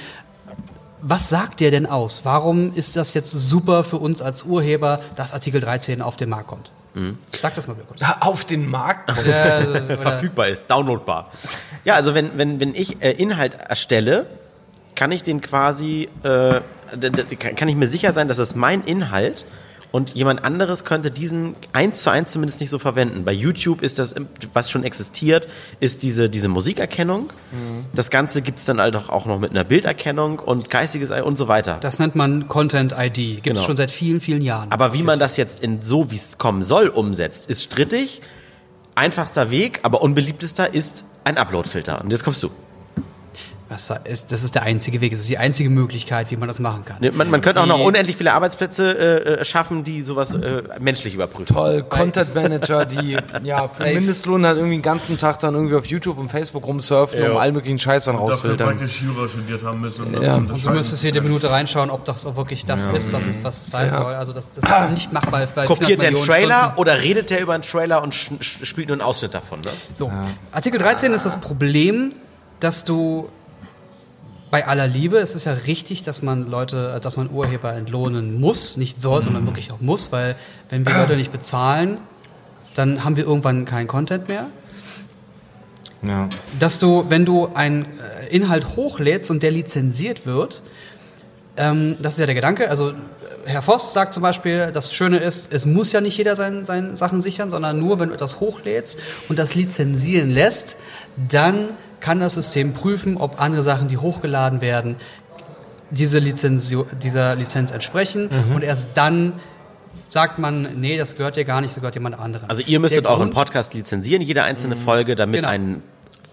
Was 1.01 1.29
sagt 1.29 1.59
der 1.59 1.69
denn 1.69 1.85
aus? 1.85 2.21
Warum 2.25 2.73
ist 2.75 2.95
das 2.95 3.13
jetzt 3.13 3.31
super 3.31 3.83
für 3.83 3.97
uns 3.97 4.21
als 4.23 4.43
Urheber, 4.43 4.99
dass 5.15 5.33
Artikel 5.33 5.61
13 5.61 6.01
auf 6.01 6.17
den 6.17 6.29
Markt 6.29 6.47
kommt? 6.47 6.71
Sag 7.37 7.55
das 7.55 7.67
mal 7.67 7.73
bitte 7.75 7.87
kurz. 7.87 8.01
Auf 8.19 8.45
den 8.45 8.67
Markt? 8.67 9.09
Äh, 9.25 9.97
verfügbar 9.97 10.47
ist, 10.47 10.69
downloadbar. 10.69 11.31
Ja, 11.85 11.95
also 11.95 12.13
wenn, 12.13 12.37
wenn, 12.37 12.59
wenn 12.59 12.75
ich 12.75 13.01
äh, 13.01 13.11
Inhalt 13.11 13.53
erstelle, 13.53 14.27
kann 14.95 15.11
ich 15.11 15.23
den 15.23 15.41
quasi, 15.41 16.09
äh, 16.23 16.61
kann 17.37 17.55
kann 17.55 17.67
ich 17.67 17.75
mir 17.75 17.87
sicher 17.87 18.11
sein, 18.11 18.27
dass 18.27 18.37
es 18.37 18.55
mein 18.55 18.83
Inhalt 18.83 19.45
und 19.91 20.13
jemand 20.13 20.43
anderes 20.43 20.85
könnte 20.85 21.09
diesen 21.09 21.55
eins 21.73 22.03
zu 22.03 22.11
eins 22.11 22.31
zumindest 22.31 22.59
nicht 22.61 22.69
so 22.69 22.77
verwenden. 22.77 23.25
Bei 23.25 23.31
YouTube 23.31 23.81
ist 23.81 23.97
das, 23.97 24.13
was 24.53 24.69
schon 24.69 24.83
existiert, 24.83 25.47
ist 25.79 26.03
diese, 26.03 26.29
diese 26.29 26.47
Musikerkennung. 26.47 27.31
Das 27.95 28.09
Ganze 28.11 28.41
gibt 28.43 28.59
es 28.59 28.65
dann 28.65 28.79
halt 28.79 28.95
auch 28.95 29.09
auch 29.09 29.25
noch 29.25 29.39
mit 29.39 29.49
einer 29.51 29.63
Bilderkennung 29.63 30.37
und 30.39 30.69
geistiges 30.69 31.09
und 31.11 31.37
so 31.37 31.47
weiter. 31.47 31.77
Das 31.81 31.97
nennt 31.97 32.15
man 32.15 32.47
Content 32.47 32.93
ID. 32.97 33.15
Gibt 33.15 33.47
es 33.47 33.53
Genau. 33.53 33.61
schon 33.61 33.77
seit 33.77 33.89
vielen, 33.91 34.21
vielen 34.21 34.41
Jahren. 34.41 34.71
Aber 34.71 34.93
wie 34.93 35.01
man 35.01 35.17
das 35.17 35.37
jetzt 35.37 35.61
in 35.63 35.81
so, 35.81 36.11
wie 36.11 36.15
es 36.15 36.37
kommen 36.37 36.61
soll, 36.61 36.87
umsetzt, 36.89 37.49
ist 37.49 37.63
strittig. 37.63 38.21
Einfachster 38.95 39.49
Weg, 39.49 39.79
aber 39.83 40.01
unbeliebtester 40.01 40.73
ist 40.73 41.05
ein 41.23 41.37
Upload-Filter. 41.37 42.01
Und 42.03 42.11
jetzt 42.11 42.23
kommst 42.23 42.43
du. 42.43 42.49
Was 43.71 43.93
ist, 44.05 44.31
das 44.31 44.41
ist 44.41 44.55
der 44.55 44.63
einzige 44.63 44.99
Weg. 44.99 45.11
Das 45.11 45.19
ist 45.19 45.29
die 45.29 45.37
einzige 45.37 45.69
Möglichkeit, 45.69 46.31
wie 46.31 46.37
man 46.37 46.47
das 46.47 46.57
machen 46.59 46.85
kann. 46.85 46.97
Man, 47.15 47.29
man 47.29 47.41
könnte 47.41 47.59
auch 47.61 47.65
Die- 47.65 47.69
noch 47.69 47.79
unendlich 47.79 48.17
viele 48.17 48.33
Arbeitsplätze 48.33 48.97
äh, 48.97 49.33
äh, 49.41 49.45
schaffen, 49.45 49.83
die 49.83 50.01
sowas 50.01 50.33
äh, 50.33 50.63
menschlich 50.79 51.13
überprüfen. 51.13 51.53
Toll, 51.55 51.83
Content 51.87 52.33
Manager, 52.33 52.85
die 52.85 53.15
ja 53.43 53.67
für 53.67 53.83
Ey. 53.85 53.93
Mindestlohn 53.95 54.43
halt 54.43 54.57
irgendwie 54.57 54.77
den 54.77 54.81
ganzen 54.81 55.19
Tag 55.19 55.37
dann 55.39 55.53
irgendwie 55.53 55.75
auf 55.75 55.85
YouTube 55.85 56.17
und 56.17 56.29
Facebook 56.31 56.65
rumsurfen, 56.65 57.21
um 57.31 57.37
all 57.37 57.51
möglichen 57.51 57.77
Scheiß 57.77 58.05
dann 58.05 58.15
Dafür 58.15 58.31
rausfiltern. 58.33 58.67
praktisch 58.69 59.01
Jura 59.03 59.27
studiert 59.27 59.63
haben 59.63 59.81
müssen. 59.81 60.05
Um 60.05 60.13
das 60.13 60.25
Ja. 60.25 60.35
Und 60.35 60.49
du 60.65 60.69
müsstest 60.71 61.03
jede 61.03 61.21
Minute 61.21 61.51
reinschauen, 61.51 61.91
ob 61.91 62.05
das 62.05 62.25
auch 62.25 62.35
wirklich 62.35 62.65
das 62.65 62.87
ist, 62.87 63.13
was 63.13 63.27
es, 63.27 63.43
was 63.43 63.61
es 63.61 63.69
sein 63.69 63.93
soll. 63.93 64.15
Also 64.15 64.33
das, 64.33 64.51
das 64.53 64.63
ist 64.63 64.91
nicht 64.91 65.13
machbar. 65.13 65.45
Bei 65.53 65.65
Kopiert 65.67 66.01
der 66.01 66.09
400 66.09 66.17
einen 66.17 66.25
Trailer 66.25 66.59
Stunden. 66.63 66.79
oder 66.79 66.99
redet 67.01 67.29
der 67.29 67.39
über 67.41 67.53
einen 67.53 67.61
Trailer 67.63 68.01
und 68.01 68.15
spielt 68.15 68.87
nur 68.87 68.95
einen 68.95 69.01
Ausschnitt 69.01 69.35
davon? 69.35 69.59
Ne? 69.61 69.69
So, 69.93 70.11
Artikel 70.51 70.79
13 70.79 71.13
ist 71.13 71.27
das 71.27 71.39
Problem, 71.39 72.13
dass 72.59 72.83
du 72.83 73.29
bei 74.51 74.65
aller 74.67 74.87
Liebe, 74.87 75.17
es 75.17 75.35
ist 75.35 75.45
ja 75.45 75.53
richtig, 75.53 76.03
dass 76.03 76.21
man 76.21 76.49
Leute, 76.49 76.93
äh, 76.95 76.99
dass 76.99 77.17
man 77.17 77.29
Urheber 77.29 77.73
entlohnen 77.73 78.39
muss, 78.39 78.77
nicht 78.77 79.01
soll, 79.01 79.21
sondern 79.21 79.45
wirklich 79.45 79.71
auch 79.71 79.81
muss, 79.81 80.11
weil 80.11 80.35
wenn 80.69 80.85
wir 80.85 80.93
Leute 80.93 81.15
nicht 81.15 81.31
bezahlen, 81.31 81.97
dann 82.75 83.03
haben 83.03 83.17
wir 83.17 83.25
irgendwann 83.25 83.65
keinen 83.65 83.87
Content 83.87 84.27
mehr. 84.27 84.47
Ja. 86.01 86.29
Dass 86.59 86.79
du, 86.79 87.05
wenn 87.09 87.25
du 87.25 87.49
einen 87.53 87.85
äh, 87.85 88.27
Inhalt 88.35 88.75
hochlädst 88.75 89.29
und 89.31 89.43
der 89.43 89.51
lizenziert 89.51 90.25
wird, 90.25 90.63
ähm, 91.57 91.97
das 92.01 92.13
ist 92.13 92.19
ja 92.19 92.25
der 92.25 92.35
Gedanke. 92.35 92.69
Also 92.69 92.91
äh, 92.91 92.93
Herr 93.45 93.61
Voss 93.61 93.93
sagt 93.93 94.13
zum 94.13 94.23
Beispiel, 94.23 94.71
das 94.71 94.93
Schöne 94.93 95.17
ist, 95.17 95.51
es 95.51 95.65
muss 95.65 95.91
ja 95.91 95.99
nicht 95.99 96.17
jeder 96.17 96.35
seine 96.35 96.65
sein 96.65 96.95
Sachen 96.95 97.21
sichern, 97.21 97.49
sondern 97.49 97.77
nur, 97.77 97.99
wenn 97.99 98.09
du 98.09 98.15
etwas 98.15 98.39
hochlädst 98.39 98.97
und 99.27 99.37
das 99.37 99.55
lizenzieren 99.55 100.29
lässt, 100.29 100.77
dann 101.17 101.71
kann 101.99 102.19
das 102.19 102.33
System 102.33 102.73
prüfen, 102.73 103.17
ob 103.17 103.41
andere 103.41 103.63
Sachen, 103.63 103.87
die 103.87 103.97
hochgeladen 103.97 104.61
werden, 104.61 104.95
diese 105.91 106.19
Lizenzio 106.19 106.85
dieser 107.01 107.35
Lizenz 107.35 107.71
entsprechen 107.71 108.29
Mhm. 108.49 108.55
und 108.55 108.63
erst 108.63 108.89
dann 108.95 109.33
sagt 110.09 110.39
man, 110.39 110.79
nee, 110.79 110.97
das 110.97 111.17
gehört 111.17 111.35
dir 111.35 111.45
gar 111.45 111.61
nicht, 111.61 111.71
das 111.75 111.81
gehört 111.81 111.95
jemand 111.95 112.17
anderem. 112.19 112.49
Also 112.49 112.63
ihr 112.65 112.79
müsstet 112.79 113.05
euren 113.05 113.29
Podcast 113.29 113.73
lizenzieren, 113.73 114.21
jede 114.21 114.43
einzelne 114.43 114.75
Folge, 114.75 115.15
damit 115.15 115.41
Genau. 115.41 115.49
ein 115.49 115.83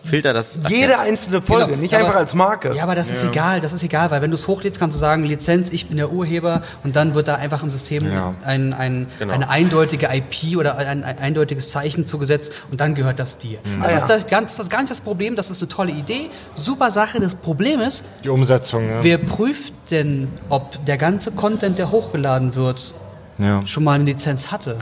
Filter 0.07 0.33
das 0.33 0.59
Jede 0.69 0.99
einzelne 0.99 1.43
Folge, 1.43 1.67
Genau. 1.67 1.81
nicht 1.83 1.95
Aber- 1.95 2.05
einfach 2.07 2.17
als 2.19 2.35
Marke. 2.35 2.75
Ja, 2.75 2.83
aber 2.85 2.95
das 2.95 3.09
ist 3.11 3.23
egal, 3.25 3.61
das 3.61 3.73
ist 3.73 3.83
egal, 3.83 4.11
weil 4.11 4.23
wenn 4.23 4.31
du 4.31 4.37
es 4.37 4.47
hochlädst, 4.47 4.79
kannst 4.79 4.97
du 4.97 5.01
sagen, 5.01 5.25
Lizenz, 5.25 5.71
ich 5.71 5.89
bin 5.89 5.97
der 5.97 6.13
Urheber 6.13 6.63
und 6.85 6.97
dann 6.97 7.15
wird 7.15 7.29
da 7.29 7.35
einfach 7.35 7.63
im 7.63 7.71
System 7.71 8.11
Ja. 8.13 8.35
ein, 8.45 8.73
ein, 8.73 9.07
Genau. 9.19 9.35
eine 9.35 9.49
eindeutige 9.49 10.09
IP 10.13 10.57
oder 10.57 10.77
ein, 10.79 11.05
ein 11.05 11.19
eindeutiges 11.19 11.71
Zeichen 11.71 12.07
zugesetzt 12.07 12.53
und 12.71 12.81
dann 12.81 12.95
gehört 12.95 13.19
das 13.19 13.39
dir. 13.39 13.59
Das, 13.81 13.93
Ah, 13.93 13.95
ist 13.97 14.01
ja. 14.03 14.07
das, 14.17 14.27
ganz, 14.29 14.57
das 14.57 14.67
ist 14.67 14.71
gar 14.71 14.79
nicht 14.81 14.91
das 14.91 15.01
Problem, 15.01 15.37
das 15.37 15.51
ist 15.51 15.61
eine 15.63 15.69
tolle 15.69 15.93
Idee, 15.93 16.31
super 16.55 16.91
Sache. 16.91 17.21
Das 17.21 17.35
Problem 17.35 17.81
ist, 17.81 18.05
Die 18.25 18.29
Umsetzung, 18.29 18.89
ja. 18.89 19.03
wer 19.03 19.19
prüft 19.19 19.75
denn, 19.91 20.29
ob 20.49 20.85
der 20.85 20.97
ganze 20.99 21.31
Content, 21.33 21.79
der 21.79 21.91
hochgeladen 21.91 22.55
wird, 22.55 22.95
ja. 23.39 23.67
schon 23.67 23.85
mal 23.85 23.93
eine 23.95 24.05
Lizenz 24.05 24.51
hatte 24.51 24.77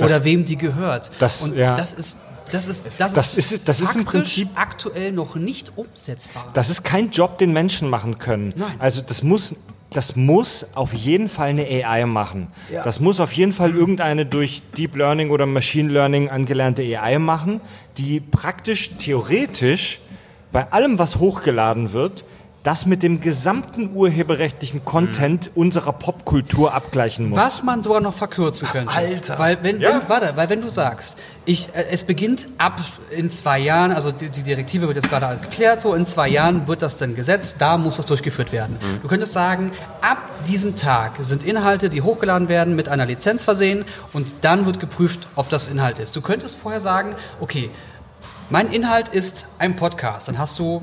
oder 0.00 0.24
wem 0.24 0.44
die 0.44 0.56
gehört? 0.56 1.10
das- 1.18 1.42
und 1.42 1.56
ja. 1.56 1.74
das 1.76 1.92
ist 1.92 2.16
das 2.50 2.66
ist, 2.66 2.84
das, 2.98 3.12
Das 3.14 3.34
ist- 3.34 3.68
das 3.68 3.80
ist 3.80 3.96
im 3.96 4.04
Prinzip- 4.04 4.48
aktuell 4.54 5.12
noch 5.12 5.36
nicht 5.36 5.72
umsetzbar. 5.76 6.50
Das 6.54 6.68
ist 6.70 6.82
kein 6.84 7.10
Job, 7.10 7.38
den 7.38 7.52
Menschen 7.52 7.88
machen 7.88 8.18
können. 8.18 8.52
Nein. 8.56 8.74
Also 8.78 9.02
das 9.06 9.22
muss, 9.22 9.54
das 9.90 10.16
muss 10.16 10.66
auf 10.74 10.94
jeden 10.94 11.28
Fall 11.28 11.48
eine 11.50 11.62
AI 11.66 12.06
machen. 12.06 12.48
Ja. 12.72 12.82
Das 12.82 12.98
muss 13.00 13.20
auf 13.20 13.32
jeden 13.32 13.52
Fall 13.52 13.74
irgendeine 13.74 14.24
durch 14.26 14.62
Deep 14.76 14.96
Learning 14.96 15.30
oder 15.30 15.46
Machine 15.46 15.90
Learning 15.90 16.28
angelernte 16.30 16.82
AI 16.82 17.18
machen, 17.18 17.60
die 17.98 18.20
praktisch 18.20 18.90
theoretisch 18.96 20.00
bei 20.50 20.70
allem, 20.72 20.98
was 20.98 21.16
hochgeladen 21.16 21.92
wird, 21.92 22.24
das 22.62 22.86
mit 22.86 23.02
dem 23.02 23.20
gesamten 23.20 23.90
urheberrechtlichen 23.92 24.84
Content 24.84 25.50
unserer 25.56 25.92
Popkultur 25.92 26.72
abgleichen 26.72 27.28
muss. 27.30 27.38
Was 27.38 27.62
man 27.64 27.82
sogar 27.82 28.00
noch 28.00 28.14
verkürzen 28.14 28.68
könnte. 28.68 28.94
Alter. 28.94 29.38
Weil 29.38 29.58
wenn, 29.64 29.80
Ja. 29.80 30.00
wenn, 30.00 30.08
warte, 30.08 30.32
weil 30.36 30.48
wenn 30.48 30.60
du 30.60 30.68
sagst, 30.68 31.16
ich, 31.44 31.70
äh, 31.74 31.86
es 31.90 32.04
beginnt 32.04 32.46
ab 32.58 32.80
in 33.10 33.32
zwei 33.32 33.58
Jahren, 33.58 33.90
also 33.90 34.12
die, 34.12 34.30
die 34.30 34.44
Direktive 34.44 34.86
wird 34.86 34.96
jetzt 34.96 35.08
gerade 35.10 35.26
alles 35.26 35.42
geklärt, 35.42 35.80
so 35.80 35.94
in 35.94 36.06
zwei 36.06 36.28
Jahren 36.28 36.68
wird 36.68 36.82
das 36.82 36.96
dann 36.98 37.16
gesetzt, 37.16 37.56
da 37.58 37.76
muss 37.78 37.96
das 37.96 38.06
durchgeführt 38.06 38.52
werden. 38.52 38.78
Du 39.02 39.08
könntest 39.08 39.32
sagen, 39.32 39.72
ab 40.00 40.18
diesem 40.46 40.76
Tag 40.76 41.14
sind 41.18 41.42
Inhalte, 41.42 41.88
die 41.88 42.00
hochgeladen 42.02 42.48
werden, 42.48 42.76
mit 42.76 42.88
einer 42.88 43.06
Lizenz 43.06 43.42
versehen 43.42 43.84
und 44.12 44.36
dann 44.42 44.66
wird 44.66 44.78
geprüft, 44.78 45.26
ob 45.34 45.48
das 45.48 45.66
Inhalt 45.66 45.98
ist. 45.98 46.14
Du 46.14 46.20
könntest 46.20 46.60
vorher 46.60 46.80
sagen, 46.80 47.16
okay, 47.40 47.70
mein 48.50 48.70
Inhalt 48.70 49.08
ist 49.08 49.46
ein 49.58 49.74
Podcast. 49.74 50.28
Dann 50.28 50.38
hast 50.38 50.58
du 50.60 50.80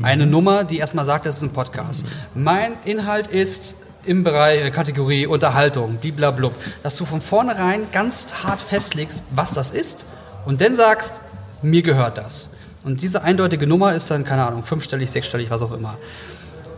eine 0.00 0.26
Nummer, 0.26 0.64
die 0.64 0.78
erstmal 0.78 1.04
sagt, 1.04 1.26
das 1.26 1.36
ist 1.38 1.42
ein 1.42 1.52
Podcast. 1.52 2.06
Mein 2.34 2.74
Inhalt 2.84 3.26
ist 3.26 3.76
im 4.04 4.24
Bereich 4.24 4.64
äh, 4.64 4.70
Kategorie 4.70 5.26
Unterhaltung, 5.26 5.96
bliblablub, 5.96 6.54
dass 6.82 6.96
du 6.96 7.04
von 7.04 7.20
vornherein 7.20 7.86
ganz 7.92 8.26
hart 8.42 8.60
festlegst, 8.60 9.24
was 9.34 9.52
das 9.54 9.70
ist 9.70 10.06
und 10.44 10.60
dann 10.60 10.74
sagst, 10.74 11.16
mir 11.62 11.82
gehört 11.82 12.18
das. 12.18 12.48
Und 12.84 13.00
diese 13.02 13.22
eindeutige 13.22 13.66
Nummer 13.66 13.94
ist 13.94 14.10
dann, 14.10 14.24
keine 14.24 14.44
Ahnung, 14.46 14.64
fünfstellig, 14.64 15.10
sechsstellig, 15.10 15.50
was 15.50 15.62
auch 15.62 15.70
immer. 15.72 15.96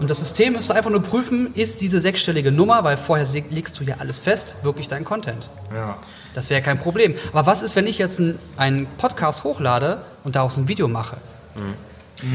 Und 0.00 0.10
das 0.10 0.18
System 0.18 0.54
müsste 0.54 0.74
einfach 0.74 0.90
nur 0.90 1.02
prüfen, 1.02 1.54
ist 1.54 1.80
diese 1.80 2.00
sechsstellige 2.00 2.50
Nummer, 2.52 2.82
weil 2.84 2.96
vorher 2.98 3.24
legst 3.50 3.78
du 3.80 3.84
ja 3.84 3.94
alles 4.00 4.20
fest, 4.20 4.56
wirklich 4.62 4.88
dein 4.88 5.04
Content. 5.04 5.48
Ja. 5.72 5.96
Das 6.34 6.50
wäre 6.50 6.60
kein 6.60 6.78
Problem. 6.78 7.14
Aber 7.32 7.46
was 7.46 7.62
ist, 7.62 7.76
wenn 7.76 7.86
ich 7.86 7.96
jetzt 7.98 8.18
einen- 8.18 8.38
einen 8.56 8.86
Podcast 8.98 9.44
hochlade 9.44 10.02
und 10.24 10.34
daraus 10.36 10.58
ein 10.58 10.66
Video 10.68 10.88
mache? 10.88 11.16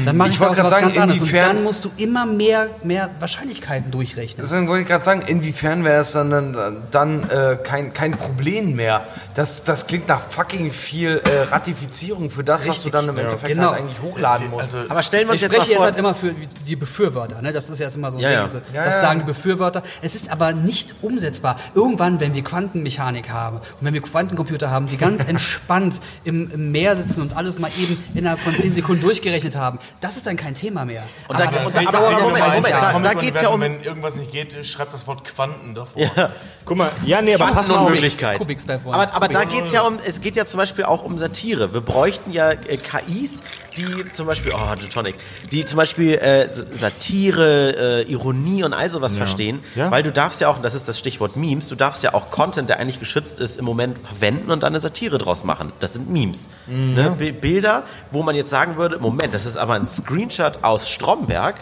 Dann 0.04 0.16
mache 0.16 0.28
Ich 0.28 0.34
ich, 0.34 0.40
was 0.40 0.56
sagen, 0.56 0.82
ganz 0.82 0.98
anderes. 0.98 1.20
Und 1.22 1.28
inwiefern- 1.28 1.56
dann 1.56 1.64
musst 1.64 1.84
du 1.84 1.90
immer 1.96 2.26
mehr, 2.26 2.68
mehr 2.84 3.10
Wahrscheinlichkeiten 3.18 3.90
durchrechnen. 3.90 4.44
Deswegen 4.44 4.68
wollte 4.68 4.82
ich 4.82 4.88
gerade 4.88 5.04
sagen, 5.04 5.22
inwiefern 5.26 5.84
wäre 5.84 6.00
es 6.00 6.12
dann, 6.12 6.30
dann, 6.30 6.76
dann 6.90 7.30
äh, 7.30 7.56
kein, 7.62 7.92
kein 7.92 8.12
Problem 8.12 8.76
mehr. 8.76 9.04
Das, 9.34 9.64
das 9.64 9.86
klingt 9.86 10.08
nach 10.08 10.20
fucking 10.20 10.70
viel 10.70 11.20
äh, 11.24 11.42
Ratifizierung 11.42 12.30
für 12.30 12.42
das, 12.44 12.60
was 12.62 12.82
du 12.82 12.88
Richtig. 12.88 12.92
dann 12.92 13.08
im 13.08 13.18
Endeffekt 13.18 13.54
Genau. 13.54 13.70
halt 13.72 13.80
eigentlich 13.82 14.00
hochladen 14.02 14.50
musst. 14.50 14.74
Also, 14.74 14.90
Aber 14.90 15.02
stellen 15.02 15.26
wir 15.28 15.32
uns 15.32 15.36
Ich 15.36 15.42
jetzt 15.42 15.52
mal 15.52 15.56
spreche 15.62 15.72
jetzt 15.72 15.82
halt 15.82 15.96
immer 15.98 16.14
für 16.14 16.32
die 16.66 16.76
Befürworter. 16.76 17.40
Ne? 17.42 17.52
Das 17.52 17.70
ist 17.70 17.78
jetzt 17.78 17.96
immer 17.96 18.10
so 18.10 18.16
ein 18.18 18.22
Ja, 18.22 18.28
Ding. 18.28 18.38
ja. 18.38 18.42
Also, 18.44 18.58
Ja, 18.72 18.84
das 18.84 18.94
ja. 18.96 19.00
sagen 19.00 19.20
die 19.20 19.26
Befürworter. 19.26 19.82
Es 20.02 20.14
ist 20.14 20.30
aber 20.30 20.52
nicht 20.52 20.94
umsetzbar. 21.02 21.56
Irgendwann, 21.74 22.20
wenn 22.20 22.34
wir 22.34 22.42
Quantenmechanik 22.42 23.30
haben 23.30 23.58
und 23.58 23.64
wenn 23.80 23.94
wir 23.94 24.02
Quantencomputer 24.02 24.70
haben, 24.70 24.86
die 24.86 24.96
ganz 24.96 25.24
entspannt 25.28 25.96
im, 26.24 26.50
im 26.52 26.72
Meer 26.72 26.96
sitzen 26.96 27.22
und 27.22 27.36
alles 27.36 27.58
mal 27.58 27.70
eben 27.78 28.02
innerhalb 28.14 28.40
von 28.40 28.54
10 28.56 28.74
Sekunden 28.74 29.02
durchgerechnet 29.02 29.56
haben, 29.56 29.78
das 30.00 30.16
ist 30.16 30.26
dann 30.26 30.36
kein 30.36 30.54
Thema 30.54 30.84
mehr. 30.84 31.02
Und 31.28 31.38
da- 31.38 31.44
Aber 31.48 31.58
und 31.66 31.74
das 31.74 31.84
da- 31.84 31.90
dauert 31.92 31.94
aber 31.96 32.10
ja 32.10 32.18
Moment, 32.18 32.32
noch 32.38 32.38
30 32.46 32.54
Moment, 32.56 32.74
Jahre. 32.74 32.86
da- 32.86 32.92
Comic 33.10 33.18
geht's 33.20 33.42
ja 33.42 33.48
um- 33.48 33.60
Wenn 33.60 33.82
irgendwas 33.82 34.16
nicht 34.16 34.32
geht, 34.32 34.64
schreibt 34.66 34.92
das 34.94 35.06
Wort 35.06 35.24
Quanten 35.24 35.74
davor. 35.74 36.02
Ja. 36.02 36.30
Guck 36.64 36.76
mal, 36.78 36.90
ja, 37.04 37.20
nee, 37.22 37.34
aber 37.34 37.52
pass 37.52 37.68
mal 37.68 37.78
auf. 37.78 37.90
Kubiks 38.38 38.64
vorne. 38.64 38.78
Aber, 38.94 39.14
aber 39.22 39.32
da 39.32 39.44
geht 39.44 39.64
es 39.66 39.72
ja 39.72 39.82
um, 39.82 39.98
es 40.06 40.20
geht 40.20 40.36
ja 40.36 40.44
zum 40.44 40.58
Beispiel 40.58 40.84
auch 40.84 41.02
um 41.04 41.18
Satire. 41.18 41.72
Wir 41.72 41.80
bräuchten 41.80 42.32
ja 42.32 42.50
äh, 42.50 42.76
KIs, 42.76 43.42
die 43.76 44.10
zum 44.10 44.26
Beispiel, 44.26 44.52
oh, 44.54 44.76
Gin 44.78 44.90
Tonic, 44.90 45.16
die 45.50 45.64
zum 45.64 45.76
Beispiel 45.76 46.14
äh, 46.14 46.48
Satire, 46.48 48.02
äh, 48.06 48.10
Ironie 48.12 48.64
und 48.64 48.72
all 48.72 48.90
sowas 48.90 49.16
verstehen. 49.16 49.60
Ja. 49.74 49.90
Weil 49.90 50.02
du 50.02 50.12
darfst 50.12 50.40
ja 50.40 50.48
auch, 50.48 50.56
und 50.56 50.62
das 50.64 50.74
ist 50.74 50.88
das 50.88 50.98
Stichwort 50.98 51.36
Memes, 51.36 51.68
du 51.68 51.74
darfst 51.76 52.02
ja 52.02 52.14
auch 52.14 52.30
Content, 52.30 52.68
der 52.68 52.78
eigentlich 52.78 52.98
geschützt 52.98 53.40
ist, 53.40 53.56
im 53.58 53.64
Moment 53.64 53.98
verwenden 54.06 54.50
und 54.50 54.62
dann 54.62 54.72
eine 54.72 54.80
Satire 54.80 55.18
draus 55.18 55.44
machen. 55.44 55.72
Das 55.80 55.92
sind 55.92 56.10
Memes. 56.10 56.48
Mhm. 56.66 56.94
Ne? 56.94 57.10
Bi- 57.16 57.32
Bilder, 57.32 57.84
wo 58.10 58.22
man 58.22 58.34
jetzt 58.34 58.50
sagen 58.50 58.76
würde, 58.76 58.98
Moment, 58.98 59.34
das 59.34 59.46
ist 59.46 59.56
aber 59.56 59.74
ein 59.74 59.86
Screenshot 59.86 60.58
aus 60.62 60.88
Stromberg. 60.90 61.56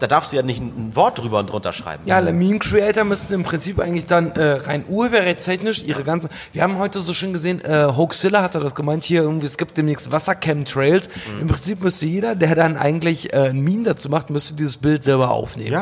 Da 0.00 0.08
darfst 0.08 0.32
du 0.32 0.36
ja 0.36 0.42
nicht 0.42 0.60
ein 0.60 0.94
Wort 0.96 1.18
drüber 1.18 1.38
und 1.38 1.50
drunter 1.50 1.72
schreiben. 1.72 2.02
Ja, 2.04 2.16
alle 2.16 2.32
Meme-Creator 2.32 3.04
müssten 3.04 3.32
im 3.32 3.44
Prinzip 3.44 3.78
eigentlich 3.78 4.06
dann 4.06 4.32
äh, 4.32 4.42
rein 4.54 4.84
urheberrechtstechnisch 4.88 5.82
ihre 5.84 6.02
ganzen. 6.02 6.30
Wir 6.52 6.62
haben 6.62 6.78
heute 6.78 6.98
so 6.98 7.12
schön 7.12 7.32
gesehen, 7.32 7.60
äh, 7.64 7.86
Hoaxilla 7.96 8.42
hat 8.42 8.54
er 8.56 8.60
das 8.60 8.74
gemeint, 8.74 9.04
hier 9.04 9.22
irgendwie, 9.22 9.46
es 9.46 9.56
gibt 9.56 9.76
demnächst 9.78 10.10
Wassercam-Trails. 10.10 11.08
Im 11.40 11.46
Prinzip 11.46 11.80
müsste 11.82 12.06
jeder, 12.06 12.34
der 12.34 12.54
dann 12.56 12.76
eigentlich 12.76 13.32
äh, 13.32 13.50
ein 13.50 13.60
Meme 13.60 13.84
dazu 13.84 14.08
macht, 14.10 14.30
müsste 14.30 14.54
dieses 14.54 14.76
Bild 14.76 15.04
selber 15.04 15.30
aufnehmen. 15.30 15.72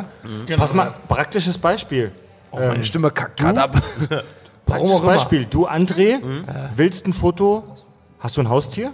Ja? 0.48 0.56
Pass 0.56 0.74
mal, 0.74 0.94
praktisches 1.08 1.56
Beispiel. 1.58 2.12
Oh, 2.50 2.58
meine 2.58 2.84
Stimme 2.84 3.10
kackt 3.10 3.40
grad 3.40 3.56
ab. 3.56 3.82
Warum 4.66 4.86
Praktisches. 4.86 5.00
Beispiel. 5.02 5.44
Du, 5.46 5.66
André, 5.66 6.18
willst 6.76 7.06
ein 7.06 7.12
Foto. 7.14 7.64
Hast 8.20 8.36
du 8.36 8.42
ein 8.42 8.48
Haustier? 8.48 8.92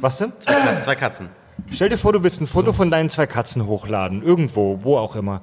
Was 0.00 0.16
denn? 0.18 0.32
Zwei, 0.38 0.52
Kat- 0.52 0.82
zwei 0.82 0.94
Katzen. 0.94 1.28
Stell 1.70 1.88
dir 1.88 1.98
vor, 1.98 2.12
du 2.12 2.22
willst 2.22 2.40
ein 2.40 2.46
Foto 2.46 2.72
von 2.72 2.90
deinen 2.90 3.10
zwei 3.10 3.26
Katzen 3.26 3.66
hochladen. 3.66 4.22
Irgendwo, 4.22 4.80
wo 4.82 4.96
auch 4.96 5.16
immer. 5.16 5.42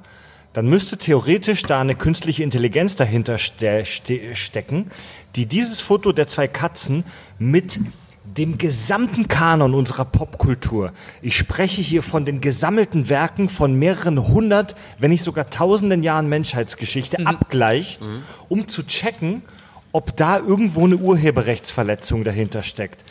Dann 0.54 0.68
müsste 0.68 0.98
theoretisch 0.98 1.64
da 1.64 1.82
eine 1.82 1.96
künstliche 1.96 2.44
Intelligenz 2.44 2.96
dahinter 2.96 3.38
ste 3.38 3.86
ste 3.86 4.36
stecken, 4.36 4.90
die 5.36 5.46
dieses 5.46 5.82
Foto 5.82 6.12
der 6.12 6.28
zwei 6.28 6.48
Katzen 6.48 7.04
mit 7.38 7.80
dem 8.26 8.58
gesamten 8.58 9.28
Kanon 9.28 9.74
unserer 9.74 10.06
Popkultur. 10.06 10.92
Ich 11.22 11.38
spreche 11.38 11.82
hier 11.82 12.04
von 12.04 12.26
den 12.26 12.42
gesammelten 12.42 13.10
Werken 13.10 13.50
von 13.50 13.74
mehreren 13.74 14.28
hundert, 14.28 14.76
wenn 15.00 15.12
nicht 15.12 15.24
sogar 15.24 15.50
tausenden 15.50 16.04
Jahren 16.04 16.28
Menschheitsgeschichte 16.28 17.26
abgleicht, 17.26 18.02
um 18.50 18.68
zu 18.68 18.84
checken, 18.86 19.44
ob 19.92 20.16
da 20.18 20.38
irgendwo 20.38 20.86
eine 20.86 20.98
Urheberrechtsverletzung 20.98 22.24
dahinter 22.24 22.64
steckt. 22.64 23.04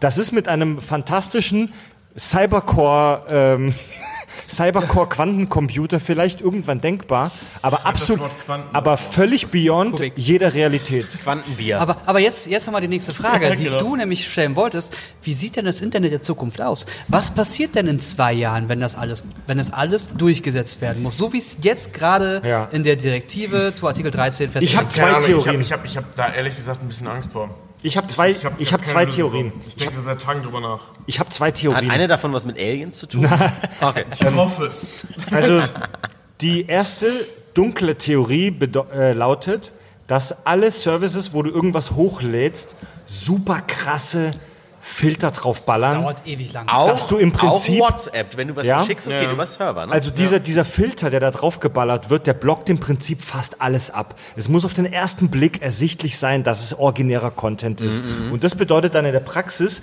Das 0.00 0.18
ist 0.18 0.32
mit 0.32 0.48
einem 0.48 0.80
fantastischen 0.80 1.72
Cybercore, 2.16 3.22
ähm, 3.28 3.74
Cybercore 4.48 5.08
Quantencomputer 5.08 6.00
vielleicht 6.00 6.40
irgendwann 6.40 6.80
denkbar, 6.80 7.30
aber 7.62 7.86
absolut, 7.86 8.30
aber 8.72 8.96
völlig 8.96 9.48
beyond 9.48 9.92
Kubik. 9.92 10.12
jeder 10.16 10.52
Realität. 10.54 11.06
Quantenbier. 11.22 11.80
Aber, 11.80 11.96
aber 12.04 12.18
jetzt, 12.20 12.46
jetzt 12.46 12.66
haben 12.66 12.74
wir 12.74 12.80
die 12.80 12.88
nächste 12.88 13.14
Frage, 13.14 13.54
die 13.56 13.64
Genau. 13.64 13.78
du 13.78 13.96
nämlich 13.96 14.28
stellen 14.30 14.54
wolltest. 14.56 14.96
Wie 15.22 15.32
sieht 15.32 15.56
denn 15.56 15.64
das 15.64 15.80
Internet 15.80 16.12
der 16.12 16.22
Zukunft 16.22 16.60
aus? 16.60 16.84
Was 17.08 17.30
passiert 17.30 17.74
denn 17.74 17.86
in 17.86 18.00
zwei 18.00 18.32
Jahren, 18.32 18.68
wenn 18.68 18.80
das 18.80 18.96
alles, 18.96 19.24
wenn 19.46 19.56
das 19.58 19.72
alles 19.72 20.10
durchgesetzt 20.16 20.80
werden 20.80 21.02
muss? 21.02 21.16
So 21.16 21.32
wie 21.32 21.38
es 21.38 21.58
jetzt 21.62 21.94
gerade 21.94 22.42
Ja. 22.44 22.68
in 22.72 22.82
der 22.84 22.96
Direktive 22.96 23.72
zu 23.74 23.86
Artikel 23.86 24.10
13 24.10 24.50
festgelegt 24.50 24.72
Ich 24.72 24.76
hab 24.76 24.88
ist. 24.88 24.94
zwei 24.96 25.08
Ich 25.08 25.14
habe 25.14 25.24
Theorien. 25.26 25.60
ich 25.60 25.72
hab, 25.72 25.84
ich 25.84 25.96
hab 25.96 26.14
da 26.16 26.32
ehrlich 26.32 26.54
gesagt 26.56 26.82
ein 26.82 26.88
bisschen 26.88 27.06
Angst 27.06 27.30
vor. 27.32 27.48
Ich 27.84 27.98
habe 27.98 28.06
zwei, 28.06 28.30
ich 28.30 28.44
hab- 28.46 28.58
habe 28.58 28.64
hab 28.64 28.80
keine 28.80 28.92
zwei 28.92 29.04
Theorien. 29.06 29.50
vor. 29.52 29.60
Ich 29.68 29.76
denke 29.76 30.00
seit 30.00 30.20
Tagen 30.20 30.42
drüber 30.42 30.60
nach. 30.60 30.80
Ich 31.04 31.20
habe 31.20 31.28
zwei 31.28 31.48
Hat 31.48 31.56
Theorien. 31.56 31.90
eine 31.90 32.08
davon 32.08 32.32
was 32.32 32.46
mit 32.46 32.58
Aliens 32.58 32.98
zu 32.98 33.06
tun? 33.06 33.28
Okay. 33.80 34.04
Ich 34.18 34.24
hoffe 34.24 34.64
es. 34.64 35.06
Also 35.30 35.60
die 36.40 36.66
erste 36.66 37.12
dunkle 37.52 37.96
Theorie 37.98 38.48
äh, 38.94 39.12
lautet, 39.12 39.72
dass 40.06 40.46
alle 40.46 40.70
Services, 40.70 41.34
wo 41.34 41.42
du 41.42 41.50
irgendwas 41.50 41.90
hochlädst, 41.92 42.74
super 43.04 43.60
krasse 43.60 44.30
Filter 44.86 45.30
draufballern. 45.30 46.02
Dauert 46.02 46.26
ewig 46.26 46.52
lang. 46.52 46.68
Auch, 46.68 46.88
Dass 46.88 47.06
du 47.06 47.16
im 47.16 47.32
Prinzip- 47.32 47.80
auch 47.80 47.88
WhatsApp, 47.88 48.36
wenn 48.36 48.48
du 48.48 48.56
was 48.56 48.66
Ja? 48.66 48.78
verschickst, 48.80 49.06
das 49.06 49.14
geht 49.18 49.32
über 49.32 49.46
Server. 49.46 49.86
Ne? 49.86 49.92
Also 49.92 50.10
dieser, 50.10 50.40
dieser 50.40 50.66
Filter, 50.66 51.08
der 51.08 51.20
da 51.20 51.30
drauf 51.30 51.58
geballert 51.58 52.10
wird, 52.10 52.26
der 52.26 52.34
blockt 52.34 52.68
im 52.68 52.80
Prinzip 52.80 53.22
fast 53.22 53.62
alles 53.62 53.90
ab. 53.90 54.14
Es 54.36 54.50
muss 54.50 54.66
auf 54.66 54.74
den 54.74 54.84
ersten 54.84 55.30
Blick 55.30 55.62
ersichtlich 55.62 56.18
sein, 56.18 56.42
dass 56.44 56.62
es 56.62 56.78
originärer 56.78 57.30
Content 57.30 57.80
ist. 57.80 58.04
Und 58.30 58.44
das 58.44 58.54
bedeutet 58.56 58.94
dann 58.94 59.06
in 59.06 59.12
der 59.12 59.20
Praxis, 59.20 59.82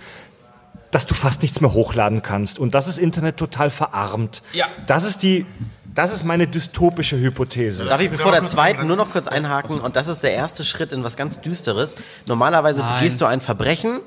dass 0.92 1.08
du 1.08 1.16
fast 1.16 1.42
nichts 1.42 1.62
mehr 1.62 1.74
hochladen 1.74 2.22
kannst. 2.22 2.60
Und 2.60 2.76
das 2.76 2.88
ist 2.88 3.00
Internet 3.00 3.38
total 3.38 3.72
verarmt. 3.72 4.44
Ja. 4.54 4.68
Das 4.86 5.04
ist 5.04 5.24
die, 5.24 5.48
das 5.96 6.14
ist 6.14 6.26
meine 6.26 6.46
dystopische 6.46 7.18
Hypothese. 7.18 7.86
Darf 7.86 8.02
ich 8.02 8.12
bevor 8.12 8.32
der 8.34 8.46
zweiten 8.46 8.86
nur 8.86 8.98
noch 8.98 9.10
kurz 9.10 9.28
einhaken? 9.28 9.80
Und 9.82 9.96
das 9.96 10.08
ist 10.08 10.22
der 10.22 10.34
erste 10.34 10.64
Schritt 10.64 10.92
in 10.92 11.04
was 11.04 11.16
ganz 11.16 11.42
Düsteres. 11.42 11.96
Normalerweise 12.28 12.82
Nein. 12.82 13.00
begehst 13.00 13.20
du 13.20 13.26
ein 13.26 13.42
Verbrechen, 13.42 14.00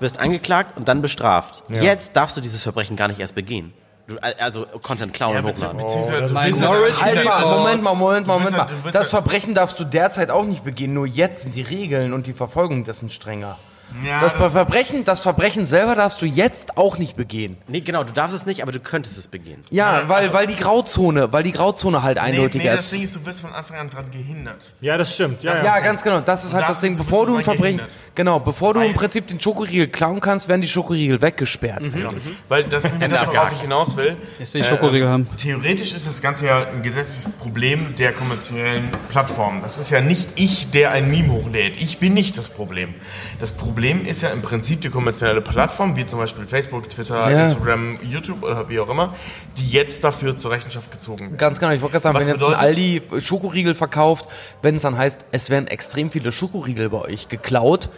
wirst 0.00 0.18
angeklagt 0.18 0.76
und 0.76 0.88
dann 0.88 1.02
bestraft. 1.02 1.64
Jetzt 1.68 2.16
darfst 2.16 2.36
du 2.36 2.40
dieses 2.40 2.62
Verbrechen 2.62 2.96
gar 2.96 3.08
nicht 3.08 3.20
erst 3.20 3.34
begehen. 3.34 3.72
Du, 4.06 4.16
also 4.18 4.66
Content 4.82 5.14
klauen 5.14 5.36
und 5.36 5.44
hochladen. 5.52 5.76
Beziehungsweise, 5.76 6.34
bist 6.48 6.60
ja- 6.60 6.70
Report. 6.70 7.02
Halt 7.02 7.24
mal, 7.24 7.58
Moment 7.58 7.82
mal, 7.84 7.94
Moment 7.94 8.26
mal, 8.26 8.32
Moment 8.38 8.52
ja- 8.56 8.64
mal. 8.64 8.70
bist 8.82 8.94
Das 8.94 9.12
ja- 9.12 9.20
Verbrechen 9.20 9.54
darfst 9.54 9.78
du 9.78 9.84
derzeit 9.84 10.30
auch 10.30 10.44
nicht 10.44 10.64
begehen, 10.64 10.94
nur 10.94 11.06
jetzt 11.06 11.44
sind 11.44 11.54
die 11.54 11.62
Regeln 11.62 12.12
und 12.12 12.26
die 12.26 12.32
Verfolgung 12.32 12.82
dessen 12.84 13.08
strenger. 13.10 13.56
Ja, 14.04 14.20
das, 14.20 14.34
das- 14.36 14.52
Verbrechen, 14.52 15.04
das 15.04 15.20
Verbrechen 15.20 15.66
selber 15.66 15.94
darfst 15.94 16.20
du 16.22 16.26
jetzt 16.26 16.76
auch 16.76 16.98
nicht 16.98 17.16
begehen. 17.16 17.56
Nee, 17.68 17.80
genau, 17.80 18.04
du 18.04 18.12
darfst 18.12 18.34
es 18.36 18.46
nicht, 18.46 18.62
aber 18.62 18.72
du 18.72 18.80
könntest 18.80 19.18
es 19.18 19.28
begehen. 19.28 19.60
Ja, 19.70 19.92
Nein, 20.00 20.08
weil, 20.08 20.20
also- 20.22 20.32
weil 20.34 20.46
die 20.46 20.56
Grauzone, 20.56 21.32
weil 21.32 21.42
die 21.42 21.52
Grauzone 21.52 22.02
halt 22.02 22.16
Nee, 22.16 22.22
eindeutiger 22.22 22.64
nee, 22.64 22.70
das 22.70 22.80
ist. 22.86 22.92
Ding 22.92 23.02
ist, 23.02 23.16
du 23.16 23.24
wirst 23.26 23.40
von 23.40 23.52
Anfang 23.52 23.78
an 23.78 23.90
dran 23.90 24.10
gehindert. 24.10 24.72
Ja, 24.80 24.96
das 24.96 25.14
stimmt. 25.14 25.42
Ja, 25.42 25.62
Ja, 25.62 25.80
ganz 25.80 26.02
genau. 26.02 26.20
Das 26.20 26.44
ist 26.44 26.54
halt 26.54 26.68
das 26.68 26.80
Ding. 26.80 26.96
Bevor 26.96 27.26
du 27.26 27.36
ein 27.36 27.44
Verbrechen, 27.44 27.78
gehindert. 27.78 27.96
genau, 28.14 28.38
bevor 28.40 28.74
du 28.74 28.80
im 28.80 28.94
Prinzip 28.94 29.26
den 29.28 29.40
Schokoriegel 29.40 29.88
klauen 29.88 30.20
kannst, 30.20 30.48
werden 30.48 30.60
die 30.60 30.68
Schokoriegel 30.68 31.20
weggesperrt. 31.20 31.82
Genau. 31.92 32.10
Weil 32.48 32.64
das 32.64 32.84
ist 32.84 32.98
nämlich 32.98 33.10
das, 33.18 33.26
worauf 33.28 33.52
ich 33.52 33.60
hinaus 33.62 33.96
will. 33.96 34.16
Jetzt 34.38 34.54
will 34.54 34.60
ich 34.62 34.66
Schokoriegel 34.66 35.08
haben. 35.08 35.26
Theoretisch 35.36 35.92
ist 35.92 36.06
das 36.06 36.20
Ganze 36.22 36.46
ja 36.46 36.66
ein 36.68 36.82
gesetzliches 36.82 37.28
Problem 37.38 37.94
der 37.96 38.12
kommerziellen 38.12 38.88
Plattformen. 39.08 39.60
Das 39.62 39.78
ist 39.78 39.90
ja 39.90 40.00
nicht 40.00 40.28
ich, 40.36 40.70
der 40.70 40.90
ein 40.92 41.10
Meme 41.10 41.32
hochlädt. 41.32 41.80
Ich 41.82 41.98
bin 41.98 42.14
nicht 42.14 42.38
das 42.38 42.48
Problem. 42.48 42.94
Das 43.40 43.52
Problem 43.52 43.79
ist 44.06 44.22
ja 44.22 44.30
im 44.30 44.42
Prinzip 44.42 44.80
die 44.80 44.90
kommerzielle 44.90 45.40
Plattform, 45.40 45.96
wie 45.96 46.06
zum 46.06 46.18
Beispiel 46.18 46.46
Facebook, 46.46 46.88
Twitter, 46.88 47.30
Ja. 47.30 47.42
Instagram, 47.42 47.98
YouTube 48.02 48.42
oder 48.42 48.68
wie 48.68 48.78
auch 48.80 48.88
immer, 48.88 49.14
die 49.56 49.68
jetzt 49.70 50.04
dafür 50.04 50.36
zur 50.36 50.50
Rechenschaft 50.50 50.90
gezogen 50.90 51.20
werden. 51.20 51.36
Ganz 51.36 51.58
genau, 51.58 51.72
ich 51.72 51.80
wollte 51.80 51.92
gerade 51.92 52.02
sagen, 52.02 52.16
Was 52.16 52.26
wenn 52.26 52.34
jetzt 52.34 52.44
ein 52.44 52.54
Aldi 52.54 53.02
Schokoriegel 53.20 53.74
verkauft, 53.74 54.26
wenn 54.62 54.76
es 54.76 54.82
dann 54.82 54.96
heißt, 54.96 55.24
es 55.32 55.50
werden 55.50 55.66
extrem 55.68 56.10
viele 56.10 56.30
Schokoriegel 56.32 56.88
bei 56.90 56.98
euch 56.98 57.28
geklaut, 57.28 57.88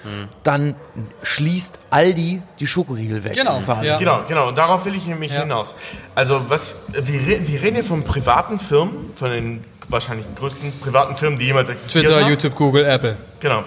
dann 0.42 0.74
schließt 1.22 1.80
Aldi 1.90 2.42
die 2.58 2.66
Schokoriegel 2.66 3.24
weg. 3.24 3.34
Genau, 3.34 3.60
ja. 3.82 3.98
Genau, 3.98 4.20
genau. 4.26 4.48
Und 4.48 4.58
darauf 4.58 4.84
will 4.84 4.94
ich 4.94 5.06
nämlich 5.06 5.32
Ja. 5.32 5.40
hinaus. 5.40 5.76
Also 6.14 6.42
was, 6.48 6.78
wir, 6.92 7.26
wir 7.26 7.62
reden 7.62 7.74
hier 7.74 7.84
von 7.84 8.02
privaten 8.04 8.58
Firmen, 8.60 9.10
von 9.16 9.30
den 9.30 9.64
wahrscheinlich 9.88 10.26
größten 10.36 10.78
privaten 10.80 11.16
Firmen, 11.16 11.38
die 11.38 11.46
jemals 11.46 11.68
existiert 11.68 12.06
Twitter, 12.06 12.20
haben. 12.20 12.30
YouTube, 12.30 12.54
Google, 12.54 12.84
Apple. 12.84 13.16
Genau. 13.40 13.64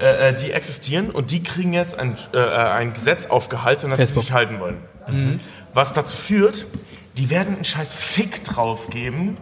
Äh, 0.00 0.30
äh, 0.30 0.34
die 0.34 0.50
existieren 0.50 1.10
und 1.10 1.30
die 1.30 1.42
kriegen 1.42 1.72
jetzt 1.72 1.98
ein, 1.98 2.16
äh, 2.32 2.38
ein 2.38 2.92
Gesetz 2.92 3.26
aufgehalten, 3.26 3.86
an 3.86 3.90
das 3.92 4.00
Facebook. 4.00 4.22
sie 4.22 4.26
sich 4.26 4.32
halten 4.32 4.60
wollen. 4.60 5.40
Was 5.72 5.92
dazu 5.92 6.16
führt, 6.16 6.66
die 7.16 7.30
werden 7.30 7.56
einen 7.56 7.64
scheiß 7.64 7.92
Fick 7.92 8.42
drauf 8.42 8.90
geben, 8.90 9.36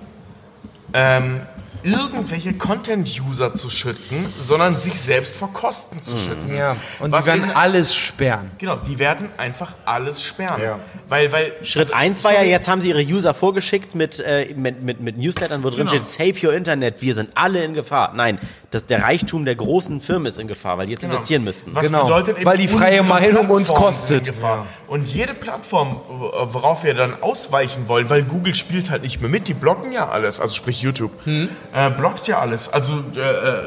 ähm, 0.92 1.40
irgendwelche 1.82 2.52
Content-User 2.54 3.54
zu 3.54 3.70
schützen, 3.70 4.26
sondern 4.38 4.78
sich 4.78 4.98
selbst 5.00 5.36
vor 5.36 5.52
Kosten 5.52 6.00
zu 6.00 6.16
schützen. 6.16 6.56
Ja, 6.56 6.76
und 7.00 7.12
Was 7.12 7.24
die 7.24 7.32
werden 7.32 7.44
in- 7.44 7.50
alles 7.50 7.94
sperren. 7.94 8.50
Genau, 8.58 8.76
die 8.76 8.98
werden 8.98 9.30
einfach 9.36 9.74
alles 9.84 10.22
sperren. 10.22 10.60
Weil, 11.08 11.30
weil, 11.32 11.52
Schritt 11.62 11.80
also, 11.88 11.92
eins 11.94 12.24
war 12.24 12.32
ja, 12.34 12.42
jetzt 12.42 12.68
haben 12.68 12.80
sie 12.80 12.88
ihre 12.90 13.02
User 13.02 13.34
vorgeschickt 13.34 13.94
mit, 13.94 14.20
äh, 14.20 14.54
mit, 14.56 14.82
mit, 14.82 15.00
mit 15.00 15.18
Newslettern, 15.18 15.62
wo 15.62 15.68
drin 15.70 15.86
Genau. 15.86 16.04
steht, 16.04 16.06
save 16.06 16.46
your 16.46 16.54
Internet, 16.54 17.02
wir 17.02 17.14
sind 17.14 17.30
alle 17.34 17.62
in 17.64 17.74
Gefahr. 17.74 18.12
Nein, 18.14 18.38
das, 18.70 18.86
der 18.86 19.02
Reichtum 19.02 19.44
der 19.44 19.54
großen 19.56 20.00
Firmen 20.00 20.26
ist 20.26 20.38
in 20.38 20.46
Gefahr, 20.48 20.78
weil 20.78 20.86
die 20.86 20.92
jetzt 20.92 21.00
Genau. 21.02 21.14
investieren 21.14 21.44
müssten. 21.44 21.74
Was 21.74 21.86
Genau, 21.86 22.04
bedeutet 22.04 22.36
eben 22.38 22.46
weil 22.46 22.56
die 22.56 22.68
freie 22.68 23.02
Meinung 23.02 23.50
uns 23.50 23.68
kostet. 23.68 24.24
Gefahr. 24.24 24.66
Und 24.88 25.06
jede 25.08 25.34
Plattform, 25.34 26.00
worauf 26.08 26.84
wir 26.84 26.94
dann 26.94 27.22
ausweichen 27.22 27.88
wollen, 27.88 28.08
weil 28.08 28.22
Google 28.22 28.54
spielt 28.54 28.90
halt 28.90 29.02
nicht 29.02 29.20
mehr 29.20 29.28
mit, 29.30 29.48
die 29.48 29.54
blocken 29.54 29.92
ja 29.92 30.08
alles, 30.08 30.40
also 30.40 30.54
sprich 30.54 30.80
YouTube, 30.80 31.12
Hm. 31.24 31.48
Äh, 31.72 31.90
blockt 31.90 32.26
ja 32.26 32.38
alles. 32.38 32.72
Also 32.72 33.02
äh, 33.16 33.20
äh, 33.20 33.62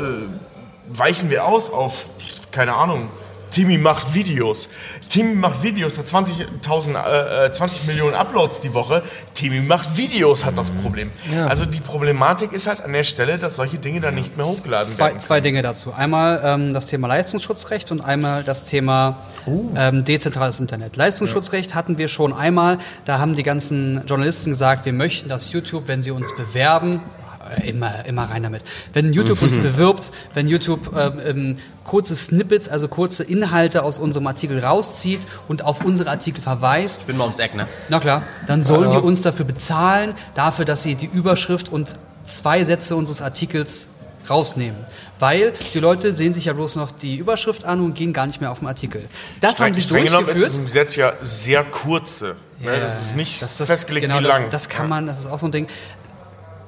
weichen 0.87 1.29
wir 1.29 1.45
aus 1.45 1.69
auf, 1.69 2.09
keine 2.51 2.73
Ahnung, 2.73 3.09
Timmy 3.55 3.77
macht 3.77 4.13
Videos. 4.13 4.69
Timmy 5.07 5.35
macht 5.35 5.63
Videos, 5.63 5.97
hat 5.97 6.07
20.000, 6.07 6.95
äh, 6.95 7.45
äh, 7.45 7.51
20 7.51 7.85
Millionen 7.85 8.13
Uploads 8.13 8.59
die 8.59 8.73
Woche. 8.73 9.01
Timmy 9.33 9.61
macht 9.61 9.95
Videos, 9.95 10.43
hat 10.43 10.57
das 10.57 10.71
Problem. 10.71 11.09
Also 11.47 11.63
die 11.65 11.79
Problematik 11.79 12.51
ist 12.51 12.67
halt 12.67 12.81
an 12.81 12.91
der 12.91 13.05
Stelle, 13.05 13.37
dass 13.37 13.55
solche 13.55 13.77
Dinge 13.77 14.01
dann 14.01 14.15
nicht 14.15 14.35
mehr 14.35 14.45
hochgeladen 14.45 14.87
Zwei, 14.87 15.05
werden. 15.05 15.19
zwei 15.21 15.39
Dinge 15.39 15.61
dazu. 15.61 15.93
Einmal 15.93 16.41
ähm, 16.43 16.73
das 16.73 16.87
Thema 16.87 17.07
Leistungsschutzrecht 17.07 17.91
und 17.91 18.01
einmal 18.01 18.43
das 18.43 18.65
Thema 18.65 19.17
ähm, 19.47 20.03
dezentrales 20.03 20.59
Internet. 20.59 20.97
Leistungsschutzrecht 20.97 21.75
hatten 21.75 21.97
wir 21.97 22.09
schon 22.09 22.33
einmal. 22.33 22.79
Da 23.05 23.19
haben 23.19 23.35
die 23.35 23.43
ganzen 23.43 24.05
Journalisten 24.05 24.49
gesagt, 24.49 24.85
wir 24.85 24.93
möchten, 24.93 25.29
dass 25.29 25.53
YouTube, 25.53 25.87
wenn 25.87 26.01
sie 26.01 26.11
uns 26.11 26.35
bewerben, 26.35 26.95
äh, 26.95 27.24
immer, 27.65 28.05
immer 28.05 28.23
rein 28.29 28.43
damit. 28.43 28.63
Wenn 28.93 29.13
YouTube 29.13 29.41
uns 29.41 29.57
bewirbt, 29.57 30.11
wenn 30.33 30.47
YouTube 30.47 30.91
ähm, 30.97 31.19
ähm, 31.25 31.57
kurze 31.83 32.15
Snippets, 32.15 32.67
also 32.67 32.87
kurze 32.87 33.23
Inhalte 33.23 33.83
aus 33.83 33.99
unserem 33.99 34.27
Artikel 34.27 34.59
rauszieht 34.63 35.21
und 35.47 35.63
auf 35.63 35.83
unsere 35.83 36.09
Artikel 36.09 36.41
verweist, 36.41 37.07
bin 37.07 37.17
mal 37.17 37.23
ums 37.25 37.39
Eck, 37.39 37.55
ne? 37.55 37.67
na 37.89 37.99
klar, 37.99 38.23
dann 38.47 38.63
sollen 38.63 38.91
die 38.91 38.97
uns 38.97 39.21
dafür 39.21 39.45
bezahlen, 39.45 40.13
dafür, 40.33 40.65
dass 40.65 40.83
sie 40.83 40.95
die 40.95 41.05
Überschrift 41.07 41.69
und 41.69 41.97
zwei 42.25 42.63
Sätze 42.63 42.95
unseres 42.95 43.21
Artikels 43.21 43.89
rausnehmen. 44.29 44.85
Weil 45.19 45.53
die 45.73 45.79
Leute 45.79 46.11
sehen 46.13 46.33
sich 46.33 46.45
ja 46.45 46.53
bloß 46.53 46.75
noch 46.75 46.91
die 46.91 47.15
Überschrift 47.15 47.63
an 47.63 47.79
und 47.79 47.93
gehen 47.93 48.11
gar 48.11 48.25
nicht 48.27 48.41
mehr 48.41 48.51
auf 48.51 48.59
den 48.59 48.67
Artikel. 48.67 49.05
Das 49.39 49.59
haben 49.59 49.73
sie 49.73 49.81
Streng 49.83 50.05
genommen 50.05 50.25
ist 50.27 50.31
es 50.33 50.39
durchgeführt. 50.39 50.59
im 50.59 50.65
Gesetz 50.65 50.95
ja 50.95 51.13
sehr 51.21 51.63
kurze. 51.63 52.35
ne? 52.59 52.79
Das 52.79 53.01
ist 53.05 53.15
nicht 53.15 53.41
Das- 53.41 53.57
das- 53.57 53.69
festgelegt, 53.69 54.07
genau, 54.07 54.19
wie 54.19 54.23
das, 54.23 54.35
lang. 54.37 54.49
Das 54.49 54.67
kann 54.67 54.89
man, 54.89 55.05
das 55.05 55.19
ist 55.19 55.27
auch 55.27 55.39
so 55.39 55.45
ein 55.45 55.51
Ding. 55.51 55.67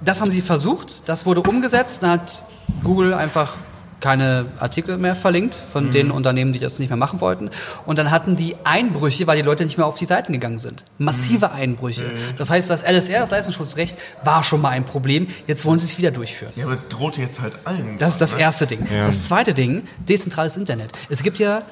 Das 0.01 0.21
haben 0.21 0.29
sie 0.29 0.41
versucht, 0.41 1.03
das 1.07 1.25
wurde 1.25 1.41
umgesetzt, 1.41 2.03
dann 2.03 2.11
hat 2.11 2.43
Google 2.83 3.13
einfach 3.13 3.55
keine 3.99 4.45
Artikel 4.59 4.99
mehr 4.99 5.15
verlinkt 5.15 5.55
Mhm. 5.67 5.71
von 5.71 5.91
den 5.91 6.11
Unternehmen, 6.11 6.53
die 6.53 6.59
das 6.59 6.77
nicht 6.77 6.89
mehr 6.89 6.97
machen 6.97 7.19
wollten. 7.19 7.49
Und 7.87 7.97
dann 7.97 8.11
hatten 8.11 8.35
die 8.35 8.55
Einbrüche, 8.63 9.25
weil 9.25 9.37
die 9.37 9.41
Leute 9.41 9.63
nicht 9.65 9.79
mehr 9.79 9.87
auf 9.87 9.97
die 9.97 10.05
Seiten 10.05 10.33
gegangen 10.33 10.59
sind. 10.59 10.83
Massive 10.99 11.47
Mhm. 11.47 11.53
Einbrüche. 11.55 12.03
Das 12.37 12.51
heißt, 12.51 12.69
das 12.69 12.83
LSR, 12.83 13.21
das 13.21 13.31
Leistungsschutzrecht, 13.31 13.97
war 14.23 14.43
schon 14.43 14.61
mal 14.61 14.69
ein 14.69 14.85
Problem. 14.85 15.25
Jetzt 15.47 15.65
wollen 15.65 15.79
sie 15.79 15.85
es 15.85 15.97
wieder 15.97 16.11
durchführen. 16.11 16.53
ja, 16.55 16.65
aber 16.65 16.73
es 16.73 16.87
droht 16.89 17.17
jetzt 17.17 17.41
halt 17.41 17.53
allen. 17.63 17.97
Das 17.97 18.13
ist 18.13 18.21
das 18.21 18.35
ne? 18.35 18.41
erste 18.41 18.67
Ding. 18.67 18.85
Das 19.07 19.25
zweite 19.25 19.55
Ding, 19.55 19.81
dezentrales 20.07 20.57
Internet. 20.57 20.91
Es 21.09 21.23
gibt 21.23 21.39
ja 21.39 21.63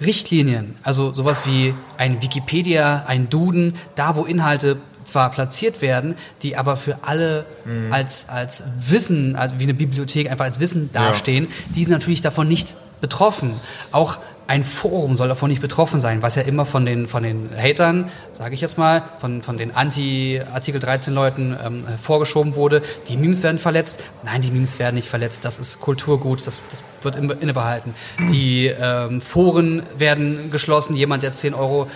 Richtlinien, 0.00 0.76
also 0.82 1.14
sowas 1.14 1.46
wie 1.46 1.72
ein 1.96 2.20
Wikipedia, 2.20 3.04
ein 3.06 3.30
Duden, 3.30 3.76
da 3.94 4.16
wo 4.16 4.24
Inhalte 4.24 4.76
zwar 5.04 5.30
platziert 5.30 5.80
werden, 5.82 6.16
die 6.42 6.56
aber 6.56 6.76
für 6.76 6.98
alle 7.02 7.44
als, 7.90 8.28
als 8.28 8.64
Wissen, 8.88 9.36
also 9.36 9.58
wie 9.58 9.64
eine 9.64 9.74
Bibliothek 9.74 10.30
einfach 10.30 10.44
als 10.44 10.60
Wissen 10.60 10.90
dastehen, 10.92 11.48
die 11.74 11.84
sind 11.84 11.92
natürlich 11.92 12.20
davon 12.20 12.48
nicht 12.48 12.74
betroffen. 13.00 13.54
Auch 13.92 14.18
ein 14.46 14.62
Forum 14.62 15.16
soll 15.16 15.28
davon 15.28 15.48
nicht 15.48 15.62
betroffen 15.62 16.02
sein, 16.02 16.20
was 16.20 16.34
ja 16.34 16.42
immer 16.42 16.66
von 16.66 16.84
den, 16.84 17.06
von 17.08 17.22
den 17.22 17.48
Hatern, 17.56 18.10
sage 18.30 18.54
ich 18.54 18.60
jetzt 18.60 18.76
mal, 18.76 19.02
von, 19.18 19.40
von 19.40 19.56
den 19.56 19.74
Anti-Artikel 19.74 20.82
13-Leuten 20.82 21.56
ähm, 21.64 21.84
vorgeschoben 22.02 22.54
wurde. 22.54 22.82
Die 23.08 23.16
Memes 23.16 23.42
werden 23.42 23.58
verletzt. 23.58 24.02
Nein, 24.22 24.42
die 24.42 24.50
Memes 24.50 24.78
werden 24.78 24.96
nicht 24.96 25.08
verletzt. 25.08 25.46
Das 25.46 25.58
ist 25.58 25.80
Kulturgut, 25.80 26.46
das, 26.46 26.60
das 26.70 26.82
wird 27.00 27.16
in- 27.16 27.30
innebehalten. 27.30 27.94
Die 28.32 28.66
ähm, 28.66 29.22
Foren 29.22 29.82
werden 29.96 30.50
geschlossen. 30.50 30.94
Jemand, 30.94 31.22
der 31.22 31.32
10 31.32 31.54
Euro 31.54 31.88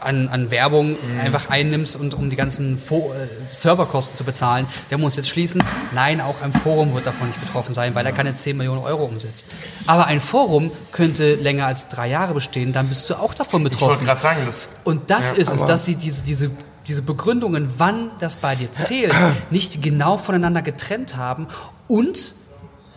an, 0.00 0.28
an 0.28 0.50
Werbung 0.50 0.96
einfach 1.22 1.48
einnimmt 1.48 1.94
und 1.94 2.14
um 2.14 2.28
die 2.28 2.34
ganzen 2.36 2.76
Fo 2.76 3.12
äh, 3.12 3.28
Serverkosten 3.54 4.16
zu 4.16 4.24
bezahlen, 4.24 4.66
der 4.90 4.98
muss 4.98 5.14
jetzt 5.16 5.28
schließen. 5.28 5.62
Nein, 5.94 6.20
auch 6.20 6.40
ein 6.42 6.52
Forum 6.52 6.92
wird 6.94 7.06
davon 7.06 7.28
nicht 7.28 7.40
betroffen 7.40 7.72
sein, 7.72 7.94
weil 7.94 8.04
er 8.04 8.10
keine 8.12 8.34
10 8.34 8.56
Millionen 8.56 8.82
Euro 8.82 9.04
umsetzt. 9.04 9.46
Aber 9.86 10.06
ein 10.06 10.20
Forum 10.20 10.72
könnte 10.90 11.36
länger 11.36 11.66
als 11.66 11.88
drei 11.88 12.08
Jahre 12.08 12.34
bestehen, 12.34 12.72
dann 12.72 12.88
bist 12.88 13.08
du 13.10 13.14
auch 13.14 13.32
davon 13.34 13.60
Ich 13.64 13.72
wollte 13.72 13.76
betroffen. 13.78 14.04
gerade 14.06 14.20
sagen, 14.20 14.40
das. 14.44 14.70
Und 14.82 15.08
das 15.10 15.30
Ja, 15.32 15.36
ist 15.36 15.52
es, 15.54 15.64
dass 15.64 15.84
sie 15.84 15.94
diese, 15.94 16.24
diese, 16.24 16.50
diese 16.88 17.02
Begründungen, 17.02 17.68
wann 17.78 18.10
das 18.18 18.36
bei 18.36 18.56
dir 18.56 18.72
zählt, 18.72 19.14
nicht 19.50 19.82
genau 19.82 20.18
voneinander 20.18 20.62
getrennt 20.62 21.16
haben. 21.16 21.46
Und 21.86 22.34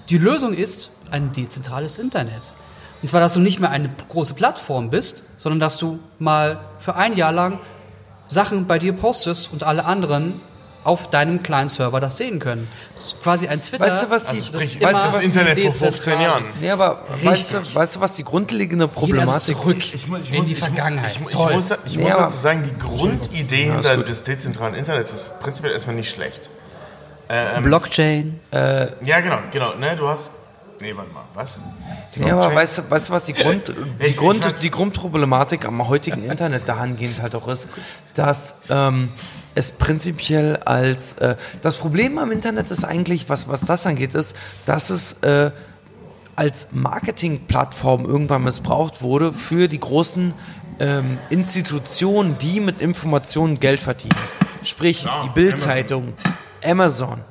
die 0.09 0.17
Lösung 0.17 0.53
ist 0.53 0.89
ein 1.11 1.32
dezentrales 1.34 1.99
Internet. 1.99 2.53
Und 3.02 3.08
zwar, 3.08 3.20
dass 3.22 3.34
du 3.34 3.39
nicht 3.39 3.60
mehr 3.60 3.70
eine 3.70 3.89
große 4.10 4.34
Plattform 4.34 4.89
bist, 4.89 5.24
sondern 5.38 5.60
dass 5.60 5.78
du 5.78 6.00
mal 6.20 6.60
für 6.80 6.95
ein 6.95 7.16
Jahr 7.16 7.32
lang 7.32 7.60
Sachen 8.28 8.68
bei 8.68 8.78
dir 8.78 8.93
postest 8.93 9.52
und 9.54 9.64
alle 9.64 9.86
anderen 9.86 10.41
auf 10.84 11.10
deinem 11.10 11.43
kleinen 11.43 11.68
Server 11.68 12.00
das 12.00 12.18
sehen 12.18 12.39
können. 12.39 12.68
Das 12.95 13.06
ist 13.08 13.22
quasi 13.22 13.47
ein 13.47 13.62
Twitter. 13.62 13.86
Weißt 13.86 14.04
du, 14.04 14.10
was 14.10 14.28
die- 14.28 14.38
das 14.38 14.45
Sprich, 14.47 14.82
weißt 14.82 15.06
du, 15.06 15.12
das 15.12 15.20
Internet 15.20 15.60
vor 15.60 15.72
dezentral 15.72 15.91
15 15.91 16.22
Jahren. 16.22 16.41
ist. 16.43 16.52
Nee, 16.62 16.72
aber 16.72 17.02
weißt 17.24 17.54
du, 17.54 17.58
Richtig. 17.58 17.76
weißt 17.76 17.95
du, 17.95 18.02
was 18.02 18.16
die 18.16 18.24
grundlegende 18.24 18.88
Gehen 18.88 18.95
also 18.95 19.00
Problematik 19.08 19.56
zurück 19.58 19.78
Ich 19.93 20.08
muss, 20.08 20.22
ich 20.22 20.32
in 20.32 20.38
muss, 20.38 20.47
die 20.47 20.54
ich, 20.54 20.60
Vergangenheit. 20.60 21.12
Ich, 21.12 21.22
ich, 21.22 21.28
Toll. 21.28 21.47
ich 21.50 21.56
muss, 21.56 21.72
ich 21.86 21.97
Nee, 21.97 22.04
muss 22.04 22.16
dazu 22.16 22.38
sagen, 22.38 22.64
die 22.64 22.78
Grundidee 22.78 23.64
hinter 23.72 23.97
des 23.97 24.24
dezentralen 24.24 24.74
Internets 24.76 25.12
ist 25.12 25.39
prinzipiell 25.41 25.74
erstmal 25.74 25.95
nicht 25.95 26.10
schlecht. 26.10 26.50
Blockchain. 27.62 28.39
Ja, 28.52 29.20
genau, 29.20 29.38
genau. 29.52 29.76
Ne, 29.76 29.95
du 29.95 30.08
hast. 30.08 30.32
Nee, 30.82 30.95
warte 30.95 31.11
mal, 31.11 31.23
was? 31.34 31.59
Ja, 32.15 32.39
aber 32.39 32.55
weißt 32.55 32.77
du, 32.77 32.89
weißt 32.89 33.09
du, 33.09 33.13
was 33.13 33.25
die, 33.25 33.34
Grund, 33.34 33.73
die, 34.05 34.15
Grund, 34.15 34.61
die 34.61 34.71
Grundproblematik 34.71 35.65
am 35.65 35.88
heutigen 35.88 36.23
Internet 36.23 36.69
dahingehend 36.69 37.21
halt 37.21 37.36
auch 37.36 37.47
ist, 37.47 37.67
dass 38.13 38.61
ähm, 38.69 39.09
es 39.55 39.71
prinzipiell 39.71 40.57
als 40.57 41.13
äh, 41.13 41.36
das 41.61 41.77
Problem 41.77 42.17
am 42.17 42.32
Internet 42.32 42.71
ist 42.71 42.86
eigentlich, 42.86 43.30
was, 43.30 43.47
was 43.47 43.61
das 43.61 43.86
angeht, 43.86 44.15
ist, 44.15 44.36
dass 44.65 44.89
es 44.89 45.13
äh, 45.23 45.51
als 46.36 46.69
Marketingplattform 46.71 48.05
irgendwann 48.05 48.43
missbraucht 48.43 49.01
wurde 49.01 49.34
für 49.34 49.67
die 49.67 49.80
großen 49.80 50.34
ähm, 50.80 51.17
Institutionen, 51.30 52.38
die 52.38 52.61
mit 52.61 52.80
Informationen 52.80 53.59
Geld 53.59 53.82
verdienen. 53.82 54.15
Sprich, 54.63 55.05
die 55.25 55.30
Bild-Zeitung, 55.30 56.13
Amazon, 56.63 57.21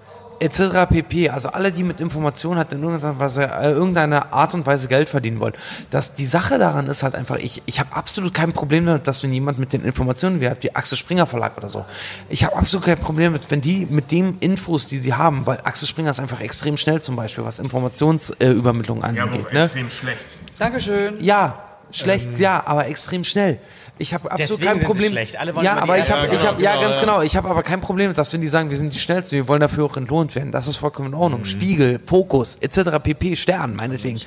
etc. 0.41 0.87
pp. 0.91 1.31
Also 1.31 1.49
alle, 1.51 1.73
die 1.73 1.83
mit 1.83 2.01
Informationen 2.01 2.59
halt 2.59 2.73
in 2.73 2.83
irgendeiner, 2.83 3.63
äh, 3.63 3.71
irgendeiner 3.71 4.33
Art 4.33 4.55
und 4.55 4.67
Weise 4.67 4.89
Geld 4.89 5.09
verdienen 5.09 5.41
wollen. 5.41 5.55
Das, 5.91 6.15
die 6.15 6.27
Sache 6.27 6.59
daran 6.59 6.87
ist 6.87 7.03
halt 7.03 7.15
einfach, 7.15 7.37
ich, 7.37 7.63
ich 7.67 7.81
habe 7.81 7.95
absolut 7.95 8.35
kein 8.35 8.53
Problem 8.53 8.87
damit, 8.87 9.07
dass 9.07 9.23
wenn 9.23 9.33
jemand 9.33 9.59
mit 9.59 9.73
den 9.73 9.85
Informationen 9.85 10.41
wie, 10.41 10.51
wie 10.61 10.75
Axel 10.75 10.97
Springer 10.99 11.27
Verlag 11.27 11.57
oder 11.57 11.69
so, 11.69 11.85
ich 12.29 12.45
habe 12.45 12.57
absolut 12.57 12.87
kein 12.87 12.99
Problem 12.99 13.33
mit, 13.33 13.51
wenn 13.51 13.61
die 13.61 13.87
mit 13.87 14.11
dem 14.11 14.37
Infos, 14.41 14.87
die 14.87 14.99
sie 14.99 15.15
haben, 15.15 15.47
weil 15.47 15.59
Axel 15.65 15.89
Springer 15.89 16.11
ist 16.11 16.21
einfach 16.21 16.41
extrem 16.41 16.77
schnell 16.77 17.01
zum 17.03 17.17
Beispiel, 17.17 17.45
was 17.45 17.59
Informationsübermittlung 17.59 19.03
äh, 19.03 19.15
Ja, 19.15 19.25
angeht. 19.25 19.47
auch 19.47 19.53
ne? 19.53 19.63
extrem 19.65 19.91
schlecht. 19.91 20.37
Dankeschön. 20.59 21.15
Ja, 21.21 21.63
schlecht, 21.91 22.39
ja, 22.39 22.63
aber 22.67 22.87
extrem 22.87 23.25
schnell. 23.25 23.59
Ich 23.99 24.15
habe 24.15 24.31
absolut 24.31 24.61
Deswegen 24.61 24.79
kein 24.79 24.87
Problem. 24.87 25.11
schlecht. 25.11 25.37
Alle 25.39 25.55
wollen 25.55 25.65
ja, 25.65 25.77
aber 25.79 25.99
ich 25.99 26.11
habe, 26.11 26.33
ich 26.35 26.47
habe, 26.47 26.63
ja, 26.63 26.73
Genau, 26.73 26.83
ganz 26.83 26.97
ja. 26.97 27.03
genau. 27.03 27.23
Ich 27.23 27.37
habe 27.37 27.49
aber 27.49 27.63
kein 27.63 27.81
Problem, 27.81 28.15
dass 28.15 28.33
wenn 28.33 28.41
die 28.41 28.49
sagen, 28.49 28.71
wir 28.71 28.77
sind 28.77 28.93
die 28.93 28.99
schnellsten, 28.99 29.37
wir 29.37 29.49
wollen 29.49 29.61
dafür 29.61 29.85
auch 29.85 29.97
entlohnt 29.97 30.35
werden. 30.35 30.53
Das 30.53 30.69
ist 30.69 30.77
vollkommen 30.77 31.09
in 31.09 31.15
Mhm. 31.15 31.21
Ordnung. 31.21 31.45
Spiegel, 31.45 31.99
Fokus, 31.99 32.57
etc. 32.57 32.99
pp. 33.03 33.35
Stern, 33.37 33.75
meinetwegen. 33.77 34.21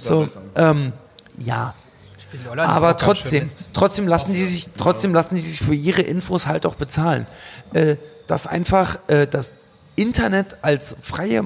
So, 0.00 0.28
ähm, 0.56 0.92
ja. 1.38 1.74
Aber 2.56 2.96
trotzdem, 2.96 3.44
trotzdem 3.72 4.08
lassen 4.08 4.32
die 4.32 4.42
sich, 4.44 4.68
trotzdem 4.76 5.14
lassen 5.14 5.36
die 5.36 5.40
sich 5.40 5.60
für 5.60 5.74
ihre 5.74 6.02
Infos 6.02 6.46
halt 6.46 6.66
auch 6.66 6.74
bezahlen. 6.74 7.26
Äh, 7.72 7.96
dass 8.26 8.46
einfach 8.46 8.98
äh, 9.06 9.26
das 9.26 9.54
Internet 9.96 10.58
als 10.62 10.96
freie 11.00 11.44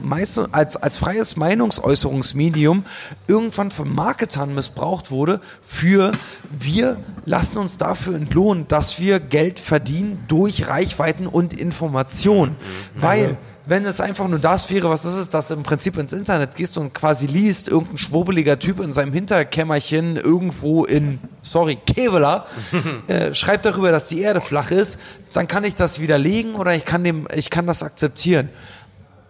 als, 0.52 0.76
als 0.76 0.98
freies 0.98 1.36
Meinungsäußerungsmedium 1.36 2.84
irgendwann 3.26 3.70
von 3.70 3.92
Marketern 3.94 4.54
missbraucht 4.54 5.10
wurde 5.10 5.40
für 5.62 6.12
wir 6.50 6.98
lassen 7.24 7.58
uns 7.58 7.78
dafür 7.78 8.16
entlohnen, 8.16 8.66
dass 8.68 9.00
wir 9.00 9.20
Geld 9.20 9.58
verdienen 9.58 10.24
durch 10.28 10.68
Reichweiten 10.68 11.26
und 11.26 11.58
Information. 11.58 12.56
Weil 12.94 13.36
wenn 13.68 13.84
es 13.84 14.00
einfach 14.00 14.26
nur 14.28 14.38
das 14.38 14.70
wäre, 14.70 14.88
was 14.88 15.02
das 15.02 15.14
ist, 15.14 15.34
dass 15.34 15.48
du 15.48 15.54
im 15.54 15.62
Prinzip 15.62 15.98
ins 15.98 16.14
Internet 16.14 16.56
gehst 16.56 16.78
und 16.78 16.94
quasi 16.94 17.26
liest, 17.26 17.68
irgendein 17.68 17.98
schwurbeliger 17.98 18.58
Typ 18.58 18.80
in 18.80 18.94
seinem 18.94 19.12
Hinterkämmerchen 19.12 20.16
irgendwo 20.16 20.84
in, 20.84 21.18
sorry, 21.42 21.76
Kevela, 21.76 22.46
äh, 23.08 23.34
schreibt 23.34 23.66
darüber, 23.66 23.92
dass 23.92 24.08
die 24.08 24.22
Erde 24.22 24.40
flach 24.40 24.70
ist, 24.70 24.98
dann 25.34 25.48
kann 25.48 25.64
ich 25.64 25.74
das 25.74 26.00
widerlegen 26.00 26.54
oder 26.54 26.74
ich 26.74 26.86
kann, 26.86 27.04
dem, 27.04 27.28
ich 27.34 27.50
kann 27.50 27.66
das 27.66 27.82
akzeptieren. 27.82 28.48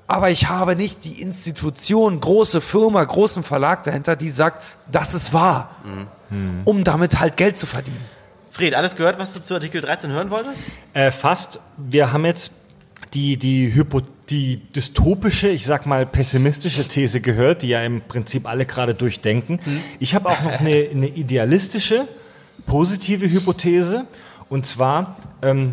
Aber 0.07 0.31
ich 0.31 0.49
habe 0.49 0.77
nicht 0.77 1.05
die 1.05 1.21
Institution, 1.21 2.21
große 2.21 2.61
Firma, 2.61 3.03
großen 3.03 3.43
Verlag 3.43 3.83
dahinter, 3.83 4.15
die 4.15 4.31
sagt, 4.31 4.63
das 4.91 5.15
ist 5.15 5.33
wahr, 5.33 5.77
um 6.65 6.85
damit 6.85 7.19
halt 7.19 7.37
Geld 7.37 7.57
zu 7.57 7.67
verdienen. 7.67 8.01
Fred, 8.51 8.75
alles 8.75 8.97
gehört, 8.97 9.19
was 9.19 9.35
du 9.35 9.43
zu 9.43 9.55
Artikel 9.55 9.81
13 9.81 10.11
hören 10.11 10.31
wolltest? 10.31 10.71
Äh, 10.95 11.11
fast. 11.11 11.61
Wir 11.77 12.13
haben 12.13 12.25
jetzt 12.25 12.53
die, 13.15 13.37
die, 13.37 13.75
Hypo, 13.75 14.03
die 14.29 14.61
dystopische, 14.75 15.49
ich 15.49 15.65
sag 15.65 15.87
mal 15.87 16.07
pessimistische 16.07 16.87
These 16.87 17.21
gehört, 17.21 17.63
die 17.63 17.69
ja 17.69 17.83
im 17.83 18.03
Prinzip 18.03 18.47
alle 18.47 18.67
gerade 18.67 18.95
durchdenken. 18.95 19.61
Ich 19.99 20.15
habe 20.15 20.29
auch 20.29 20.43
noch 20.43 20.61
eine, 20.61 20.89
eine 20.93 21.09
idealistische, 21.09 22.07
positive 22.67 23.31
Hypothese. 23.31 24.07
Und 24.51 24.67
zwar, 24.67 25.17
ähm, 25.43 25.71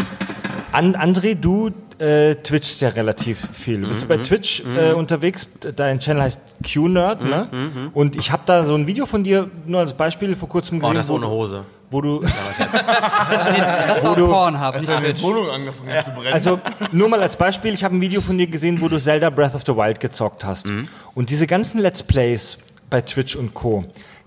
An 0.71 0.95
André, 0.95 1.35
du 1.35 1.71
äh, 1.99 2.35
twitchst 2.35 2.81
ja 2.81 2.89
relativ 2.89 3.49
viel. 3.53 3.81
Du 3.81 3.87
bist 3.87 4.05
bei 4.07 4.17
Twitch 4.17 4.61
äh, 4.77 4.91
unterwegs, 4.91 5.47
dein 5.77 5.99
Channel 5.99 6.23
heißt 6.23 6.41
Q-Nerd, 6.73 7.21
ne? 7.23 7.47
Und 7.93 8.17
ich 8.17 8.31
habe 8.31 8.43
da 8.45 8.65
so 8.65 8.75
ein 8.75 8.85
Video 8.85 9.05
von 9.05 9.23
dir, 9.23 9.49
nur 9.65 9.79
als 9.79 9.93
Beispiel, 9.93 10.35
vor 10.35 10.49
kurzem 10.49 10.79
Oh, 10.79 10.81
gesehen, 10.81 10.95
das 10.95 11.07
wo, 11.07 11.13
ohne 11.13 11.29
Hose. 11.29 11.63
Wo 11.91 12.01
du 12.01 12.21
Das 13.87 14.03
war 14.03 14.15
du- 14.15 14.27
Pornhub, 14.27 14.75
nicht 14.77 14.89
Twitch. 14.89 15.21
Wohnung 15.21 15.49
angefangen 15.49 15.89
hat 15.93 16.05
zu 16.05 16.11
brennen. 16.11 16.33
Also 16.33 16.59
nur 16.91 17.09
mal 17.09 17.21
als 17.21 17.35
Beispiel, 17.35 17.73
ich 17.73 17.83
habe 17.83 17.95
ein 17.95 18.01
Video 18.01 18.21
von 18.21 18.37
dir 18.37 18.47
gesehen, 18.47 18.81
wo 18.81 18.87
du 18.89 18.99
Zelda 18.99 19.29
Breath 19.29 19.55
of 19.55 19.61
the 19.65 19.75
Wild 19.75 19.99
gezockt 19.99 20.43
hast. 20.43 20.67
Mhm. 20.67 20.87
Und 21.13 21.29
diese 21.29 21.47
ganzen 21.47 21.79
Let's 21.79 22.03
Plays 22.03 22.57
bei 22.89 23.01
Twitch 23.01 23.35
und 23.35 23.53
Co., 23.53 23.83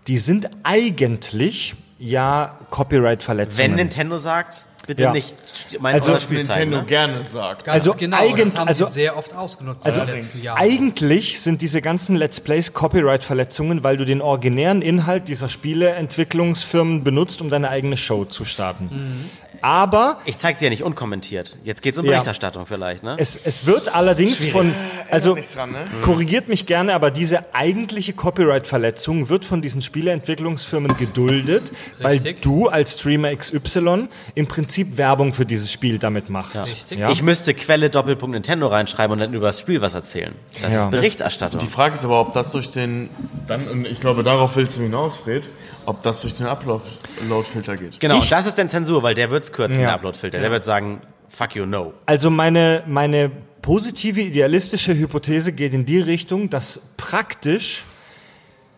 die 0.07 0.19
sind 0.19 0.49
eigentlich 0.63 1.75
ja 1.99 2.57
Copyright-Verletzungen. 2.71 3.59
Wenn 3.71 3.75
Nintendo 3.77 4.19
sagt, 4.19 4.67
bitte 4.89 5.03
Ja. 5.05 5.13
nicht 5.13 5.37
mein 5.81 5.95
Also 5.95 6.17
Nintendo 6.31 6.79
ne? 6.79 6.85
gerne 6.85 7.23
sagt. 7.23 7.67
Ganz 7.67 7.87
Also 7.87 7.95
genau, 7.97 8.17
eigent- 8.17 8.55
das 8.55 8.59
haben 8.59 8.69
also- 8.69 8.87
sie 8.87 8.93
sehr 8.93 9.17
oft 9.19 9.35
ausgenutzt 9.37 9.87
Also 9.87 10.01
in 10.01 10.07
den 10.07 10.17
letzten 10.17 10.43
Jahren. 10.43 10.59
eigentlich 10.59 11.41
sind 11.41 11.61
diese 11.63 11.83
ganzen 11.83 12.17
Let's 12.17 12.41
Plays 12.41 12.73
Copyright-Verletzungen, 12.73 13.85
weil 13.85 13.99
du 13.99 14.07
den 14.07 14.23
originären 14.23 14.81
Inhalt 14.83 15.29
dieser 15.29 15.49
Spieleentwicklungsfirmen 15.51 17.05
benutzt, 17.05 17.43
um 17.43 17.51
deine 17.51 17.69
eigene 17.69 17.97
Show 17.99 18.25
zu 18.25 18.45
starten. 18.47 18.89
Mhm. 18.91 19.31
Aber 19.63 20.19
Ich 20.25 20.37
zeig's 20.37 20.59
dir 20.59 20.67
ja 20.67 20.71
nicht 20.71 20.83
unkommentiert. 20.83 21.57
Jetzt 21.65 21.83
geht's 21.83 21.99
um 21.99 22.05
Ja. 22.05 22.13
Berichterstattung 22.13 22.67
vielleicht, 22.67 23.03
ne? 23.03 23.17
Es, 23.19 23.37
es 23.37 23.67
wird 23.67 23.95
allerdings 23.95 24.45
von, 24.45 24.75
also 25.11 25.35
nichts 25.35 25.55
dran, 25.55 25.73
ne? 25.73 25.85
korrigiert 26.03 26.49
mich 26.49 26.67
gerne, 26.67 26.95
aber 26.95 27.11
diese 27.11 27.55
eigentliche 27.55 28.13
Copyright-Verletzung 28.13 29.29
wird 29.29 29.45
von 29.45 29.63
diesen 29.63 29.83
Spieleentwicklungsfirmen 29.83 30.97
geduldet, 30.97 31.73
weil 32.01 32.13
Richtig. 32.13 32.43
du 32.43 32.69
als 32.69 32.99
Streamer 32.99 33.35
XY 33.35 34.09
im 34.35 34.47
Prinzip 34.47 34.97
Werbung 34.97 35.33
für 35.33 35.47
dieses 35.47 35.73
Spiel 35.73 35.99
damit 35.99 36.29
machst. 36.31 36.59
Richtig. 36.61 36.99
Ja? 36.99 37.11
Ich 37.11 37.23
müsste 37.23 37.55
Quelle 37.55 37.91
Doppelpunkt 37.91 38.35
Nintendo 38.35 38.69
reinschreiben 38.69 39.13
und 39.13 39.21
dann 39.21 39.33
über 39.35 39.47
das 39.49 39.61
Spiel 39.61 39.81
was 39.81 39.95
erzählen. 39.95 40.35
Das 40.63 40.73
Ja. 40.73 40.81
ist 40.85 40.91
Berichterstattung. 40.91 41.61
Die 41.61 41.67
Frage 41.67 41.95
ist 41.95 42.05
aber, 42.05 42.21
ob 42.21 42.33
das 42.33 42.53
durch 42.53 42.71
den, 42.71 43.11
dann, 43.47 43.67
und 43.69 43.87
ich 43.87 44.01
glaube, 44.01 44.23
darauf 44.23 44.57
willst 44.57 44.77
du 44.77 44.81
hinaus, 44.83 45.17
Fred, 45.17 45.49
ob 45.89 46.03
das 46.03 46.21
durch 46.21 46.35
den 46.35 46.47
Upload-Filter 46.47 47.77
geht. 47.77 47.99
Genau, 47.99 48.19
Ich- 48.19 48.29
das 48.29 48.47
ist 48.47 48.59
dann 48.59 48.69
Zensur, 48.69 49.03
weil 49.03 49.15
der 49.15 49.31
wird's 49.31 49.53
kürzen, 49.53 49.81
Ja. 49.81 49.87
der 49.89 49.95
Uploadfilter. 49.95 50.41
Der 50.41 50.51
wird 50.51 50.65
sagen, 50.65 51.01
fuck 51.29 51.55
you, 51.57 51.65
no. 51.65 51.95
Also 52.07 52.31
meine, 52.31 52.83
meine 52.87 53.31
positive, 53.63 54.21
idealistische 54.21 54.95
Hypothese 54.97 55.53
geht 55.53 55.73
in 55.73 55.87
die 55.87 56.01
Richtung, 56.01 56.51
dass 56.51 56.81
praktisch 56.97 57.85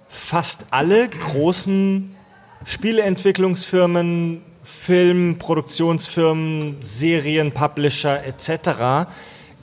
fast 0.09 0.67
alle 0.71 1.09
großen 1.09 2.15
Spieleentwicklungsfirmen, 2.65 4.43
Filmproduktionsfirmen, 4.63 6.77
Serien, 6.81 7.53
Publisher 7.53 8.23
etc. 8.25 9.09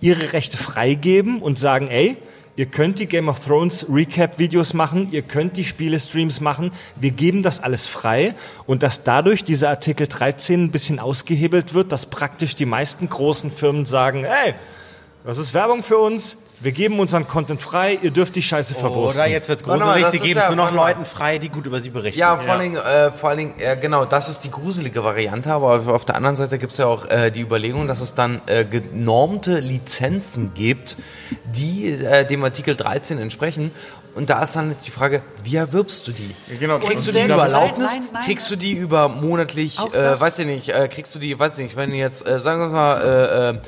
ihre 0.01 0.33
Rechte 0.33 0.57
freigeben 0.57 1.41
und 1.41 1.57
sagen, 1.57 1.87
ey, 1.87 2.17
ihr 2.57 2.65
könnt 2.65 2.99
die 2.99 3.07
Game 3.07 3.29
of 3.29 3.39
Thrones 3.39 3.85
Recap-Videos 3.87 4.73
machen, 4.73 5.09
ihr 5.11 5.21
könnt 5.21 5.55
die 5.55 5.63
Spielestreams 5.63 6.41
machen, 6.41 6.71
wir 6.95 7.11
geben 7.11 7.43
das 7.43 7.61
alles 7.63 7.85
frei 7.85 8.33
und 8.65 8.83
dass 8.83 9.03
dadurch 9.03 9.43
dieser 9.43 9.69
Artikel 9.69 10.07
13 10.07 10.65
ein 10.65 10.71
bisschen 10.71 10.99
ausgehebelt 10.99 11.75
wird, 11.75 11.91
dass 11.91 12.07
praktisch 12.07 12.55
die 12.55 12.65
meisten 12.65 13.07
großen 13.07 13.51
Firmen 13.51 13.85
sagen, 13.85 14.25
ey, 14.25 14.55
das 15.23 15.37
ist 15.37 15.53
Werbung 15.53 15.83
für 15.83 15.99
uns, 15.99 16.39
wir 16.59 16.71
geben 16.71 16.99
unseren 16.99 17.27
Content 17.27 17.61
frei, 17.61 17.99
ihr 18.01 18.11
dürft 18.11 18.35
die 18.35 18.41
Scheiße 18.41 18.73
verwursten. 18.75 19.21
Oder 19.21 19.29
jetzt 19.31 19.47
mal, 19.47 19.77
gruselig, 19.77 20.03
das 20.03 20.11
sie 20.11 20.19
geben 20.19 20.39
ja- 20.39 20.49
es 20.49 20.55
nur 20.55 20.65
noch. 20.65 20.73
Leuten 20.73 21.05
frei, 21.05 21.37
die 21.37 21.49
gut 21.49 21.65
über 21.65 21.79
sie 21.79 21.89
berichten. 21.91 22.19
Ja, 22.19 22.37
vor 22.37 22.53
allen 22.53 22.61
Dingen, 22.61 22.77
äh, 22.77 23.11
vor 23.11 23.29
allen 23.29 23.37
Dingen 23.39 23.53
äh, 23.59 23.77
genau, 23.77 24.05
das 24.05 24.29
ist 24.29 24.41
die 24.43 24.51
gruselige 24.51 25.03
Variante, 25.03 25.51
aber 25.51 25.75
auf, 25.75 25.87
auf 25.87 26.05
der 26.05 26.15
anderen 26.15 26.35
Seite 26.35 26.57
gibt 26.57 26.71
es 26.71 26.77
ja 26.79 26.87
auch 26.87 27.05
äh, 27.05 27.29
die 27.31 27.41
Überlegung, 27.41 27.87
dass 27.87 28.01
es 28.01 28.15
dann 28.15 28.41
äh, 28.47 28.65
genormte 28.65 29.59
Lizenzen 29.59 30.53
gibt, 30.53 30.97
die 31.45 31.91
äh, 31.91 32.25
dem 32.25 32.43
Artikel 32.43 32.75
13 32.75 33.19
entsprechen. 33.19 33.71
Und 34.15 34.31
da 34.31 34.41
ist 34.41 34.55
dann 34.55 34.75
die 34.83 34.89
Frage, 34.89 35.21
wie 35.43 35.57
erwirbst 35.57 36.07
du 36.07 36.11
die? 36.11 36.35
genau. 36.59 36.79
Kriegst 36.79 37.07
du 37.07 37.11
die 37.11 37.21
über 37.21 37.43
Erlaubnis? 37.43 37.93
Nein, 37.93 38.07
nein, 38.13 38.23
Kriegst 38.25 38.49
du 38.49 38.55
die 38.55 38.71
über 38.71 39.09
monatlich, 39.09 39.77
äh, 39.93 40.19
weiß 40.19 40.39
ich 40.39 40.47
nicht, 40.47 40.69
äh, 40.69 40.87
kriegst 40.87 41.13
du 41.13 41.19
die, 41.19 41.37
weiß 41.37 41.59
ich 41.59 41.65
nicht, 41.65 41.75
wenn 41.75 41.91
du 41.91 41.97
jetzt, 41.97 42.25
äh, 42.27 42.39
sagen 42.39 42.61
wir 42.61 42.69
mal, 42.69 43.01
äh, 43.01 43.49
äh, 43.57 43.59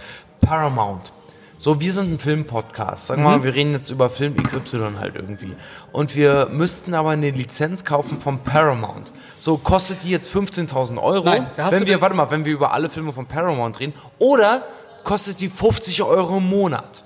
Paramount. 0.44 1.14
So, 1.62 1.82
wir 1.82 1.92
sind 1.92 2.14
ein 2.14 2.20
Filmpodcast. 2.20 3.08
Sagen 3.08 3.22
wir 3.22 3.32
mal, 3.32 3.44
wir 3.44 3.54
reden 3.54 3.74
jetzt 3.74 3.90
über 3.90 4.10
Film 4.10 4.42
XY 4.42 4.92
halt 4.98 5.16
irgendwie. 5.16 5.58
Und 5.92 6.16
wir 6.16 6.48
müssten 6.54 6.94
aber 6.94 7.10
eine 7.10 7.32
Lizenz 7.32 7.84
kaufen 7.84 8.22
vom 8.22 8.40
Paramount. 8.40 9.12
So, 9.38 9.58
kostet 9.58 10.06
die 10.06 10.10
jetzt 10.10 10.34
15.000 10.34 10.98
Euro? 11.02 11.26
Nein, 11.26 11.48
da 11.58 11.66
hast 11.66 11.78
wenn 11.78 11.86
wir, 11.86 12.00
warte 12.00 12.16
mal, 12.16 12.32
wenn 12.32 12.46
wir 12.46 12.54
über 12.54 12.72
alle 12.72 12.90
Filme 12.90 13.12
von 13.12 13.26
Paramount 13.26 13.82
reden. 13.82 13.94
Oder 14.20 14.64
kostet 15.04 15.42
die 15.42 15.50
50 15.50 16.02
Euro 16.02 16.38
im 16.38 16.48
Monat. 16.48 17.04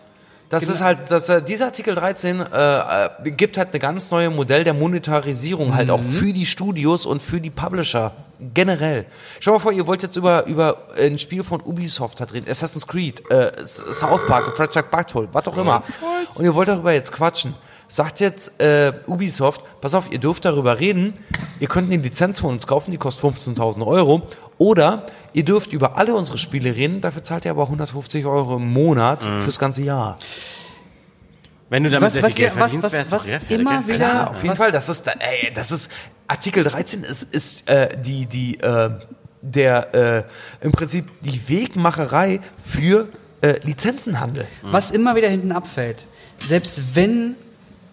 Das 0.50 0.66
ist 0.66 0.82
halt, 0.82 1.10
das, 1.10 1.30
äh, 1.30 1.42
dieser 1.42 1.66
Artikel 1.66 1.96
13 1.96 2.40
äh, 2.40 2.46
äh, 2.46 3.32
gibt 3.32 3.58
halt 3.58 3.70
eine 3.70 3.80
ganz 3.80 4.12
neue 4.12 4.30
Modell 4.30 4.64
der 4.64 4.76
Monetarisierung 4.76 5.74
halt 5.74 5.90
auch 5.90 6.00
für 6.00 6.32
die 6.32 6.46
Studios 6.46 7.08
und 7.08 7.24
für 7.24 7.42
die 7.42 7.50
Publisher 7.50 8.12
generell. 8.54 9.06
Schau 9.40 9.52
mal 9.54 9.60
vor, 9.60 9.72
ihr 9.72 9.86
wollt 9.88 10.04
jetzt 10.04 10.16
über, 10.16 10.46
über 10.46 10.88
ein 11.00 11.18
Spiel 11.20 11.44
von 11.44 11.62
Ubisoft 11.62 12.20
halt 12.20 12.34
reden, 12.34 12.50
Assassin's 12.50 12.88
Creed, 12.88 13.30
äh, 13.32 13.52
South 13.66 14.26
Park, 14.28 14.46
The 14.46 14.52
Fractured 14.52 14.90
Bugtold, 14.92 15.30
was 15.34 15.48
auch 15.48 15.58
immer. 15.58 15.84
Und 16.36 16.44
ihr 16.46 16.54
wollt 16.56 16.68
darüber 16.68 16.92
jetzt 16.94 17.12
quatschen. 17.12 17.54
Sagt 17.88 18.22
jetzt 18.22 18.60
äh, 18.62 18.92
Ubisoft, 19.08 19.64
pass 19.82 19.94
auf, 19.94 20.12
ihr 20.12 20.18
dürft 20.18 20.46
darüber 20.46 20.80
reden, 20.80 21.14
ihr 21.60 21.68
könnt 21.68 21.92
eine 21.92 22.02
Lizenz 22.02 22.40
von 22.40 22.52
uns 22.52 22.66
kaufen, 22.66 22.90
die 22.92 22.98
kostet 22.98 23.24
15.000 23.26 23.86
Euro. 23.86 24.24
Oder 24.58 25.06
ihr 25.34 25.44
dürft 25.46 25.74
über 25.74 25.98
alle 25.98 26.16
unsere 26.16 26.38
Spiele 26.40 26.76
reden, 26.76 27.02
dafür 27.02 27.22
zahlt 27.24 27.46
ihr 27.46 27.52
aber 27.52 27.64
150 27.64 28.26
Euro 28.26 28.56
im 28.56 28.72
Monat 28.72 29.24
fürs 29.44 29.60
ganze 29.60 29.84
Jahr. 29.84 30.18
Wenn 31.70 31.84
du 31.84 31.90
damit 31.90 32.06
Was- 32.06 32.14
sehr 32.14 32.24
was 32.24 32.34
viel 32.34 32.46
Geld 32.46 32.60
was- 32.60 32.72
verdienst, 32.74 32.98
was- 33.02 33.12
was 33.12 33.24
sehr 33.26 33.42
immer 33.50 33.86
wieder- 33.88 33.96
Klar. 33.98 34.14
Ja, 34.16 34.28
auf 34.30 34.38
jeden 34.38 34.50
Was- 34.52 34.58
Fall. 34.60 34.72
Das 34.72 34.90
ist, 34.90 35.08
ey, 35.08 35.52
das 35.54 35.72
ist 35.72 35.90
Artikel 36.28 36.64
13 36.64 37.04
ist, 37.04 37.24
ist 37.34 37.70
äh, 37.70 37.90
die, 38.02 38.26
die, 38.26 38.60
äh, 38.60 38.90
der 39.42 40.28
äh, 40.62 40.66
im 40.66 40.72
Prinzip 40.72 41.06
die 41.22 41.42
Wegmacherei 41.50 42.40
für 42.58 43.10
äh, 43.42 43.60
Lizenzenhandel. 43.64 44.48
Was 44.62 44.92
immer 44.92 45.16
wieder 45.16 45.28
hinten 45.28 45.52
abfällt, 45.52 46.08
selbst 46.40 46.96
wenn 46.96 47.36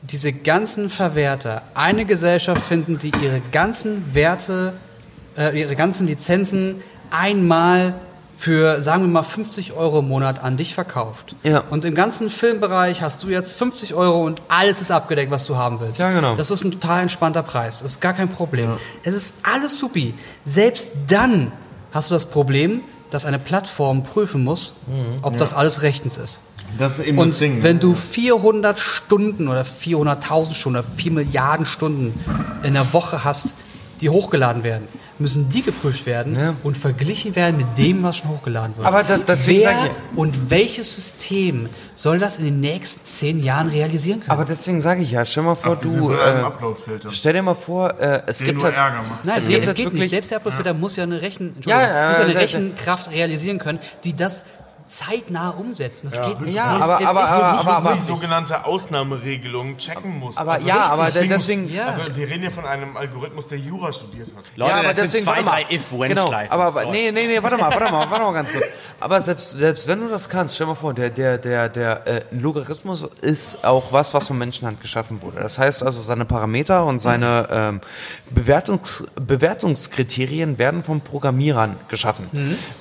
diese 0.02 0.32
ganzen 0.32 0.89
Verwerter 0.89 1.62
eine 1.74 2.07
Gesellschaft 2.07 2.62
finden, 2.62 2.98
die 2.98 3.12
ihre 3.23 3.43
ganzen 3.52 4.15
Werte, 4.15 4.74
äh, 5.36 5.59
ihre 5.59 5.77
ganzen 5.77 6.07
Lizenzen 6.07 6.82
einmal 7.11 7.94
für, 8.40 8.80
sagen 8.80 9.02
wir 9.02 9.08
mal, 9.08 9.22
50 9.22 9.74
Euro 9.74 9.98
im 9.98 10.08
Monat 10.08 10.42
an 10.42 10.56
dich 10.56 10.74
verkauft. 10.74 11.36
Ja. 11.42 11.62
Und 11.68 11.84
im 11.84 11.94
ganzen 11.94 12.30
Filmbereich 12.30 13.02
hast 13.02 13.22
du 13.22 13.28
jetzt 13.28 13.54
50 13.58 13.92
Euro 13.92 14.24
und 14.24 14.40
alles 14.48 14.80
ist 14.80 14.90
abgedeckt, 14.90 15.30
was 15.30 15.44
du 15.44 15.56
haben 15.56 15.78
willst. 15.78 16.00
Ja, 16.00 16.10
genau. 16.10 16.36
Das 16.36 16.50
ist 16.50 16.64
ein 16.64 16.70
total 16.70 17.02
entspannter 17.02 17.42
Preis. 17.42 17.82
Das 17.82 17.92
ist 17.92 18.00
gar 18.00 18.14
kein 18.14 18.30
Problem. 18.30 18.78
Es 19.02 19.14
ist 19.14 19.34
alles 19.42 19.78
supi. 19.78 20.14
Selbst 20.42 20.92
dann 21.06 21.52
hast 21.92 22.08
du 22.08 22.14
das 22.14 22.24
Problem, 22.24 22.80
dass 23.10 23.26
eine 23.26 23.38
Plattform 23.38 24.04
prüfen 24.04 24.42
muss, 24.42 24.72
ob 25.20 25.36
das 25.36 25.52
alles 25.52 25.82
rechtens 25.82 26.16
ist. 26.16 26.40
Das 26.78 26.98
ist 26.98 27.06
eben 27.06 27.18
Und 27.18 27.30
das 27.30 27.40
Ding. 27.40 27.62
wenn 27.62 27.78
du 27.78 27.94
400 27.94 28.78
Stunden 28.78 29.48
oder 29.48 29.64
400.000 29.64 30.54
Stunden 30.54 30.78
oder 30.78 30.88
4 30.88 31.12
Milliarden 31.12 31.66
Stunden 31.66 32.18
in 32.62 32.72
der 32.72 32.94
Woche 32.94 33.22
hast, 33.22 33.54
die 34.01 34.09
hochgeladen 34.09 34.62
werden, 34.64 34.89
müssen 35.18 35.48
die 35.51 35.62
geprüft 35.62 36.06
werden 36.06 36.35
Ja. 36.35 36.55
und 36.62 36.77
verglichen 36.77 37.36
werden 37.36 37.56
mit 37.59 37.66
dem, 37.77 38.02
was 38.02 38.16
schon 38.16 38.31
hochgeladen 38.31 38.77
wird. 38.77 38.86
Aber 38.86 39.02
da- 39.02 39.18
deswegen 39.18 39.60
Wer 39.60 39.68
sag 39.70 39.86
ich- 39.86 40.18
und 40.18 40.51
welches 40.51 40.94
System 40.94 41.68
soll 41.97 42.18
das 42.18 42.39
in 42.39 42.47
den 42.47 42.60
nächsten 42.60 43.05
10 43.05 43.43
Jahren 43.43 43.68
realisieren 43.68 44.20
können? 44.20 44.31
Aber 44.31 44.44
deswegen 44.47 44.81
sage 44.81 45.02
ich 45.02 45.10
ja, 45.10 45.24
stell 45.24 45.43
mal 45.43 45.55
vor, 45.55 45.72
Abgesehen 45.72 45.98
du, 46.01 46.12
äh, 46.12 46.16
Upload-Filter. 46.43 47.10
stell 47.12 47.32
dir 47.35 47.43
mal 47.43 47.55
vor, 47.55 48.01
äh, 48.01 48.22
es 48.27 48.39
Den 48.39 48.47
gibt 48.47 48.59
nur 48.59 48.66
halt, 48.68 48.77
Ärger 48.77 49.02
macht. 49.02 49.24
Nein, 49.24 49.36
es, 49.36 49.43
Es 49.43 49.48
geht, 49.48 49.62
es 49.64 49.74
geht 49.74 49.93
nicht. 49.93 50.10
Selbst 50.10 50.31
der 50.31 50.39
Upload-Filter 50.39 50.72
muss 50.74 50.97
ja 50.97 51.02
eine 51.05 51.20
Rechen, 51.20 51.56
Ja, 51.66 51.81
ja, 51.82 52.09
muss 52.09 52.18
ja 52.18 52.24
eine 52.24 52.32
ja, 52.32 52.39
ja. 52.39 52.40
Rechenkraft 52.40 53.10
realisieren 53.10 53.59
können, 53.59 53.78
die 54.05 54.16
das 54.16 54.44
zeitnah 54.90 55.50
umsetzen. 55.50 56.08
Das 56.10 56.20
geht 56.26 56.40
nicht. 56.40 56.54
Ja, 56.54 56.76
es, 56.76 56.82
aber- 56.82 57.00
es 57.00 57.06
aber- 57.06 57.22
ist 57.22 57.28
aber- 57.30 57.46
aber- 57.46 57.60
es 57.60 57.66
aber- 57.68 57.92
ist 57.96 58.02
die 58.02 58.06
sogenannte 58.12 58.64
Ausnahmeregelung 58.64 59.76
checken 59.76 60.18
muss. 60.18 60.36
Aber 60.36 60.52
Also 60.54 60.66
ja, 60.66 60.74
richtig, 60.74 60.92
aber 60.92 61.04
deswegen- 61.28 61.62
Muss, 61.64 61.72
Ja. 61.72 61.86
Also 61.86 62.00
wir 62.16 62.26
reden 62.28 62.40
hier 62.40 62.50
von 62.50 62.66
einem 62.66 62.96
Algorithmus, 62.96 63.46
der 63.48 63.58
Jura 63.58 63.92
studiert 63.92 64.28
hat. 64.36 64.44
Leute, 64.56 64.70
ja, 64.70 64.76
aber 64.78 64.88
das 64.88 64.96
deswegen, 64.96 65.24
sind 65.24 65.34
zwei, 65.34 65.42
drei 65.42 65.66
if 65.74 65.92
when 65.92 66.08
Genau, 66.08 66.32
aber, 66.48 66.64
aber 66.66 66.84
nee, 66.86 67.10
nee, 67.12 67.26
nee, 67.26 67.38
warte 67.42 67.56
mal, 67.56 67.70
warte 67.70 67.92
mal, 67.92 68.10
warte 68.10 68.24
mal 68.24 68.32
ganz 68.32 68.50
kurz. 68.52 68.66
Aber 68.98 69.20
selbst, 69.20 69.52
selbst 69.52 69.86
wenn 69.86 70.00
du 70.00 70.08
das 70.08 70.28
kannst, 70.28 70.56
stell 70.56 70.66
mal 70.66 70.74
vor, 70.74 70.92
der, 70.92 71.10
der, 71.10 71.38
der, 71.38 71.68
der 71.68 72.06
äh, 72.06 72.20
Logarithmus 72.32 73.04
ist 73.22 73.64
auch 73.64 73.92
was, 73.92 74.12
was 74.12 74.26
von 74.26 74.36
Menschenhand 74.38 74.80
geschaffen 74.80 75.22
wurde. 75.22 75.38
Das 75.40 75.58
heißt 75.58 75.82
also, 75.84 76.00
seine 76.02 76.24
Parameter 76.24 76.84
und 76.84 76.98
seine 76.98 77.46
ähm, 77.50 77.80
Bewertungs, 78.30 79.04
Bewertungskriterien 79.14 80.58
werden 80.58 80.82
von 80.82 81.00
Programmierern 81.00 81.76
geschaffen. 81.88 82.28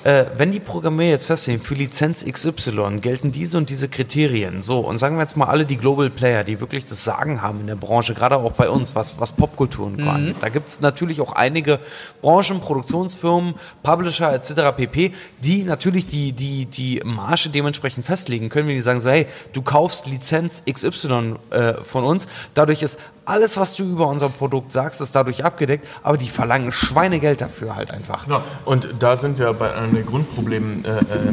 Äh, 0.04 0.24
wenn 0.36 0.50
die 0.50 0.60
Programmierer 0.60 1.10
jetzt 1.10 1.26
festlegen, 1.26 1.62
für 1.62 1.74
Lizenz 1.74 1.99
XY 2.00 2.98
gelten 3.00 3.32
diese 3.32 3.58
und 3.58 3.70
diese 3.70 3.88
Kriterien, 3.88 4.62
so, 4.62 4.80
und 4.80 4.98
sagen 4.98 5.16
wir 5.16 5.22
jetzt 5.22 5.36
mal 5.36 5.46
alle 5.46 5.64
die 5.64 5.76
Global 5.76 6.10
Player, 6.10 6.44
die 6.44 6.60
wirklich 6.60 6.86
das 6.86 7.04
Sagen 7.04 7.42
haben 7.42 7.60
in 7.60 7.66
der 7.66 7.76
Branche, 7.76 8.14
gerade 8.14 8.36
auch 8.36 8.52
bei 8.52 8.68
uns, 8.68 8.94
was, 8.94 9.20
was 9.20 9.32
Popkultur 9.32 9.86
und 9.86 10.02
Co. 10.02 10.08
angeht. 10.08 10.36
Da 10.40 10.48
gibt 10.48 10.68
es 10.68 10.80
natürlich 10.80 11.20
auch 11.20 11.32
einige 11.32 11.78
Branchen, 12.22 12.60
Produktionsfirmen, 12.60 13.54
Publisher 13.82 14.32
etc. 14.32 14.76
pp., 14.76 15.12
die 15.44 15.64
natürlich 15.64 16.06
die, 16.06 16.32
die, 16.32 16.66
die 16.66 17.00
Marge 17.04 17.50
dementsprechend 17.50 18.04
festlegen 18.04 18.48
können, 18.48 18.68
wenn 18.68 18.76
die 18.76 18.80
sagen 18.80 19.00
so, 19.00 19.10
hey, 19.10 19.26
du 19.52 19.62
kaufst 19.62 20.06
Lizenz 20.06 20.62
XY 20.70 21.36
äh, 21.50 21.74
von 21.84 22.04
uns, 22.04 22.28
dadurch 22.54 22.82
ist 22.82 22.98
alles, 23.30 23.56
was 23.56 23.74
du 23.74 23.84
über 23.84 24.08
unser 24.08 24.28
Produkt 24.28 24.72
sagst, 24.72 25.00
ist 25.00 25.14
dadurch 25.14 25.44
abgedeckt, 25.44 25.86
aber 26.02 26.18
die 26.18 26.28
verlangen 26.28 26.72
Schweinegeld 26.72 27.40
dafür 27.40 27.76
halt 27.76 27.90
einfach. 27.90 28.26
Ja, 28.26 28.42
und 28.64 28.94
da 28.98 29.16
sind 29.16 29.38
wir 29.38 29.52
bei 29.52 29.74
einem 29.74 29.94
der 29.94 30.02
Grundprobleme 30.02 30.84
äh, 30.84 30.88
äh, 30.88 31.32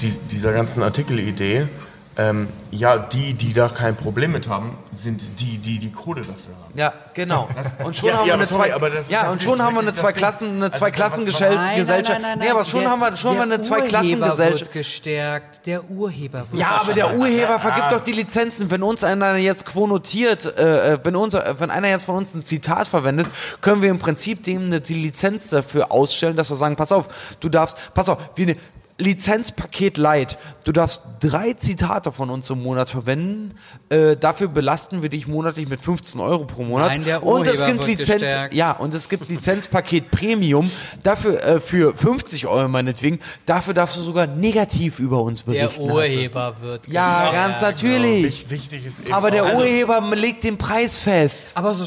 dies, 0.00 0.26
dieser 0.26 0.52
ganzen 0.52 0.82
Artikelidee. 0.82 1.68
Ähm, 2.16 2.48
ja, 2.72 2.98
die, 2.98 3.34
die 3.34 3.52
da 3.52 3.68
kein 3.68 3.96
Problem 3.96 4.32
mit 4.32 4.48
haben, 4.48 4.76
sind 4.92 5.40
die, 5.40 5.58
die 5.58 5.78
die 5.78 5.92
Kohle 5.92 6.20
dafür 6.22 6.54
haben. 6.62 6.76
Ja, 6.76 6.92
genau. 7.14 7.48
Und 7.84 7.96
schon 7.96 8.08
Ja, 8.10 8.16
haben 8.18 8.20
ja, 8.26 8.32
wir 8.32 8.34
eine 8.34 8.46
sorry, 8.46 8.68
zwei, 8.70 9.12
ja, 9.12 9.30
und 9.30 9.42
schon 9.42 9.62
haben 9.62 9.74
wir 9.74 9.80
eine 9.80 9.94
zwei 9.94 10.12
Klassen, 10.12 10.56
eine 10.56 10.64
Also 10.66 10.78
zwei 10.78 10.88
was- 10.88 10.92
Klassen 10.92 11.26
was- 11.26 11.76
Gesellschaft. 11.76 12.20
Nee, 12.38 12.48
aber 12.50 12.64
schon 12.64 12.80
Der- 12.80 12.90
haben 12.90 13.00
wir 13.00 13.16
schon 13.16 13.36
wir 13.36 13.42
eine 13.42 13.62
zwei 13.62 13.76
Urheber 13.76 13.88
Klassengesellschaft. 13.88 14.60
wird 14.62 14.72
gestärkt. 14.72 15.66
Der 15.66 15.88
Urheber 15.88 16.44
wird 16.50 16.60
Ja, 16.60 16.80
aber 16.82 16.92
der 16.92 17.16
Urheber 17.16 17.58
vergibt 17.60 17.92
doch 17.92 18.00
die 18.00 18.12
Lizenzen. 18.12 18.70
Wenn 18.70 18.82
uns 18.82 19.02
einer 19.04 19.36
jetzt 19.36 19.64
quonotiert, 19.66 20.46
äh, 20.58 20.94
äh, 20.94 20.98
wenn, 21.04 21.16
unser, 21.16 21.46
äh, 21.46 21.60
wenn 21.60 21.70
einer 21.70 21.88
jetzt 21.88 22.04
von 22.04 22.16
uns 22.16 22.34
ein 22.34 22.44
Zitat 22.44 22.88
verwendet, 22.88 23.28
können 23.60 23.82
wir 23.82 23.90
im 23.90 23.98
Prinzip 23.98 24.42
dem 24.44 24.66
eine, 24.66 24.80
die 24.80 24.94
Lizenz 24.94 25.48
dafür 25.48 25.90
ausstellen, 25.92 26.36
dass 26.36 26.50
wir 26.50 26.56
sagen, 26.56 26.76
pass 26.76 26.92
auf, 26.92 27.06
du 27.40 27.48
darfst, 27.48 27.78
pass 27.94 28.08
auf, 28.08 28.18
wie 28.34 28.42
eine 28.42 28.56
Lizenzpaket 29.00 29.96
Light. 29.96 30.38
Du 30.64 30.72
darfst 30.72 31.02
drei 31.20 31.54
Zitate 31.54 32.12
von 32.12 32.30
uns 32.30 32.48
im 32.50 32.62
Monat 32.62 32.90
verwenden. 32.90 33.54
Äh, 33.88 34.16
dafür 34.16 34.48
belasten 34.48 35.02
wir 35.02 35.08
dich 35.08 35.26
monatlich 35.26 35.68
mit 35.68 35.82
15 35.82 36.20
Euro 36.20 36.44
pro 36.44 36.62
Monat. 36.62 36.88
Nein, 36.88 37.04
der 37.04 37.22
und 37.22 37.46
es 37.46 37.64
gibt 37.64 37.78
wird 37.86 37.98
Lizenz, 37.98 38.20
gestärkt. 38.22 38.54
ja, 38.54 38.72
und 38.72 38.94
es 38.94 39.08
gibt 39.08 39.28
Lizenzpaket 39.28 40.10
Premium. 40.10 40.70
Dafür 41.02 41.42
äh, 41.42 41.60
für 41.60 41.94
50 41.96 42.46
Euro 42.46 42.68
meinetwegen. 42.68 43.18
Dafür 43.46 43.74
darfst 43.74 43.96
du 43.96 44.00
sogar 44.00 44.26
negativ 44.26 44.98
über 45.00 45.22
uns 45.22 45.44
Der 45.44 45.52
berichten. 45.64 45.90
Urheber 45.90 46.54
wird 46.60 46.86
Ja, 46.88 47.30
gestärkt. 47.30 47.34
ganz 47.60 47.62
natürlich. 47.62 48.24
Wich- 48.24 48.50
Wichtig 48.50 48.86
ist 48.86 49.00
eben 49.00 49.12
Aber 49.12 49.30
der 49.30 49.44
auch- 49.44 49.54
Urheber 49.54 50.00
legt 50.14 50.44
den 50.44 50.58
Preis 50.58 50.98
fest. 50.98 51.56
Aber 51.56 51.72
so, 51.74 51.84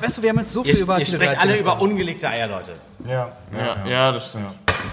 weißt 0.00 0.18
du, 0.18 0.22
wir 0.22 0.30
haben 0.30 0.38
jetzt 0.40 0.52
so 0.52 0.64
viel 0.64 0.74
Ihr, 0.74 0.82
über 0.82 0.98
ihr 0.98 1.04
sprecht 1.04 1.22
13 1.22 1.38
alle 1.38 1.56
über 1.58 1.80
ungelegte 1.80 2.28
Eier, 2.28 2.48
Leute. 2.48 2.72
Ja, 3.08 3.32
ja, 3.56 3.86
ja, 3.88 4.12
das 4.12 4.28
stimmt. 4.28 4.46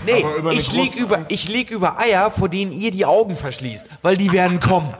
Nee, 0.05 0.25
ich 0.51 0.71
lieg 0.73 0.95
über, 0.95 1.25
ich 1.29 1.49
lieg 1.49 1.71
über 1.71 1.99
Eier, 1.99 2.31
vor 2.31 2.49
denen 2.49 2.71
ihr 2.71 2.91
die 2.91 3.05
Augen 3.05 3.37
verschließt, 3.37 3.85
weil 4.01 4.17
die 4.17 4.31
werden 4.31 4.59
kommen. 4.59 4.93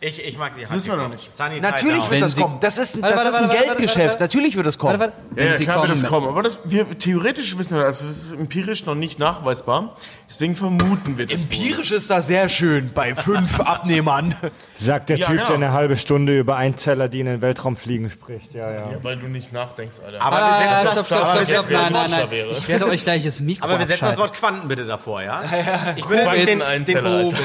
Ich, 0.00 0.22
ich 0.22 0.36
mag 0.36 0.52
sie. 0.52 0.60
Das 0.60 0.70
wissen 0.70 0.88
wir 0.90 0.96
noch 0.96 1.08
nicht. 1.08 1.32
Sunny 1.32 1.60
Natürlich 1.60 2.10
wird 2.10 2.20
das 2.20 2.36
kommen. 2.36 2.58
Das 2.60 2.76
ist, 2.76 2.94
ein- 2.96 3.02
Warte, 3.02 3.14
das 3.16 3.24
warte, 3.24 3.28
ist 3.36 3.42
ein 3.42 3.48
warte, 3.48 3.54
warte, 3.56 3.66
Geldgeschäft. 3.68 4.08
warte. 4.20 4.22
Natürlich 4.24 4.56
wird 4.56 4.66
es 4.66 4.78
kommen. 4.78 5.00
Warte, 5.00 5.14
warte. 5.14 5.24
Ja, 5.30 5.36
Wenn 5.36 5.46
ja 5.52 5.56
sie 5.56 5.64
klar 5.64 5.80
wird 5.82 5.90
das 5.92 6.04
kommen, 6.04 6.28
aber 6.28 6.42
das, 6.42 6.58
wir, 6.64 6.98
theoretisch 6.98 7.56
wissen 7.56 7.78
wir 7.78 7.84
das, 7.84 8.00
das 8.00 8.10
ist 8.10 8.32
empirisch 8.32 8.84
noch 8.84 8.94
nicht 8.96 9.18
nachweisbar, 9.18 9.96
deswegen 10.34 10.56
vermuten 10.56 11.16
wir 11.18 11.26
das. 11.26 11.40
Empirisch 11.42 11.90
ist 11.92 12.10
das 12.10 12.26
sehr 12.26 12.48
schön 12.48 12.90
bei 12.92 13.14
fünf 13.14 13.60
Abnehmern. 13.60 14.34
Sagt 14.74 15.08
der 15.08 15.18
Ja, 15.18 15.26
Typ, 15.26 15.36
genau. 15.36 15.46
der 15.46 15.54
eine 15.56 15.72
halbe 15.72 15.96
Stunde 15.96 16.38
über 16.38 16.56
Einzeller, 16.56 17.08
die 17.08 17.20
in 17.20 17.26
den 17.26 17.40
Weltraum 17.42 17.76
fliegen, 17.76 18.10
spricht. 18.10 18.54
Ja, 18.54 18.70
ja. 18.72 18.86
wohl. 18.86 18.98
Weil 19.02 19.16
du 19.18 19.28
nicht 19.28 19.52
nachdenkst, 19.52 19.96
Alter. 20.04 20.20
Aber 20.20 20.36
Ah, 20.42 20.60
wir 20.60 20.68
setzen 20.68 20.96
das, 20.96 21.06
stopp, 21.06 21.18
aber 21.20 21.28
stopp, 21.28 21.48
wir 21.48 21.54
stopp, 21.54 21.66
setzen 21.66 21.72
nein, 21.82 21.92
das, 21.92 22.10
nein, 22.10 22.10
Wort 22.10 22.20
nein. 22.20 22.30
wäre. 22.30 22.50
Ich 22.58 22.68
werde 22.68 22.86
euch 22.86 23.02
gleich 23.02 23.24
das 23.24 23.40
Mikro 23.40 23.64
aber 23.64 23.78
wir 23.78 23.86
setzen 23.86 24.04
das. 24.06 24.18
Wort 24.18 24.34
Quanten 24.34 24.68
bitte 24.68 24.84
davor, 24.84 25.22
ja? 25.22 25.42
Ich 25.96 26.08
würde 26.08 26.44
den, 26.44 26.58
den 26.84 26.98
Alter. 27.06 27.38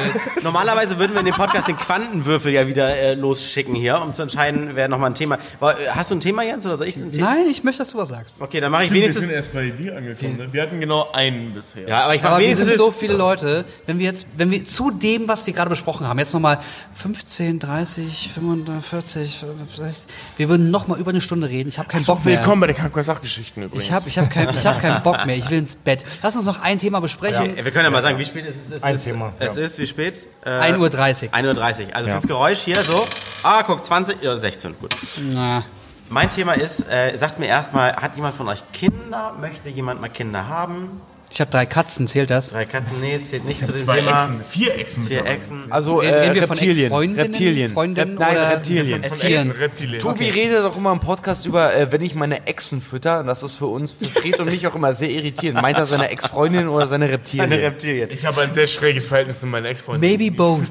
Normalerweise 0.43 0.97
würden 0.99 1.13
wir 1.13 1.19
in 1.19 1.25
dem 1.25 1.35
Podcast 1.35 1.67
den 1.67 1.77
Quantenwürfel 1.77 2.51
ja 2.51 2.67
wieder 2.67 2.95
äh, 2.95 3.13
losschicken 3.13 3.75
hier, 3.75 4.01
um 4.01 4.13
zu 4.13 4.21
entscheiden, 4.23 4.71
wer 4.73 4.87
nochmal 4.87 5.11
ein 5.11 5.15
Thema. 5.15 5.37
Aber, 5.59 5.79
äh, 5.79 5.87
Hast 5.89 6.11
du 6.11 6.15
ein 6.15 6.19
Thema, 6.21 6.43
Jens, 6.43 6.65
oder 6.65 6.77
soll 6.77 6.87
ich 6.87 6.97
ein 6.97 7.11
Thema? 7.11 7.35
Nein, 7.35 7.45
ich 7.49 7.63
möchte, 7.63 7.79
dass 7.83 7.89
du 7.91 7.97
was 7.97 8.09
sagst. 8.09 8.35
Okay, 8.39 8.59
dann 8.59 8.71
mache 8.71 8.85
ich 8.85 8.91
Wir 8.91 9.01
wenigstens. 9.01 9.25
sind 9.25 9.33
erst 9.35 9.53
bei 9.53 9.69
dir 9.69 9.95
angekommen. 9.97 10.37
Ne? 10.37 10.47
Wir 10.51 10.61
hatten 10.61 10.79
genau 10.79 11.11
einen 11.11 11.53
bisher. 11.53 11.87
Ja, 11.87 12.03
aber 12.05 12.15
ich 12.15 12.23
mache 12.23 12.37
wir 12.39 12.45
wenigstens. 12.45 12.78
So 12.79 12.91
viele 12.91 13.13
Leute, 13.15 13.65
wenn 13.87 13.99
wir 13.99 14.05
jetzt, 14.05 14.27
wenn 14.37 14.51
wir 14.51 14.63
zu 14.63 14.89
dem, 14.89 15.27
was 15.27 15.45
wir 15.45 15.53
gerade 15.53 15.69
besprochen 15.69 16.07
haben, 16.07 16.17
jetzt 16.17 16.33
nochmal 16.33 16.59
15, 16.95 17.59
30, 17.59 18.31
45, 18.33 19.45
50, 19.67 20.07
wir 20.37 20.49
würden 20.49 20.71
nochmal 20.71 20.97
über 20.99 21.09
eine 21.09 21.19
Stunde 21.19 21.49
reden. 21.49 21.69
Ich 21.69 21.77
habe 21.77 21.89
keinen 21.89 22.05
Bock 22.05 22.23
mehr. 22.23 22.37
Willkommen 22.37 22.61
bei 22.61 22.67
den 22.67 22.77
Kankoi-Sachgeschichten 22.77 23.63
übrigens. 23.63 23.85
Ich 23.85 23.91
habe 23.91 24.07
ich 24.07 24.17
hab 24.17 24.29
kein, 24.29 24.53
ich 24.53 24.65
hab 24.65 24.79
keinen 24.79 25.03
Bock 25.03 25.25
mehr. 25.25 25.35
Ich 25.35 25.49
will 25.49 25.57
ins 25.59 25.75
Bett. 25.75 26.05
Lass 26.23 26.37
uns 26.37 26.45
noch 26.45 26.61
ein 26.61 26.79
Thema 26.79 27.01
besprechen. 27.01 27.57
Ja, 27.57 27.65
wir 27.65 27.71
können 27.71 27.83
ja 27.85 27.91
mal 27.91 28.01
sagen, 28.01 28.17
wie 28.17 28.25
spät 28.25 28.45
es 28.47 28.55
ist. 28.55 28.71
Es 28.71 28.83
Ein 28.83 28.95
ist, 28.95 29.03
Thema, 29.03 29.33
Es 29.39 29.55
ja. 29.57 29.63
ist, 29.63 29.77
wie 29.77 29.87
spät? 29.87 30.27
Äh, 30.45 30.49
1.30 30.49 30.77
Uhr. 30.79 30.87
1.30 30.87 31.87
Uhr. 31.87 31.95
Also 31.95 32.09
fürs 32.09 32.27
Geräusch 32.27 32.59
hier 32.59 32.81
so. 32.83 33.05
Ah, 33.43 33.63
guck, 33.63 33.83
20, 33.83 34.21
ja, 34.21 34.37
16, 34.37 34.75
gut. 34.79 34.95
Na, 35.33 35.65
Mein 36.09 36.29
Thema 36.29 36.53
ist, 36.53 36.89
äh, 36.89 37.17
sagt 37.17 37.39
mir 37.39 37.47
erstmal, 37.47 37.95
hat 37.95 38.15
jemand 38.15 38.35
von 38.35 38.47
euch 38.47 38.63
Kinder? 38.71 39.35
Möchte 39.39 39.67
jemand 39.69 39.99
mal 39.99 40.09
Kinder 40.09 40.47
haben? 40.47 41.01
Ich 41.31 41.39
habe 41.39 41.51
drei 41.51 41.67
Katzen, 41.67 42.07
zählt 42.07 42.31
das? 42.31 42.49
Drei 42.49 42.65
Katzen, 42.65 42.99
nee, 43.01 43.13
es 43.13 43.29
zählt 43.29 43.45
nicht 43.45 43.63
zu 43.63 43.71
dem 43.71 43.85
Zwei 43.85 43.97
Thema. 43.99 44.11
Echsen, 44.13 44.41
vier 44.49 44.75
Echsen 44.79 45.03
Vier. 45.03 45.25
Echsen. 45.25 45.71
Also 45.71 45.97
Reden- 45.97 46.13
äh, 46.13 46.19
reden 46.21 46.33
wir 46.35 46.41
von 46.47 46.57
Reptilien. 46.57 46.85
Ex-Freundinnen, 46.85 47.21
Reptilien. 47.31 47.71
Freundinnen 47.73 48.09
Rep- 48.13 48.19
Nein, 48.19 48.31
oder- 48.37 48.49
Reptilien. 48.49 49.03
Von. 49.03 49.19
Echsen, 49.21 49.51
Reptilien. 49.51 49.99
Tobi 50.01 50.29
Okay. 50.29 50.29
redet 50.31 50.63
auch 50.65 50.75
immer 50.75 50.91
im 50.91 50.99
Podcast 50.99 51.45
über, 51.45 51.75
äh, 51.75 51.91
wenn 51.91 52.01
ich 52.01 52.15
meine 52.15 52.47
Echsen 52.47 52.81
fütter, 52.81 53.19
und 53.19 53.27
das 53.27 53.43
ist 53.43 53.57
für 53.57 53.67
uns, 53.67 53.91
für 53.91 54.05
Fred 54.05 54.39
und 54.39 54.47
mich 54.47 54.65
auch 54.65 54.73
immer 54.73 54.93
sehr 54.95 55.09
irritierend. 55.11 55.61
Meint 55.61 55.77
er 55.77 55.85
seine 55.85 56.09
Ex-Freundin 56.09 56.67
oder 56.67 56.87
seine 56.87 57.07
Reptilien? 57.09 57.51
Eine 57.51 57.61
Reptilien. 57.61 58.09
Ich 58.11 58.25
habe 58.25 58.41
ein 58.41 58.51
sehr 58.51 58.65
schräges 58.65 59.05
Verhältnis 59.05 59.39
zu 59.39 59.45
meinen 59.45 59.65
Ex-Freunden. 59.65 60.01
Maybe 60.01 60.31
both. 60.35 60.61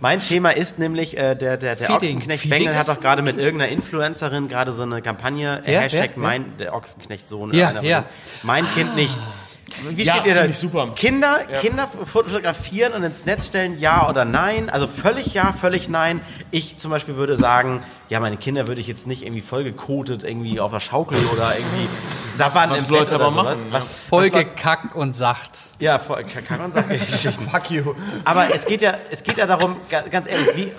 Mein 0.00 0.18
Thema 0.18 0.50
ist 0.50 0.80
nämlich, 0.80 1.16
äh, 1.16 1.36
der, 1.36 1.56
der, 1.56 1.76
der 1.76 1.76
Feeding. 1.76 1.94
Ochsenknecht 2.16 2.42
Feeding 2.42 2.58
Bengel 2.64 2.76
hat 2.76 2.88
doch 2.88 3.00
gerade 3.00 3.22
mit 3.22 3.38
irgendeiner 3.38 3.70
Influencerin 3.70 4.48
gerade 4.48 4.72
so 4.72 4.82
eine 4.82 5.02
Kampagne, 5.02 5.58
äh, 5.64 5.66
Wer? 5.66 5.80
Hashtag 5.82 6.10
Wer? 6.16 6.22
mein, 6.22 6.56
der 6.58 6.74
Ochsenknecht-Sohn. 6.74 7.54
Ja, 7.54 7.68
einer 7.68 7.84
ja. 7.84 8.02
von- 8.02 8.46
Mein 8.48 8.66
Kind 8.74 8.96
nicht. 8.96 9.18
Wie 9.88 10.02
Ja, 10.02 10.14
steht 10.14 10.26
ihr 10.26 10.34
da? 10.34 10.44
ich 10.44 10.56
super. 10.58 10.88
Kinder, 10.94 11.38
Kinder 11.60 11.88
fotografieren 11.88 12.92
und 12.92 13.02
ins 13.02 13.24
Netz 13.24 13.46
stellen, 13.48 13.78
ja 13.78 14.08
oder 14.08 14.24
nein? 14.24 14.68
Also 14.70 14.86
völlig 14.86 15.34
ja, 15.34 15.52
völlig 15.52 15.88
nein. 15.88 16.20
Ich 16.50 16.76
zum 16.76 16.90
Beispiel 16.90 17.16
würde 17.16 17.36
sagen, 17.36 17.82
ja, 18.08 18.20
meine 18.20 18.36
Kinder 18.36 18.66
würde 18.68 18.80
ich 18.80 18.86
jetzt 18.86 19.06
nicht 19.06 19.22
irgendwie 19.22 19.40
vollgekotet 19.40 20.24
irgendwie 20.24 20.60
auf 20.60 20.72
der 20.72 20.80
Schaukel 20.80 21.16
oder 21.32 21.52
irgendwie 21.56 21.88
sabbern 22.36 22.70
was 22.70 22.84
im 22.84 22.90
Bett 22.90 23.00
Leute 23.00 23.14
oder 23.16 23.24
aber 23.26 23.32
sowas. 23.42 23.58
machen, 23.58 23.72
Was, 23.72 23.88
Voll 23.88 24.24
was 24.26 24.32
Leute- 24.32 24.44
gekackt 24.50 24.94
und 24.94 25.16
sacht. 25.16 25.58
ja, 25.78 25.98
voll, 25.98 26.22
man 26.58 26.72
sagen, 26.72 26.88
Geschichten. 26.88 27.48
Fuck 27.50 27.70
you. 27.70 27.94
Aber 28.24 28.54
es 28.54 28.66
geht 28.66 28.82
ja, 28.82 28.94
es 29.10 29.22
geht 29.22 29.36
ja 29.38 29.46
darum, 29.46 29.76
ga- 29.88 30.02
ganz 30.10 30.28
ehrlich, 30.28 30.48
wie, 30.56 30.72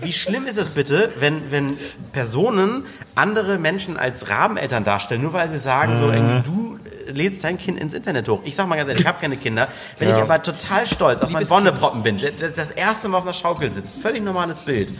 wie 0.00 0.12
schlimm 0.12 0.46
ist 0.46 0.58
es 0.58 0.70
bitte, 0.70 1.12
wenn, 1.20 1.50
wenn 1.50 1.76
Personen 2.12 2.84
andere 3.14 3.58
Menschen 3.58 3.96
als 3.96 4.28
Rabeneltern 4.28 4.84
darstellen, 4.84 5.22
nur 5.22 5.32
weil 5.32 5.48
sie 5.48 5.58
sagen, 5.58 5.94
so 5.94 6.10
irgendwie, 6.10 6.42
du 6.42 6.78
äh, 7.06 7.10
lädst 7.12 7.44
dein 7.44 7.58
Kind 7.58 7.78
ins 7.78 7.94
Internet 7.94 8.28
hoch. 8.28 8.40
Ich 8.44 8.56
sag 8.56 8.66
mal 8.68 8.76
ganz 8.76 8.88
ehrlich, 8.88 9.02
ich 9.02 9.08
habe 9.08 9.18
keine 9.20 9.36
Kinder. 9.36 9.68
Wenn 9.98 10.08
ich 10.08 10.14
aber 10.16 10.42
total 10.42 10.84
stolz 10.86 11.20
auf 11.20 11.30
meinen 11.30 11.40
Liebes 11.40 11.50
Wonneproppen 11.50 12.02
bin, 12.02 12.18
das, 12.40 12.52
das 12.54 12.70
erste 12.72 13.08
Mal 13.08 13.18
auf 13.18 13.24
einer 13.24 13.32
Schaukel 13.32 13.70
sitzt, 13.70 13.98
völlig 14.00 14.22
normales 14.24 14.60
Bild. 14.60 14.92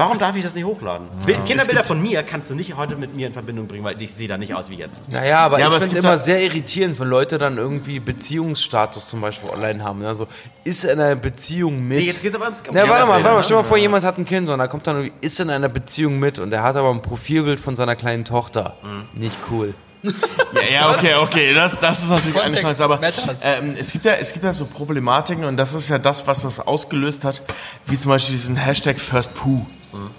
Warum 0.00 0.18
darf 0.18 0.34
ich 0.36 0.42
das 0.42 0.54
nicht 0.54 0.64
hochladen? 0.64 1.06
Bild- 1.26 1.44
Kinderbilder 1.44 1.84
von 1.84 2.00
mir 2.02 2.22
kannst 2.22 2.50
du 2.50 2.54
nicht 2.54 2.76
heute 2.76 2.96
mit 2.96 3.14
mir 3.14 3.26
in 3.26 3.32
Verbindung 3.32 3.66
bringen, 3.66 3.84
weil 3.84 4.00
ich 4.00 4.12
sehe 4.14 4.28
da 4.28 4.38
nicht 4.38 4.54
aus 4.54 4.70
wie 4.70 4.76
jetzt. 4.76 5.10
Naja, 5.12 5.40
aber 5.40 5.58
Ja, 5.58 5.66
aber 5.66 5.76
ich 5.76 5.82
es 5.82 5.88
finde 5.88 6.00
immer 6.00 6.18
sehr 6.18 6.42
irritierend, 6.42 6.98
wenn 6.98 7.08
Leute 7.08 7.38
dann 7.38 7.58
irgendwie 7.58 8.00
Beziehungsstatus 8.00 9.08
zum 9.08 9.20
Beispiel 9.20 9.50
online 9.50 9.84
haben. 9.84 10.04
Also 10.04 10.26
ist 10.64 10.84
er 10.84 10.94
in 10.94 11.00
einer 11.00 11.16
Beziehung 11.16 11.86
mit. 11.86 11.98
Nee, 11.98 12.04
jetzt 12.06 12.22
geht's 12.22 12.34
aber 12.36 12.46
ums- 12.46 12.60
um 12.66 12.74
Na, 12.74 12.88
warte 12.88 13.04
mal, 13.06 13.08
warte 13.12 13.24
mal, 13.24 13.36
ne? 13.36 13.42
stell 13.42 13.56
mal 13.56 13.62
vor, 13.64 13.76
jemand 13.76 14.04
hat 14.04 14.18
ein 14.18 14.24
Kind 14.24 14.48
und 14.48 14.58
da 14.58 14.66
kommt 14.66 14.86
dann 14.86 14.96
irgendwie, 14.96 15.12
ist 15.20 15.38
in 15.40 15.50
einer 15.50 15.68
Beziehung 15.68 16.18
mit 16.18 16.38
und 16.38 16.52
er 16.52 16.62
hat 16.62 16.76
aber 16.76 16.90
ein 16.90 17.02
Profilbild 17.02 17.60
von 17.60 17.76
seiner 17.76 17.96
kleinen 17.96 18.24
Tochter. 18.24 18.76
Mhm. 18.82 19.20
Nicht 19.20 19.38
cool. 19.50 19.74
Ja, 20.52 20.62
ja, 20.72 20.90
okay, 20.90 21.14
okay, 21.14 21.54
das, 21.54 21.78
das 21.80 22.02
ist 22.02 22.08
natürlich 22.10 22.34
eine 22.34 22.42
Kontext 22.54 22.62
Scheiße, 22.62 22.84
aber 22.84 23.00
matters. 23.00 23.40
ähm, 23.44 23.74
es, 23.78 23.92
gibt 23.92 24.04
ja, 24.04 24.12
es 24.12 24.32
gibt 24.32 24.44
ja 24.44 24.52
so 24.52 24.66
Problematiken 24.66 25.44
und 25.44 25.56
das 25.56 25.74
ist 25.74 25.88
ja 25.88 25.98
das, 25.98 26.26
was 26.26 26.42
das 26.42 26.58
ausgelöst 26.58 27.22
hat, 27.24 27.40
wie 27.86 27.96
zum 27.96 28.10
Beispiel 28.10 28.34
diesen 28.34 28.56
Hashtag 28.56 28.98
FirstPoo. 28.98 29.64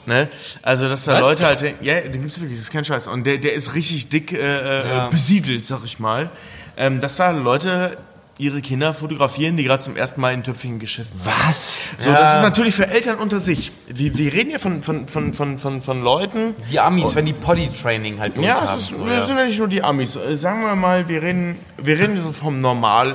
Ne? 0.06 0.28
Also, 0.62 0.88
dass 0.88 1.06
da 1.06 1.14
Was? 1.14 1.22
Leute 1.22 1.46
halt, 1.46 1.82
ja, 1.82 2.02
den 2.02 2.22
gibt's 2.22 2.40
wirklich, 2.40 2.58
das 2.58 2.68
ist 2.68 2.72
kein 2.72 2.86
Scheiß. 2.86 3.08
Und 3.08 3.26
der, 3.26 3.38
der 3.38 3.54
ist 3.54 3.74
richtig 3.76 4.10
dick 4.10 4.34
äh, 4.34 5.08
äh, 5.08 5.10
besiedelt, 5.10 5.66
sag 5.66 5.82
ich 5.84 6.00
mal. 6.00 6.30
Ähm, 6.78 7.02
dass 7.02 7.18
da 7.18 7.32
Leute 7.32 7.98
ihre 8.42 8.62
Kinder 8.62 8.94
fotografieren, 8.94 9.56
die 9.56 9.64
gerade 9.64 9.84
zum 9.84 9.96
ersten 9.96 10.20
Mal 10.20 10.34
in 10.34 10.44
Töpfchen 10.44 10.80
geschissen 10.80 11.20
haben. 11.20 11.32
Was? 11.48 11.92
So, 12.00 12.10
das 12.10 12.36
ist 12.36 12.42
natürlich 12.42 12.74
für 12.74 12.88
Eltern 12.88 13.18
unter 13.18 13.40
sich. 13.40 13.72
Wir, 13.88 14.18
wir 14.18 14.34
reden 14.34 14.50
ja 14.50 14.60
von, 14.60 14.82
von, 14.82 15.08
von, 15.08 15.34
von, 15.34 15.60
von, 15.60 15.82
von 15.82 16.02
Leuten, 16.02 16.56
Die 16.72 16.80
Amis, 16.80 17.16
wenn 17.16 17.28
die 17.28 17.34
Potty-Training 17.34 18.20
halt 18.20 18.38
durch 18.38 18.48
ja, 18.48 18.56
haben. 18.56 18.64
es 18.64 18.74
ist, 18.74 18.94
so, 18.96 19.06
das 19.06 19.14
ja. 19.14 19.22
sind 19.22 19.38
ja 19.38 19.46
nicht 19.46 19.60
nur 19.60 19.68
die 19.68 19.84
Amis. 19.84 20.16
Äh, 20.16 20.36
Sagen 20.36 20.62
wir 20.64 20.76
mal, 20.76 21.08
wir 21.08 21.22
reden, 21.22 21.58
wir 21.78 22.00
reden 22.00 22.20
so 22.20 22.32
vom 22.32 22.60
normal 22.60 23.14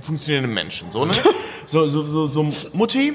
funktionierenden 0.00 0.52
Menschen. 0.52 0.92
So, 0.92 1.06
ne? 1.06 1.12
so, 1.64 1.86
so, 1.86 2.04
so, 2.04 2.26
so 2.26 2.52
Mutti, 2.74 3.14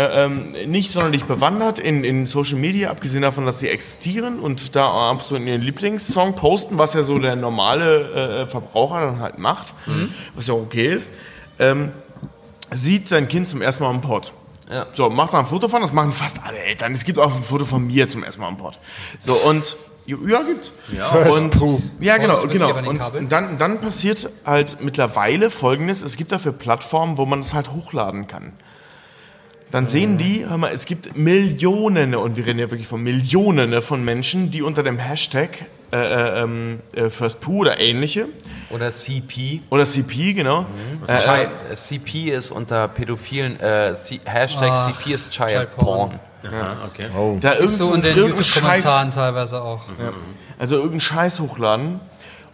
ähm, 0.00 0.54
nicht 0.66 0.90
sonderlich 0.92 1.24
bewandert 1.24 1.80
in, 1.80 2.04
in 2.04 2.26
Social 2.26 2.56
Media, 2.56 2.90
abgesehen 2.90 3.22
davon, 3.22 3.46
dass 3.46 3.58
sie 3.58 3.68
existieren 3.68 4.38
und 4.38 4.76
da 4.76 5.10
ab 5.10 5.22
so 5.22 5.34
in 5.34 5.46
ihren 5.46 5.60
Lieblingssong 5.60 6.36
posten, 6.36 6.78
was 6.78 6.94
ja 6.94 7.02
so 7.02 7.18
der 7.18 7.34
normale 7.34 8.42
äh, 8.42 8.46
Verbraucher 8.46 9.00
dann 9.00 9.20
halt 9.20 9.38
macht, 9.38 9.74
was 10.36 10.46
ja 10.46 10.54
okay 10.54 10.94
ist, 10.94 11.10
ähm, 11.58 11.90
sieht 12.70 13.08
sein 13.08 13.26
Kind 13.26 13.48
zum 13.48 13.60
ersten 13.60 13.82
Mal 13.82 13.90
am 13.90 14.00
Pod. 14.00 14.32
Ja. 14.70 14.86
So, 14.94 15.10
macht 15.10 15.32
da 15.32 15.40
ein 15.40 15.46
Foto 15.46 15.68
von, 15.68 15.80
das 15.80 15.92
machen 15.92 16.12
fast 16.12 16.44
alle 16.44 16.58
Eltern. 16.58 16.92
Es 16.92 17.04
gibt 17.04 17.18
auch 17.18 17.34
ein 17.34 17.42
Foto 17.42 17.64
von 17.64 17.86
mir 17.86 18.08
zum 18.08 18.22
ersten 18.22 18.42
Mal 18.42 18.48
am 18.48 18.56
Pod. 18.56 18.78
So, 19.18 19.34
und 19.34 19.76
ja, 20.06 20.42
gibt's. 20.42 20.72
Ja, 20.90 21.08
und, 21.08 21.54
ja 22.00 22.16
genau, 22.16 22.46
genau. 22.46 22.76
Und 22.78 23.30
dann, 23.30 23.58
dann 23.58 23.80
passiert 23.80 24.30
halt 24.44 24.78
mittlerweile 24.80 25.50
folgendes: 25.50 26.02
Es 26.02 26.16
gibt 26.16 26.32
dafür 26.32 26.52
Plattformen, 26.52 27.18
wo 27.18 27.26
man 27.26 27.40
es 27.40 27.52
halt 27.52 27.72
hochladen 27.72 28.26
kann. 28.26 28.52
Dann 29.70 29.86
sehen 29.86 30.16
die, 30.16 30.46
hör 30.48 30.56
mal, 30.56 30.70
es 30.72 30.86
gibt 30.86 31.16
Millionen, 31.16 32.14
und 32.14 32.36
wir 32.36 32.46
reden 32.46 32.58
ja 32.58 32.70
wirklich 32.70 32.88
von 32.88 33.02
Millionen 33.02 33.80
von 33.82 34.02
Menschen, 34.02 34.50
die 34.50 34.62
unter 34.62 34.82
dem 34.82 34.98
Hashtag 34.98 35.66
äh, 35.90 35.96
äh, 35.96 36.42
ähm, 36.42 36.80
äh, 36.92 37.08
First 37.08 37.40
Poo 37.40 37.60
oder 37.60 37.80
ähnliche, 37.80 38.26
Oder 38.70 38.90
CP. 38.90 39.62
oder 39.70 39.84
CP, 39.84 40.34
genau, 40.34 40.66
äh, 41.06 41.18
Child, 41.18 41.48
äh, 41.70 41.74
CP 41.74 42.30
ist 42.30 42.50
unter 42.50 42.88
pädophilen, 42.88 43.58
äh, 43.58 43.94
C 43.94 44.20
Hashtag 44.24 44.72
Ach, 44.72 44.86
CP 44.86 45.12
ist 45.14 45.30
Child, 45.30 45.48
Child 45.48 45.76
Porn. 45.76 46.20
Porn. 47.12 47.40
da 47.40 47.50
Das 47.50 47.60
ist 47.60 47.78
so 47.78 47.84
in 47.94 48.02
irgend, 48.02 48.04
den 48.04 48.16
irgendein 48.16 48.44
Scheiß 48.44 48.54
YouTube-Kommentaren 48.84 49.10
teilweise 49.12 49.62
auch. 49.62 49.84
Also 50.58 50.74
irgendeinen 50.76 51.00
Scheiß 51.00 51.40
hochladen 51.40 52.00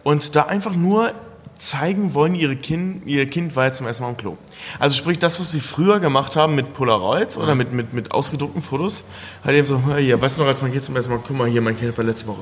und 0.03 0.35
da 0.35 0.43
einfach 0.43 0.73
nur 0.75 1.11
zeigen 1.57 2.13
wollen, 2.13 2.35
ihre 2.35 2.55
kind, 2.55 3.05
ihr 3.05 3.29
Kind 3.29 3.55
war 3.55 3.65
jetzt 3.65 3.77
zum 3.77 3.87
ersten 3.87 4.03
Mal 4.03 4.09
im 4.09 4.17
Klo. 4.17 4.37
Also 4.79 4.95
sprich, 4.95 5.19
das, 5.19 5.39
was 5.39 5.51
sie 5.51 5.59
früher 5.59 5.99
gemacht 5.99 6.35
haben 6.35 6.55
mit 6.55 6.73
Polaroids 6.73 7.37
oder 7.37 7.55
mit, 7.55 7.71
mit, 7.71 7.93
mit 7.93 8.11
ausgedruckten 8.11 8.61
Fotos, 8.61 9.05
halt 9.43 9.55
eben 9.55 9.67
so, 9.67 9.81
"Hör 9.85 9.97
hier, 9.97 10.21
weißt 10.21 10.37
du 10.37 10.41
noch, 10.41 10.47
als 10.47 10.61
mein 10.61 10.71
Kind 10.71 10.83
zum 10.83 10.95
ersten 10.95 11.11
Mal, 11.11 11.19
guck 11.25 11.37
mal 11.37 11.47
hier, 11.47 11.61
mein 11.61 11.77
Kind 11.77 11.97
war 11.97 12.03
letzte 12.03 12.27
Woche. 12.27 12.41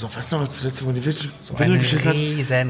Ja, 0.00 0.08
weißt 0.14 0.32
du 0.32 0.36
noch, 0.36 0.42
als 0.44 0.60
du 0.60 0.66
letzte 0.66 0.84
Woche 0.84 0.94
die 0.94 1.04
Windel, 1.04 1.30
Windel 1.48 1.64
einen 1.64 1.78
geschissen 1.78 2.08
hat? 2.08 2.16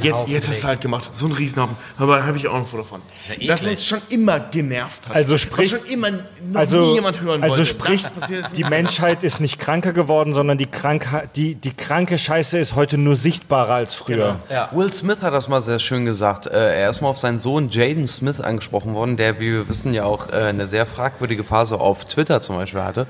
Jetzt, 0.05 0.29
jetzt 0.29 0.49
hast 0.49 0.63
du 0.63 0.69
halt 0.69 0.81
gemacht. 0.81 1.11
So 1.13 1.27
einen 1.27 1.35
Riesenhaufen. 1.35 1.77
Aber 1.99 2.19
da 2.19 2.27
habe 2.27 2.37
ich 2.37 2.47
auch 2.47 2.55
ein 2.55 2.65
Foto 2.65 2.85
von. 2.85 3.03
ja 3.39 3.49
das 3.49 3.67
uns 3.67 3.85
schon 3.85 4.01
immer 4.11 4.39
genervt 4.39 5.09
hat. 5.09 5.17
Also 5.17 5.37
sprich- 5.37 5.73
Was 5.73 5.81
schon 5.81 5.89
immer 5.91 6.11
noch 6.11 6.19
nie 6.45 6.57
Also, 6.57 6.95
jemand 6.95 7.21
hören 7.21 7.43
also 7.43 7.57
wollte. 7.57 7.67
sprich, 7.67 8.05
Das 8.41 8.53
die 8.53 8.63
Menschheit 8.65 9.25
ist 9.25 9.41
nicht 9.41 9.59
kranker 9.59 9.93
geworden, 9.93 10.35
sondern 10.35 10.57
die, 10.59 10.67
Krankheit, 10.67 11.31
die, 11.37 11.57
die 11.57 11.73
kranke 11.73 12.19
Scheiße 12.19 12.59
ist 12.59 12.75
heute 12.77 12.97
nur 12.99 13.17
sichtbarer 13.17 13.75
als 13.75 13.95
früher. 13.95 14.39
Will 14.73 14.91
Smith 14.93 15.23
hat 15.23 15.35
das 15.35 15.49
mal 15.49 15.63
sehr 15.63 15.79
schön 15.79 16.05
gesagt. 16.05 16.47
Äh, 16.47 16.81
er 16.81 16.91
ist 16.91 17.01
mal 17.01 17.09
auf 17.09 17.19
seinen 17.19 17.39
Sohn 17.41 17.71
Jaden 17.71 18.07
Smith 18.07 18.41
angesprochen 18.41 18.95
worden, 18.95 19.17
der, 19.17 19.41
wie 19.41 19.53
wir 19.53 19.69
wissen, 19.69 19.93
ja 19.95 20.05
auch 20.05 20.29
äh, 20.29 20.37
eine 20.37 20.69
sehr 20.69 20.87
fragwürdige 20.87 21.43
Phase 21.43 21.81
auf 21.81 22.05
Twitter 22.05 22.41
zum 22.41 22.57
Beispiel 22.57 22.83
hatte. 22.83 23.07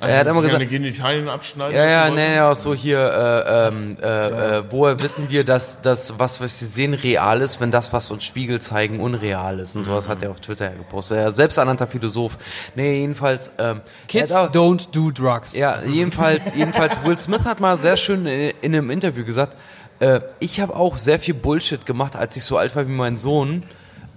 Also 0.00 0.12
er 0.14 0.20
hat 0.20 0.26
immer 0.26 0.42
gesagt, 0.42 0.68
Genitalien 0.70 1.28
abschneiden 1.28 1.76
Ja, 1.76 1.86
ja, 1.86 2.10
nee, 2.10 2.34
ja, 2.34 2.50
auch 2.50 2.54
so 2.54 2.74
hier, 2.74 2.98
äh, 2.98 3.59
ähm, 3.68 3.96
äh, 4.02 4.58
äh, 4.58 4.64
woher 4.70 4.98
wissen 5.00 5.30
wir, 5.30 5.44
dass 5.44 5.82
das, 5.82 6.18
was 6.18 6.40
wir 6.40 6.48
sehen, 6.48 6.94
real 6.94 7.40
ist, 7.40 7.60
wenn 7.60 7.70
das, 7.70 7.92
was 7.92 8.10
uns 8.10 8.24
Spiegel 8.24 8.60
zeigen, 8.60 9.00
unreal 9.00 9.58
ist. 9.58 9.76
Und 9.76 9.82
sowas 9.82 10.08
hat 10.08 10.22
er 10.22 10.30
auf 10.30 10.40
Twitter 10.40 10.70
ja 10.70 10.76
gepostet. 10.76 11.18
Er 11.18 11.28
ist 11.28 11.36
selbsternannter 11.36 11.86
Philosoph. 11.86 12.38
Nee, 12.74 13.00
jedenfalls. 13.00 13.52
Ähm, 13.58 13.80
Kids 14.08 14.32
auch- 14.32 14.50
don't 14.50 14.90
do 14.92 15.10
drugs. 15.10 15.54
ja, 15.56 15.78
jedenfalls, 15.86 16.54
jedenfalls, 16.54 16.96
Will 17.04 17.16
Smith 17.16 17.44
hat 17.44 17.60
mal 17.60 17.76
sehr 17.76 17.96
schön 17.96 18.26
in, 18.26 18.52
in 18.62 18.74
einem 18.74 18.90
Interview 18.90 19.24
gesagt, 19.24 19.56
äh, 20.00 20.20
ich 20.38 20.60
habe 20.60 20.74
auch 20.74 20.98
sehr 20.98 21.18
viel 21.18 21.34
Bullshit 21.34 21.84
gemacht, 21.86 22.16
als 22.16 22.36
ich 22.36 22.44
so 22.44 22.56
alt 22.58 22.74
war 22.76 22.86
wie 22.86 22.92
mein 22.92 23.18
Sohn. 23.18 23.62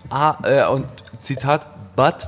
Ah, 0.10 0.36
äh, 0.44 0.65
und 0.68 0.86
Zitat, 1.22 1.65
but 1.95 2.28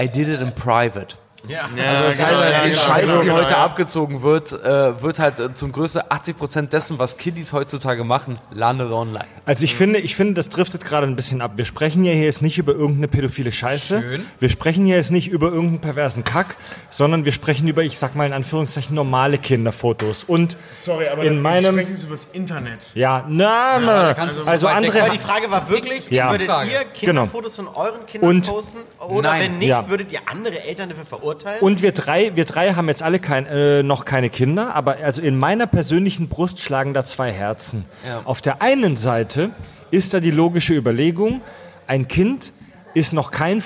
I 0.00 0.08
did 0.08 0.28
it 0.28 0.40
in 0.40 0.52
private. 0.52 1.16
Ja. 1.48 1.62
Also 1.64 2.04
das 2.04 2.16
genau, 2.16 2.28
heißt, 2.40 2.52
ja, 2.52 2.64
die 2.64 2.70
genau. 2.70 2.82
Scheiße, 2.82 3.12
die 3.20 3.26
Genau, 3.26 3.34
heute 3.36 3.56
abgezogen 3.56 4.22
wird, 4.22 4.52
äh, 4.52 5.02
wird 5.02 5.18
halt 5.18 5.40
äh, 5.40 5.54
zum 5.54 5.72
größten 5.72 6.02
80% 6.02 6.68
dessen, 6.68 6.98
was 6.98 7.16
Kiddies 7.18 7.52
heutzutage 7.52 8.04
machen, 8.04 8.38
landet 8.50 8.90
online. 8.90 9.24
Also 9.44 9.64
ich 9.64 9.74
finde, 9.76 9.98
ich 10.00 10.16
finde, 10.16 10.34
das 10.34 10.48
driftet 10.48 10.84
gerade 10.84 11.06
ein 11.06 11.14
bisschen 11.16 11.40
ab. 11.40 11.52
Wir 11.56 11.64
sprechen 11.64 12.02
ja 12.04 12.12
hier 12.12 12.24
jetzt 12.24 12.42
nicht 12.42 12.58
über 12.58 12.72
irgendeine 12.72 13.08
pädophile 13.08 13.52
Scheiße. 13.52 14.00
Schön. 14.02 14.26
Wir 14.40 14.48
sprechen 14.48 14.84
hier 14.84 14.96
jetzt 14.96 15.10
nicht 15.12 15.28
über 15.28 15.46
irgendeinen 15.48 15.80
perversen 15.80 16.24
Kack, 16.24 16.56
sondern 16.90 17.24
wir 17.24 17.32
sprechen 17.32 17.68
über, 17.68 17.82
ich 17.82 17.96
sag 17.98 18.14
mal 18.16 18.26
in 18.26 18.32
Anführungszeichen, 18.32 18.94
normale 18.94 19.38
Kinderfotos. 19.38 20.24
Und 20.24 20.56
Sorry, 20.72 21.06
aber 21.08 21.22
in 21.22 21.34
dann 21.34 21.42
meinem, 21.42 21.74
sprechen 21.74 21.96
Sie 21.96 22.06
über 22.06 22.14
das 22.16 22.24
Internet. 22.32 22.90
ja, 22.94 23.24
na, 23.28 23.78
na, 23.78 24.12
also 24.46 24.66
weg- 24.68 24.74
andere, 24.74 25.02
Aber 25.02 25.10
die 25.10 25.18
Frage 25.18 25.50
war 25.50 25.68
wirklich, 25.68 26.10
Ja. 26.10 26.30
würdet 26.30 26.48
Frage. 26.48 26.70
ihr 26.72 26.84
Kinderfotos 26.92 27.54
von 27.56 27.68
euren 27.68 28.04
Kindern 28.06 28.30
Und- 28.30 28.48
posten? 28.48 28.78
Oder 28.98 29.30
Nein. 29.30 29.40
wenn 29.42 29.54
nicht, 29.56 29.68
Ja. 29.68 29.88
würdet 29.88 30.10
ihr 30.10 30.20
andere 30.26 30.60
Eltern 30.64 30.88
dafür 30.88 31.04
verurteilen? 31.04 31.35
Und 31.60 31.82
wir 31.82 31.92
drei, 31.92 32.34
wir 32.36 32.44
drei 32.44 32.72
haben 32.74 32.88
jetzt 32.88 33.02
alle 33.02 33.18
kein, 33.18 33.46
äh, 33.46 33.82
noch 33.82 34.04
keine 34.04 34.30
Kinder, 34.30 34.74
aber 34.74 34.96
also 35.02 35.22
in 35.22 35.36
meiner 35.36 35.66
persönlichen 35.66 36.28
Brust 36.28 36.60
schlagen 36.60 36.94
da 36.94 37.04
zwei 37.04 37.32
Herzen. 37.32 37.84
Ja. 38.06 38.22
Auf 38.24 38.40
der 38.42 38.62
einen 38.62 38.96
Seite 38.96 39.50
ist 39.90 40.14
da 40.14 40.20
die 40.20 40.30
logische 40.30 40.74
Überlegung, 40.74 41.40
ein 41.86 42.08
Kind 42.08 42.52
ist 42.94 43.12
noch 43.12 43.30
kein 43.30 43.62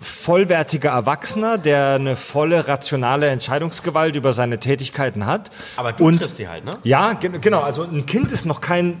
vollwertiger 0.00 0.90
Erwachsener, 0.90 1.58
der 1.58 1.94
eine 1.94 2.16
volle 2.16 2.66
rationale 2.66 3.28
Entscheidungsgewalt 3.28 4.16
über 4.16 4.32
seine 4.32 4.58
Tätigkeiten 4.58 5.26
hat. 5.26 5.50
Aber 5.76 5.92
du 5.92 6.06
Und- 6.06 6.18
triffst 6.18 6.36
sie 6.38 6.48
halt, 6.48 6.64
ne? 6.64 6.72
Ja, 6.82 7.12
gen- 7.12 7.40
genau. 7.40 7.60
Also 7.60 7.84
ein 7.84 8.04
Kind 8.06 8.32
ist 8.32 8.44
noch 8.44 8.60
kein 8.60 9.00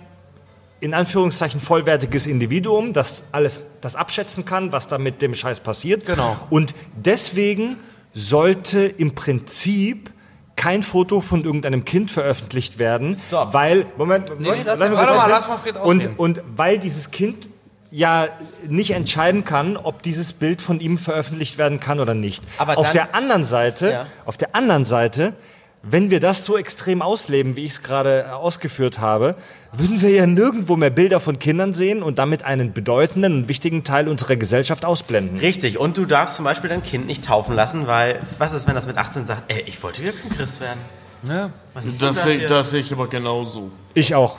in 0.80 0.94
Anführungszeichen 0.94 1.60
vollwertiges 1.60 2.26
Individuum, 2.26 2.92
das 2.92 3.24
alles 3.30 3.60
das 3.80 3.94
abschätzen 3.94 4.44
kann, 4.44 4.72
was 4.72 4.88
da 4.88 4.98
mit 4.98 5.22
dem 5.22 5.32
Scheiß 5.32 5.60
passiert. 5.60 6.06
Genau. 6.06 6.36
Und 6.50 6.74
deswegen 6.96 7.76
sollte 8.14 8.80
im 8.80 9.14
Prinzip 9.14 10.10
kein 10.56 10.82
Foto 10.82 11.20
von 11.20 11.44
irgendeinem 11.44 11.84
Kind 11.84 12.10
veröffentlicht 12.10 12.78
werden, 12.78 13.14
Stop. 13.16 13.52
weil 13.54 13.86
Moment, 13.96 14.28
Moment 14.38 14.64
lass 14.66 14.78
lass 14.80 14.88
ihn 14.88 14.90
mich 14.90 14.98
kurz 14.98 15.10
Warte 15.10 15.12
mal, 15.12 15.16
ausreden. 15.16 15.30
lass 15.30 15.48
mal 15.48 15.58
Fred 15.58 15.74
und 15.76 15.82
ausreden. 16.00 16.14
und 16.18 16.42
weil 16.56 16.78
dieses 16.78 17.10
Kind 17.10 17.48
ja 17.90 18.28
nicht 18.68 18.92
entscheiden 18.92 19.44
kann, 19.44 19.76
ob 19.76 20.02
dieses 20.02 20.32
Bild 20.34 20.62
von 20.62 20.80
ihm 20.80 20.98
veröffentlicht 20.98 21.58
werden 21.58 21.80
kann 21.80 22.00
oder 22.00 22.14
nicht. 22.14 22.42
Aber 22.58 22.78
auf 22.78 22.86
dann- 22.86 22.92
der 22.94 23.14
anderen 23.14 23.44
Seite, 23.44 23.90
Ja. 23.90 24.06
auf 24.24 24.36
der 24.36 24.54
anderen 24.54 24.84
Seite, 24.84 25.34
wenn 25.82 26.10
wir 26.10 26.20
das 26.20 26.44
so 26.44 26.56
extrem 26.56 27.02
ausleben, 27.02 27.56
wie 27.56 27.64
ich 27.64 27.72
es 27.72 27.82
gerade 27.82 28.22
äh, 28.22 28.30
ausgeführt 28.30 29.00
habe, 29.00 29.34
würden 29.72 30.00
wir 30.00 30.10
ja 30.10 30.26
nirgendwo 30.26 30.76
mehr 30.76 30.90
Bilder 30.90 31.18
von 31.18 31.38
Kindern 31.38 31.72
sehen 31.72 32.02
und 32.02 32.18
damit 32.18 32.44
einen 32.44 32.72
bedeutenden 32.72 33.34
und 33.38 33.48
wichtigen 33.48 33.82
Teil 33.84 34.06
unserer 34.08 34.36
Gesellschaft 34.36 34.84
ausblenden. 34.84 35.38
Richtig. 35.40 35.78
Und 35.78 35.96
du 35.96 36.04
darfst 36.04 36.36
zum 36.36 36.44
Beispiel 36.44 36.70
dein 36.70 36.82
Kind 36.82 37.06
nicht 37.06 37.24
taufen 37.24 37.56
lassen, 37.56 37.86
weil 37.86 38.20
was 38.38 38.54
ist, 38.54 38.66
wenn 38.68 38.74
das 38.74 38.86
mit 38.86 38.96
18 38.96 39.26
sagt, 39.26 39.50
ey, 39.52 39.62
ich 39.66 39.82
wollte 39.82 40.04
wirklich 40.04 40.24
ein 40.24 40.36
Christ 40.36 40.60
werden? 40.60 40.80
Ja. 41.24 41.50
Was 41.74 41.86
ist 41.86 42.00
Das, 42.02 42.22
denn 42.22 42.30
sehe- 42.32 42.38
hier? 42.40 42.48
das 42.48 42.70
sehe 42.70 42.80
ich 42.80 42.92
aber 42.92 43.08
genauso. 43.08 43.70
Ich 43.94 44.14
auch. 44.14 44.38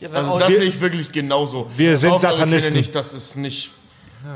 Ja, 0.00 0.08
Also 0.12 0.38
das 0.38 0.48
wir- 0.50 0.56
sehe 0.56 0.66
ich 0.66 0.80
wirklich 0.80 1.12
genauso. 1.12 1.70
Wir 1.76 1.92
Das 1.92 2.00
sind 2.00 2.10
Kinder 2.12 2.30
Satanisten. 2.36 2.72
Nicht, 2.74 2.94
das 2.94 3.14
ist 3.14 3.36
nicht 3.36 3.72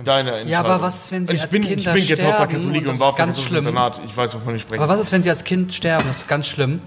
deine 0.05 0.31
Entscheidung. 0.31 0.51
Ja, 0.53 0.61
aber 0.61 0.83
was, 0.83 1.11
wenn 1.13 1.27
sie 1.27 1.35
ich 1.35 1.43
als 1.43 1.51
bin, 1.51 1.63
Kinder 1.63 1.95
Ich 1.95 2.09
bin 2.09 2.17
getaufter 2.17 2.45
sterben 2.45 2.55
Katholik 2.55 2.89
und 2.89 3.01
war 3.01 3.15
ganz 3.15 3.41
schlimm. 3.43 3.67
Internat. 3.67 4.01
Ich 4.07 4.17
weiß, 4.17 4.35
wovon 4.35 4.55
ich 4.55 4.63
spreche. 4.63 4.83
Aber 4.83 4.93
was 4.93 5.01
ist, 5.01 5.13
wenn 5.13 5.23
sie 5.23 5.31
als 5.31 5.45
Kind 5.45 5.75
sterben? 5.75 6.07
Das 6.07 6.19
ist 6.19 6.29
ganz 6.29 6.47
schlimm. 6.47 6.81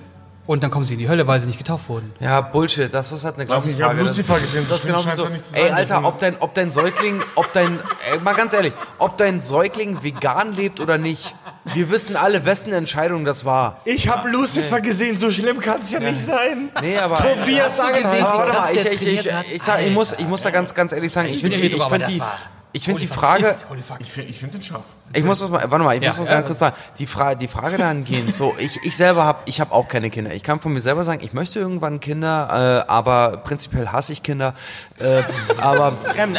Und 0.47 0.63
dann 0.63 0.71
kommen 0.71 0.83
sie 0.83 0.93
in 0.93 0.99
die 0.99 1.07
Hölle, 1.07 1.27
weil 1.27 1.39
sie 1.39 1.45
nicht 1.45 1.59
getauft 1.59 1.87
wurden. 1.87 2.11
Ja, 2.19 2.41
Bullshit, 2.41 2.91
das 2.91 3.11
ist 3.11 3.23
halt 3.23 3.35
eine 3.35 3.45
nicht, 3.45 3.67
ich 3.67 3.81
habe 3.81 3.95
Glaubensfrage. 3.95 4.01
Lucifer 4.01 4.39
gesehen, 4.39 4.65
Das 4.67 4.79
ist 4.79 4.87
genau 4.87 4.99
so. 5.15 5.27
Ey, 5.53 5.69
Alter, 5.69 6.03
ob 6.03 6.19
dein, 6.19 6.35
ob 6.39 6.53
dein 6.55 6.71
Säugling, 6.71 7.21
ob 7.35 7.53
dein, 7.53 7.79
ey, 8.11 8.19
mal 8.19 8.33
ganz 8.33 8.53
ehrlich, 8.53 8.73
ob 8.97 9.17
dein 9.17 9.39
Säugling 9.39 10.03
vegan 10.03 10.53
lebt 10.53 10.79
oder 10.79 10.97
nicht, 10.97 11.35
wir 11.73 11.91
wissen 11.91 12.15
alle, 12.15 12.43
wessen 12.43 12.73
Entscheidung 12.73 13.23
das 13.23 13.45
war. 13.45 13.81
Ich 13.85 14.09
habe 14.09 14.29
Lucifer 14.29 14.81
gesehen, 14.81 15.15
so 15.15 15.31
schlimm 15.31 15.59
kann 15.59 15.79
es 15.81 15.91
ja, 15.91 15.99
nicht 15.99 16.19
sein. 16.19 16.69
Nee, 16.81 16.97
aber. 16.97 17.17
Tobias 17.17 17.81
Hast 17.81 17.83
du 17.83 18.03
gesehen, 18.03 18.25
wie 18.25 18.51
krass 18.51 18.71
ich, 18.71 18.85
ich, 18.85 19.07
ich, 19.07 19.31
ich, 19.53 19.63
sag, 19.63 19.85
ich, 19.85 19.93
muss, 19.93 20.13
ich 20.13 20.27
muss 20.27 20.41
da 20.41 20.49
ganz, 20.49 20.73
ganz 20.73 20.91
ehrlich 20.91 21.11
sagen, 21.11 21.27
ich, 21.29 21.35
Ich 21.35 21.43
bin 21.43 21.51
finde 21.51 21.67
ich 21.67 21.75
aber 21.79 21.89
find 21.89 22.01
das 22.01 22.09
die, 22.09 22.19
war... 22.19 22.39
ich 22.73 22.85
find 22.85 22.99
die 23.02 23.07
Frage, 23.07 23.45
ist-. 23.45 23.65
Ich 23.99 24.11
finde 24.11 24.30
ich 24.30 24.39
find 24.39 24.53
den 24.53 24.64
scharf. 24.64 24.85
Ich 25.14 25.23
muss 25.23 25.39
das 25.39 25.49
mal, 25.49 25.69
warte 25.69 25.84
mal, 25.84 25.95
ich 25.95 26.02
Ja, 26.03 26.10
muss 26.10 26.19
noch 26.19 26.26
ja. 26.26 26.34
ganz 26.35 26.45
kurz 26.48 26.60
sagen, 26.60 26.76
die 26.98 27.07
Frage, 27.07 27.38
die 27.38 27.48
Frage 27.48 27.77
dahingehend, 27.77 28.34
so, 28.34 28.56
ich, 28.57 28.80
ich 28.84 28.95
selber 28.95 29.26
habe, 29.26 29.39
ich 29.45 29.60
habe 29.60 29.73
auch 29.73 29.88
keine 29.88 30.10
Kinder. 30.10 30.34
Ich 30.34 30.43
kann 30.43 30.60
von 30.60 30.72
mir 30.72 30.80
selber 30.80 31.03
sagen, 31.03 31.22
ich 31.23 31.34
möchte 31.34 31.60
irgendwann 31.60 31.99
Kinder, 31.99 32.85
äh, 32.88 32.89
aber 32.89 33.38
prinzipiell 33.38 33.89
hasse 33.89 34.14
ich 34.14 34.23
Kinder. 34.23 34.53
Äh, 34.99 35.22
aber, 35.61 35.93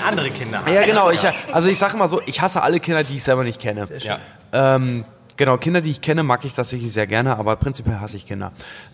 andere 0.07 0.31
Kinder. 0.31 0.63
ja 0.73 0.85
genau, 0.85 1.11
ich, 1.11 1.21
also 1.53 1.69
ich 1.69 1.79
sage 1.79 1.97
mal 1.97 2.09
so, 2.09 2.21
ich 2.25 2.41
hasse 2.41 2.63
alle 2.63 2.81
Kinder, 2.81 3.05
die 3.05 3.17
ich 3.17 3.25
selber 3.25 3.45
nicht 3.45 3.61
kenne. 3.61 3.87
Ja. 3.99 4.19
Ähm, 4.53 5.05
genau, 5.44 5.56
Kinder, 5.59 5.81
die 5.81 5.90
ich 5.90 6.01
kenne, 6.01 6.23
mag 6.23 6.44
ich 6.44 6.55
tatsächlich 6.55 6.93
sehr 6.93 7.06
gerne, 7.06 7.36
aber 7.39 7.56
prinzipiell 7.56 7.98
hasse 8.01 8.16
ich 8.16 8.27
Kinder. 8.27 8.52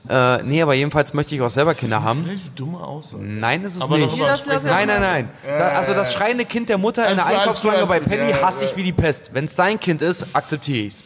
Äh, 0.08 0.42
nee, 0.42 0.62
aber 0.62 0.74
jedenfalls 0.74 1.12
möchte 1.14 1.34
ich 1.34 1.40
auch 1.42 1.50
selber 1.50 1.74
Kinder 1.74 2.02
haben. 2.02 2.24
Relativ 2.24 2.50
dumme 2.54 2.78
Aussage. 2.80 3.22
Nein, 3.24 3.64
ist 3.64 3.76
es 3.76 3.82
Aber 3.82 3.98
nicht. 3.98 4.16
lass- 4.18 4.46
Nein, 4.46 4.88
nein, 4.88 5.00
nein. 5.00 5.30
Da, 5.44 5.68
also 5.68 5.94
das 5.94 6.12
schreiende 6.12 6.44
Kind 6.44 6.68
der 6.68 6.78
Mutter 6.78 7.02
in 7.02 7.18
Alles 7.18 7.24
der 7.26 7.38
Einkaufsschlange 7.40 7.86
bei 7.86 8.00
Penny 8.00 8.32
hasse 8.32 8.64
ich 8.64 8.76
wie 8.76 8.82
die 8.82 8.92
Pest. 8.92 9.30
Wenn 9.32 9.44
es 9.44 9.56
dein 9.56 9.78
Kind 9.78 10.02
ist, 10.02 10.26
akzeptiere 10.34 10.86
ich's, 10.86 11.04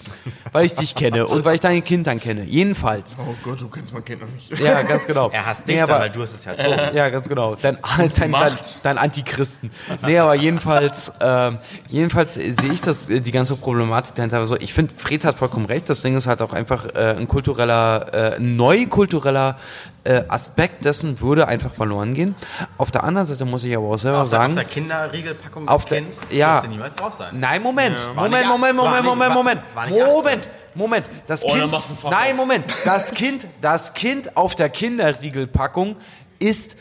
Weil 0.53 0.67
ich 0.67 0.75
dich 0.75 0.95
kenne 0.95 1.27
und 1.27 1.45
weil 1.47 1.55
ich 1.55 1.61
dein 1.61 1.83
Kind 1.83 2.07
dann 2.07 2.21
kenne. 2.21 2.45
Jedenfalls. 2.45 3.17
Oh 3.19 3.35
Gott, 3.43 3.61
du 3.61 3.69
kennst 3.69 3.93
mein 3.95 4.05
Kind 4.05 4.21
noch 4.21 4.29
nicht. 4.29 4.51
Ja, 4.61 4.83
ganz 4.83 5.07
genau. 5.07 5.31
Er 5.31 5.47
hasst 5.47 5.67
dich 5.67 5.75
Nee, 5.77 5.81
dann, 5.81 5.91
aber- 5.91 6.01
weil 6.01 6.11
du 6.11 6.21
hast 6.21 6.35
es 6.35 6.45
ja 6.45 6.53
erzogen. 6.53 6.95
Ja, 6.95 7.09
ganz 7.09 7.27
genau. 7.29 7.55
Dein, 7.55 7.79
dein, 8.15 8.33
dein, 8.33 8.53
dein 8.83 8.99
Antichristen. 8.99 9.71
Nee, 10.07 10.19
aber 10.19 10.35
jedenfalls, 10.35 11.11
ähm, 11.21 11.59
jedenfalls 11.89 12.35
sehe 12.35 12.71
ich 12.73 12.83
das, 12.83 13.09
äh, 13.09 13.21
die 13.21 13.31
ganze 13.31 13.57
Problematik 13.57 14.15
dahinter. 14.15 14.39
Also 14.39 14.57
ich 14.59 14.75
finde, 14.75 14.93
Fred 14.95 15.25
hat 15.25 15.37
vollkommen 15.37 15.65
recht. 15.67 15.89
Das 15.89 16.03
Ding 16.03 16.17
ist 16.17 16.27
halt 16.27 16.43
auch 16.43 16.53
einfach 16.53 16.85
äh, 16.95 17.17
ein 17.19 17.29
kultureller, 17.29 18.07
äh, 18.13 18.37
ein 18.37 18.57
neukultureller 18.57 19.57
äh, 20.05 20.25
Aspekt 20.29 20.85
dessen 20.85 21.21
würde 21.21 21.47
einfach 21.47 21.73
verloren 21.73 22.13
gehen. 22.15 22.35
Auf 22.79 22.91
der 22.91 23.05
anderen 23.05 23.27
Seite 23.27 23.45
muss 23.45 23.63
ich 23.65 23.77
aber 23.77 23.87
auch 23.89 23.97
selber 23.99 24.23
Auf 24.23 24.31
der, 24.31 24.39
auf 24.41 24.43
sagen. 24.45 24.55
der 24.57 24.65
Kinderriegelpackung 24.65 25.69
Auf 25.69 25.85
des 25.85 25.91
der- 25.91 25.99
Kind 26.01 26.17
ja. 26.31 26.53
dürfte 26.55 26.69
niemals 26.71 26.97
drauf 26.97 27.15
sein. 27.15 27.39
Nein, 27.39 27.63
Moment, 27.63 28.05
War 28.15 28.15
Moment, 28.25 28.47
Moment, 28.49 28.77
Moment, 28.77 28.95
nicht- 28.97 29.05
Moment, 29.05 29.29
war- 29.31 29.35
Moment, 29.37 29.61
war 29.75 29.87
nicht 29.87 30.03
18. 30.03 30.13
Moment, 30.15 30.49
Moment. 30.75 31.11
Das 31.27 31.45
Oh, 31.45 31.49
Kind, 31.53 31.73
nein, 32.11 32.31
auf. 32.33 32.37
Moment. 32.37 32.67
Das 32.85 33.13
Kind, 33.15 33.47
das 33.61 33.95
Kind 33.95 34.37
auf 34.37 34.55
der 34.55 34.71
Kinderriegelpackung 34.71 35.97
ist 36.39 36.77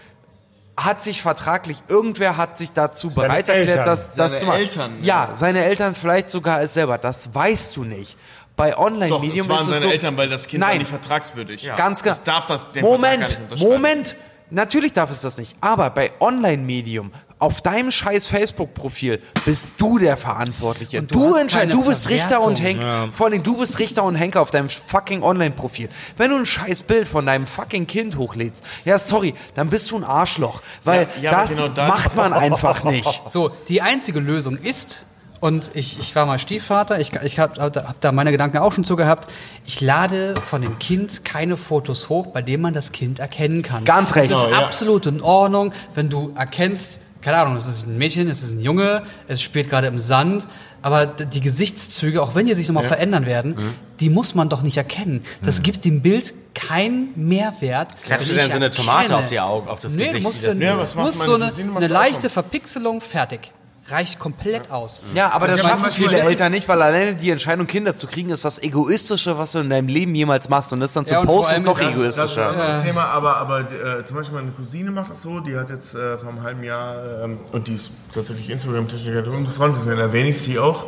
hat 0.77 1.03
sich 1.03 1.21
vertraglich, 1.21 1.83
irgendwer 1.89 2.37
hat 2.37 2.57
sich 2.57 2.71
dazu 2.71 3.09
Seine 3.09 3.27
bereit 3.27 3.49
erklärt, 3.49 3.67
Eltern. 3.67 3.85
das, 3.85 4.13
das 4.13 4.31
Seine 4.31 4.39
zu 4.39 4.45
machen. 4.47 4.59
Eltern, 4.61 4.91
Ja, 5.01 5.27
ja. 5.29 5.33
seine 5.35 5.63
Eltern 5.65 5.93
vielleicht 5.93 6.29
sogar 6.31 6.61
es 6.61 6.73
selber. 6.73 6.97
Das 6.97 7.35
weißt 7.35 7.75
du 7.75 7.83
nicht. 7.83 8.17
Bei 8.61 8.77
Online-Medium 8.77 9.49
ist 9.49 9.61
es 9.61 9.67
seine 9.69 9.79
so, 9.81 9.87
Eltern, 9.89 10.17
weil 10.17 10.29
das 10.29 10.47
Kind 10.47 10.61
war 10.61 10.69
Nein. 10.69 10.77
nicht 10.77 10.89
vertragswürdig. 10.89 11.67
Ganz 11.75 12.03
genau. 12.03 12.13
Das 12.13 12.23
darf 12.23 12.45
das 12.45 12.71
den 12.73 12.83
Moment. 12.83 13.39
Moment. 13.57 14.15
Natürlich 14.51 14.93
darf 14.93 15.09
es 15.09 15.21
das 15.21 15.39
nicht. 15.39 15.55
Aber 15.61 15.89
bei 15.89 16.11
Online-Medium, 16.19 17.11
auf 17.39 17.61
deinem 17.61 17.89
scheiß 17.89 18.27
Facebook-Profil, 18.27 19.19
bist 19.45 19.73
du 19.79 19.97
der 19.97 20.15
Verantwortliche. 20.15 20.99
Und 20.99 21.11
du 21.11 21.31
Du, 21.31 21.35
entscheidest, 21.37 21.75
du 21.75 21.85
bist 21.85 22.09
Richter 22.09 22.39
und. 22.43 22.61
Henker. 22.61 23.09
Vor 23.11 23.27
allem, 23.27 23.41
du 23.41 23.57
bist 23.57 23.79
Richter 23.79 24.03
und 24.03 24.13
Henker 24.13 24.41
auf 24.41 24.51
deinem 24.51 24.69
fucking 24.69 25.23
Online-Profil. 25.23 25.89
Wenn 26.17 26.29
du 26.29 26.37
ein 26.37 26.45
scheiß 26.45 26.83
Bild 26.83 27.07
von 27.07 27.25
deinem 27.25 27.47
fucking 27.47 27.87
Kind 27.87 28.15
hochlädst, 28.15 28.63
ja, 28.85 28.99
sorry, 28.99 29.33
dann 29.55 29.69
bist 29.71 29.89
du 29.89 29.97
ein 29.97 30.03
Arschloch. 30.03 30.61
Weil 30.83 31.07
Ja, 31.19 31.31
ja, 31.31 31.31
das 31.31 31.55
genau 31.55 31.87
macht 31.87 32.15
man 32.15 32.31
einfach 32.31 32.83
nicht. 32.83 33.23
So, 33.25 33.49
die 33.69 33.81
einzige 33.81 34.19
Lösung 34.19 34.57
ist, 34.57 35.07
und 35.41 35.71
ich, 35.73 35.99
ich 35.99 36.15
war 36.15 36.25
mal 36.25 36.39
Stiefvater, 36.39 36.99
ich, 36.99 37.11
ich 37.23 37.37
habe 37.39 37.61
hab 37.61 37.99
da 37.99 38.11
meine 38.13 38.31
Gedanken 38.31 38.59
auch 38.59 38.71
schon 38.71 38.85
zu 38.85 38.95
gehabt, 38.95 39.29
ich 39.65 39.81
lade 39.81 40.35
von 40.41 40.61
dem 40.61 40.79
Kind 40.79 41.25
keine 41.25 41.57
Fotos 41.57 42.07
hoch, 42.07 42.27
bei 42.27 42.41
denen 42.41 42.61
man 42.63 42.73
das 42.73 42.93
Kind 42.93 43.19
erkennen 43.19 43.61
kann. 43.63 43.83
Ganz 43.83 44.15
recht. 44.15 44.31
Es 44.31 44.37
ist 44.37 44.49
ja. 44.49 44.57
absolut 44.59 45.05
in 45.07 45.19
Ordnung, 45.21 45.73
wenn 45.95 46.09
du 46.09 46.31
erkennst, 46.37 47.01
keine 47.21 47.37
Ahnung, 47.37 47.55
es 47.57 47.67
ist 47.67 47.85
ein 47.85 47.97
Mädchen, 47.97 48.27
es 48.29 48.41
ist 48.41 48.51
ein 48.53 48.61
Junge, 48.61 49.03
es 49.27 49.41
spielt 49.41 49.69
gerade 49.69 49.87
im 49.87 49.99
Sand, 49.99 50.47
aber 50.81 51.05
die 51.05 51.41
Gesichtszüge, 51.41 52.21
auch 52.23 52.33
wenn 52.33 52.47
die 52.47 52.53
sich 52.55 52.67
nochmal 52.67 52.85
verändern 52.85 53.25
werden, 53.27 53.51
Mhm. 53.55 53.73
die 53.99 54.09
muss 54.09 54.33
man 54.33 54.49
doch 54.49 54.61
nicht 54.63 54.77
erkennen. 54.77 55.23
Das 55.43 55.61
gibt 55.61 55.85
dem 55.85 56.01
Bild 56.01 56.33
keinen 56.55 57.11
Mehrwert. 57.15 57.89
Klatscht 58.03 58.31
ich 58.31 58.37
dann 58.37 58.47
so 58.47 58.53
eine 58.53 58.71
Tomate 58.71 59.15
auf 59.15 59.27
die 59.27 59.39
Augen, 59.39 59.67
auf 59.69 59.79
das 59.79 59.95
nee, 59.95 60.05
Gesicht, 60.05 60.23
Musst 60.23 60.45
das- 60.45 60.57
du, 60.57 60.63
Ja, 60.65 60.77
was 60.77 60.95
macht 60.95 61.05
musst 61.07 61.19
meine 61.19 61.29
so 61.51 61.61
eine, 61.61 61.71
eine 61.75 61.79
das 61.81 61.89
leichte. 61.91 62.29
Verpixelung, 62.29 63.01
fertig. 63.01 63.51
Reicht 63.91 64.19
komplett 64.19 64.71
aus. 64.71 65.01
Ja, 65.13 65.31
aber 65.31 65.47
das 65.47 65.61
schaffen 65.61 65.91
viele 65.91 66.19
Eltern 66.21 66.51
nicht, 66.51 66.67
weil 66.67 66.81
alleine 66.81 67.15
die 67.15 67.29
Entscheidung, 67.29 67.67
Kinder 67.67 67.95
zu 67.95 68.07
kriegen, 68.07 68.29
ist 68.29 68.45
das 68.45 68.61
Egoistische, 68.61 69.37
was 69.37 69.51
du 69.51 69.59
in 69.59 69.69
deinem 69.69 69.87
Leben 69.87 70.15
jemals 70.15 70.47
machst. 70.49 70.71
Und 70.73 70.79
das 70.79 70.93
dann 70.93 71.05
zu 71.05 71.13
Ja, 71.13 71.25
posten, 71.25 71.55
ist 71.55 71.65
noch 71.65 71.77
das- 71.79 71.87
Das 71.87 71.95
ist 71.95 72.01
ein 72.01 72.11
egoistischer. 72.11 72.49
anderes 72.49 72.83
Thema, 72.83 73.05
aber, 73.05 73.37
aber 73.37 73.59
äh, 73.71 74.05
zum 74.05 74.17
Beispiel 74.17 74.37
meine 74.39 74.51
Cousine 74.51 74.91
macht 74.91 75.11
das 75.11 75.21
so, 75.21 75.39
die 75.39 75.57
hat 75.57 75.69
jetzt 75.69 75.93
äh, 75.95 76.17
vor 76.17 76.29
einem 76.29 76.41
halben 76.43 76.63
Jahr, 76.63 77.23
ähm, 77.23 77.39
und 77.51 77.67
die 77.67 77.73
ist 77.73 77.91
tatsächlich 78.13 78.49
Instagram-Technikerin, 78.49 79.45
das 79.45 79.59
Ron, 79.59 79.73
deswegen 79.75 79.99
erwähne 79.99 80.29
ich 80.29 80.41
sie 80.41 80.57
auch. 80.59 80.85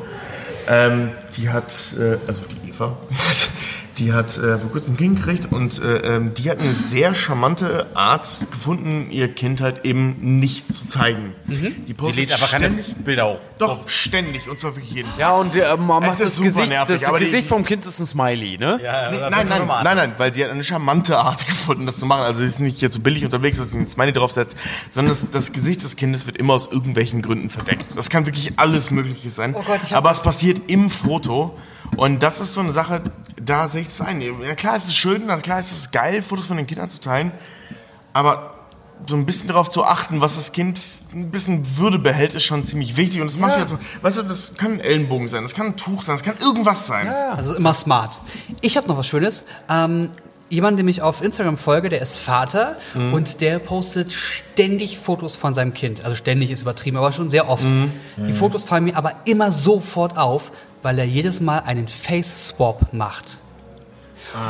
Ähm, 0.67 1.11
die 1.35 1.49
hat, 1.49 1.73
äh, 1.99 2.17
also 2.25 2.41
die 2.63 2.69
Eva, 2.69 2.95
die 3.97 4.11
hat 4.13 4.37
äh, 4.37 4.57
vor 4.57 4.71
kurzem 4.71 4.93
ein 4.93 4.97
Kind 4.97 5.17
gekriegt 5.17 5.47
und 5.51 5.81
äh, 5.81 6.15
ähm, 6.15 6.33
die 6.33 6.49
hat 6.49 6.59
eine 6.59 6.73
sehr 6.73 7.13
charmante 7.13 7.87
Art 7.95 8.41
gefunden, 8.51 9.11
ihr 9.11 9.27
Kind 9.33 9.61
halt 9.61 9.85
eben 9.85 10.17
nicht 10.39 10.71
zu 10.73 10.87
zeigen. 10.87 11.33
Die 11.47 11.53
Mhm. 11.53 11.85
Die 11.85 11.93
postet 11.93 12.17
lädt 12.17 12.33
einfach 12.33 12.51
keine 12.51 12.65
ständig, 12.71 12.95
Bilder 13.03 13.27
hoch. 13.29 13.37
Oh. 13.39 13.55
doch 13.59 13.89
ständig, 13.89 14.49
und 14.49 14.59
zwar 14.59 14.75
wirklich 14.75 14.91
jeden 14.93 15.09
Tag. 15.11 15.19
Ja, 15.19 15.31
und 15.35 15.55
äh, 15.55 15.77
man 15.77 16.03
macht 16.03 16.19
das 16.19 16.35
super 16.35 16.49
Gesicht, 16.49 16.69
nervig, 16.69 16.99
das 16.99 17.07
aber 17.07 17.19
die- 17.19 17.25
Gesicht 17.25 17.47
vom 17.47 17.63
Kind 17.63 17.85
ist 17.85 17.99
ein 17.99 18.05
Smiley, 18.05 18.57
ne? 18.57 18.79
Ja, 18.83 19.11
Nee, 19.11 19.17
nein, 19.29 19.47
nein, 19.47 19.67
nein, 19.67 19.97
nein, 19.97 20.13
weil 20.17 20.33
sie 20.33 20.43
hat 20.43 20.51
eine 20.51 20.63
charmante 20.63 21.17
Art 21.17 21.45
gefunden, 21.47 21.85
das 21.85 21.97
zu 21.99 22.05
machen. 22.05 22.23
Also 22.23 22.39
sie 22.39 22.47
ist 22.47 22.59
nicht 22.59 22.81
jetzt 22.81 22.93
so 22.95 22.99
billig 22.99 23.23
unterwegs, 23.23 23.57
dass 23.57 23.71
sie 23.71 23.77
ein 23.77 23.87
Smiley 23.87 24.11
draufsetzt, 24.13 24.57
sondern 24.89 25.09
das, 25.11 25.29
das 25.31 25.51
Gesicht 25.53 25.83
des 25.83 25.95
Kindes 25.95 26.25
wird 26.25 26.37
immer 26.37 26.53
aus 26.53 26.67
irgendwelchen 26.71 27.21
Gründen 27.21 27.49
verdeckt. 27.49 27.95
Das 27.95 28.09
kann 28.09 28.25
wirklich 28.25 28.53
alles 28.57 28.89
Mögliche 28.91 29.29
sein. 29.29 29.55
Oh 29.57 29.61
Gott, 29.65 29.79
aber 29.93 30.11
es 30.11 30.23
passiert 30.23 30.61
im 30.67 30.89
Foto. 30.89 31.55
Und 31.97 32.23
das 32.23 32.41
ist 32.41 32.53
so 32.53 32.61
eine 32.61 32.71
Sache, 32.71 33.01
da 33.41 33.67
sehe 33.67 33.81
ich 33.81 33.87
das 33.87 34.01
ein. 34.01 34.21
Ja, 34.21 34.55
klar 34.55 34.75
ist 34.75 34.87
es 34.87 34.95
schön, 34.95 35.23
na 35.27 35.37
klar 35.37 35.59
ist 35.59 35.71
es 35.71 35.91
geil, 35.91 36.21
Fotos 36.21 36.47
von 36.47 36.57
den 36.57 36.67
Kindern 36.67 36.89
zu 36.89 37.01
teilen, 37.01 37.31
aber 38.13 38.53
so 39.07 39.15
ein 39.15 39.25
bisschen 39.25 39.47
darauf 39.47 39.69
zu 39.69 39.83
achten, 39.83 40.21
was 40.21 40.35
das 40.35 40.51
Kind 40.51 40.79
ein 41.13 41.29
bisschen 41.29 41.77
Würde 41.77 41.99
behält, 41.99 42.35
ist 42.35 42.43
schon 42.43 42.63
ziemlich 42.65 42.95
wichtig. 42.95 43.21
Und 43.21 43.29
das 43.29 43.37
mache 43.37 43.53
ich 43.53 43.57
jetzt 43.57 43.69
so. 43.71 43.79
Weißt 44.01 44.19
du, 44.19 44.23
das 44.23 44.55
kann 44.55 44.73
ein 44.73 44.79
Ellenbogen 44.79 45.27
sein, 45.27 45.43
das 45.43 45.53
kann 45.53 45.67
ein 45.67 45.75
Tuch 45.75 46.01
sein, 46.03 46.15
das 46.15 46.23
kann 46.23 46.35
irgendwas 46.39 46.87
sein. 46.87 47.09
Also 47.09 47.55
immer 47.55 47.73
smart. 47.73 48.19
Ich 48.61 48.77
habe 48.77 48.87
noch 48.87 48.97
was 48.97 49.07
Schönes. 49.07 49.45
Ähm, 49.69 50.11
jemand, 50.49 50.79
dem 50.79 50.87
ich 50.87 51.01
auf 51.01 51.21
Instagram 51.21 51.57
folge, 51.57 51.89
der 51.89 52.01
ist 52.01 52.15
Vater 52.15 52.77
und 52.93 53.41
der 53.41 53.59
postet 53.59 54.11
ständig 54.11 54.99
Fotos 54.99 55.35
von 55.35 55.53
seinem 55.53 55.73
Kind. 55.73 56.05
Also 56.05 56.15
ständig 56.15 56.51
ist 56.51 56.61
übertrieben, 56.61 56.97
aber 56.97 57.11
schon 57.11 57.29
sehr 57.29 57.49
oft. 57.49 57.65
Die 58.17 58.33
Fotos 58.33 58.63
fallen 58.63 58.83
mir 58.83 58.95
aber 58.95 59.13
immer 59.25 59.51
sofort 59.51 60.17
auf, 60.17 60.51
weil 60.83 60.99
er 60.99 61.05
jedes 61.05 61.41
Mal 61.41 61.59
einen 61.59 61.87
Face-Swap 61.87 62.93
macht. 62.93 63.39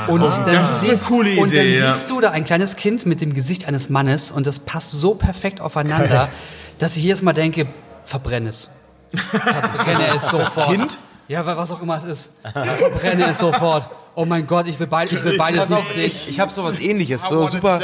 Und 0.07 0.21
dann 0.21 0.45
das 0.45 0.77
ist 0.77 0.83
eine 0.83 0.91
siehst- 0.97 1.07
coole 1.07 1.31
Und 1.31 1.51
dann 1.51 1.59
Idee, 1.59 1.79
ja. 1.79 1.93
siehst 1.93 2.09
du 2.09 2.21
da 2.21 2.31
ein 2.31 2.43
kleines 2.45 2.75
Kind 2.77 3.05
mit 3.05 3.19
dem 3.21 3.33
Gesicht 3.33 3.67
eines 3.67 3.89
Mannes 3.89 4.31
und 4.31 4.47
das 4.47 4.59
passt 4.59 4.91
so 4.91 5.13
perfekt 5.15 5.59
aufeinander, 5.61 6.29
dass 6.79 6.95
ich 6.95 7.03
jedes 7.03 7.21
Mal 7.21 7.33
denke, 7.33 7.67
verbrenne 8.05 8.49
es. 8.49 8.71
Verbrenne 9.13 10.07
es 10.17 10.23
sofort. 10.29 10.67
Kind? 10.67 10.99
Ja, 11.33 11.45
wa- 11.45 11.57
was 11.57 11.71
auch 11.71 11.81
immer 11.81 11.97
es 11.97 12.03
ist. 12.03 12.29
Verbrenne 12.43 13.25
es 13.31 13.39
sofort. 13.39 13.89
Oh 14.15 14.25
mein 14.25 14.45
Gott, 14.45 14.67
ich 14.67 14.79
will, 14.79 14.85
beid, 14.85 15.11
ich 15.11 15.23
will 15.23 15.39
beides 15.39 15.69
nicht 15.69 15.87
sehen. 15.87 16.05
ich, 16.05 16.29
ich 16.29 16.39
habe 16.39 16.51
sowas 16.51 16.79
ähnliches, 16.79 17.27
so 17.27 17.47
super. 17.47 17.79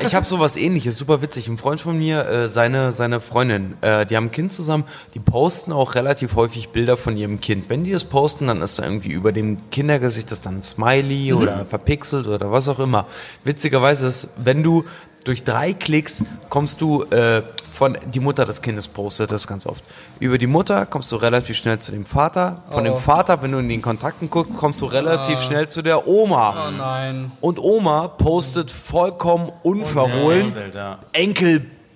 Ich 0.00 0.14
habe 0.14 0.24
sowas 0.24 0.56
ähnliches, 0.56 0.96
super 0.96 1.20
witzig. 1.20 1.46
Ein 1.46 1.58
Freund 1.58 1.78
von 1.78 1.98
mir, 1.98 2.26
äh, 2.26 2.48
seine 2.48 2.90
seine 2.90 3.20
Freundin, 3.20 3.76
äh, 3.82 4.06
die 4.06 4.16
haben 4.16 4.24
ein 4.28 4.30
Kind 4.32 4.50
zusammen, 4.50 4.84
die 5.12 5.18
posten 5.20 5.72
auch 5.72 5.94
relativ 5.94 6.36
häufig 6.36 6.70
Bilder 6.70 6.96
von 6.96 7.18
ihrem 7.18 7.38
Kind. 7.38 7.68
Wenn 7.68 7.84
die 7.84 7.92
das 7.92 8.04
posten, 8.04 8.46
dann 8.46 8.62
ist 8.62 8.78
da 8.78 8.84
irgendwie 8.84 9.10
über 9.12 9.30
dem 9.30 9.58
Kindergesicht 9.70 10.30
das 10.30 10.40
dann 10.40 10.56
ein 10.56 10.62
Smiley 10.62 11.34
oder 11.34 11.66
verpixelt 11.66 12.28
oder 12.28 12.50
was 12.50 12.66
auch 12.70 12.78
immer. 12.78 13.06
Witzigerweise 13.44 14.06
ist, 14.06 14.28
wenn 14.38 14.62
du 14.62 14.86
durch 15.24 15.44
drei 15.44 15.72
Klicks 15.72 16.22
kommst 16.48 16.80
du 16.80 17.02
äh, 17.04 17.42
von 17.74 17.98
die 18.06 18.20
Mutter 18.20 18.44
des 18.44 18.62
Kindes 18.62 18.86
postet 18.86 19.32
das 19.32 19.46
ganz 19.46 19.66
oft. 19.66 19.82
Über 20.20 20.38
die 20.38 20.46
Mutter 20.46 20.86
kommst 20.86 21.10
du 21.10 21.16
relativ 21.16 21.56
schnell 21.56 21.78
zu 21.80 21.90
dem 21.90 22.06
Vater. 22.06 22.62
Von 22.70 22.84
dem 22.84 22.96
Vater, 22.96 23.42
wenn 23.42 23.50
du 23.50 23.58
in 23.58 23.68
den 23.68 23.82
Kontakten 23.82 24.30
guckst, 24.30 24.56
kommst 24.56 24.80
du 24.80 24.86
relativ 24.86 25.40
schnell 25.40 25.68
zu 25.68 25.82
der 25.82 26.06
Oma. 26.06 26.68
Oh 26.68 26.70
nein. 26.70 27.32
Und 27.40 27.58
Oma 27.58 28.08
postet 28.08 28.70
vollkommen 28.70 29.50
unverhohlen 29.62 30.54
Ja. 30.72 30.98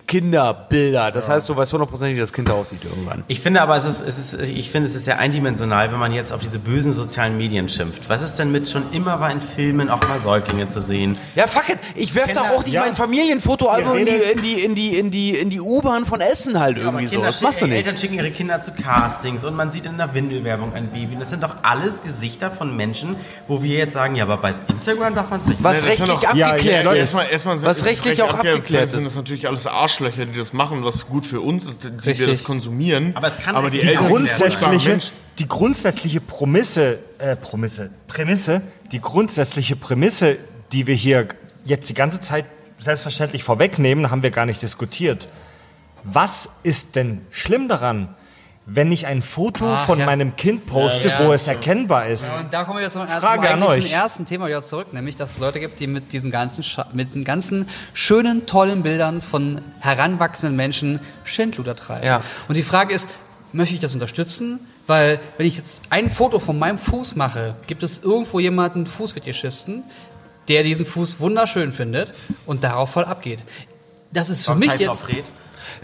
Enkel-Kinderbilder. 0.09 1.11
Das 1.13 1.29
heißt, 1.29 1.49
du 1.49 1.57
weißt 1.57 1.73
hundertprozentig, 1.73 2.17
wie 2.17 2.21
das 2.21 2.33
Kind 2.33 2.51
aussieht 2.51 2.85
irgendwann. 2.85 3.25
Ich 3.29 3.41
finde 3.41 3.61
aber, 3.63 3.77
es 3.77 3.85
ist, 3.85 4.01
es 4.01 4.19
ist, 4.35 4.49
ich 4.49 4.71
finde, 4.71 4.89
es 4.89 4.95
ist 4.95 5.05
sehr 5.05 5.19
eindimensional, 5.19 5.91
wenn 5.93 5.99
man 5.99 6.13
jetzt 6.13 6.33
auf 6.33 6.41
diese 6.41 6.59
bösen 6.59 6.93
sozialen 6.93 7.37
Medien 7.37 7.69
schimpft. 7.69 8.09
Was 8.09 8.23
ist 8.23 8.35
denn 8.39 8.51
mit 8.51 8.69
schon 8.69 8.91
immer 8.93 9.21
war 9.21 9.31
in 9.31 9.41
Filmen 9.41 9.91
auch 9.91 10.01
mal 10.09 10.21
Säuglinge 10.21 10.67
zu 10.67 10.81
sehen? 10.81 11.19
Ja, 11.35 11.47
fuck 11.47 11.69
it. 11.69 11.79
Ich 11.95 12.15
werf 12.15 12.33
doch 12.33 12.49
auch 12.51 12.65
nicht 12.65 12.75
Ja. 12.75 12.83
mein 12.83 12.95
Familienfotoalbum 12.95 13.99
in 13.99 14.07
die, 14.07 14.13
in 14.13 14.43
die, 14.43 14.55
in 14.65 14.75
die, 14.75 14.99
in 14.99 15.11
die, 15.11 15.31
in 15.31 15.51
die 15.51 15.61
U-Bahn 15.61 16.05
von 16.07 16.21
Essen 16.21 16.59
halt 16.59 16.79
irgendwie 16.79 17.07
so. 17.07 17.13
Kinder 17.13 17.27
Das 17.27 17.41
machst 17.41 17.61
du 17.61 17.67
nicht. 17.67 17.77
Eltern 17.77 17.97
schicken 17.97 18.15
ihre 18.15 18.31
Kinder 18.31 18.61
zu 18.61 18.73
Castings 18.73 19.45
und 19.45 19.55
man 19.57 19.71
sieht 19.73 19.87
in 19.87 19.97
der 19.97 20.15
Windelwerbung 20.15 20.73
ein 20.75 20.89
Baby. 20.91 21.15
Und 21.15 21.21
das 21.21 21.31
sind 21.31 21.43
doch 21.43 21.57
alles 21.63 22.03
Gesichter 22.03 22.51
von 22.51 22.77
Menschen, 22.77 23.17
wo 23.47 23.63
wir 23.63 23.77
jetzt 23.79 23.93
sagen, 23.93 24.15
ja, 24.17 24.25
aber 24.25 24.37
bei 24.39 24.55
Instagram 24.69 25.15
darf 25.15 25.31
man 25.31 25.41
es 25.41 25.47
nicht. 25.47 25.63
Was 25.63 25.79
sind 25.81 25.89
rechtlich 25.89 26.21
Ja, 26.23 26.31
abgeklärt 26.51 26.85
ja, 26.85 26.93
ist. 26.93 27.13
Sind- 27.13 27.63
was 27.63 27.85
rechtlich 27.87 28.13
recht 28.13 28.23
auch 28.23 28.35
abgeklärt 28.35 28.89
sind 28.89 29.01
ist. 29.01 29.07
das 29.09 29.15
natürlich 29.17 29.47
alles 29.47 29.67
Arschlöcher, 29.99 30.27
die 30.27 30.39
das 30.39 30.53
machen, 30.53 30.85
was 30.85 31.07
gut 31.07 31.27
für 31.27 31.41
uns 31.41 31.67
ist, 31.67 31.85
die 31.85 31.89
Richtig. 31.89 32.21
wir 32.21 32.27
das 32.29 32.45
konsumieren. 32.45 33.13
Aber 33.17 33.27
es 33.27 33.39
kann 33.39 33.57
aber 33.57 33.71
die 33.71 33.81
die 33.81 33.95
grundsätzliche, 33.95 34.99
die 35.39 35.49
grundsätzliche 35.49 36.21
Prämisse, 36.21 37.01
äh, 37.19 37.35
Prämisse, 37.35 37.91
Prämisse, 38.07 38.63
die 38.93 39.01
grundsätzliche 39.01 39.77
Prämisse, 39.77 40.37
die 40.73 40.87
wir 40.87 40.95
hier 40.95 41.29
jetzt 41.65 41.89
die 41.89 41.95
ganze 41.95 42.21
Zeit 42.21 42.45
selbstverständlich 42.79 43.43
vorwegnehmen, 43.43 44.11
haben 44.11 44.23
wir 44.23 44.31
gar 44.31 44.47
nicht 44.47 44.63
diskutiert. 44.63 45.29
Was 46.05 46.49
ist 46.63 46.95
denn 46.95 47.23
schlimm 47.31 47.69
daran, 47.69 48.15
wenn 48.71 48.93
ich 48.93 49.07
ein 49.07 49.23
Foto 49.23 49.65
Ah, 49.65 49.79
von 49.79 49.99
ja. 49.99 50.05
meinem 50.07 50.37
Kind 50.37 50.67
poste, 50.67 51.11
wo 51.21 51.33
es 51.33 51.49
erkennbar 51.49 52.07
ist? 52.07 52.31
Und 52.31 52.53
da 52.53 52.65
kommen 52.65 52.79
wir 52.79 52.85
jetzt 52.85 52.93
zum, 52.93 53.03
ersten, 53.03 53.19
Frage 53.21 53.47
zum 53.47 53.55
an 53.55 53.63
eigentlichen 53.63 53.87
euch. 53.87 53.93
ersten 53.93 54.27
Thema 54.27 54.47
wieder 54.47 54.61
zurück, 54.63 54.93
nämlich 54.93 55.17
dass 55.17 55.31
es 55.33 55.39
Leute 55.39 55.59
gibt, 55.59 55.81
die 55.81 55.87
mit 55.87 56.13
diesem 56.13 56.31
ganzen, 56.31 56.63
Scha 56.63 56.87
mit 56.93 57.15
den 57.15 57.25
ganzen 57.25 57.69
schönen, 57.95 58.47
tollen 58.47 58.83
Bildern 58.83 59.23
von 59.23 59.63
heranwachsenden 59.81 60.55
Menschen 60.55 61.01
Schindluder 61.25 61.75
treiben. 61.77 62.07
Ja. 62.07 62.21
Und 62.47 62.57
die 62.57 62.63
Frage 62.63 62.95
ist, 62.95 63.09
möchte 63.53 63.73
ich 63.75 63.81
das 63.81 63.95
unterstützen? 63.95 64.61
Weil 64.87 65.19
wenn 65.39 65.47
ich 65.47 65.57
jetzt 65.57 65.83
ein 65.91 66.11
Foto 66.11 66.39
von 66.39 66.59
meinem 66.59 66.79
Fuß 66.79 67.17
mache, 67.17 67.55
gibt 67.67 67.83
es 67.83 68.03
irgendwo 68.03 68.39
jemanden 68.39 68.87
Fußfetischisten, 68.87 69.85
der 70.49 70.63
diesen 70.63 70.85
Fuß 70.87 71.21
wunderschön 71.21 71.73
findet 71.73 72.13
und 72.47 72.65
darauf 72.65 72.91
voll 72.91 73.05
abgeht. 73.05 73.45
Das 74.13 74.31
ist 74.31 74.47
für 74.47 74.55
mich 74.55 74.71
Heißt 74.71 74.81
jetzt. 74.81 75.33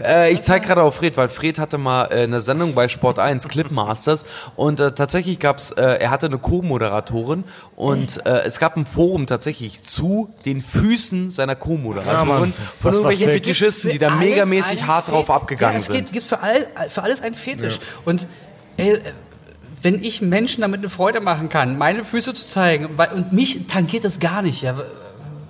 Äh, 0.03 0.31
ich 0.31 0.43
zeige 0.43 0.67
gerade 0.67 0.83
auf 0.83 0.95
Fred, 0.95 1.17
weil 1.17 1.29
Fred 1.29 1.59
hatte 1.59 1.77
mal 1.77 2.05
äh, 2.05 2.23
eine 2.23 2.41
Sendung 2.41 2.73
bei 2.73 2.87
Sport 2.87 3.19
1, 3.19 3.47
Clipmasters, 3.47 4.25
und 4.55 4.79
äh, 4.79 4.91
tatsächlich 4.91 5.39
gab's, 5.39 5.71
äh, 5.71 5.81
er 5.81 6.09
hatte 6.11 6.27
eine 6.27 6.37
Co-Moderatorin 6.37 7.43
und 7.75 8.25
äh, 8.25 8.43
es 8.45 8.59
gab 8.59 8.77
ein 8.77 8.85
Forum 8.85 9.27
tatsächlich 9.27 9.81
zu 9.81 10.33
den 10.45 10.61
Füßen 10.61 11.31
seiner 11.31 11.55
Co-Moderatorin 11.55 12.27
Mann, 12.27 12.53
von 12.53 12.93
irgendwelchen. 12.93 13.29
Fetischisten, 13.29 13.91
die 13.91 13.99
da 13.99 14.11
megamäßig 14.11 14.85
hart 14.85 15.09
drauf 15.09 15.29
abgegangen 15.29 15.75
ja, 15.75 15.79
es 15.79 15.85
sind. 15.85 15.95
Gibt, 15.95 16.13
gibt 16.13 16.25
für, 16.25 16.39
all, 16.41 16.67
für 16.89 17.03
alles 17.03 17.21
einen 17.21 17.35
Fetisch. 17.35 17.79
Und 18.05 18.27
ey, 18.77 18.93
äh, 18.93 18.99
wenn 19.81 20.03
ich 20.03 20.21
Menschen 20.21 20.61
damit 20.61 20.79
eine 20.79 20.89
Freude 20.89 21.19
machen 21.21 21.47
kann, 21.49 21.77
meine 21.77 22.03
Füße 22.03 22.33
zu 22.33 22.45
zeigen, 22.45 22.89
weil, 22.97 23.11
und 23.11 23.33
mich 23.33 23.67
tangiert 23.67 24.03
das 24.03 24.19
gar 24.19 24.41
nicht, 24.41 24.63
ja, 24.63 24.75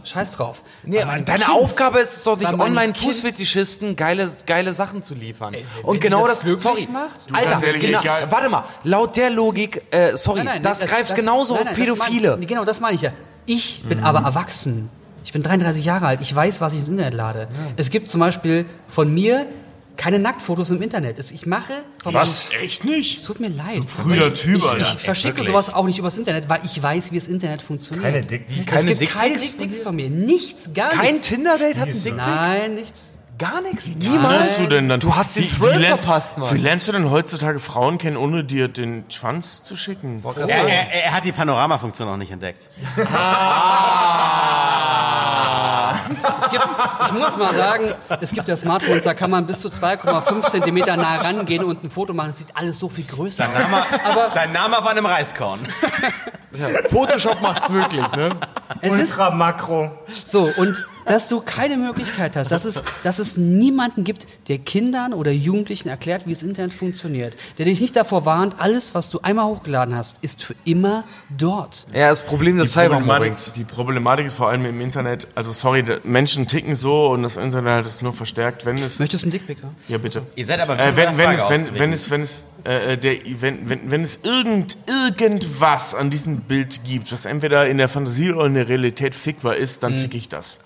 scheiß 0.05 0.31
drauf. 0.31 0.61
Nee, 0.83 1.03
meinem 1.05 1.25
deine 1.25 1.45
Kind- 1.45 1.55
Aufgabe 1.55 1.99
ist 1.99 2.13
es 2.17 2.23
doch 2.23 2.37
nicht, 2.37 2.45
bei 2.49 2.55
meinem 2.55 2.67
online 2.69 2.93
Kind- 2.93 3.05
Fußfetischisten 3.13 3.95
geile, 3.95 4.29
geile 4.45 4.73
Sachen 4.73 5.03
zu 5.03 5.13
liefern. 5.15 5.53
wenn 5.53 5.83
Und 5.83 5.99
genau 6.01 6.25
das 6.27 6.41
das, 6.41 6.61
sorry, 6.61 6.87
macht? 6.91 7.33
Alter, 7.33 7.65
ehrlich, 7.65 7.81
genau, 7.81 8.01
egal. 8.01 8.27
warte 8.31 8.49
mal, 8.49 8.63
laut 8.83 9.17
der 9.17 9.29
Logik, 9.29 9.81
äh, 9.91 10.15
sorry, 10.15 10.39
Nein, 10.39 10.45
nein, 10.45 10.63
das 10.63 10.81
nee, 10.81 10.87
greift 10.87 11.15
genauso 11.15 11.53
nein, 11.53 11.61
auf 11.61 11.65
nein, 11.67 11.75
das 11.75 11.85
Pädophile. 11.85 12.31
Meine, 12.31 12.45
genau, 12.45 12.65
das 12.65 12.79
meine 12.79 12.95
ich 12.95 13.01
ja. 13.01 13.11
Ich 13.45 13.83
bin 13.83 13.99
Mhm. 13.99 14.03
aber 14.05 14.19
erwachsen. 14.19 14.89
Ich 15.23 15.33
bin 15.33 15.41
33 15.41 15.83
Jahre 15.83 16.05
alt. 16.07 16.21
Ich 16.21 16.35
weiß, 16.35 16.61
was 16.61 16.73
ich 16.73 16.79
ins 16.79 16.89
Internet 16.89 17.13
lade. 17.15 17.47
Es 17.77 17.89
gibt 17.89 18.09
zum 18.11 18.19
Beispiel 18.19 18.65
von 18.87 19.11
mir 19.13 19.47
keine 19.97 20.19
Nacktfotos 20.19 20.69
im 20.69 20.81
Internet. 20.81 21.17
Es- 21.19 21.31
Ich 21.31 21.45
mache 21.45 21.73
Was? 22.03 22.49
Echt 22.61 22.81
Es 22.81 22.85
nicht? 22.85 23.25
tut 23.25 23.39
mir 23.39 23.49
leid. 23.49 23.83
Brüder 24.03 24.27
ich, 24.33 24.39
Typ, 24.41 24.57
ich, 24.57 24.63
Alter. 24.69 24.81
ich 24.81 24.87
verschicke 25.03 25.35
Wirklich. 25.37 25.47
sowas 25.47 25.73
auch 25.73 25.85
nicht 25.85 25.99
übers 25.99 26.17
Internet, 26.17 26.49
weil 26.49 26.59
ich 26.63 26.81
weiß, 26.81 27.11
wie 27.11 27.15
das 27.19 27.27
Internet 27.27 27.61
funktioniert. 27.61 28.03
Keine 28.13 28.25
Dick- 28.25 28.65
keine 28.67 28.91
es 28.93 28.99
gibt 28.99 29.11
keine 29.11 29.29
Dickpics 29.35 29.57
Dickpics 29.57 29.81
von 29.81 29.95
mir. 29.95 30.09
Nichts, 30.09 30.69
gar 30.73 30.89
Kein 30.91 31.13
nichts. 31.13 31.27
Tinder-Date 31.29 31.75
hat 31.77 31.83
einen 31.83 31.93
Dickpick? 31.93 32.15
Nein, 32.15 32.75
nichts. 32.75 33.11
Gar 33.37 33.61
nichts? 33.63 33.89
Wie 33.89 33.95
Niemals? 34.07 34.31
lernst 34.39 34.59
du 34.59 34.67
denn 34.67 34.87
dann? 34.87 34.99
Du 35.01 35.13
hast 35.13 35.35
den 35.35 35.43
wie, 35.43 35.47
Thrill 35.49 35.73
wie 35.75 35.79
lernst, 35.81 36.05
verpasst, 36.05 36.37
Mann. 36.37 36.53
Wie 36.55 36.57
lernst 36.57 36.87
du 36.87 36.93
denn 36.93 37.11
heutzutage 37.11 37.59
Frauen 37.59 37.97
kennen, 37.97 38.15
ohne 38.15 38.45
dir 38.45 38.69
den 38.69 39.03
Schwanz 39.09 39.61
zu 39.61 39.75
schicken? 39.75 40.23
Er, 40.37 40.47
er, 40.47 40.93
er 41.03 41.11
hat 41.13 41.25
die 41.25 41.33
Panoramafunktion 41.33 42.07
noch 42.07 42.15
nicht 42.15 42.31
entdeckt. 42.31 42.69
Es 42.95 42.97
gibt, 46.49 46.67
ich 47.07 47.11
muss 47.13 47.37
mal 47.37 47.53
sagen, 47.53 47.93
es 48.21 48.31
gibt 48.31 48.47
ja 48.47 48.55
Smartphones, 48.55 49.03
da 49.03 49.13
kann 49.13 49.31
man 49.31 49.45
bis 49.45 49.59
zu 49.61 49.69
2,5 49.69 50.49
Zentimeter 50.49 50.95
nah 50.97 51.15
rangehen 51.15 51.63
und 51.63 51.83
ein 51.83 51.89
Foto 51.89 52.13
machen. 52.13 52.29
Es 52.29 52.37
sieht 52.39 52.55
alles 52.55 52.79
so 52.79 52.89
viel 52.89 53.05
größer 53.05 53.45
aus. 53.47 53.69
Name, 53.69 53.85
Aber 54.05 54.31
dein 54.33 54.51
Name 54.51 54.77
auf 54.77 54.87
einem 54.87 55.05
Reiskorn. 55.05 55.59
Photoshop 56.89 57.41
macht's 57.41 57.69
möglich, 57.69 58.09
ne? 58.15 58.29
es 58.81 58.93
ist 58.93 59.11
Ultra 59.11 59.31
Makro. 59.31 59.91
so, 60.25 60.49
und 60.55 60.87
dass 61.05 61.27
du 61.27 61.41
keine 61.41 61.77
Möglichkeit 61.77 62.35
hast, 62.35 62.51
dass 62.51 62.65
es, 62.65 62.83
dass 63.03 63.19
es 63.19 63.37
niemanden 63.37 64.03
gibt, 64.03 64.25
der 64.47 64.57
Kindern 64.57 65.13
oder 65.13 65.31
Jugendlichen 65.31 65.89
erklärt, 65.89 66.25
wie 66.25 66.33
das 66.33 66.43
Internet 66.43 66.73
funktioniert. 66.73 67.35
Der 67.57 67.65
dich 67.65 67.81
nicht 67.81 67.95
davor 67.95 68.25
warnt, 68.25 68.55
alles, 68.59 68.95
was 68.95 69.09
du 69.09 69.19
einmal 69.21 69.45
hochgeladen 69.45 69.95
hast, 69.95 70.17
ist 70.21 70.43
für 70.43 70.55
immer 70.65 71.03
dort. 71.35 71.85
Ja, 71.93 72.09
das 72.09 72.21
Problem 72.23 72.57
des 72.57 72.73
Cybermobbings. 72.73 73.51
die 73.55 73.63
Problematik 73.63 74.25
ist 74.25 74.33
vor 74.35 74.49
allem 74.49 74.65
im 74.65 74.81
Internet, 74.81 75.27
also 75.35 75.51
sorry, 75.51 75.83
Menschen 76.03 76.47
ticken 76.47 76.75
so 76.75 77.07
und 77.09 77.23
das 77.23 77.37
Internet 77.37 77.79
hat 77.79 77.85
es 77.85 78.01
nur 78.01 78.13
verstärkt, 78.13 78.65
wenn 78.65 78.77
es... 78.79 78.99
Möchtest 78.99 79.23
du 79.23 79.25
einen 79.27 79.31
Dickpick 79.31 79.61
haben? 79.63 79.75
Ja, 79.87 79.97
bitte. 79.97 80.23
Ihr 80.35 80.45
seid 80.45 80.59
aber 80.59 80.73
ein 80.73 80.79
Äh, 80.79 80.95
wenn, 80.95 81.17
wenn, 81.17 81.31
es, 81.31 81.49
wenn, 81.49 81.79
wenn 81.79 81.93
es, 81.93 82.09
wenn 82.09 82.21
es, 82.21 82.47
äh, 82.65 82.93
äh, 82.93 82.97
der, 82.97 83.17
wenn, 83.41 83.69
wenn, 83.69 83.91
wenn 83.91 84.03
es 84.03 84.19
irgend, 84.23 84.77
irgendwas 84.87 85.93
an 85.95 86.09
diesem 86.09 86.41
Bild 86.41 86.83
gibt, 86.83 87.11
was 87.11 87.25
entweder 87.25 87.67
in 87.67 87.77
der 87.77 87.89
Fantasie 87.89 88.31
oder 88.31 88.45
in 88.45 88.55
der 88.55 88.67
Realität 88.67 89.15
fickbar 89.15 89.55
ist, 89.55 89.81
Mhm. 89.81 89.81
dann 89.81 89.95
fick 89.95 90.15
ich 90.15 90.29
das. 90.29 90.57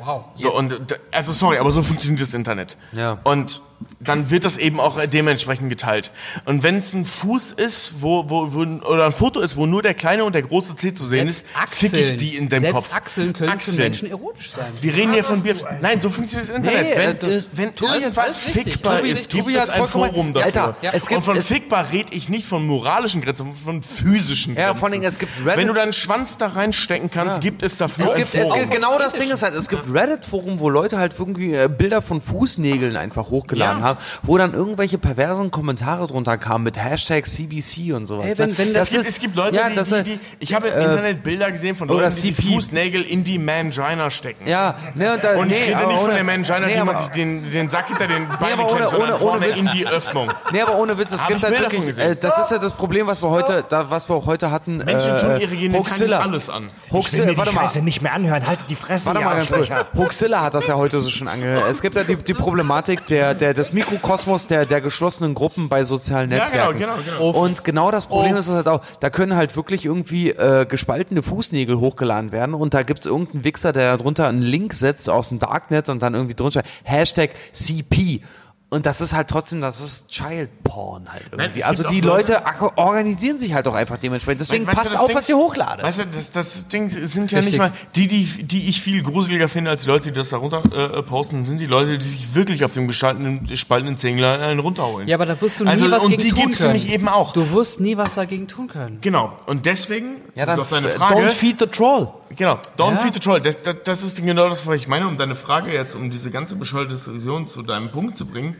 Wow. 0.00 0.24
So, 0.34 0.54
und, 0.56 0.98
also 1.12 1.32
sorry, 1.32 1.58
aber 1.58 1.70
so 1.70 1.82
funktioniert 1.82 2.22
das 2.22 2.34
Internet. 2.34 2.76
Ja. 2.92 3.18
Und 3.24 3.60
dann 4.00 4.30
wird 4.30 4.44
das 4.44 4.56
eben 4.56 4.80
auch 4.80 4.98
dementsprechend 5.06 5.68
geteilt. 5.68 6.10
Und 6.44 6.62
wenn 6.62 6.76
es 6.78 6.92
ein 6.92 7.04
Fuß 7.04 7.52
ist, 7.52 7.94
wo, 8.00 8.28
wo, 8.28 8.52
wo, 8.54 8.60
oder 8.86 9.06
ein 9.06 9.12
Foto 9.12 9.40
ist, 9.40 9.56
wo 9.56 9.66
nur 9.66 9.82
der 9.82 9.94
kleine 9.94 10.24
und 10.24 10.34
der 10.34 10.42
große 10.42 10.76
C 10.76 10.94
zu 10.94 11.06
sehen 11.06 11.28
ist, 11.28 11.46
fick 11.68 11.92
ich 11.92 12.16
die 12.16 12.36
in 12.36 12.48
dem 12.48 12.60
selbst 12.60 12.74
Kopf. 12.84 12.94
Achseln 12.94 13.32
können 13.32 13.48
für 13.50 13.54
Achseln. 13.56 13.78
Menschen 13.78 14.10
erotisch 14.10 14.52
sein. 14.52 14.66
Wir 14.80 14.94
reden 14.94 15.12
hier 15.12 15.24
von 15.24 15.42
Bier. 15.42 15.56
Nein, 15.82 16.00
so 16.00 16.08
funktioniert 16.10 16.48
das 16.50 16.56
Internet. 16.56 16.82
Nee, 16.82 16.96
wenn 16.96 17.30
äh, 17.30 17.42
wenn 17.52 17.74
Tobi, 17.74 17.92
irgendwas 17.94 18.36
fickbar 18.38 18.98
Tobi, 18.98 19.10
ist, 19.10 19.30
Tobi 19.30 19.44
gibt 19.44 19.56
hat 19.58 19.64
es 19.64 19.70
ein 19.70 19.86
Forum 19.88 20.32
dafür. 20.32 20.46
Alter, 20.46 20.76
Ja. 20.82 20.90
es 20.94 21.06
gibt- 21.06 21.16
und 21.18 21.22
von 21.24 21.36
es- 21.36 21.46
fickbar 21.46 21.90
rede 21.92 22.14
ich 22.14 22.28
nicht 22.28 22.46
von 22.46 22.66
moralischen 22.66 23.20
Grenzen, 23.20 23.52
sondern 23.52 23.82
von 23.82 23.82
physischen 23.82 24.54
Grenzen. 24.54 24.68
Ja, 24.68 24.74
vor 24.74 24.84
allen 24.84 24.92
Dingen, 24.92 25.04
es 25.04 25.18
gibt 25.18 25.32
Reddit- 25.44 25.56
Wenn 25.56 25.66
du 25.68 25.74
deinen 25.74 25.92
Schwanz 25.92 26.38
da 26.38 26.48
reinstecken 26.48 27.10
kannst, 27.10 27.40
gibt 27.40 27.62
es 27.62 27.76
dafür 27.76 28.06
Es 28.06 28.10
ein 28.12 28.22
gibt, 28.22 28.34
es 28.34 28.42
Forum. 28.42 28.60
gibt 28.60 28.72
genau 28.72 28.98
das 28.98 29.14
Ding 29.14 29.30
ist 29.30 29.42
halt, 29.42 29.54
es 29.54 29.68
gibt 29.68 29.82
Reddit-Forum, 29.92 30.58
wo 30.58 30.68
Leute 30.70 30.98
halt 30.98 31.14
irgendwie 31.18 31.54
äh, 31.54 31.68
Bilder 31.68 32.00
von 32.02 32.20
Fußnägeln 32.20 32.96
einfach 32.96 33.28
hochgeladen 33.30 33.69
hochgeladen 33.70 33.82
haben, 33.84 33.98
wo 34.22 34.38
dann 34.38 34.54
irgendwelche 34.54 34.98
perversen 34.98 35.50
Kommentare 35.50 36.06
drunter 36.06 36.38
kamen 36.38 36.64
mit 36.64 36.76
Hashtag 36.82 37.26
CBC 37.26 37.92
und 37.94 38.06
sowas. 38.06 38.26
Ey, 38.26 38.38
wenn- 38.38 38.50
ne? 38.50 38.58
wenn 38.58 38.74
das- 38.74 38.90
Es 38.90 38.96
gibt, 38.96 39.08
es 39.08 39.18
gibt 39.20 39.36
Leute, 39.36 39.56
ja, 39.56 39.68
die, 39.68 39.74
das, 39.76 39.88
die, 39.88 39.94
äh, 39.94 40.02
die, 40.02 40.20
ich 40.40 40.54
habe 40.54 40.68
im 40.68 40.80
Internet 40.80 41.22
Bilder 41.22 41.50
gesehen 41.52 41.76
von 41.76 41.88
Leuten, 41.88 42.14
die 42.22 42.32
die. 42.32 42.52
Fußnägel 42.54 43.02
in 43.02 43.24
die 43.24 43.38
Mangina 43.38 44.10
stecken. 44.10 44.46
Ja, 44.46 44.74
ne, 44.94 45.14
und, 45.14 45.24
da, 45.24 45.36
Und 45.38 45.48
nee, 45.48 45.54
ich 45.56 45.66
rede 45.68 45.76
aber 45.78 45.86
nicht 45.88 46.00
von 46.02 46.14
der 46.14 46.24
Mangina, 46.24 46.58
nee, 46.60 46.74
die 46.74 46.82
man 46.84 46.96
sich 46.96 47.08
den, 47.08 47.50
den 47.50 47.68
Sack 47.68 47.88
hinter 47.88 48.06
den 48.06 48.28
Beinen 48.40 48.60
ohne- 48.60 48.66
klemmt, 48.74 48.90
sondern 48.90 49.10
ohne- 49.10 49.18
vorne 49.18 49.46
Witz. 49.48 49.56
in 49.58 49.70
die 49.72 49.86
Öffnung. 49.86 50.30
Nee, 50.52 50.60
aber 50.62 50.76
ohne 50.76 50.98
Witz, 50.98 51.12
es 51.12 51.20
Hab 51.20 51.28
gibt 51.28 51.42
halt 51.42 51.58
wirklich, 51.60 51.98
äh, 51.98 52.16
das 52.16 52.38
ist 52.38 52.50
ja 52.50 52.58
das 52.58 52.72
Problem, 52.72 53.06
was 53.06 53.22
wir 53.22 53.30
heute, 53.30 53.64
da, 53.68 53.90
was 53.90 54.08
wir 54.08 54.14
auch 54.16 54.26
heute 54.26 54.50
hatten. 54.50 54.78
Menschen 54.78 55.18
tun 55.18 55.30
äh, 55.32 55.38
ihre 55.42 55.56
Genitalien 55.56 56.12
alles 56.14 56.50
an. 56.50 56.70
Hoaxilla, 56.92 57.36
warte 57.36 57.52
mal. 57.52 57.62
Scheiße 57.62 57.82
nicht 57.82 58.02
mehr 58.02 58.12
anhören. 58.14 58.46
Haltet 58.46 58.66
die 58.68 58.74
Fresse, 58.76 59.06
Warte 59.06 59.20
mal 59.20 59.36
ganz 59.36 59.48
kurz. 59.50 59.68
Hoaxilla 59.96 60.40
hat 60.42 60.54
das 60.54 60.66
ja 60.66 60.74
heute 60.76 61.00
so 61.00 61.10
schon 61.10 61.28
angehört. 61.28 61.64
Es 61.70 61.82
gibt 61.82 61.94
ja 61.96 62.04
die, 62.04 62.16
die 62.16 62.34
Problematik 62.34 63.06
der, 63.06 63.34
der, 63.34 63.54
des 63.60 63.72
Mikrokosmos 63.72 64.46
der, 64.46 64.66
der 64.66 64.80
geschlossenen 64.80 65.34
Gruppen 65.34 65.68
bei 65.68 65.84
sozialen 65.84 66.30
Ja, 66.30 66.38
Netzwerken. 66.38 66.78
genau, 66.78 66.94
genau, 66.96 67.16
genau. 67.30 67.30
Und 67.38 67.62
genau 67.64 67.90
das 67.90 68.06
Problem 68.06 68.36
ist 68.36 68.48
es 68.48 68.54
halt 68.54 68.68
auch, 68.68 68.80
da 69.00 69.10
können 69.10 69.36
halt 69.36 69.54
wirklich 69.54 69.84
irgendwie 69.84 70.30
äh, 70.30 70.66
gespaltene 70.66 71.22
Fußnägel 71.22 71.78
hochgeladen 71.78 72.32
werden 72.32 72.54
und 72.54 72.74
da 72.74 72.82
gibt 72.82 73.00
es 73.00 73.06
irgendeinen 73.06 73.44
Wichser, 73.44 73.72
der 73.72 73.96
darunter 73.96 74.26
einen 74.28 74.42
Link 74.42 74.74
setzt 74.74 75.08
aus 75.10 75.28
dem 75.28 75.38
Darknet 75.38 75.88
und 75.88 76.02
dann 76.02 76.14
irgendwie 76.14 76.34
drunter 76.34 76.62
Hashtag 76.84 77.30
CP. 77.52 78.22
Und 78.72 78.86
das 78.86 79.00
ist 79.00 79.12
halt 79.14 79.26
trotzdem, 79.26 79.60
das 79.60 79.80
ist 79.80 80.08
Child 80.10 80.62
Porn 80.62 81.12
halt 81.12 81.24
irgendwie. 81.32 81.58
es 81.60 81.66
also 81.66 81.88
die 81.88 82.00
Leute- 82.00 82.34
Leute 82.34 82.78
organisieren 82.78 83.36
sich 83.36 83.52
halt 83.52 83.66
auch 83.66 83.74
einfach 83.74 83.98
dementsprechend. 83.98 84.42
Deswegen 84.42 84.64
Weißt 84.64 84.76
du, 84.78 84.82
passt 84.82 84.94
das 84.94 85.00
auf, 85.00 85.08
Ding- 85.08 85.16
was 85.16 85.28
ihr 85.28 85.36
hochladet. 85.36 85.84
Weißt 85.84 85.98
du, 85.98 86.06
das, 86.06 86.30
das 86.30 86.68
Ding 86.68 86.88
sind 86.88 87.32
ja 87.32 87.38
Richtig. 87.38 87.54
nicht 87.54 87.58
mal 87.58 87.72
die, 87.96 88.06
die, 88.06 88.24
die 88.44 88.68
ich 88.68 88.80
viel 88.80 89.02
gruseliger 89.02 89.48
finde 89.48 89.70
als 89.72 89.82
die 89.82 89.88
Leute, 89.88 90.12
die 90.12 90.16
das 90.16 90.28
da 90.28 90.36
runter 90.36 90.62
äh, 90.96 91.02
posten, 91.02 91.44
sind 91.44 91.60
die 91.60 91.66
Leute, 91.66 91.98
die 91.98 92.06
sich 92.06 92.32
wirklich 92.36 92.62
auf 92.64 92.72
dem 92.72 92.86
gespaltenen, 92.86 93.48
spaltenden 93.56 93.96
Zängler 93.96 94.38
einen 94.38 94.60
runterholen. 94.60 95.08
Ja, 95.08 95.16
aber 95.16 95.26
da 95.26 95.40
wirst 95.40 95.58
du 95.58 95.64
nie 95.64 95.70
Also, 95.70 95.90
was 95.90 96.04
und 96.04 96.10
gegen 96.12 96.22
die 96.22 96.30
tun 96.30 96.38
gibt's 96.42 96.58
können. 96.58 96.72
nämlich 96.74 96.94
eben 96.94 97.08
auch. 97.08 97.32
Du 97.32 97.50
wirst 97.50 97.80
nie 97.80 97.96
was 97.96 98.14
dagegen 98.14 98.46
tun 98.46 98.68
können. 98.68 98.98
Genau. 99.00 99.32
Und 99.46 99.66
deswegen, 99.66 100.16
ja, 100.36 100.46
dann 100.46 100.60
auf 100.60 100.70
deine 100.70 100.88
Frage, 100.90 101.22
don't 101.22 101.30
feed 101.30 101.58
the 101.58 101.66
troll. 101.66 102.08
Genau, 102.34 102.58
don't 102.76 102.92
Ja. 102.92 102.96
feed 102.98 103.14
the 103.14 103.20
troll. 103.20 103.40
Das, 103.40 103.60
das, 103.62 103.76
das 103.84 104.02
ist 104.02 104.24
genau 104.24 104.48
das, 104.48 104.66
was 104.66 104.76
ich 104.76 104.88
meine, 104.88 105.06
um 105.06 105.16
deine 105.16 105.34
Frage 105.36 105.72
jetzt, 105.72 105.94
um 105.94 106.10
diese 106.10 106.30
ganze 106.30 106.56
bescheuerte 106.56 106.94
Diskussion 106.94 107.46
zu 107.46 107.62
deinem 107.62 107.90
Punkt 107.90 108.16
zu 108.16 108.26
bringen. 108.26 108.56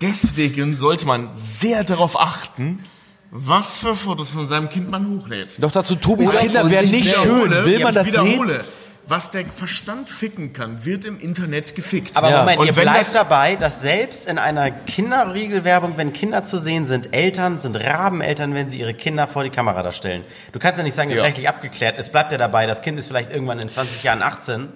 Deswegen 0.00 0.74
sollte 0.74 1.06
man 1.06 1.30
sehr 1.34 1.84
darauf 1.84 2.18
achten, 2.18 2.84
was 3.30 3.76
für 3.76 3.94
Fotos 3.94 4.30
von 4.30 4.48
seinem 4.48 4.68
Kind 4.68 4.90
man 4.90 5.08
hochlädt. 5.08 5.56
Doch 5.58 5.70
dazu, 5.70 5.94
Tobis 5.96 6.30
Oder 6.30 6.40
Kinder 6.40 6.68
wären 6.70 6.90
nicht 6.90 7.14
schön. 7.14 7.50
Will 7.50 7.78
ja, 7.78 7.84
man 7.84 7.94
das 7.94 8.10
sehen? 8.10 8.60
Was 9.06 9.32
der 9.32 9.44
Verstand 9.46 10.08
ficken 10.08 10.52
kann, 10.52 10.84
wird 10.84 11.04
im 11.04 11.18
Internet 11.18 11.74
gefickt. 11.74 12.16
Aber 12.16 12.30
Ja. 12.30 12.38
Moment, 12.40 12.58
Und 12.60 12.66
ihr 12.66 12.76
wenn 12.76 12.84
bleibt 12.84 13.00
das- 13.00 13.12
dabei, 13.12 13.56
dass 13.56 13.82
selbst 13.82 14.26
in 14.28 14.38
einer 14.38 14.70
Kinderriegelwerbung, 14.70 15.94
wenn 15.96 16.12
Kinder 16.12 16.44
zu 16.44 16.58
sehen 16.58 16.86
sind, 16.86 17.12
Eltern 17.12 17.58
sind 17.58 17.74
Rabeneltern, 17.76 18.54
wenn 18.54 18.70
sie 18.70 18.78
ihre 18.78 18.94
Kinder 18.94 19.26
vor 19.26 19.42
die 19.42 19.50
Kamera 19.50 19.82
da 19.82 19.90
stellen. 19.90 20.24
Du 20.52 20.58
kannst 20.60 20.78
ja 20.78 20.84
nicht 20.84 20.94
sagen, 20.94 21.08
das 21.10 21.16
ist 21.16 21.20
Ja. 21.20 21.24
rechtlich 21.24 21.48
abgeklärt. 21.48 21.96
Es 21.98 22.10
bleibt 22.10 22.30
ja 22.30 22.38
dabei, 22.38 22.66
das 22.66 22.82
Kind 22.82 22.98
ist 22.98 23.08
vielleicht 23.08 23.32
irgendwann 23.32 23.58
in 23.58 23.68
20 23.68 24.02
Jahren 24.04 24.22
18. 24.22 24.68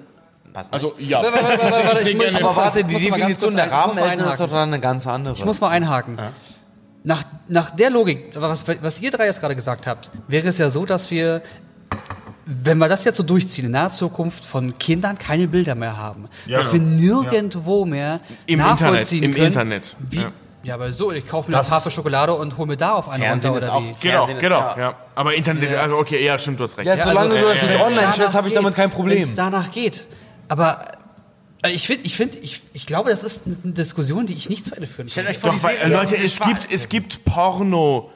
Passt 0.53 0.73
nicht. 0.73 0.85
Also, 0.85 0.95
ja. 0.99 1.23
Warte, 1.23 1.43
warte, 1.43 1.59
warte, 1.87 2.09
Ich 2.09 2.15
ich 2.17 2.23
ich 2.23 2.37
Aber 2.45 2.57
warte, 2.57 2.85
die 2.85 2.95
Definition 2.95 3.55
der 3.57 3.71
Rahmeneltern 3.71 4.13
ist 4.15 4.21
einhaken. 4.23 4.39
doch 4.47 4.51
dann 4.53 4.69
eine 4.73 4.81
ganz 4.81 5.07
andere. 5.07 5.35
Ich 5.35 5.45
muss 5.45 5.61
mal 5.61 5.69
einhaken. 5.71 6.19
Nach, 7.07 7.23
nach 7.49 7.71
der 7.71 7.91
Logik, 7.91 8.31
was, 8.35 8.65
was 8.83 9.01
ihr 9.01 9.11
drei 9.11 9.27
jetzt 9.27 9.41
gerade 9.41 9.55
gesagt 9.55 9.87
habt, 9.87 10.11
wäre 10.27 10.49
es 10.49 10.59
ja 10.59 10.71
so, 10.71 10.87
dass 10.87 11.11
wir, 11.11 11.43
wenn 12.47 12.79
wir 12.79 12.89
das 12.89 13.05
jetzt 13.05 13.17
so 13.17 13.23
durchziehen, 13.23 13.67
in 13.67 13.71
naher 13.73 13.91
Zukunft 13.91 14.45
von 14.45 14.77
Kindern 14.79 15.19
keine 15.19 15.49
Bilder 15.49 15.75
mehr 15.75 15.97
haben. 15.97 16.29
Ja. 16.47 16.59
dass 16.59 16.73
wir 16.73 16.81
nirgendwo 16.81 17.85
mehr 17.85 18.21
Im 18.47 18.59
nachvollziehen 18.59 19.23
Internet, 19.23 19.25
im 19.25 19.35
können. 19.35 19.47
Internet, 19.47 19.97
Wie, 20.11 20.17
ja. 20.19 20.33
ja. 20.63 20.75
aber 20.75 20.93
so, 20.93 21.11
ich 21.13 21.27
kaufe 21.27 21.51
mir 21.51 21.57
Das- 21.57 21.69
eine 21.71 21.77
Tafel 21.79 21.93
Schokolade 21.93 22.35
und 22.35 22.57
hole 22.59 22.69
mir 22.69 22.77
da 22.77 22.93
auf 22.93 23.09
einen 23.09 23.23
Fernsehen 23.23 23.51
runter 23.53 23.67
oder 23.67 23.75
auch- 23.77 23.83
wie. 23.83 23.95
Genau, 24.09 24.27
genau, 24.39 24.59
ja- 24.61 24.79
ja. 24.79 24.95
Aber 25.15 25.35
Internet, 25.35 25.75
also 25.75 25.97
okay, 25.97 26.25
ja, 26.25 26.37
stimmt, 26.39 26.61
du 26.61 26.65
hast 26.65 26.77
recht. 26.77 26.89
Ja, 26.89 26.97
solange 26.97 27.31
also, 27.35 27.37
du 27.39 27.49
das 27.49 27.63
nicht 27.63 27.73
äh, 27.73 27.83
online 27.83 28.13
stellst, 28.13 28.35
habe 28.37 28.49
ich 28.49 28.55
damit 28.55 28.75
kein 28.75 28.91
Wenn 28.91 28.97
Problem. 28.97 29.23
es 29.23 29.35
danach 29.35 29.71
geht. 29.71 30.07
Aber 30.49 30.85
äh, 31.63 31.71
ich 31.71 31.87
finde, 31.87 32.05
ich, 32.05 32.15
find, 32.17 32.37
ich, 32.37 32.63
ich 32.75 32.85
glaube, 32.87 33.09
das 33.11 33.25
ist 33.25 33.47
eine 33.47 33.73
Diskussion, 33.73 34.27
die 34.27 34.35
ich 34.35 34.51
nicht 34.51 34.67
zu 34.67 34.75
Ende 34.75 34.87
führen 34.87 35.09
Stellt 35.09 35.27
kann. 35.27 35.35
euch 35.35 35.41
vor, 35.41 35.51
Doch, 35.51 35.57
die 35.57 35.63
weil, 35.65 35.77
äh, 35.79 35.89
Leute, 35.95 36.15
es 36.17 36.39
gibt, 36.41 36.69
es 36.71 36.89
gibt 36.91 37.25
Porno. 37.25 38.11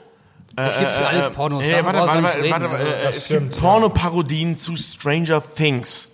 Es 0.56 0.78
gibt 0.78 0.90
für 0.90 1.06
alles 1.06 1.30
Pornos. 1.30 1.64
Äh, 1.64 1.84
warte, 1.84 1.98
brauchen 1.98 2.22
warte, 2.24 2.50
warte, 2.50 2.70
warte, 2.70 2.82
äh, 2.82 3.06
Also, 3.06 3.08
es 3.18 3.24
stimmt, 3.26 3.40
gibt 3.52 3.54
ja. 3.56 3.60
Pornoparodien 3.60 4.56
zu 4.56 4.76
Stranger 4.76 5.42
Things. 5.54 6.10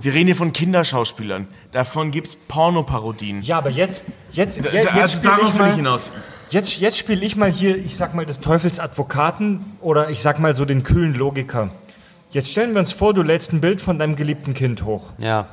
Wir 0.00 0.12
reden 0.14 0.26
hier 0.26 0.36
von 0.36 0.52
Kinderschauspielern. 0.52 1.48
Davon 1.72 2.10
gibt 2.10 2.28
es 2.28 2.36
Pornoparodien. 2.36 3.42
Ja, 3.42 3.58
aber 3.58 3.70
jetzt, 3.70 4.04
jetzt, 4.32 4.64
Da- 4.64 4.70
jetzt, 4.70 4.88
also 4.92 5.22
darauf 5.22 5.48
ich 5.54 5.58
will 5.58 5.68
ich 5.68 5.74
hinaus. 5.76 6.10
Jetzt, 6.50 6.78
jetzt 6.78 6.98
spiele 6.98 7.24
ich 7.24 7.34
mal 7.36 7.50
hier, 7.50 7.76
ich 7.76 7.96
sag 7.96 8.14
mal, 8.14 8.24
des 8.26 8.38
Teufels 8.40 8.78
Advokaten 8.78 9.64
oder 9.80 10.10
ich 10.10 10.20
sag 10.22 10.38
mal 10.38 10.54
so 10.54 10.64
den 10.64 10.82
kühlen 10.84 11.14
Logiker. 11.14 11.70
Jetzt 12.30 12.50
stellen 12.52 12.74
wir 12.74 12.80
uns 12.80 12.92
vor, 12.92 13.14
du 13.14 13.22
lädst 13.22 13.52
ein 13.52 13.60
Bild 13.60 13.80
von 13.80 13.98
deinem 13.98 14.14
geliebten 14.14 14.54
Kind 14.54 14.84
hoch. 14.84 15.10
Ja. 15.18 15.46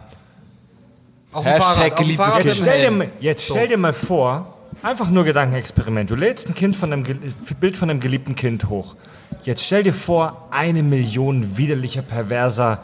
auf 1.31 1.45
Hashtag 1.45 1.63
Fahrrad, 1.75 1.95
geliebtes 1.97 2.33
Kind. 2.33 2.45
Jetzt 2.45 2.57
stell, 2.61 2.89
dir, 2.99 3.09
jetzt 3.21 3.45
stell 3.45 3.67
dir 3.69 3.77
mal 3.77 3.93
vor, 3.93 4.57
einfach 4.83 5.09
nur 5.09 5.23
Gedankenexperiment. 5.23 6.09
Du 6.09 6.15
lädst 6.15 6.47
ein 6.47 6.55
Kind 6.55 6.75
von 6.75 6.91
deinem, 6.91 7.03
gel- 7.03 7.19
Bild 7.59 7.77
von 7.77 7.87
deinem 7.87 7.99
geliebten 7.99 8.35
Kind 8.35 8.69
hoch. 8.69 8.95
Jetzt 9.43 9.63
stell 9.65 9.83
dir 9.83 9.93
vor, 9.93 10.47
eine 10.51 10.83
Million 10.83 11.57
widerlicher, 11.57 12.01
perverser, 12.01 12.79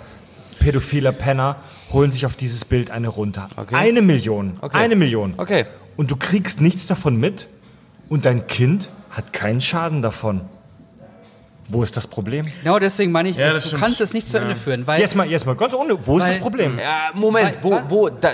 pädophiler 0.60 1.12
Penner 1.12 1.58
holen 1.92 2.12
sich 2.12 2.26
auf 2.26 2.36
dieses 2.36 2.66
Bild 2.66 2.92
eine 2.92 3.08
runter. 3.10 3.48
Eine 3.72 4.02
Million. 4.02 4.54
Eine 4.74 4.96
Million. 4.96 5.34
Okay. 5.38 5.66
Und 5.96 6.12
du 6.12 6.16
kriegst 6.16 6.62
nichts 6.62 6.86
davon 6.88 7.16
mit 7.18 7.48
und 8.10 8.26
dein 8.26 8.48
Kind 8.48 8.90
hat 9.12 9.34
keinen 9.34 9.62
Schaden 9.62 10.02
davon. 10.02 10.42
Wo 11.70 11.84
ist 11.84 11.98
das 11.98 12.08
Problem? 12.08 12.46
Genau 12.64 12.80
deswegen 12.80 13.12
meine 13.12 13.28
ich, 13.30 13.38
Ja, 13.38 13.48
es- 13.48 13.56
das 13.56 13.64
du 13.66 13.68
stimmt. 13.70 13.84
kannst 13.84 14.00
es 14.02 14.14
nicht 14.14 14.28
zu 14.28 14.38
Ende 14.38 14.56
führen, 14.56 14.88
weil 14.88 15.02
Jetzt 15.02 15.16
mal, 15.16 15.28
jetzt 15.30 15.46
mal 15.46 15.56
ganz 15.56 15.74
ohne. 15.74 15.98
Wo 16.08 16.18
ist 16.18 16.24
Weil- 16.24 16.32
das 16.34 16.40
Problem? 16.40 16.78
Ja, 16.82 17.10
Moment, 17.14 17.58
wo, 17.62 17.72
Weil- 17.72 17.84
wo, 17.90 18.08
da, 18.10 18.30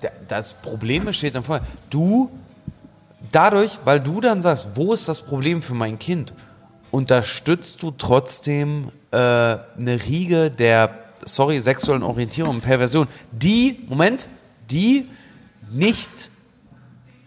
da, 0.00 0.08
das 0.26 0.54
Problem 0.54 1.04
besteht 1.04 1.34
dann 1.34 1.44
vorher. 1.44 1.66
Du, 1.90 2.30
dadurch, 3.32 3.78
weil 3.84 4.00
du 4.00 4.20
dann 4.20 4.42
sagst, 4.42 4.68
wo 4.74 4.92
ist 4.92 5.08
das 5.08 5.22
Problem 5.22 5.62
für 5.62 5.74
mein 5.74 5.98
Kind, 5.98 6.34
unterstützt 6.90 7.82
du 7.82 7.90
trotzdem 7.90 8.90
äh, 9.10 9.16
eine 9.16 9.98
Riege 10.06 10.50
der, 10.50 10.98
sorry, 11.24 11.60
sexuellen 11.60 12.02
Orientierung 12.02 12.56
und 12.56 12.60
Perversion, 12.62 13.08
die, 13.32 13.84
Moment, 13.88 14.28
die 14.70 15.06
nicht 15.70 16.30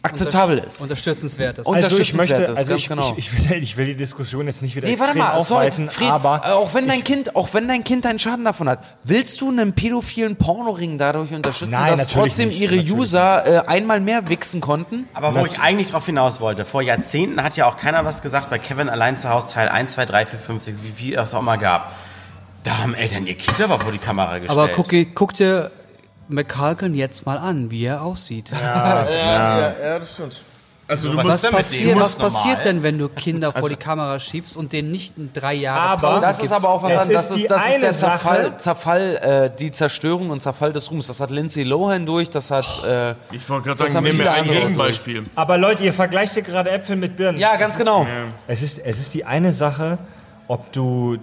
akzeptabel 0.03 0.57
ist. 0.57 0.81
unterstützenswert 0.81 1.59
ist. 1.59 1.67
Und- 1.67 1.75
Also 1.75 1.99
ich 1.99 2.13
möchte, 2.13 2.47
also 2.47 2.75
ich, 2.75 2.87
genau. 2.87 3.13
ich, 3.17 3.31
ich, 3.33 3.49
will, 3.49 3.63
ich 3.63 3.77
will 3.77 3.85
die 3.85 3.95
Diskussion 3.95 4.47
jetzt 4.47 4.61
nicht 4.61 4.75
wieder 4.75 4.87
Nee, 4.87 4.99
warte 4.99 5.11
extrem 5.17 5.19
mal, 5.19 5.39
sorry, 5.39 5.67
aufweiten, 5.67 5.89
Fried, 5.89 6.09
aber 6.11 6.41
äh, 6.43 6.49
auch 6.51 6.73
wenn 6.73 6.87
dein 6.87 7.03
Kind, 7.03 7.35
auch 7.35 7.53
wenn 7.53 7.67
dein 7.67 7.83
Kind 7.83 8.05
einen 8.05 8.19
Schaden 8.19 8.45
davon 8.45 8.67
hat, 8.67 8.79
willst 9.03 9.39
du 9.41 9.49
einen 9.49 9.73
pädophilen 9.73 10.35
Pornoring 10.35 10.97
dadurch 10.97 11.31
unterstützen, 11.33 11.71
Nein, 11.71 11.95
dass 11.95 12.07
trotzdem 12.07 12.49
nicht, 12.49 12.59
ihre 12.61 12.75
User 12.77 13.45
äh, 13.45 13.67
einmal 13.67 13.99
mehr 13.99 14.27
wichsen 14.29 14.61
konnten? 14.61 15.07
Aber 15.13 15.35
wo 15.39 15.45
ich 15.45 15.59
eigentlich 15.59 15.89
drauf 15.91 16.05
hinaus 16.05 16.41
wollte, 16.41 16.65
vor 16.65 16.81
Jahrzehnten 16.81 17.43
hat 17.43 17.55
ja 17.55 17.67
auch 17.67 17.77
keiner 17.77 18.03
was 18.05 18.21
gesagt 18.21 18.49
bei 18.49 18.57
Kevin 18.59 18.89
allein 18.89 19.17
zu 19.17 19.29
Hause 19.29 19.47
Teil 19.47 19.69
1, 19.69 19.93
2, 19.93 20.05
3, 20.05 20.25
4, 20.25 20.39
5, 20.39 20.63
6, 20.63 20.83
wie 20.83 20.91
viel 20.91 21.17
es 21.17 21.33
auch 21.33 21.39
immer 21.41 21.57
gab. 21.57 21.93
Da 22.63 22.77
haben 22.77 22.93
Eltern 22.93 23.25
ihr 23.25 23.35
Kind 23.35 23.59
aber 23.59 23.79
vor 23.79 23.91
die 23.91 23.97
Kamera 23.97 24.37
gestellt. 24.37 24.51
Aber 24.51 24.67
guck, 24.69 24.91
guck 25.15 25.33
dir 25.33 25.71
McCulkin 26.31 26.93
jetzt 26.95 27.25
mal 27.25 27.37
an, 27.37 27.69
wie 27.71 27.85
er 27.85 28.01
aussieht. 28.01 28.49
Ja, 28.51 29.05
ja, 29.09 29.73
ja, 29.79 29.99
das 29.99 30.13
stimmt. 30.13 30.41
Also 30.87 31.09
du 31.11 31.17
was 31.17 31.25
musst 31.25 31.43
ist 31.45 31.53
was 31.53 31.95
Muss 31.95 32.17
normal. 32.17 32.31
passiert 32.31 32.65
denn, 32.65 32.83
wenn 32.83 32.97
du 32.97 33.07
Kinder 33.07 33.53
vor 33.53 33.69
die 33.69 33.77
Kamera 33.77 34.19
schiebst 34.19 34.57
und 34.57 34.73
denen 34.73 34.91
nicht 34.91 35.17
in 35.17 35.31
drei 35.31 35.53
Jahre 35.53 35.79
Aber- 35.91 36.09
Pause 36.15 36.25
Das 36.25 36.35
ist 36.35 36.41
gibst? 36.41 36.53
aber 36.53 36.69
auch 36.73 36.83
was 36.83 36.91
Es 36.91 36.99
anderes. 36.99 37.21
ist 37.21 37.29
Das 37.29 37.35
die 37.37 37.41
ist, 37.43 37.49
das 37.51 37.61
ist 37.61 37.67
eine 37.73 37.79
der 37.79 37.93
Sache- 37.93 38.11
Zerfall, 38.57 38.57
Zerfall 38.57 39.15
äh, 39.53 39.57
die 39.57 39.71
Zerstörung 39.71 40.31
und 40.31 40.43
Zerfall 40.43 40.73
des 40.73 40.91
Ruhms. 40.91 41.07
Das 41.07 41.21
hat 41.21 41.29
Lindsay 41.31 41.63
Lohan 41.63 42.05
durch, 42.05 42.29
das 42.29 42.51
hat. 42.51 42.65
Äh, 42.83 43.11
Ich 43.31 43.47
wollte 43.49 43.67
gerade 43.69 43.79
Das 43.83 43.93
sagen, 43.93 44.03
nehmen 44.03 44.19
wir 44.19 44.33
ein 44.33 44.43
Gegenbeispiel. 44.43 45.23
Aber 45.35 45.57
Leute, 45.57 45.85
ihr 45.85 45.93
vergleicht 45.93 46.33
hier 46.33 46.43
gerade 46.43 46.69
Äpfel 46.71 46.97
mit 46.97 47.15
Birnen. 47.15 47.37
ja, 47.39 47.55
ganz 47.55 47.77
genau. 47.77 48.05
Es 48.47 48.61
ist, 48.61 48.79
es 48.79 48.99
ist 48.99 49.13
die 49.13 49.23
eine 49.23 49.53
Sache, 49.53 49.97
ob 50.49 50.73
du, 50.73 51.19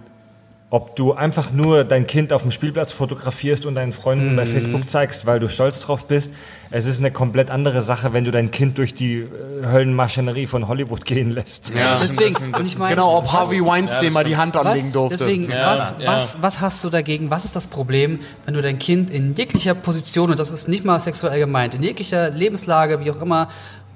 ob 0.71 0.97
du 0.97 1.15
einfach 1.15 1.51
nur 1.51 1.85
dein 1.85 2.07
Kind 2.07 2.31
auf 2.31 2.43
dem 2.43 2.51
Spielplatz 2.51 2.93
fotografierst 2.93 3.65
und 3.65 3.75
deinen 3.75 3.95
Freunden 3.95 4.37
bei 4.37 4.45
Facebook 4.45 4.91
zeigst, 4.91 5.25
weil 5.25 5.41
du 5.41 5.49
stolz 5.49 5.81
drauf 5.81 6.05
bist. 6.05 6.31
Es 6.71 6.85
ist 6.85 6.99
eine 6.99 7.11
komplett 7.11 7.51
andere 7.51 7.81
Sache, 7.81 8.13
wenn 8.13 8.25
du 8.25 8.31
dein 8.31 8.51
Kind 8.51 8.77
durch 8.77 8.93
die 8.93 9.21
äh, 9.21 9.29
Höllenmaschinerie 9.65 10.47
von 10.47 10.69
Hollywood 10.69 11.07
gehen 11.07 11.31
lässt. 11.31 11.75
Ja, 11.75 11.99
Deswegen, 12.03 12.53
das 12.53 12.67
ich 12.67 12.77
meine, 12.77 12.97
Genau, 12.97 13.17
ob 13.17 13.33
Harvey 13.33 13.65
Weinstein 13.65 14.13
mal 14.13 14.25
die 14.25 14.37
Hand 14.37 14.59
anlegen 14.59 14.93
durfte. 14.93 15.17
deswegen, 15.17 15.49
was, 15.49 15.95
was, 16.05 16.43
was 16.43 16.61
hast 16.61 16.85
du 16.85 16.91
dagegen? 16.91 17.31
Was 17.31 17.47
ist 17.47 17.57
das 17.57 17.67
Problem, 17.67 18.19
wenn 18.45 18.53
du 18.53 18.61
dein 18.61 18.79
Kind 18.79 19.09
in 19.09 19.35
jeglicher 19.35 19.75
Position, 19.75 20.31
und 20.31 20.39
das 20.39 20.51
ist 20.51 20.69
nicht 20.69 20.85
mal 20.85 21.01
sexuell 21.01 21.39
gemeint, 21.39 21.75
in 21.77 21.83
jeglicher 21.83 22.29
Lebenslage, 22.29 23.01
wie 23.01 23.11
auch 23.11 23.23
immer, 23.23 23.49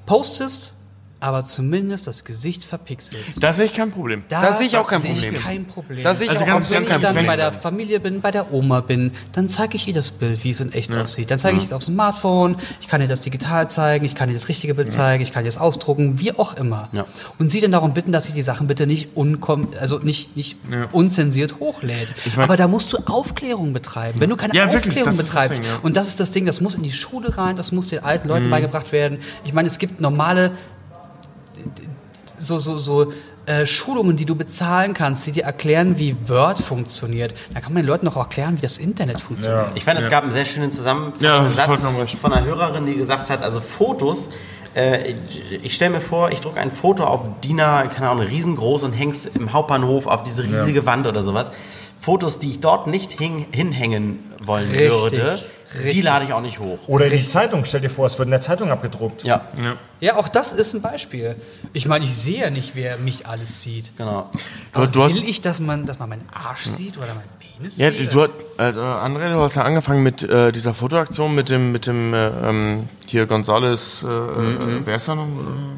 postest 0.06 0.76
aber 1.22 1.44
zumindest 1.44 2.06
das 2.06 2.24
Gesicht 2.24 2.64
verpixelt. 2.64 3.22
Da 3.40 3.52
sehe 3.52 3.66
ich 3.66 3.74
kein 3.74 3.90
Problem. 3.90 4.24
Da 4.28 4.52
sehe 4.52 4.66
ich 4.66 4.76
auch 4.76 4.88
kein 4.88 5.00
sehe 5.00 5.12
Problem. 5.12 5.34
Ich 5.34 5.40
kein 5.40 5.64
Problem. 5.66 6.02
Da 6.02 6.14
sehe 6.14 6.26
ich 6.26 6.32
Also 6.32 6.44
auch 6.44 6.48
ganz- 6.48 6.70
wenn 6.70 6.82
ich 6.82 6.88
dann 6.88 7.14
kein 7.14 7.26
bei 7.26 7.36
der 7.36 7.44
Problem. 7.46 7.62
Familie 7.62 8.00
bin, 8.00 8.20
bei 8.20 8.30
der 8.30 8.52
Oma 8.52 8.80
bin, 8.80 9.12
dann 9.32 9.48
zeige 9.48 9.76
ich 9.76 9.86
ihr 9.88 9.94
das 9.94 10.10
Bild, 10.10 10.42
wie 10.44 10.50
es 10.50 10.60
in 10.60 10.72
echt 10.72 10.94
aussieht. 10.96 11.30
Dann 11.30 11.38
zeige 11.38 11.58
ich 11.58 11.64
es 11.64 11.72
auf 11.72 11.84
dem 11.84 11.94
Smartphone, 11.94 12.56
ich 12.80 12.88
kann 12.88 13.00
ihr 13.00 13.08
das 13.08 13.20
digital 13.20 13.70
zeigen, 13.70 14.04
ich 14.04 14.14
kann 14.14 14.28
ihr 14.28 14.34
das 14.34 14.48
richtige 14.48 14.74
Bild 14.74 14.92
zeigen, 14.92 15.22
ich 15.22 15.32
kann 15.32 15.44
ihr 15.44 15.48
das 15.48 15.58
ausdrucken, 15.58 16.18
wie 16.18 16.32
auch 16.36 16.56
immer. 16.56 16.88
Ja. 16.92 17.06
Und 17.38 17.50
sie 17.50 17.60
dann 17.60 17.72
darum 17.72 17.94
bitten, 17.94 18.12
dass 18.12 18.24
sie 18.26 18.32
die 18.32 18.42
Sachen 18.42 18.66
bitte 18.66 18.86
nicht 18.86 19.10
unkom 19.16 19.68
also 19.80 19.98
nicht, 20.00 20.36
nicht 20.36 20.56
unzensiert 20.92 21.60
hochlädt. 21.60 22.14
Aber 22.36 22.56
da 22.56 22.68
musst 22.68 22.92
du 22.92 22.98
Aufklärung 23.06 23.72
betreiben. 23.72 24.20
Wenn 24.20 24.30
du 24.30 24.36
keine 24.36 24.54
Ja, 24.54 24.72
wirklich, 24.72 24.88
Aufklärung 24.98 25.16
das 25.16 25.26
betreibst, 25.26 25.58
Ding, 25.60 25.66
ja. 25.68 25.78
und 25.82 25.96
das 25.96 26.08
ist 26.08 26.20
das 26.20 26.30
Ding, 26.30 26.46
das 26.46 26.60
muss 26.60 26.74
in 26.74 26.82
die 26.82 26.92
Schule 26.92 27.36
rein, 27.38 27.56
das 27.56 27.72
muss 27.72 27.88
den 27.88 28.02
alten 28.04 28.26
Mhm. 28.28 28.34
Leuten 28.34 28.50
beigebracht 28.50 28.92
werden. 28.92 29.18
Ich 29.44 29.52
meine, 29.52 29.68
es 29.68 29.78
gibt 29.78 30.00
normale 30.00 30.52
so, 32.38 32.58
so, 32.58 32.78
so 32.78 33.12
äh, 33.46 33.66
Schulungen, 33.66 34.16
die 34.16 34.24
du 34.24 34.34
bezahlen 34.34 34.94
kannst, 34.94 35.26
die 35.26 35.32
dir 35.32 35.44
erklären, 35.44 35.98
wie 35.98 36.16
Word 36.28 36.60
funktioniert. 36.60 37.34
Da 37.54 37.60
kann 37.60 37.72
man 37.72 37.82
den 37.82 37.88
Leuten 37.88 38.06
auch 38.08 38.16
erklären, 38.16 38.56
wie 38.56 38.60
das 38.62 38.78
Internet 38.78 39.20
funktioniert. 39.20 39.70
Ich 39.74 39.84
fand, 39.84 39.98
es 39.98 40.08
gab 40.08 40.22
einen 40.22 40.32
sehr 40.32 40.44
schönen 40.44 40.70
Ja, 40.70 40.76
zusammenfassenden 40.76 41.50
Satz 41.50 41.66
vollkommen 41.66 42.00
recht. 42.00 42.18
von 42.18 42.32
einer 42.32 42.46
Hörerin, 42.46 42.86
die 42.86 42.94
gesagt 42.94 43.30
hat, 43.30 43.42
also 43.42 43.60
Fotos, 43.60 44.30
äh, 44.74 45.14
ich 45.62 45.74
stelle 45.74 45.90
mir 45.92 46.00
vor, 46.00 46.30
ich 46.30 46.40
drucke 46.40 46.60
ein 46.60 46.70
Foto 46.72 47.04
auf 47.04 47.26
DIN 47.44 47.60
A, 47.60 47.82
keine 47.86 48.08
Ahnung, 48.08 48.24
riesengroß 48.24 48.84
und 48.84 48.92
häng's 48.92 49.26
im 49.26 49.52
Hauptbahnhof 49.52 50.06
auf 50.06 50.22
diese 50.22 50.44
riesige 50.44 50.86
Wand 50.86 51.06
oder 51.06 51.22
sowas. 51.22 51.50
Fotos, 52.00 52.38
die 52.38 52.50
ich 52.50 52.60
dort 52.60 52.86
nicht 52.86 53.12
hinhängen 53.20 54.20
wollen 54.42 54.68
Richtig, 54.70 54.90
würde, 54.90 55.44
die 55.72 55.78
richtig. 55.84 56.02
lade 56.04 56.24
ich 56.24 56.32
auch 56.32 56.40
nicht 56.40 56.58
hoch. 56.58 56.78
Oder 56.86 57.06
in 57.06 57.12
die 57.18 57.22
Zeitung. 57.26 57.64
Stell 57.64 57.80
dir 57.80 57.90
vor, 57.90 58.06
es 58.06 58.18
wird 58.18 58.26
in 58.26 58.30
der 58.30 58.40
Zeitung 58.40 58.70
abgedruckt. 58.70 59.24
Ja, 59.24 59.46
Ja, 60.00 60.16
auch 60.16 60.28
das 60.28 60.52
ist 60.52 60.74
ein 60.74 60.82
Beispiel. 60.82 61.36
Ich 61.72 61.86
meine, 61.86 62.04
ich 62.04 62.14
sehe 62.14 62.40
ja 62.40 62.50
nicht, 62.50 62.74
wer 62.74 62.96
mich 62.98 63.26
alles 63.26 63.62
sieht. 63.62 63.96
genau. 63.96 64.30
Aber 64.72 64.86
du 64.86 65.00
will 65.04 65.24
ich, 65.28 65.40
dass 65.40 65.60
man, 65.60 65.86
dass 65.86 65.98
man 65.98 66.08
meinen 66.08 66.28
Arsch 66.32 66.64
sieht 66.66 66.96
oder 66.98 67.08
meinen 67.08 67.28
Penis 67.38 67.78
Ja, 67.78 67.90
sieht? 67.90 68.12
du, 68.12 68.22
hast- 68.22 68.30
äh, 68.58 68.62
André, 68.64 69.32
du 69.32 69.40
hast 69.40 69.54
ja 69.54 69.62
angefangen 69.62 70.02
mit 70.02 70.22
äh, 70.22 70.50
dieser 70.52 70.74
Fotoaktion 70.74 71.34
mit 71.34 71.48
dem, 71.50 71.72
mit 71.72 71.86
dem 71.86 72.12
äh, 72.14 72.26
ähm, 72.28 72.88
hier 73.06 73.26
Gonzales, 73.26 74.02
äh, 74.02 74.06
äh, 74.08 74.80
wer 74.84 74.96
ist 74.96 75.08
er 75.08 75.14
noch? 75.16 75.26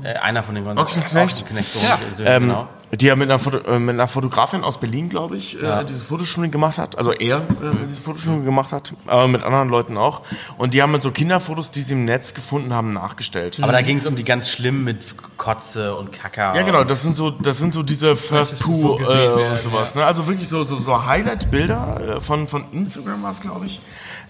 Äh, 0.02 0.14
einer 0.14 0.42
von 0.42 0.54
den 0.54 0.64
Gon- 0.64 0.78
Ochsenknecht? 0.78 1.32
Ochsenknecht, 1.42 1.68
so, 1.72 1.80
so, 2.14 2.24
Ähm, 2.24 2.42
genau. 2.44 2.68
Die 2.93 3.06
ja 3.06 3.16
mit 3.16 3.28
einer, 3.28 3.39
Foto, 3.39 3.59
äh, 3.59 3.78
mit 3.78 3.94
einer 3.94 4.09
Fotografin 4.09 4.62
aus 4.62 4.78
Berlin, 4.78 5.09
glaube 5.09 5.36
ich, 5.36 5.61
äh, 5.61 5.85
dieses 5.85 6.05
Fotoshooting 6.05 6.51
gemacht 6.51 6.78
hat. 6.78 6.97
Also 6.97 7.12
er 7.12 7.39
äh, 7.39 7.43
dieses 7.85 8.01
Fotoshooting 8.01 8.44
gemacht 8.44 8.73
hat, 8.73 8.93
aber 9.06 9.27
mit 9.27 9.43
anderen 9.43 9.69
Leuten 9.69 9.97
auch. 9.97 10.23
Und 10.59 10.74
die 10.74 10.82
haben 10.82 10.93
mit 10.93 11.02
so 11.02 11.11
Kinderfotos, 11.11 11.70
die 11.70 11.82
sie 11.82 11.94
im 11.94 12.05
Netz 12.05 12.35
gefunden 12.35 12.73
haben, 12.73 12.90
nachgestellt. 12.90 13.59
Aber 13.62 13.73
da 13.73 13.81
ging 13.81 13.98
es 13.98 14.06
um 14.06 14.16
die 14.16 14.24
ganz 14.24 14.48
schlimmen 14.51 14.85
mit 14.85 15.15
Kotze 15.36 15.97
und 15.97 16.12
Kacker. 16.12 16.55
Ja, 16.55 16.62
genau, 16.62 16.85
das 16.85 17.02
sind 17.02 17.16
so, 17.16 17.31
das 17.31 17.59
sind 17.59 17.74
so 17.74 17.82
diese 17.82 18.16
First 18.16 18.62
Poo 18.62 18.73
so 18.73 18.97
gesehen 18.97 19.39
äh, 19.39 19.51
und 19.51 19.61
sowas. 19.61 19.94
Ne? 19.94 20.05
Also 20.05 20.27
wirklich 20.27 20.48
so, 20.48 20.62
so, 20.62 20.78
so 20.78 21.05
Highlight-Bilder 21.05 22.16
äh, 22.16 22.20
von, 22.20 22.48
von 22.48 22.66
Instagram 22.73 23.23
war 23.23 23.32
es, 23.32 23.40
glaube 23.40 23.66
ich, 23.66 23.81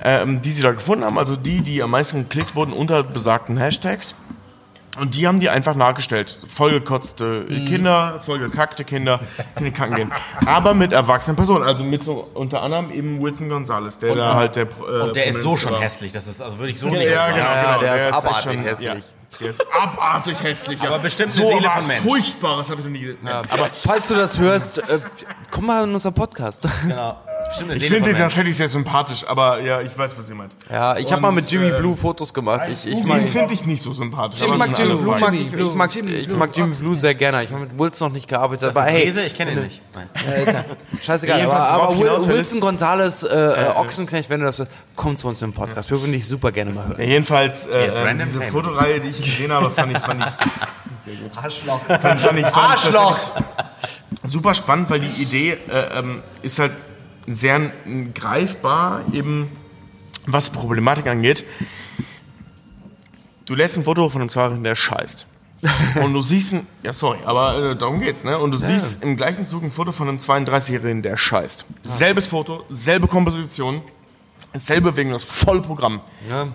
ähm, 0.03 0.41
die 0.41 0.51
sie 0.51 0.63
da 0.63 0.73
gefunden 0.73 1.05
haben. 1.05 1.19
Also 1.19 1.37
die, 1.37 1.61
die 1.61 1.83
am 1.83 1.91
meisten 1.91 2.23
geklickt 2.23 2.55
wurden 2.55 2.73
unter 2.73 3.03
besagten 3.03 3.57
Hashtags. 3.57 4.15
Und 5.01 5.16
die 5.16 5.27
haben 5.27 5.41
die 5.41 5.49
einfach 5.51 5.75
nachgestellt. 5.75 6.39
Vollgekotzte 6.47 7.47
Mhm. 7.49 7.65
Kinder, 7.66 8.21
vollgekackte 8.25 8.85
Kinder, 8.85 9.19
die 9.59 9.71
kacken 9.73 9.97
gehen. 9.97 10.12
Aber 10.47 10.73
mit 10.75 10.93
erwachsenen 10.93 11.37
Personen. 11.37 11.65
Also 11.65 11.83
mit 11.83 12.05
so 12.05 12.29
unter 12.35 12.62
anderem 12.62 12.91
eben 12.93 13.21
Wilson 13.21 13.49
Gonzalez, 13.49 13.99
der 13.99 14.15
da 14.15 14.35
halt 14.35 14.55
der. 14.57 14.65
Äh, 14.66 15.01
Und 15.03 15.16
der 15.16 15.27
ist 15.27 15.43
so 15.43 15.57
schon 15.57 15.73
war. 15.73 15.81
hässlich, 15.81 16.12
das 16.12 16.27
ist, 16.29 16.41
also 16.41 16.59
würde 16.59 16.71
ich 16.71 16.79
so 16.79 16.87
Ja, 16.89 16.93
nicht. 16.99 17.11
ja, 17.11 17.27
genau, 17.33 17.39
Ja, 17.45 17.62
genau. 17.65 17.81
der 17.81 17.97
ist 17.97 18.05
echt 18.05 18.15
abartig 18.15 18.43
schon- 18.45 18.62
hässlich. 18.62 18.89
Ja, 18.89 18.97
der 19.41 19.49
ist 19.51 19.66
abartig 19.75 20.43
hässlich. 20.43 20.81
ja. 20.81 20.89
Aber 20.91 20.99
bestimmt 21.01 21.33
eine 21.33 21.43
so 21.43 21.49
Seele 21.49 21.62
von 21.69 21.77
was 21.77 21.87
Mensch. 21.89 22.03
Furchtbares 22.03 22.71
habe 22.71 22.81
ich 22.81 22.85
noch 22.87 22.93
nie 22.93 23.01
gesehen. 23.01 23.19
Aber 23.27 23.69
falls 23.73 24.07
du 24.09 24.15
das 24.15 24.39
hörst, 24.39 24.79
äh, 24.79 25.01
komm 25.51 25.66
mal 25.66 25.83
in 25.85 25.95
unseren 25.95 26.15
Podcast. 26.15 26.69
Genau. 26.83 27.19
Ich 27.51 27.57
finde, 27.59 27.75
von 27.77 28.12
das 28.12 28.19
Mensch. 28.19 28.37
hätte 28.37 28.49
ich 28.49 28.57
sehr 28.57 28.69
sympathisch, 28.69 29.27
aber 29.27 29.61
ja, 29.61 29.81
ich 29.81 29.97
weiß, 29.97 30.16
was 30.19 30.29
ihr 30.29 30.35
meint. 30.35 30.53
Ja, 30.71 30.97
ich 30.97 31.11
habe 31.12 31.23
mal 31.23 31.31
mit 31.31 31.51
Jimmy 31.51 31.69
äh, 31.69 31.79
Blue 31.79 31.97
Fotos 31.97 32.33
gemacht. 32.33 32.69
Ich, 32.69 32.87
ich 32.87 33.05
mag, 33.05 33.27
finde 33.29 33.55
ich 33.55 33.65
nicht 33.65 33.83
so 33.83 33.93
sympathisch. 33.93 34.43
ich 34.43 34.57
mag 34.57 34.77
Jimmy 34.77 34.95
Blue, 34.95 35.16
mag 35.16 35.35
ich, 35.35 35.53
ich 35.53 35.75
mag, 35.75 35.97
ich 35.97 36.29
mag 36.29 36.57
Jimmy 36.57 36.75
Blue 36.75 36.97
sehr 36.97 37.15
gerne. 37.15 37.45
Ich 37.45 37.51
habe 37.51 37.62
mit 37.62 37.79
Wilson 37.79 38.09
noch 38.09 38.15
nicht 38.15 38.29
gearbeitet, 38.29 38.69
aber 38.69 38.85
hey? 38.85 39.09
Ich 39.27 39.35
kenne 39.35 39.53
ihn 39.53 39.62
nicht. 39.62 39.83
Nein. 39.95 40.09
scheißegal. 41.03 41.43
Aber, 41.43 41.69
aber 41.69 41.99
will, 41.99 42.07
Wilson 42.07 42.61
Gonzales, 42.61 43.23
äh, 43.23 43.37
äh, 43.37 43.69
Ochsenknecht, 43.77 44.31
wenn 44.31 44.41
du 44.41 44.47
das, 44.47 44.62
komm 44.97 45.16
zu 45.16 45.29
uns 45.29 45.43
im 45.43 45.53
Podcast. 45.53 45.91
Wir 45.91 46.01
würden 46.01 46.12
dich 46.12 46.27
super 46.27 46.53
gerne 46.53 46.73
mal 46.73 46.89
hören. 46.89 47.01
Ja, 47.01 47.07
jedenfalls, 47.07 47.66
äh, 47.66 47.87
äh, 47.87 48.15
diese. 48.25 48.43
Fotoreihe, 48.43 49.01
die 49.01 49.09
ich 49.09 49.23
gesehen 49.23 49.53
habe, 49.53 49.71
fand 49.71 49.93
ich, 49.93 49.99
fand 49.99 50.25
ich 50.25 50.33
sehr 51.05 51.15
gut. 51.23 51.37
Arschloch. 51.37 51.81
Fand, 51.81 52.21
fand 52.21 52.39
ich, 52.39 52.47
fand 52.47 52.71
Arschloch! 52.71 53.19
Tatsächlich 53.19 54.05
super 54.25 54.55
spannend, 54.55 54.91
weil 54.91 55.01
die 55.01 55.23
Idee 55.23 55.51
äh, 55.53 55.99
ähm, 55.99 56.23
ist 56.43 56.59
halt 56.59 56.73
sehr 57.27 57.73
greifbar, 58.15 59.03
eben 59.13 59.49
was 60.27 60.51
Problematik 60.51 61.07
angeht. 61.07 61.45
Du 63.47 63.55
lässt 63.55 63.77
ein 63.77 63.85
Foto 63.85 64.09
von 64.09 64.23
einem 64.23 64.31
Zweijährigen, 64.31 64.65
der 64.65 64.75
scheißt. 64.75 65.27
Und 66.03 66.13
du 66.13 66.21
siehst 66.21 66.53
ein, 66.53 66.67
ja 66.83 66.93
sorry, 66.93 67.19
aber 67.25 67.71
äh, 67.71 67.77
darum 67.77 68.01
geht's, 68.01 68.25
ne? 68.25 68.39
Und 68.39 68.51
du 68.51 68.59
siehst 68.59 69.03
im 69.03 69.17
gleichen 69.17 69.47
Zug 69.47 69.63
ein 69.63 69.71
Foto 69.71 69.93
von 69.93 70.09
einem 70.09 70.19
32-Jährigen, 70.19 71.03
der 71.03 71.17
scheißt. 71.17 71.65
Selbes 71.85 72.27
Foto, 72.27 72.65
selbe 72.69 73.09
Komposition, 73.09 73.81
selbe 74.53 74.93
Bewegung, 74.93 75.13
das 75.13 75.25
volle 75.25 75.63
Programm. 75.63 76.01
Ja. 76.29 76.49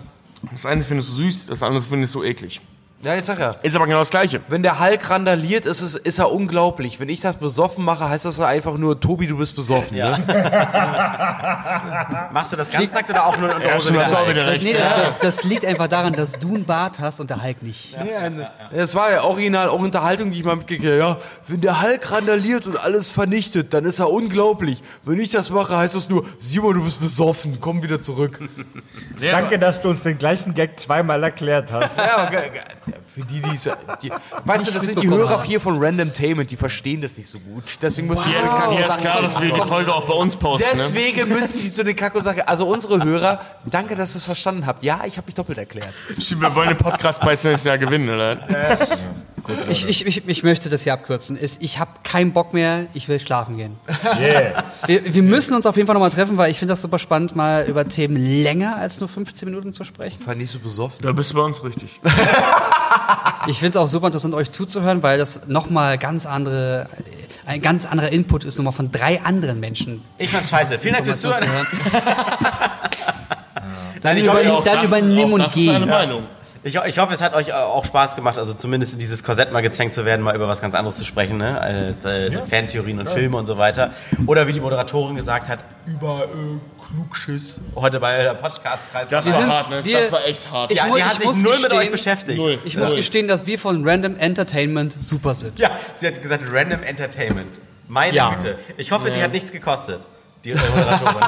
Das 0.52 0.64
eine 0.64 0.82
findest 0.82 1.10
du 1.10 1.14
süß, 1.14 1.46
das 1.46 1.62
andere 1.62 1.82
findest 1.82 2.14
du 2.14 2.22
eklig. 2.22 2.60
Ja, 3.02 3.16
ich 3.16 3.24
sag 3.24 3.38
ja. 3.38 3.52
Ist 3.62 3.76
aber 3.76 3.86
genau 3.86 4.00
das 4.00 4.10
Gleiche. 4.10 4.40
Wenn 4.48 4.62
der 4.62 4.78
Hulk 4.80 5.08
randaliert, 5.08 5.64
ist, 5.66 5.80
es, 5.80 5.94
ist 5.96 6.18
er 6.18 6.30
unglaublich. 6.32 7.00
Wenn 7.00 7.08
ich 7.08 7.20
das 7.20 7.36
besoffen 7.36 7.84
mache, 7.84 8.08
heißt 8.08 8.24
das 8.26 8.38
einfach 8.40 8.76
nur, 8.76 8.98
Tobi, 9.00 9.26
du 9.26 9.38
bist 9.38 9.54
besoffen. 9.56 9.96
Ja. 9.96 10.18
Ne? 10.18 10.26
Machst 12.32 12.52
du 12.52 12.56
das 12.56 12.70
ganztagt 12.70 13.10
oder 13.10 13.26
auch 13.26 13.36
nur 13.38 13.54
in 13.54 13.60
der 13.62 13.76
Hose 13.76 13.94
ist 13.96 14.14
auch 14.14 14.28
wieder 14.28 14.40
wieder 14.40 14.46
recht. 14.48 14.64
Nee, 14.64 14.72
das, 14.74 15.18
das, 15.18 15.36
das 15.36 15.44
liegt 15.44 15.64
einfach 15.64 15.88
daran, 15.88 16.12
dass 16.12 16.32
du 16.32 16.54
einen 16.54 16.64
Bart 16.64 17.00
hast 17.00 17.20
und 17.20 17.30
der 17.30 17.42
Hulk 17.42 17.62
nicht. 17.62 17.96
Das 18.72 18.94
war 18.94 19.10
ja 19.12 19.24
original 19.24 19.68
auch 19.68 19.78
Unterhaltung, 19.78 20.30
die 20.30 20.38
ich 20.38 20.44
mal 20.44 20.56
mitgekriegt 20.56 20.86
habe. 20.90 20.98
Ja, 20.98 21.16
wenn 21.48 21.60
der 21.60 21.82
Hulk 21.82 22.10
randaliert 22.10 22.66
und 22.66 22.76
alles 22.78 23.10
vernichtet, 23.10 23.74
dann 23.74 23.84
ist 23.84 23.98
er 24.00 24.10
unglaublich. 24.10 24.82
Wenn 25.04 25.18
ich 25.18 25.30
das 25.30 25.50
mache, 25.50 25.76
heißt 25.76 25.94
das 25.94 26.08
nur, 26.08 26.24
Simon, 26.38 26.74
du 26.74 26.84
bist 26.84 27.00
besoffen, 27.00 27.58
komm 27.60 27.82
wieder 27.82 28.00
zurück. 28.02 28.40
Danke, 29.30 29.58
dass 29.58 29.80
du 29.82 29.90
uns 29.90 30.02
den 30.02 30.18
gleichen 30.18 30.54
Gag 30.54 30.78
zweimal 30.78 31.22
erklärt 31.22 31.72
hast. 31.72 31.96
Ja, 31.98 32.18
aber 32.18 32.30
ge- 32.30 32.50
für 33.14 33.22
die, 33.22 33.40
die, 33.40 33.58
die 34.02 34.12
Weißt 34.44 34.68
du, 34.68 34.72
das 34.72 34.82
sind 34.82 35.02
die 35.02 35.08
Hörer 35.08 35.30
haben. 35.30 35.44
hier 35.44 35.60
von 35.60 35.82
Random 35.82 36.12
Tainment, 36.12 36.50
die 36.50 36.56
verstehen 36.56 37.00
das 37.00 37.16
nicht 37.16 37.28
so 37.28 37.38
gut. 37.38 37.78
Deswegen 37.82 38.08
müssen 38.08 38.24
sie 38.24 38.30
Dir 38.30 38.42
ist, 38.42 38.52
dir 38.52 38.86
ist 38.86 38.98
klar, 38.98 39.22
dass 39.22 39.40
wir 39.40 39.52
die 39.52 39.60
Folge 39.60 39.94
auch 39.94 40.06
bei 40.06 40.14
uns 40.14 40.36
posten, 40.36 40.68
ne? 40.68 40.74
Deswegen 40.76 41.28
müssen 41.32 41.58
sie 41.58 41.72
zu 41.72 41.84
den 41.84 41.96
Kakko-Sache. 41.96 42.48
Also 42.48 42.66
unsere 42.66 43.02
Hörer, 43.02 43.40
danke, 43.64 43.96
dass 43.96 44.14
ihr 44.14 44.18
es 44.18 44.24
verstanden 44.24 44.66
habt. 44.66 44.82
Ja, 44.82 45.02
ich 45.06 45.16
habe 45.16 45.26
mich 45.26 45.34
doppelt 45.34 45.58
erklärt. 45.58 45.92
Stimmt, 46.18 46.42
wir 46.42 46.54
wollen 46.54 46.68
den 46.68 46.78
Podcastpreis 46.78 47.44
nächstes 47.44 47.64
Jahr 47.64 47.78
gewinnen, 47.78 48.08
oder? 48.08 48.38
Ich, 49.68 49.88
ich, 49.88 50.06
ich, 50.06 50.28
ich 50.28 50.42
möchte 50.42 50.68
das 50.68 50.82
hier 50.82 50.92
abkürzen. 50.92 51.38
Ich 51.60 51.78
habe 51.78 51.90
keinen 52.02 52.32
Bock 52.32 52.52
mehr, 52.52 52.86
ich 52.94 53.08
will 53.08 53.18
schlafen 53.18 53.56
gehen. 53.56 53.76
Yeah. 54.18 54.64
Wir, 54.86 55.14
wir 55.14 55.22
müssen 55.22 55.54
uns 55.54 55.66
auf 55.66 55.76
jeden 55.76 55.86
Fall 55.86 55.94
nochmal 55.94 56.10
treffen, 56.10 56.36
weil 56.36 56.50
ich 56.50 56.58
finde 56.58 56.72
das 56.72 56.82
super 56.82 56.98
spannend, 56.98 57.34
mal 57.34 57.64
über 57.66 57.88
Themen 57.88 58.16
länger 58.16 58.76
als 58.76 59.00
nur 59.00 59.08
15 59.08 59.48
Minuten 59.48 59.72
zu 59.72 59.84
sprechen. 59.84 60.24
War 60.26 60.34
nicht 60.34 60.50
so 60.50 60.58
besoffen. 60.58 60.98
Da 61.02 61.12
bist 61.12 61.32
du 61.32 61.36
bei 61.36 61.42
uns 61.42 61.62
richtig. 61.64 62.00
Ich 63.46 63.58
finde 63.58 63.70
es 63.70 63.76
auch 63.76 63.88
super 63.88 64.06
interessant, 64.08 64.34
euch 64.34 64.50
zuzuhören, 64.50 65.02
weil 65.02 65.18
das 65.18 65.46
nochmal 65.48 65.98
ganz 65.98 66.26
andere, 66.26 66.88
ein 67.46 67.60
ganz 67.62 67.86
anderer 67.86 68.10
Input 68.10 68.44
ist, 68.44 68.58
nochmal 68.58 68.72
von 68.72 68.90
drei 68.92 69.20
anderen 69.22 69.60
Menschen. 69.60 70.02
Ich 70.18 70.30
fand's 70.30 70.50
scheiße. 70.50 70.78
Vielen 70.78 70.94
Dank 70.94 71.06
fürs 71.06 71.20
Zuhören. 71.20 71.48
Dann, 74.02 74.16
ich 74.16 74.24
über, 74.24 74.34
hoffe, 74.34 74.52
auch 74.52 74.64
dann 74.64 74.76
das- 74.78 74.86
übernimm 74.88 75.28
auch 75.28 75.32
und 75.32 75.40
das 75.40 75.56
ist 75.56 75.68
eine 75.68 75.84
geh. 75.84 75.90
Meinung. 75.90 76.22
Ich, 76.62 76.74
ich 76.74 76.98
hoffe, 76.98 77.14
es 77.14 77.22
hat 77.22 77.32
euch 77.34 77.48
äh, 77.48 77.52
auch 77.52 77.86
Spaß 77.86 78.16
gemacht, 78.16 78.38
also 78.38 78.52
zumindest 78.52 78.92
in 78.92 78.98
dieses 78.98 79.24
Korsett 79.24 79.50
mal 79.50 79.62
gezwängt 79.62 79.94
zu 79.94 80.04
werden, 80.04 80.20
mal 80.20 80.34
über 80.36 80.46
was 80.46 80.60
ganz 80.60 80.74
anderes 80.74 80.96
zu 80.96 81.06
sprechen, 81.06 81.38
ne? 81.38 81.58
als 81.58 82.04
äh, 82.04 82.30
Fantheorien 82.42 82.98
und 83.00 83.08
Filme 83.08 83.38
und 83.38 83.46
so 83.46 83.56
weiter. 83.56 83.92
Oder 84.26 84.46
wie 84.46 84.52
die 84.52 84.60
Moderatorin 84.60 85.16
gesagt 85.16 85.48
hat, 85.48 85.60
über 85.86 86.24
äh, 86.24 86.84
Klugschiss. 86.86 87.58
Heute 87.74 87.98
bei 87.98 88.22
der 88.22 88.34
Podcastpreis. 88.34 89.08
Das 89.08 89.26
war 89.26 89.40
sind- 89.40 89.50
hart, 89.50 89.70
ne? 89.70 89.82
wir- 89.82 90.00
das 90.00 90.12
war 90.12 90.22
echt 90.26 90.50
hart. 90.50 90.70
Ich 90.70 90.76
ja, 90.76 90.84
die 90.94 91.02
hat 91.02 91.18
ich 91.18 91.30
sich 91.30 91.42
null 91.42 91.52
mit 91.54 91.62
gestehen- 91.70 91.78
euch 91.78 91.90
beschäftigt. 91.90 92.38
Null. 92.38 92.58
Ich 92.64 92.76
muss 92.76 92.94
gestehen, 92.94 93.26
dass 93.26 93.46
wir 93.46 93.58
von 93.58 93.82
Random 93.88 94.16
Entertainment 94.16 94.92
super 94.92 95.32
sind. 95.32 95.58
Ja, 95.58 95.70
sie 95.96 96.06
hat 96.08 96.20
gesagt 96.20 96.44
Random 96.52 96.82
Entertainment. 96.82 97.58
Meine 97.88 98.14
Ja. 98.14 98.34
Güte. 98.34 98.58
Ich 98.76 98.92
hoffe, 98.92 99.10
die 99.10 99.22
hat 99.22 99.32
nichts 99.32 99.50
gekostet. 99.50 100.00
Die 100.44 100.50
Moderatorin. 100.54 101.22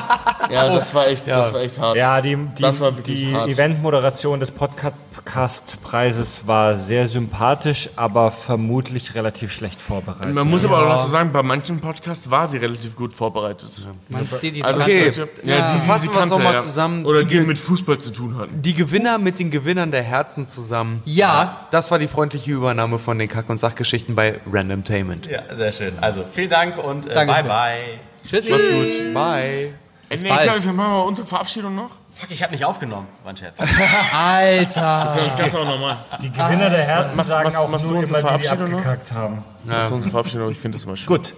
Ja, 0.51 0.69
das 0.75 0.93
war 0.95 1.07
echt, 1.07 1.27
das 1.29 1.53
war 1.53 1.61
echt 1.61 1.79
hart. 1.79 1.97
Ja, 1.97 2.21
die, 2.21 2.37
die, 2.37 2.63
Das 2.63 2.81
war 2.81 2.97
wirklich 2.97 3.19
die 3.19 3.35
hart. 3.35 3.51
Eventmoderation 3.51 4.41
des 4.41 4.51
Podcast-Preises 4.51 6.47
war 6.47 6.75
sehr 6.75 7.07
sympathisch, 7.07 7.89
aber 7.97 8.31
vermutlich 8.31 9.15
relativ 9.15 9.53
schlecht 9.53 9.81
vorbereitet. 9.83 10.35
Man 10.35 10.49
muss 10.49 10.65
aber 10.65 10.79
auch 10.79 10.97
dazu 10.97 11.09
sagen, 11.09 11.33
bei 11.33 11.43
manchen 11.43 11.81
Podcasts 11.81 12.31
war 12.31 12.49
sie 12.49 12.59
relativ 12.59 12.97
gut 12.97 13.13
vorbereitet. 13.13 13.87
Meinst 14.09 14.43
du, 14.43 14.51
die 14.51 14.63
Also 14.65 14.81
okay. 14.81 15.09
okay. 15.11 15.29
ja, 15.45 15.69
die, 15.73 15.75
die 15.75 15.87
Fassen 15.87 16.03
sie 16.03 16.09
wir's 16.09 16.19
kannte, 16.19 16.37
noch 16.37 16.43
mal 16.43 16.55
ja. 16.55 16.61
zusammen. 16.61 17.05
Oder 17.05 17.25
Die 17.25 17.39
die 17.39 17.47
mit 17.47 17.59
Fußball 17.59 17.99
zu 17.99 18.11
tun 18.13 18.37
hatten. 18.39 18.63
Die 18.63 18.75
Gewinner 18.75 19.19
mit 19.19 19.39
den 19.39 19.51
Gewinnern 19.51 19.91
der 19.91 20.03
Herzen 20.03 20.49
zusammen. 20.49 21.03
Ja. 21.05 21.67
Das 21.71 21.91
war 21.91 21.99
die 21.99 22.09
freundliche 22.09 22.51
Übernahme 22.51 22.99
von 22.99 23.19
den 23.19 23.29
Kack- 23.29 23.49
und 23.51 23.59
Sachgeschichten 23.59 24.15
bei 24.15 24.41
Randomtainment. 24.51 25.27
Ja, 25.27 25.43
sehr 25.55 25.73
schön. 25.73 25.99
Also 26.01 26.25
vielen 26.31 26.51
Dank 26.51 26.79
und 26.83 27.07
äh, 27.07 27.15
bye 27.15 27.43
bye. 27.45 28.12
Tschüssi. 28.29 28.53
Macht's 28.53 28.69
gut. 28.69 29.15
Bye. 29.15 29.75
Bis 30.09 30.25
bald. 30.25 30.65
Machen 30.67 30.77
wir 30.77 31.05
unsere 31.07 31.27
Verabschiedung 31.27 31.75
noch? 31.75 31.91
Fuck, 32.13 32.31
ich 32.31 32.43
habe 32.43 32.53
nicht 32.53 32.65
aufgenommen. 32.65 33.07
War 33.23 33.33
ein 33.33 33.37
Scherz. 33.37 33.57
Alter. 34.15 35.15
Das 35.17 35.37
Ganze 35.37 35.59
auch 35.59 35.65
nochmal. 35.65 36.05
Die 36.21 36.31
Gewinner 36.31 36.69
der 36.69 36.87
Herzen 36.87 37.17
Machst- 37.17 37.31
sagen 37.31 37.45
machst- 37.45 37.57
auch 37.59 37.69
machst 37.71 37.87
du 37.87 37.91
nur 37.93 38.01
unsere 38.01 38.21
immer 38.21 38.29
die, 38.33 38.37
die 38.43 38.45
Verabschiedung 38.47 38.71
noch? 38.73 38.79
abgekackt 38.87 39.13
haben. 39.13 39.45
Das 39.67 39.87
ist 39.87 39.93
unsere 39.93 40.11
Verabschiedung, 40.11 40.51
ich 40.51 40.59
finde 40.59 40.77
das 40.77 40.85
mal 40.87 40.97
schön. 40.97 41.07
Gut. 41.07 41.35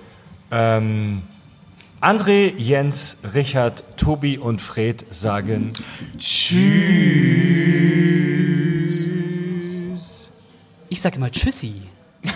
Ähm, 0.51 1.23
André, 2.01 2.53
Jens, 2.57 3.19
Richard, 3.35 3.85
Tobi 3.97 4.37
und 4.39 4.61
Fred 4.61 5.07
sagen 5.11 5.73
Ich 10.89 11.01
sag 11.01 11.17
immer 11.17 11.31
Tschüssi. 11.31 11.83